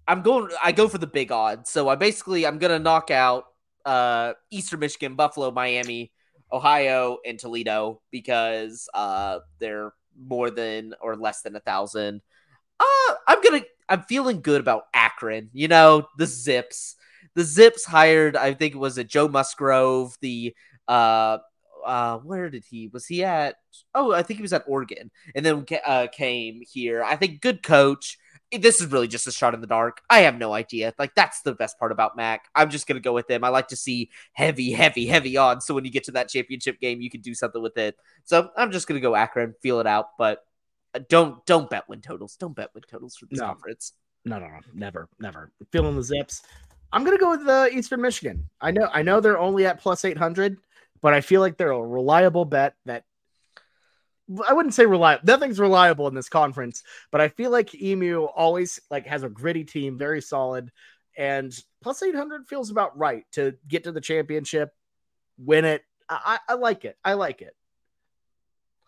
I'm 0.07 0.23
going. 0.23 0.51
I 0.63 0.71
go 0.71 0.87
for 0.89 0.99
the 0.99 1.09
big 1.09 1.33
odds. 1.33 1.69
So 1.69 1.89
I 1.89 1.97
basically 1.97 2.47
I'm 2.47 2.59
gonna 2.59 2.79
knock 2.79 3.11
out 3.11 3.47
uh 3.85 4.35
Eastern 4.53 4.79
Michigan, 4.79 5.17
Buffalo, 5.17 5.51
Miami, 5.51 6.13
Ohio, 6.53 7.19
and 7.27 7.37
Toledo 7.37 8.01
because 8.13 8.89
uh 8.95 9.41
they're 9.59 9.93
more 10.17 10.51
than 10.51 10.95
or 11.01 11.17
less 11.17 11.43
than 11.43 11.57
a 11.57 11.61
thousand. 11.61 12.23
Uh, 12.79 13.15
I'm 13.27 13.43
gonna. 13.43 13.63
I'm 13.89 14.03
feeling 14.03 14.43
good 14.43 14.61
about 14.61 14.85
Akron. 14.95 15.51
You 15.53 15.69
know 15.69 16.07
the 16.19 16.27
Zips. 16.27 16.96
The 17.37 17.45
Zips 17.45 17.85
hired. 17.85 18.37
I 18.37 18.53
think 18.55 18.75
it 18.75 18.79
was 18.79 18.99
a 18.99 19.05
Joe 19.05 19.29
Musgrove. 19.29 20.17
The 20.21 20.55
uh 20.89 21.39
uh, 21.87 22.19
where 22.19 22.51
did 22.51 22.65
he 22.69 22.89
was 22.89 23.07
he 23.07 23.23
at? 23.23 23.55
Oh, 23.95 24.13
I 24.13 24.25
think 24.25 24.39
he 24.39 24.43
was 24.43 24.53
at 24.53 24.65
Oregon, 24.67 25.13
and 25.37 25.47
then 25.47 25.65
uh, 25.87 26.09
came 26.11 26.61
here. 26.69 27.05
I 27.05 27.15
think 27.15 27.41
good 27.41 27.63
coach 27.63 28.19
this 28.53 28.81
is 28.81 28.87
really 28.93 29.09
just 29.09 29.27
a 29.27 29.33
shot 29.33 29.55
in 29.55 29.61
the 29.61 29.67
dark. 29.67 30.01
I 30.09 30.21
have 30.21 30.37
no 30.39 30.53
idea. 30.53 30.95
Like 30.99 31.15
that's 31.15 31.43
the 31.43 31.55
best 31.55 31.79
part 31.79 31.93
about 31.93 32.17
MAC. 32.17 32.47
I'm 32.55 32.71
just 32.71 32.87
gonna 32.87 33.01
go 33.01 33.13
with 33.13 33.27
them. 33.29 33.45
I 33.45 33.49
like 33.49 33.69
to 33.69 33.77
see 33.77 34.11
heavy, 34.33 34.73
heavy, 34.73 35.07
heavy 35.07 35.37
odds. 35.37 35.67
So 35.67 35.75
when 35.75 35.85
you 35.85 35.91
get 35.91 36.05
to 36.05 36.13
that 36.13 36.29
championship 36.29 36.81
game, 36.81 37.01
you 37.01 37.11
can 37.11 37.21
do 37.21 37.35
something 37.35 37.61
with 37.63 37.77
it. 37.77 37.97
So 38.25 38.51
I'm 38.57 38.71
just 38.71 38.87
gonna 38.87 39.01
go 39.01 39.15
Akron, 39.17 39.55
feel 39.63 39.81
it 39.81 39.87
out, 39.87 40.11
but 40.19 40.45
uh, 40.95 41.01
don't 41.09 41.45
don't 41.47 41.69
bet 41.69 41.89
win 41.89 42.01
totals. 42.01 42.37
Don't 42.37 42.55
bet 42.55 42.71
win 42.75 42.85
totals 42.89 43.17
for 43.17 43.27
this 43.27 43.41
No. 43.41 43.47
conference. 43.47 43.93
No, 44.25 44.39
no, 44.39 44.47
no, 44.49 44.59
never, 44.75 45.09
never. 45.21 45.53
Feeling 45.71 45.97
the 45.97 46.03
zips. 46.03 46.43
I'm 46.93 47.05
gonna 47.05 47.19
go 47.19 47.31
with 47.31 47.45
the 47.45 47.71
Eastern 47.73 48.01
Michigan. 48.01 48.49
I 48.61 48.71
know, 48.71 48.89
I 48.93 49.03
know 49.03 49.21
they're 49.21 49.39
only 49.39 49.67
at 49.67 49.81
plus 49.81 50.05
eight 50.05 50.19
hundred, 50.19 50.59
but 51.03 51.13
I 51.13 51.21
feel 51.21 51.41
like 51.41 51.57
they're 51.57 51.73
a 51.73 51.81
reliable 51.81 52.45
bet 52.45 52.75
that 52.87 53.05
I 54.47 54.53
wouldn't 54.55 54.75
say 54.75 54.87
reliable. 54.87 55.25
Nothing's 55.25 55.61
reliable 55.61 56.09
in 56.09 56.15
this 56.15 56.29
conference, 56.29 56.83
but 57.13 57.21
I 57.21 57.29
feel 57.29 57.51
like 57.51 57.75
Emu 57.75 58.25
always 58.25 58.81
like 58.91 59.07
has 59.07 59.23
a 59.23 59.29
gritty 59.29 59.65
team, 59.65 59.99
very 59.99 60.21
solid, 60.21 60.73
and 61.17 61.57
plus 61.83 62.03
eight 62.03 62.15
hundred 62.15 62.49
feels 62.49 62.71
about 62.71 62.99
right 62.99 63.25
to 63.33 63.55
get 63.69 63.85
to 63.85 63.93
the 63.93 64.01
championship, 64.01 64.75
win 65.39 65.65
it. 65.65 65.83
I, 66.09 66.39
I 66.49 66.53
I 66.53 66.57
like 66.57 66.85
it. 66.85 66.97
I 67.05 67.15
like 67.15 67.43
it. 67.43 67.55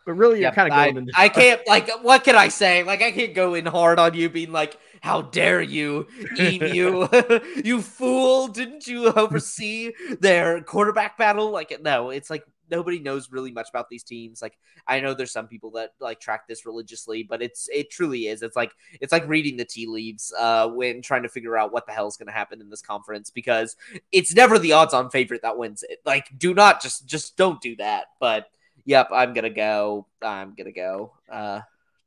But 0.09 0.15
really, 0.15 0.41
you're 0.41 0.45
Yep, 0.45 0.55
kind 0.55 0.73
of 0.73 0.79
I, 0.79 0.85
going 0.87 0.97
into. 0.97 1.13
I 1.15 1.29
can't 1.29 1.61
like 1.69 1.91
what 2.01 2.25
can 2.25 2.35
I 2.35 2.49
say? 2.49 2.83
Like 2.83 3.03
I 3.03 3.11
can't 3.13 3.35
go 3.35 3.53
in 3.53 3.67
hard 3.67 3.99
on 3.99 4.15
you 4.15 4.31
being 4.31 4.53
like, 4.53 4.79
how 5.03 5.21
dare 5.21 5.61
you, 5.61 6.07
you, 6.35 7.07
you 7.63 7.83
fool! 7.83 8.49
Didn't 8.49 8.87
you 8.87 9.13
oversee 9.13 9.93
their 10.19 10.63
quarterback 10.63 11.19
battle? 11.19 11.51
Like 11.51 11.79
no, 11.83 12.09
it's 12.09 12.31
like 12.31 12.43
nobody 12.71 13.01
knows 13.01 13.31
really 13.31 13.53
much 13.53 13.69
about 13.69 13.91
these 13.91 14.03
teams. 14.03 14.41
Like 14.41 14.57
I 14.87 15.01
know 15.01 15.13
there's 15.13 15.31
some 15.31 15.47
people 15.47 15.73
that 15.73 15.91
like 16.01 16.21
track 16.21 16.49
this 16.49 16.65
religiously, 16.65 17.23
but 17.23 17.43
it's 17.43 17.69
it 17.71 17.91
truly 17.91 18.29
is. 18.29 18.41
It's 18.41 18.57
like 18.57 18.73
it's 19.03 19.13
like 19.13 19.29
reading 19.29 19.59
the 19.59 19.67
tea 19.67 19.87
leaves 19.87 20.33
uh 20.39 20.69
when 20.69 21.03
trying 21.03 21.25
to 21.25 21.29
figure 21.29 21.59
out 21.59 21.71
what 21.71 21.85
the 21.85 21.93
hell 21.93 22.09
is 22.09 22.17
going 22.17 22.29
to 22.29 22.33
happen 22.33 22.63
in 22.63 22.71
this 22.71 22.81
conference 22.81 23.29
because 23.29 23.77
it's 24.11 24.35
never 24.35 24.59
the 24.59 24.73
odds 24.73 24.95
on 24.95 25.11
favorite 25.11 25.43
that 25.43 25.59
wins 25.59 25.83
it. 25.83 25.99
Like 26.07 26.31
do 26.39 26.55
not 26.55 26.81
just 26.81 27.07
just 27.07 27.37
don't 27.37 27.61
do 27.61 27.77
that. 27.77 28.07
But 28.19 28.47
Yep, 28.89 29.09
I'm 29.13 29.35
gonna 29.35 29.51
go. 29.51 30.07
I'm 30.23 30.55
gonna 30.57 30.73
go. 30.73 31.13
Uh, 31.31 31.61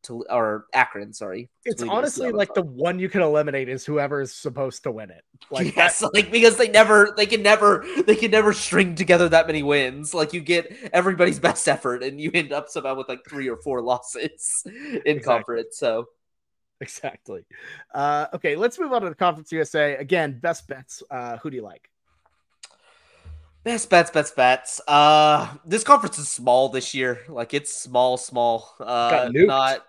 to 0.05 0.25
or 0.31 0.65
Akron. 0.73 1.13
Sorry, 1.13 1.47
it's 1.63 1.79
Toledo's 1.79 1.95
honestly 1.95 2.31
like 2.31 2.55
the 2.55 2.63
one. 2.63 2.97
you 2.97 3.07
can 3.07 3.21
eliminate 3.21 3.69
is 3.69 3.85
whoever's 3.85 4.33
supposed 4.33 4.81
to 4.83 4.91
win 4.91 5.11
it. 5.11 5.23
Like 5.51 5.67
that, 5.75 6.01
yes, 6.01 6.03
like 6.15 6.31
because 6.31 6.57
they 6.57 6.69
never, 6.69 7.13
they 7.15 7.27
can 7.27 7.43
never, 7.43 7.85
they 8.07 8.15
can 8.15 8.31
never 8.31 8.51
string 8.51 8.95
together 8.95 9.29
that 9.29 9.45
many 9.45 9.61
wins. 9.61 10.15
Like 10.15 10.33
you 10.33 10.41
get 10.41 10.75
everybody's 10.91 11.37
best 11.37 11.67
effort, 11.67 12.01
and 12.01 12.19
you 12.19 12.31
end 12.33 12.51
up 12.51 12.67
somehow 12.67 12.95
with 12.95 13.07
like 13.07 13.23
three 13.29 13.47
or 13.47 13.57
four 13.57 13.81
losses 13.83 14.63
in 14.65 15.01
Exactly. 15.05 15.19
conference. 15.21 15.77
So 15.77 16.07
exactly. 16.79 17.45
Uh, 17.93 18.25
okay, 18.33 18.55
let's 18.55 18.79
move 18.79 18.91
on 18.91 19.03
to 19.03 19.09
the 19.09 19.13
Conference 19.13 19.51
USA 19.51 19.97
again. 19.97 20.39
Best 20.39 20.67
bets. 20.67 21.03
Uh, 21.11 21.37
who 21.37 21.51
do 21.51 21.57
you 21.57 21.63
like? 21.63 21.90
Best 23.63 23.89
bets, 23.89 24.11
bets, 24.11 24.31
bets. 24.31 24.81
Uh, 24.87 25.53
this 25.65 25.83
conference 25.83 26.17
is 26.19 26.27
small 26.29 26.69
this 26.69 26.93
year. 26.93 27.19
Like 27.27 27.53
it's 27.53 27.73
small, 27.73 28.17
small. 28.17 28.73
Uh, 28.79 29.09
Got 29.11 29.31
nuked. 29.31 29.47
not. 29.47 29.85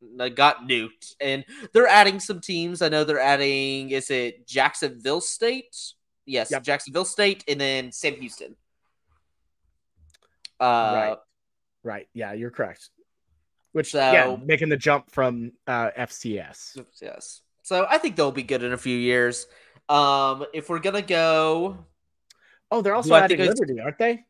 no, 0.00 0.30
Got 0.30 0.68
nuked, 0.68 1.14
and 1.20 1.44
they're 1.72 1.86
adding 1.88 2.20
some 2.20 2.40
teams. 2.40 2.82
I 2.82 2.88
know 2.88 3.04
they're 3.04 3.20
adding. 3.20 3.90
Is 3.90 4.10
it 4.10 4.46
Jacksonville 4.46 5.20
State? 5.20 5.74
Yes, 6.24 6.50
Yep. 6.50 6.62
Jacksonville 6.64 7.04
State, 7.04 7.44
and 7.48 7.60
then 7.60 7.92
Sam 7.92 8.14
Houston. 8.14 8.56
Uh, 10.58 10.64
right. 10.64 11.16
Right. 11.84 12.08
Yeah, 12.14 12.32
you're 12.32 12.50
correct. 12.50 12.88
Which 13.72 13.92
So- 13.92 13.98
yeah, 14.12 14.36
making 14.44 14.70
the 14.70 14.76
jump 14.76 15.10
from 15.12 15.52
uh, 15.66 15.90
FCS. 15.96 16.78
Yes. 17.00 17.42
So 17.62 17.86
I 17.88 17.98
think 17.98 18.16
they'll 18.16 18.32
be 18.32 18.42
good 18.42 18.62
in 18.62 18.72
a 18.72 18.78
few 18.78 18.96
years. 18.96 19.46
Um, 19.88 20.46
if 20.54 20.68
we're 20.68 20.78
gonna 20.80 21.02
go, 21.02 21.84
Oh, 22.70 22.82
they're 22.82 22.94
also 22.94 23.14
adding 23.14 23.38
Liberty, 23.38 23.80
aren't 23.80 23.98
they? 23.98 24.24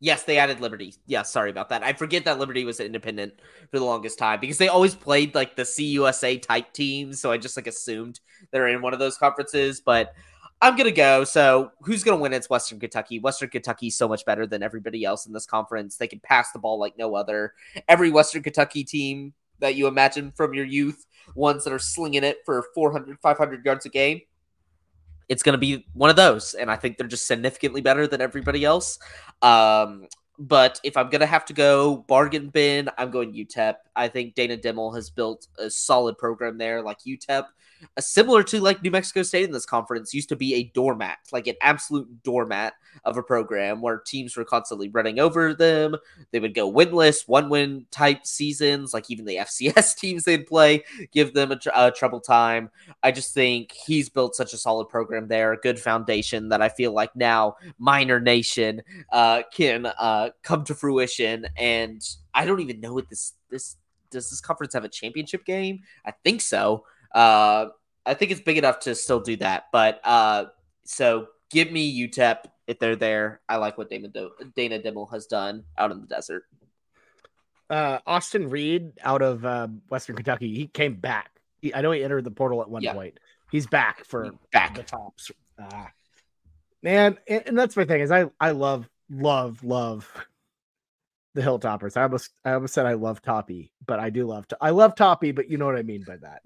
yes, 0.00 0.24
they 0.24 0.38
added 0.38 0.60
Liberty. 0.60 0.94
Yeah, 1.06 1.22
sorry 1.22 1.50
about 1.50 1.70
that. 1.70 1.82
I 1.82 1.92
forget 1.92 2.24
that 2.24 2.38
Liberty 2.38 2.64
was 2.64 2.80
independent 2.80 3.34
for 3.70 3.78
the 3.78 3.84
longest 3.84 4.18
time 4.18 4.40
because 4.40 4.58
they 4.58 4.68
always 4.68 4.94
played 4.94 5.34
like 5.34 5.56
the 5.56 5.62
CUSA 5.62 6.42
type 6.42 6.72
teams. 6.72 7.20
So 7.20 7.32
I 7.32 7.38
just 7.38 7.56
like 7.56 7.66
assumed 7.66 8.20
they're 8.50 8.68
in 8.68 8.82
one 8.82 8.92
of 8.92 8.98
those 8.98 9.18
conferences. 9.18 9.80
But 9.80 10.14
I'm 10.60 10.76
gonna 10.76 10.90
go. 10.90 11.24
So 11.24 11.72
who's 11.82 12.02
gonna 12.02 12.18
win? 12.18 12.32
It's 12.32 12.50
Western 12.50 12.80
Kentucky. 12.80 13.18
Western 13.18 13.50
Kentucky 13.50 13.88
is 13.88 13.96
so 13.96 14.08
much 14.08 14.24
better 14.24 14.46
than 14.46 14.62
everybody 14.62 15.04
else 15.04 15.26
in 15.26 15.32
this 15.32 15.46
conference. 15.46 15.96
They 15.96 16.08
can 16.08 16.20
pass 16.20 16.52
the 16.52 16.58
ball 16.58 16.78
like 16.78 16.96
no 16.98 17.14
other. 17.14 17.54
Every 17.88 18.10
Western 18.10 18.42
Kentucky 18.42 18.84
team 18.84 19.34
that 19.60 19.74
you 19.74 19.88
imagine 19.88 20.32
from 20.32 20.54
your 20.54 20.64
youth, 20.64 21.04
ones 21.34 21.64
that 21.64 21.72
are 21.72 21.80
slinging 21.80 22.22
it 22.22 22.38
for 22.44 22.64
400, 22.74 23.18
500 23.20 23.64
yards 23.64 23.86
a 23.86 23.88
game. 23.88 24.20
It's 25.28 25.42
going 25.42 25.54
to 25.54 25.58
be 25.58 25.86
one 25.94 26.10
of 26.10 26.16
those. 26.16 26.54
And 26.54 26.70
I 26.70 26.76
think 26.76 26.96
they're 26.96 27.06
just 27.06 27.26
significantly 27.26 27.80
better 27.80 28.06
than 28.06 28.20
everybody 28.20 28.64
else. 28.64 28.98
Um, 29.42 30.06
but 30.38 30.80
if 30.84 30.96
I'm 30.96 31.10
to 31.10 31.26
have 31.26 31.44
to 31.46 31.52
go 31.52 31.98
bargain 32.08 32.48
bin, 32.48 32.88
I'm 32.96 33.10
going 33.10 33.32
UTEP. 33.32 33.74
I 33.96 34.08
think 34.08 34.34
Dana 34.34 34.56
Dimel 34.56 34.94
has 34.94 35.10
built 35.10 35.48
a 35.58 35.68
solid 35.68 36.16
program 36.16 36.58
there, 36.58 36.82
like 36.82 37.00
UTEP, 37.00 37.44
uh, 37.96 38.00
similar 38.00 38.42
to 38.42 38.60
like 38.60 38.82
New 38.82 38.90
Mexico 38.90 39.22
State 39.22 39.44
in 39.44 39.52
this 39.52 39.66
conference, 39.66 40.14
used 40.14 40.28
to 40.30 40.36
be 40.36 40.54
a 40.54 40.64
doormat, 40.64 41.18
like 41.32 41.46
an 41.46 41.56
absolute 41.60 42.22
doormat 42.22 42.74
of 43.04 43.16
a 43.16 43.22
program 43.22 43.80
where 43.80 43.98
teams 43.98 44.36
were 44.36 44.44
constantly 44.44 44.88
running 44.88 45.18
over 45.18 45.54
them. 45.54 45.96
They 46.30 46.40
would 46.40 46.54
go 46.54 46.72
winless, 46.72 47.28
one 47.28 47.48
win 47.48 47.86
type 47.90 48.26
seasons, 48.26 48.92
like 48.92 49.10
even 49.10 49.24
the 49.24 49.36
FCS 49.40 49.96
teams 49.96 50.24
they'd 50.24 50.46
play, 50.46 50.84
give 51.12 51.34
them 51.34 51.52
a, 51.52 51.56
tr- 51.56 51.68
a 51.74 51.90
trouble 51.90 52.20
time. 52.20 52.70
I 53.02 53.12
just 53.12 53.34
think 53.34 53.72
he's 53.72 54.08
built 54.08 54.34
such 54.34 54.52
a 54.52 54.58
solid 54.58 54.88
program 54.88 55.28
there, 55.28 55.52
a 55.52 55.58
good 55.58 55.78
foundation 55.78 56.48
that 56.48 56.62
I 56.62 56.68
feel 56.68 56.92
like 56.92 57.14
now 57.14 57.56
Miner 57.78 58.20
Nation 58.20 58.82
uh, 59.12 59.42
can 59.52 59.86
uh, 59.86 60.27
come 60.42 60.64
to 60.64 60.74
fruition. 60.74 61.46
And 61.56 62.02
I 62.34 62.44
don't 62.46 62.60
even 62.60 62.80
know 62.80 62.94
what 62.94 63.08
this 63.08 63.34
this 63.50 63.76
does. 64.10 64.30
This 64.30 64.40
conference 64.40 64.74
have 64.74 64.84
a 64.84 64.88
championship 64.88 65.44
game? 65.44 65.80
I 66.04 66.12
think 66.24 66.40
so. 66.40 66.84
Uh, 67.14 67.66
I 68.06 68.14
think 68.14 68.30
it's 68.30 68.40
big 68.40 68.58
enough 68.58 68.80
to 68.80 68.94
still 68.94 69.20
do 69.20 69.36
that. 69.36 69.64
But 69.72 70.00
uh, 70.04 70.46
so 70.84 71.28
give 71.50 71.70
me 71.72 72.08
UTEP 72.08 72.38
if 72.66 72.78
they're 72.78 72.96
there. 72.96 73.40
I 73.48 73.56
like 73.56 73.76
what 73.78 73.90
Dana 73.90 74.08
Do- 74.08 74.30
Dana 74.56 74.78
Dimel 74.78 75.10
has 75.10 75.26
done 75.26 75.64
out 75.76 75.90
in 75.90 76.00
the 76.00 76.06
desert. 76.06 76.44
Uh, 77.70 77.98
Austin 78.06 78.48
Reed 78.48 78.92
out 79.02 79.20
of 79.20 79.44
uh, 79.44 79.68
Western 79.90 80.16
Kentucky. 80.16 80.54
He 80.54 80.66
came 80.68 80.94
back. 80.94 81.30
He, 81.60 81.74
I 81.74 81.82
know 81.82 81.90
he 81.90 82.02
entered 82.02 82.24
the 82.24 82.30
portal 82.30 82.62
at 82.62 82.70
one 82.70 82.82
Yeah. 82.82 82.94
point. 82.94 83.18
He's 83.50 83.66
back 83.66 84.04
for 84.06 84.30
Back. 84.52 84.74
the 84.74 84.82
tops. 84.82 85.30
Ah. 85.58 85.90
man, 86.82 87.18
and, 87.26 87.42
and 87.46 87.58
that's 87.58 87.76
my 87.76 87.84
thing 87.84 88.00
is 88.00 88.10
I 88.10 88.26
I 88.40 88.52
love 88.52 88.88
love 89.10 89.62
love 89.64 90.10
the 91.34 91.42
Hilltoppers. 91.42 91.96
I 91.96 92.02
almost 92.02 92.30
I 92.44 92.52
almost 92.52 92.74
said 92.74 92.86
I 92.86 92.94
love 92.94 93.22
Toppy, 93.22 93.72
but 93.86 94.00
I 94.00 94.10
do 94.10 94.26
love 94.26 94.48
to, 94.48 94.58
I 94.60 94.70
love 94.70 94.94
Toppy, 94.94 95.32
but 95.32 95.50
you 95.50 95.58
know 95.58 95.66
what 95.66 95.76
I 95.76 95.82
mean 95.82 96.04
by 96.06 96.16
that. 96.16 96.42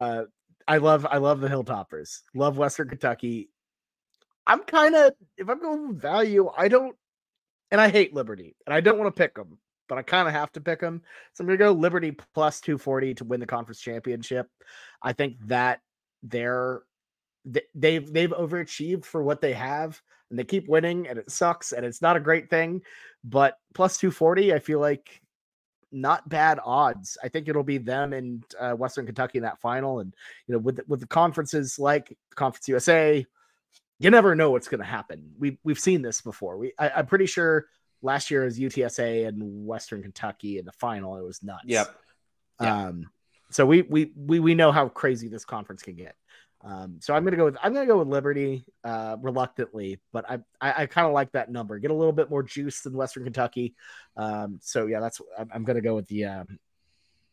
Uh, 0.00 0.24
I 0.66 0.78
love 0.78 1.06
I 1.10 1.18
love 1.18 1.40
the 1.40 1.48
Hilltoppers. 1.48 2.20
Love 2.34 2.58
Western 2.58 2.88
Kentucky. 2.88 3.50
I'm 4.46 4.60
kind 4.60 4.94
of 4.94 5.12
if 5.36 5.48
I'm 5.48 5.60
going 5.60 5.88
with 5.88 6.00
value, 6.00 6.50
I 6.56 6.68
don't, 6.68 6.96
and 7.70 7.80
I 7.80 7.88
hate 7.88 8.14
Liberty, 8.14 8.56
and 8.66 8.74
I 8.74 8.80
don't 8.80 8.98
want 8.98 9.14
to 9.14 9.18
pick 9.18 9.34
them, 9.34 9.58
but 9.88 9.98
I 9.98 10.02
kind 10.02 10.28
of 10.28 10.34
have 10.34 10.52
to 10.52 10.60
pick 10.60 10.80
them. 10.80 11.02
So 11.32 11.42
I'm 11.42 11.46
gonna 11.46 11.56
go 11.56 11.72
Liberty 11.72 12.16
plus 12.34 12.60
240 12.60 13.14
to 13.14 13.24
win 13.24 13.40
the 13.40 13.46
conference 13.46 13.80
championship. 13.80 14.46
I 15.02 15.12
think 15.12 15.36
that 15.46 15.80
they're 16.22 16.82
th- 17.52 17.66
they've 17.74 18.12
they've 18.12 18.30
overachieved 18.30 19.04
for 19.04 19.22
what 19.22 19.40
they 19.40 19.52
have. 19.52 20.00
And 20.30 20.38
they 20.38 20.44
keep 20.44 20.68
winning, 20.68 21.08
and 21.08 21.18
it 21.18 21.30
sucks, 21.30 21.72
and 21.72 21.84
it's 21.84 22.00
not 22.00 22.16
a 22.16 22.20
great 22.20 22.48
thing. 22.48 22.82
But 23.24 23.58
plus 23.74 23.98
240, 23.98 24.54
I 24.54 24.58
feel 24.60 24.80
like 24.80 25.20
not 25.92 26.28
bad 26.28 26.58
odds. 26.64 27.18
I 27.22 27.28
think 27.28 27.48
it'll 27.48 27.62
be 27.62 27.78
them 27.78 28.12
and 28.12 28.44
uh, 28.58 28.72
Western 28.72 29.06
Kentucky 29.06 29.38
in 29.38 29.44
that 29.44 29.60
final. 29.60 30.00
And 30.00 30.14
you 30.46 30.54
know, 30.54 30.58
with 30.58 30.76
the, 30.76 30.84
with 30.86 31.00
the 31.00 31.06
conferences 31.06 31.78
like 31.78 32.16
Conference 32.34 32.68
USA, 32.68 33.26
you 33.98 34.10
never 34.10 34.34
know 34.34 34.50
what's 34.50 34.68
going 34.68 34.80
to 34.80 34.86
happen. 34.86 35.32
We 35.38 35.58
we've 35.64 35.78
seen 35.78 36.02
this 36.02 36.20
before. 36.20 36.56
We 36.56 36.72
I, 36.78 37.00
am 37.00 37.06
pretty 37.06 37.26
sure 37.26 37.66
last 38.02 38.30
year 38.30 38.44
was 38.44 38.58
UTSA 38.58 39.28
and 39.28 39.66
Western 39.66 40.02
Kentucky 40.02 40.58
in 40.58 40.64
the 40.64 40.72
final. 40.72 41.16
It 41.16 41.24
was 41.24 41.42
nuts. 41.42 41.64
Yep. 41.66 41.94
Um. 42.60 43.10
So 43.50 43.66
we 43.66 43.82
we 43.82 44.12
we 44.16 44.40
we 44.40 44.54
know 44.54 44.72
how 44.72 44.88
crazy 44.88 45.28
this 45.28 45.44
conference 45.44 45.82
can 45.82 45.96
get. 45.96 46.14
Um, 46.62 46.98
so 47.00 47.14
I'm 47.14 47.24
gonna 47.24 47.36
go 47.36 47.46
with 47.46 47.56
I'm 47.62 47.72
gonna 47.72 47.86
go 47.86 47.98
with 47.98 48.08
Liberty, 48.08 48.64
uh, 48.84 49.16
reluctantly, 49.20 49.98
but 50.12 50.30
I 50.30 50.38
I, 50.60 50.82
I 50.82 50.86
kind 50.86 51.06
of 51.06 51.12
like 51.12 51.32
that 51.32 51.50
number. 51.50 51.78
Get 51.78 51.90
a 51.90 51.94
little 51.94 52.12
bit 52.12 52.28
more 52.28 52.42
juice 52.42 52.82
than 52.82 52.92
Western 52.92 53.24
Kentucky. 53.24 53.74
Um, 54.16 54.58
so 54.62 54.86
yeah, 54.86 55.00
that's 55.00 55.20
I'm, 55.38 55.50
I'm 55.54 55.64
gonna 55.64 55.80
go 55.80 55.94
with 55.94 56.06
the 56.08 56.26
um, 56.26 56.58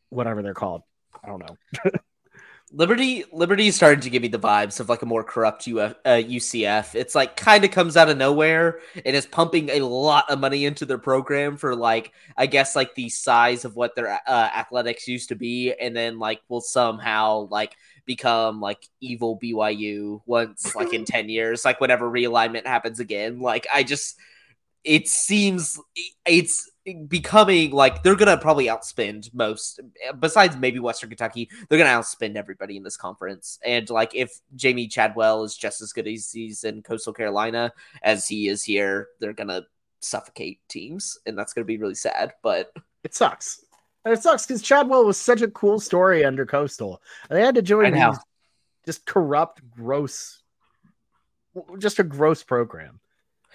whatever 0.10 0.42
they're 0.42 0.54
called. 0.54 0.84
I 1.24 1.28
don't 1.28 1.40
know. 1.40 1.92
Liberty 2.74 3.24
Liberty 3.32 3.68
is 3.68 3.78
starting 3.78 4.02
to 4.02 4.10
give 4.10 4.22
me 4.22 4.28
the 4.28 4.38
vibes 4.38 4.82
of 4.82 4.90
like 4.90 5.02
a 5.02 5.06
more 5.06 5.24
corrupt 5.24 5.66
Uf, 5.68 5.96
uh, 6.04 6.10
UCF. 6.10 6.96
It's 6.96 7.16
like 7.16 7.38
kind 7.38 7.64
of 7.64 7.72
comes 7.72 7.96
out 7.96 8.10
of 8.10 8.18
nowhere 8.18 8.82
and 9.06 9.16
is 9.16 9.26
pumping 9.26 9.70
a 9.70 9.80
lot 9.80 10.30
of 10.30 10.40
money 10.40 10.66
into 10.66 10.86
their 10.86 10.98
program 10.98 11.56
for 11.56 11.76
like 11.76 12.12
I 12.36 12.46
guess 12.46 12.76
like 12.76 12.94
the 12.96 13.08
size 13.08 13.64
of 13.64 13.78
what 13.78 13.96
their 13.96 14.20
uh, 14.28 14.50
athletics 14.54 15.08
used 15.08 15.30
to 15.30 15.36
be, 15.36 15.74
and 15.74 15.96
then 15.96 16.20
like 16.20 16.42
will 16.50 16.60
somehow 16.60 17.48
like 17.50 17.74
become 18.06 18.60
like 18.60 18.86
evil 19.00 19.40
BYU 19.42 20.22
once 20.26 20.76
like 20.76 20.94
in 20.94 21.06
10 21.06 21.30
years, 21.30 21.64
like 21.64 21.80
whenever 21.80 22.10
realignment 22.10 22.66
happens 22.66 23.00
again. 23.00 23.40
Like 23.40 23.66
I 23.74 23.84
just 23.84 24.18
it 24.84 25.08
seems 25.08 25.80
it's 26.26 26.70
becoming 27.08 27.72
like 27.72 28.04
they're 28.04 28.16
gonna 28.16 28.38
probably 28.38 28.68
outspend 28.68 29.34
most 29.34 29.80
besides 30.20 30.56
maybe 30.58 30.80
Western 30.80 31.10
Kentucky, 31.10 31.50
they're 31.68 31.78
gonna 31.78 31.90
outspend 31.90 32.36
everybody 32.36 32.78
in 32.78 32.84
this 32.84 32.98
conference. 32.98 33.60
And 33.66 33.90
like 33.90 34.16
if 34.16 34.32
Jamey 34.56 34.90
Chadwell 34.90 35.44
is 35.44 35.56
just 35.56 35.82
as 35.82 35.94
good 35.94 36.08
as 36.08 36.32
he's 36.32 36.64
in 36.64 36.82
Coastal 36.82 37.14
Carolina 37.14 37.74
as 38.02 38.28
he 38.28 38.48
is 38.48 38.64
here, 38.64 39.10
they're 39.20 39.34
gonna 39.34 39.64
suffocate 40.00 40.60
teams, 40.70 41.18
and 41.26 41.38
that's 41.38 41.54
gonna 41.54 41.66
be 41.66 41.78
really 41.78 41.96
sad. 41.96 42.34
But 42.42 42.72
it 43.04 43.14
sucks. 43.14 43.64
And 44.06 44.14
it 44.14 44.24
sucks 44.24 44.46
because 44.46 44.62
Chadwell 44.62 45.06
was 45.06 45.18
such 45.18 45.42
a 45.42 45.50
cool 45.50 45.82
story 45.82 46.24
under 46.24 46.46
Coastal. 46.46 47.02
And 47.30 47.38
they 47.38 47.44
had 47.44 47.56
to 47.56 47.62
join 47.62 47.92
these 47.92 48.18
just 48.86 49.06
corrupt, 49.06 49.62
gross, 49.70 50.42
just 51.78 52.00
a 52.00 52.04
gross 52.04 52.42
program. 52.42 53.02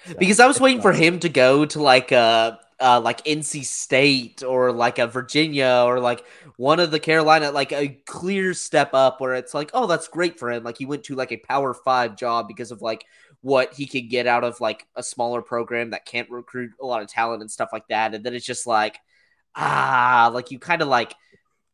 So, 0.07 0.15
because 0.19 0.41
I 0.41 0.47
was 0.47 0.61
waiting 0.61 0.83
sucks. 0.83 0.97
for 0.97 1.03
him 1.03 1.21
to 1.21 1.31
go 1.31 1.65
to 1.65 1.81
like 1.81 2.13
a 2.13 2.61
uh, 2.83 3.01
like 3.01 3.25
NC 3.25 3.65
State 3.65 4.43
or 4.43 4.73
like 4.73 4.99
a 4.99 5.07
Virginia 5.07 5.85
or 5.87 6.01
like 6.01 6.25
one 6.57 6.81
of 6.81 6.91
the 6.91 7.01
Carolina, 7.01 7.51
like 7.51 7.73
a 7.73 8.01
clear 8.07 8.53
step 8.53 8.91
up 8.93 9.21
where 9.21 9.35
it's 9.35 9.55
like, 9.55 9.71
oh, 9.73 9.87
that's 9.87 10.09
great 10.09 10.39
for 10.39 10.51
him. 10.51 10.65
Like 10.65 10.79
he 10.79 10.87
went 10.87 11.05
to 11.05 11.15
like 11.15 11.33
a 11.33 11.37
Power 11.37 11.73
Five 11.75 12.17
job 12.17 12.49
because 12.49 12.73
of 12.73 12.83
like 12.83 13.05
what 13.41 13.75
he 13.75 13.87
could 13.87 14.11
get 14.11 14.27
out 14.27 14.45
of 14.45 14.61
like 14.61 14.87
a 14.97 15.03
smaller 15.03 15.43
program 15.43 15.91
that 15.91 16.07
can't 16.07 16.31
recruit 16.31 16.73
a 16.81 16.87
lot 16.87 17.03
of 17.03 17.09
talent 17.09 17.43
and 17.43 17.51
stuff 17.51 17.71
like 17.73 17.87
that. 17.89 18.15
And 18.15 18.25
then 18.25 18.35
it's 18.35 18.47
just 18.47 18.67
like, 18.67 18.99
ah, 19.55 20.31
like 20.33 20.51
you 20.51 20.59
kind 20.59 20.83
of 20.83 20.89
like 20.89 21.15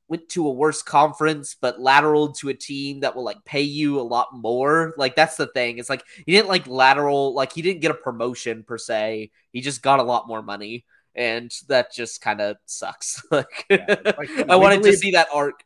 went 0.09 0.29
to 0.31 0.47
a 0.47 0.53
worse 0.53 0.83
conference, 0.83 1.55
but 1.61 1.81
lateral 1.81 2.33
to 2.33 2.49
a 2.49 2.55
team 2.55 3.01
that 3.01 3.15
will 3.15 3.25
like 3.25 3.45
pay 3.45 3.61
you 3.61 4.01
a 4.01 4.03
lot 4.03 4.29
more. 4.33 4.95
Like 4.97 5.15
that's 5.15 5.37
the 5.37 5.47
thing. 5.47 5.79
It's 5.79 5.91
like 5.91 6.03
he 6.25 6.33
didn't 6.33 6.49
like 6.49 6.67
lateral, 6.67 7.35
like 7.35 7.53
he 7.53 7.63
didn't 7.63 7.83
get 7.83 7.91
a 7.91 7.95
promotion 7.95 8.65
per 8.65 8.79
se. 8.79 9.31
He 9.53 9.61
just 9.61 9.83
got 9.83 10.01
a 10.01 10.05
lot 10.05 10.27
more 10.27 10.43
money, 10.43 10.87
and 11.19 11.53
that 11.67 11.93
just 11.93 12.21
kind 12.23 12.41
of 12.41 12.57
sucks. 12.65 13.23
like, 13.31 13.67
yeah, 13.69 13.97
like 14.17 14.31
I 14.49 14.57
wanted 14.57 14.81
believe, 14.81 14.95
to 14.95 14.99
see 14.99 15.11
that 15.11 15.27
arc. 15.35 15.65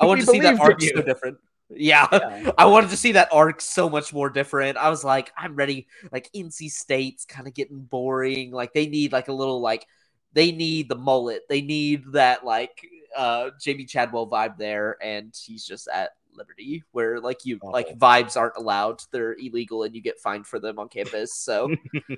I 0.00 0.06
wanted 0.06 0.22
to 0.22 0.32
see 0.32 0.40
that 0.40 0.58
arc 0.58 0.80
so 0.82 1.02
different. 1.02 1.38
Yeah. 1.72 2.08
yeah. 2.10 2.50
I 2.58 2.64
wanted 2.64 2.90
to 2.90 2.96
see 2.96 3.12
that 3.12 3.28
arc 3.30 3.60
so 3.60 3.88
much 3.88 4.12
more 4.12 4.28
different. 4.28 4.76
I 4.76 4.90
was 4.90 5.04
like, 5.04 5.30
I'm 5.38 5.54
ready. 5.54 5.86
Like 6.10 6.28
NC 6.34 6.68
State's 6.68 7.24
kind 7.24 7.46
of 7.46 7.54
getting 7.54 7.78
boring. 7.78 8.50
Like 8.50 8.72
they 8.72 8.88
need 8.88 9.12
like 9.12 9.28
a 9.28 9.32
little 9.32 9.60
like 9.60 9.86
they 10.32 10.50
need 10.50 10.88
the 10.88 10.96
mullet. 10.96 11.42
They 11.48 11.60
need 11.60 12.06
that 12.14 12.44
like 12.44 12.84
uh 13.16 13.50
Jamey 13.64 13.88
Chadwell 13.88 14.28
vibe 14.28 14.58
there, 14.58 14.96
and 15.00 15.32
he's 15.40 15.64
just 15.64 15.86
at 15.86 16.10
Liberty, 16.40 16.82
where 16.92 17.20
like 17.20 17.44
you 17.44 17.58
oh. 17.62 17.68
like 17.68 17.98
vibes 17.98 18.36
aren't 18.36 18.56
allowed; 18.56 19.02
they're 19.12 19.34
illegal, 19.34 19.82
and 19.82 19.94
you 19.94 20.00
get 20.00 20.18
fined 20.18 20.46
for 20.46 20.58
them 20.58 20.78
on 20.78 20.88
campus. 20.88 21.34
So 21.34 21.74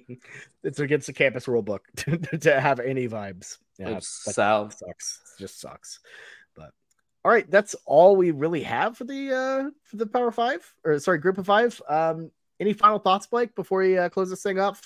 it's 0.62 0.78
against 0.78 1.08
the 1.08 1.12
campus 1.12 1.48
rule 1.48 1.62
book 1.62 1.84
to, 1.96 2.16
to 2.38 2.60
have 2.60 2.78
any 2.78 3.08
vibes. 3.08 3.58
Yeah, 3.78 3.98
so 4.00 4.68
sucks. 4.70 5.20
It 5.36 5.42
just 5.42 5.60
sucks. 5.60 5.98
But 6.54 6.70
all 7.24 7.32
right, 7.32 7.50
that's 7.50 7.74
all 7.84 8.14
we 8.14 8.30
really 8.30 8.62
have 8.62 8.96
for 8.96 9.04
the 9.04 9.32
uh 9.32 9.70
for 9.82 9.96
the 9.96 10.06
Power 10.06 10.30
Five, 10.30 10.72
or 10.84 10.98
sorry, 11.00 11.18
Group 11.18 11.38
of 11.38 11.46
Five. 11.46 11.80
Um, 11.88 12.30
any 12.60 12.72
final 12.72 13.00
thoughts, 13.00 13.26
Blake, 13.26 13.56
before 13.56 13.80
we 13.80 13.98
uh, 13.98 14.08
close 14.08 14.30
this 14.30 14.42
thing 14.42 14.60
up? 14.60 14.76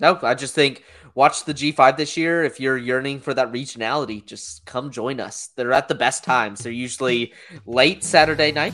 No, 0.00 0.18
I 0.22 0.34
just 0.34 0.54
think 0.54 0.82
watch 1.14 1.44
the 1.44 1.52
G5 1.52 1.96
this 1.96 2.16
year. 2.16 2.42
If 2.42 2.58
you're 2.58 2.78
yearning 2.78 3.20
for 3.20 3.34
that 3.34 3.52
regionality, 3.52 4.24
just 4.24 4.64
come 4.64 4.90
join 4.90 5.20
us. 5.20 5.50
They're 5.56 5.72
at 5.72 5.88
the 5.88 5.94
best 5.94 6.24
times. 6.24 6.60
They're 6.60 6.72
usually 6.72 7.34
late 7.66 8.02
Saturday 8.02 8.50
night. 8.50 8.72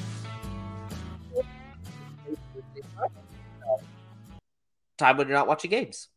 Time 4.98 5.16
when 5.16 5.28
you're 5.28 5.36
not 5.36 5.48
watching 5.48 5.70
games. 5.70 6.08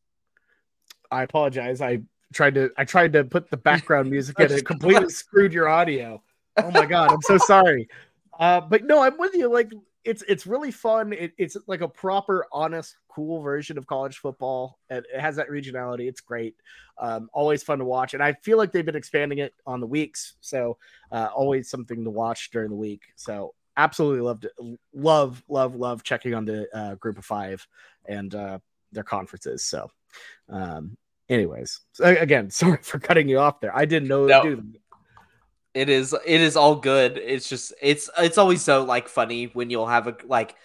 I 1.12 1.24
apologize. 1.24 1.82
I 1.82 2.02
tried 2.34 2.56
to 2.56 2.70
I 2.78 2.86
tried 2.86 3.14
to 3.14 3.24
put 3.24 3.50
the 3.50 3.58
background 3.58 4.10
music 4.12 4.36
and 4.40 4.52
it 4.52 4.66
completely 4.66 5.10
screwed 5.10 5.54
your 5.54 5.68
audio. 5.68 6.22
Oh 6.56 6.72
my 6.72 6.86
god, 6.86 7.12
I'm 7.12 7.22
so 7.22 7.38
sorry. 7.38 7.90
Uh, 8.40 8.62
but 8.62 8.86
no, 8.86 9.02
I'm 9.02 9.18
with 9.18 9.34
you. 9.34 9.52
Like 9.52 9.72
it's 10.06 10.24
it's 10.28 10.48
really 10.48 10.72
fun. 10.72 11.14
It, 11.14 11.34
it's 11.38 11.58
like 11.68 11.82
a 11.82 11.88
proper, 11.88 12.46
honest, 12.52 12.96
cool 13.10 13.42
version 13.42 13.78
of 13.78 13.88
college 13.88 14.18
football. 14.18 14.80
It, 14.90 15.06
it 15.14 15.20
has 15.20 15.36
that 15.36 15.50
regionality. 15.50 16.08
It's 16.08 16.22
great. 16.22 16.56
Um, 16.98 17.30
always 17.34 17.64
fun 17.64 17.80
to 17.80 17.86
watch, 17.86 18.14
and 18.14 18.24
I 18.24 18.34
feel 18.34 18.58
like 18.58 18.72
they've 18.72 18.86
been 18.86 18.96
expanding 18.96 19.40
it 19.40 19.54
on 19.66 19.80
the 19.80 19.88
weeks. 19.88 20.36
So 20.42 20.78
uh, 21.12 21.30
always 21.36 21.70
something 21.70 22.04
to 22.04 22.10
watch 22.10 22.52
during 22.52 22.70
the 22.70 22.76
week. 22.76 23.04
So 23.16 23.54
absolutely 23.78 24.22
loved 24.22 24.44
to 24.44 24.78
love 24.94 25.44
love 25.48 25.76
love 25.76 26.04
checking 26.04 26.34
on 26.34 26.46
the 26.46 26.68
uh, 26.76 26.96
group 26.96 27.18
of 27.18 27.26
five 27.26 27.66
and 28.06 28.34
uh, 28.36 28.60
their 28.92 29.04
conferences. 29.04 29.64
So, 29.64 29.90
um, 30.50 30.98
anyways, 31.30 31.82
so 31.94 32.06
again, 32.06 32.50
sorry 32.52 32.80
for 32.82 33.00
cutting 33.00 33.28
you 33.28 33.40
off 33.40 33.60
there. 33.60 33.76
I 33.76 33.86
didn't 33.86 34.10
know 34.10 34.26
no. 34.26 34.44
do 34.44 34.56
that. 34.56 34.80
It 35.74 35.90
is 35.90 36.16
it 36.26 36.42
is 36.42 36.56
all 36.56 36.76
good. 36.76 37.18
It's 37.18 37.48
just 37.48 37.74
it's 37.82 38.10
it's 38.18 38.38
always 38.38 38.62
so 38.62 38.84
like 38.84 39.08
funny 39.08 39.46
when 39.54 39.70
you'll 39.70 39.88
have 39.88 40.08
a 40.08 40.16
like 40.26 40.56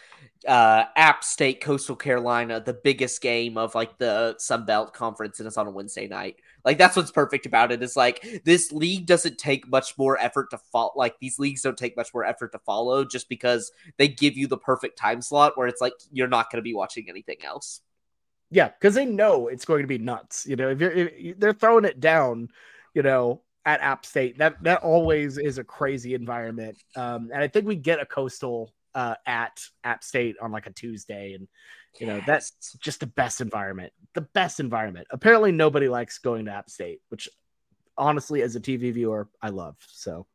uh 0.48 0.84
App 0.96 1.22
State 1.22 1.60
Coastal 1.60 1.96
Carolina, 1.96 2.60
the 2.60 2.72
biggest 2.72 3.20
game 3.20 3.58
of 3.58 3.74
like 3.74 3.98
the 3.98 4.34
Sun 4.38 4.64
Belt 4.64 4.94
conference 4.94 5.40
and 5.40 5.46
it's 5.46 5.58
on 5.58 5.66
a 5.66 5.70
Wednesday 5.70 6.08
night. 6.08 6.36
Like 6.64 6.78
that's 6.78 6.96
what's 6.96 7.10
perfect 7.10 7.44
about 7.44 7.70
it 7.70 7.82
is 7.82 7.96
like 7.96 8.42
this 8.44 8.72
league 8.72 9.06
doesn't 9.06 9.36
take 9.36 9.68
much 9.68 9.96
more 9.98 10.18
effort 10.18 10.50
to 10.50 10.58
follow 10.72 10.92
like 10.96 11.18
these 11.20 11.38
leagues 11.38 11.60
don't 11.60 11.76
take 11.76 11.96
much 11.96 12.14
more 12.14 12.24
effort 12.24 12.52
to 12.52 12.58
follow 12.60 13.04
just 13.04 13.28
because 13.28 13.72
they 13.98 14.08
give 14.08 14.38
you 14.38 14.46
the 14.46 14.56
perfect 14.56 14.98
time 14.98 15.20
slot 15.20 15.56
where 15.56 15.68
it's 15.68 15.82
like 15.82 15.92
you're 16.12 16.28
not 16.28 16.50
going 16.50 16.58
to 16.58 16.62
be 16.62 16.74
watching 16.74 17.10
anything 17.10 17.44
else. 17.44 17.82
Yeah, 18.50 18.68
because 18.68 18.94
they 18.94 19.04
know 19.04 19.48
it's 19.48 19.64
going 19.64 19.82
to 19.82 19.88
be 19.88 19.98
nuts. 19.98 20.46
You 20.46 20.56
know, 20.56 20.70
if 20.70 20.80
you're 20.80 20.92
if 20.92 21.38
they're 21.38 21.52
throwing 21.52 21.84
it 21.84 22.00
down, 22.00 22.48
you 22.94 23.02
know, 23.02 23.42
at 23.66 23.80
App 23.80 24.04
State. 24.06 24.38
That 24.38 24.62
that 24.62 24.82
always 24.82 25.38
is 25.38 25.58
a 25.58 25.64
crazy 25.64 26.14
environment. 26.14 26.82
Um, 26.96 27.30
and 27.32 27.42
I 27.42 27.48
think 27.48 27.66
we 27.66 27.76
get 27.76 28.00
a 28.00 28.06
coastal 28.06 28.72
uh, 28.94 29.14
at 29.26 29.60
App 29.82 30.04
State 30.04 30.36
on 30.40 30.52
like 30.52 30.66
a 30.66 30.72
Tuesday, 30.72 31.34
and 31.34 31.48
you 31.98 32.06
know 32.06 32.16
yes. 32.16 32.24
that's 32.26 32.72
just 32.74 33.00
the 33.00 33.06
best 33.06 33.40
environment. 33.40 33.92
The 34.14 34.22
best 34.22 34.60
environment. 34.60 35.06
Apparently, 35.10 35.52
nobody 35.52 35.88
likes 35.88 36.18
going 36.18 36.44
to 36.46 36.52
App 36.52 36.70
State, 36.70 37.00
which 37.08 37.28
honestly, 37.96 38.42
as 38.42 38.56
a 38.56 38.60
TV 38.60 38.92
viewer, 38.92 39.28
I 39.40 39.50
love. 39.50 39.76
So, 39.88 40.26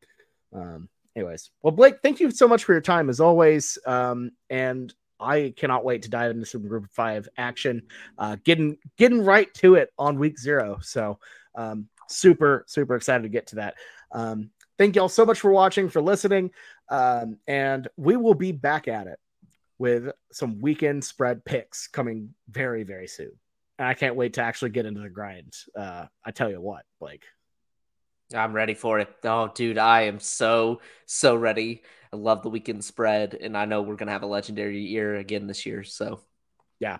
um, 0.54 0.88
anyways, 1.14 1.50
well, 1.62 1.72
Blake, 1.72 1.96
thank 2.02 2.20
you 2.20 2.30
so 2.30 2.48
much 2.48 2.64
for 2.64 2.72
your 2.72 2.80
time 2.80 3.08
as 3.08 3.20
always. 3.20 3.78
Um, 3.86 4.32
and 4.48 4.92
I 5.18 5.52
cannot 5.56 5.84
wait 5.84 6.02
to 6.02 6.10
dive 6.10 6.30
into 6.30 6.46
some 6.46 6.66
Group 6.66 6.88
Five 6.90 7.28
action. 7.36 7.82
Uh, 8.18 8.36
getting 8.44 8.78
getting 8.96 9.24
right 9.24 9.52
to 9.54 9.76
it 9.76 9.90
on 9.98 10.18
week 10.18 10.38
zero. 10.38 10.78
So. 10.82 11.18
Um, 11.56 11.88
super, 12.10 12.64
super 12.66 12.96
excited 12.96 13.22
to 13.22 13.28
get 13.28 13.48
to 13.48 13.56
that. 13.56 13.74
Um, 14.12 14.50
thank 14.78 14.96
y'all 14.96 15.08
so 15.08 15.24
much 15.24 15.40
for 15.40 15.50
watching, 15.50 15.88
for 15.88 16.02
listening. 16.02 16.50
Um, 16.88 17.38
and 17.46 17.88
we 17.96 18.16
will 18.16 18.34
be 18.34 18.52
back 18.52 18.88
at 18.88 19.06
it 19.06 19.18
with 19.78 20.10
some 20.32 20.60
weekend 20.60 21.04
spread 21.04 21.44
picks 21.44 21.86
coming 21.86 22.34
very, 22.48 22.82
very 22.82 23.06
soon. 23.06 23.32
And 23.78 23.88
I 23.88 23.94
can't 23.94 24.16
wait 24.16 24.34
to 24.34 24.42
actually 24.42 24.70
get 24.70 24.86
into 24.86 25.00
the 25.00 25.08
grind. 25.08 25.54
Uh, 25.74 26.06
I 26.24 26.32
tell 26.32 26.50
you 26.50 26.60
what, 26.60 26.84
Blake. 26.98 27.24
I'm 28.34 28.52
ready 28.52 28.74
for 28.74 29.00
it. 29.00 29.08
Oh, 29.24 29.50
dude, 29.54 29.78
I 29.78 30.02
am 30.02 30.20
so, 30.20 30.80
so 31.06 31.34
ready. 31.34 31.82
I 32.12 32.16
love 32.16 32.42
the 32.42 32.50
weekend 32.50 32.84
spread, 32.84 33.34
and 33.34 33.56
I 33.56 33.64
know 33.64 33.82
we're 33.82 33.96
going 33.96 34.06
to 34.08 34.12
have 34.12 34.22
a 34.22 34.26
legendary 34.26 34.80
year 34.80 35.16
again 35.16 35.46
this 35.46 35.64
year. 35.64 35.82
So, 35.82 36.20
yeah, 36.78 36.98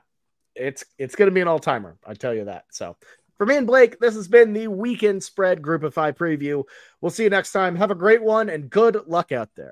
it's 0.54 0.84
it's 0.98 1.14
going 1.14 1.28
to 1.28 1.34
be 1.34 1.40
an 1.40 1.48
all 1.48 1.58
timer. 1.58 1.98
I 2.06 2.14
tell 2.14 2.34
you 2.34 2.46
that. 2.46 2.64
So 2.70 2.96
for 3.40 3.46
me 3.46 3.56
and 3.56 3.66
Blake, 3.66 3.98
this 3.98 4.14
has 4.16 4.28
been 4.28 4.52
the 4.52 4.68
weekend 4.68 5.24
spread 5.24 5.62
group 5.62 5.82
of 5.82 5.94
five 5.94 6.14
preview. 6.14 6.62
We'll 7.00 7.08
see 7.08 7.22
you 7.22 7.30
next 7.30 7.52
time. 7.52 7.74
Have 7.74 7.90
a 7.90 7.94
great 7.94 8.22
one 8.22 8.50
and 8.50 8.68
good 8.68 9.00
luck 9.06 9.32
out 9.32 9.48
there. 9.56 9.68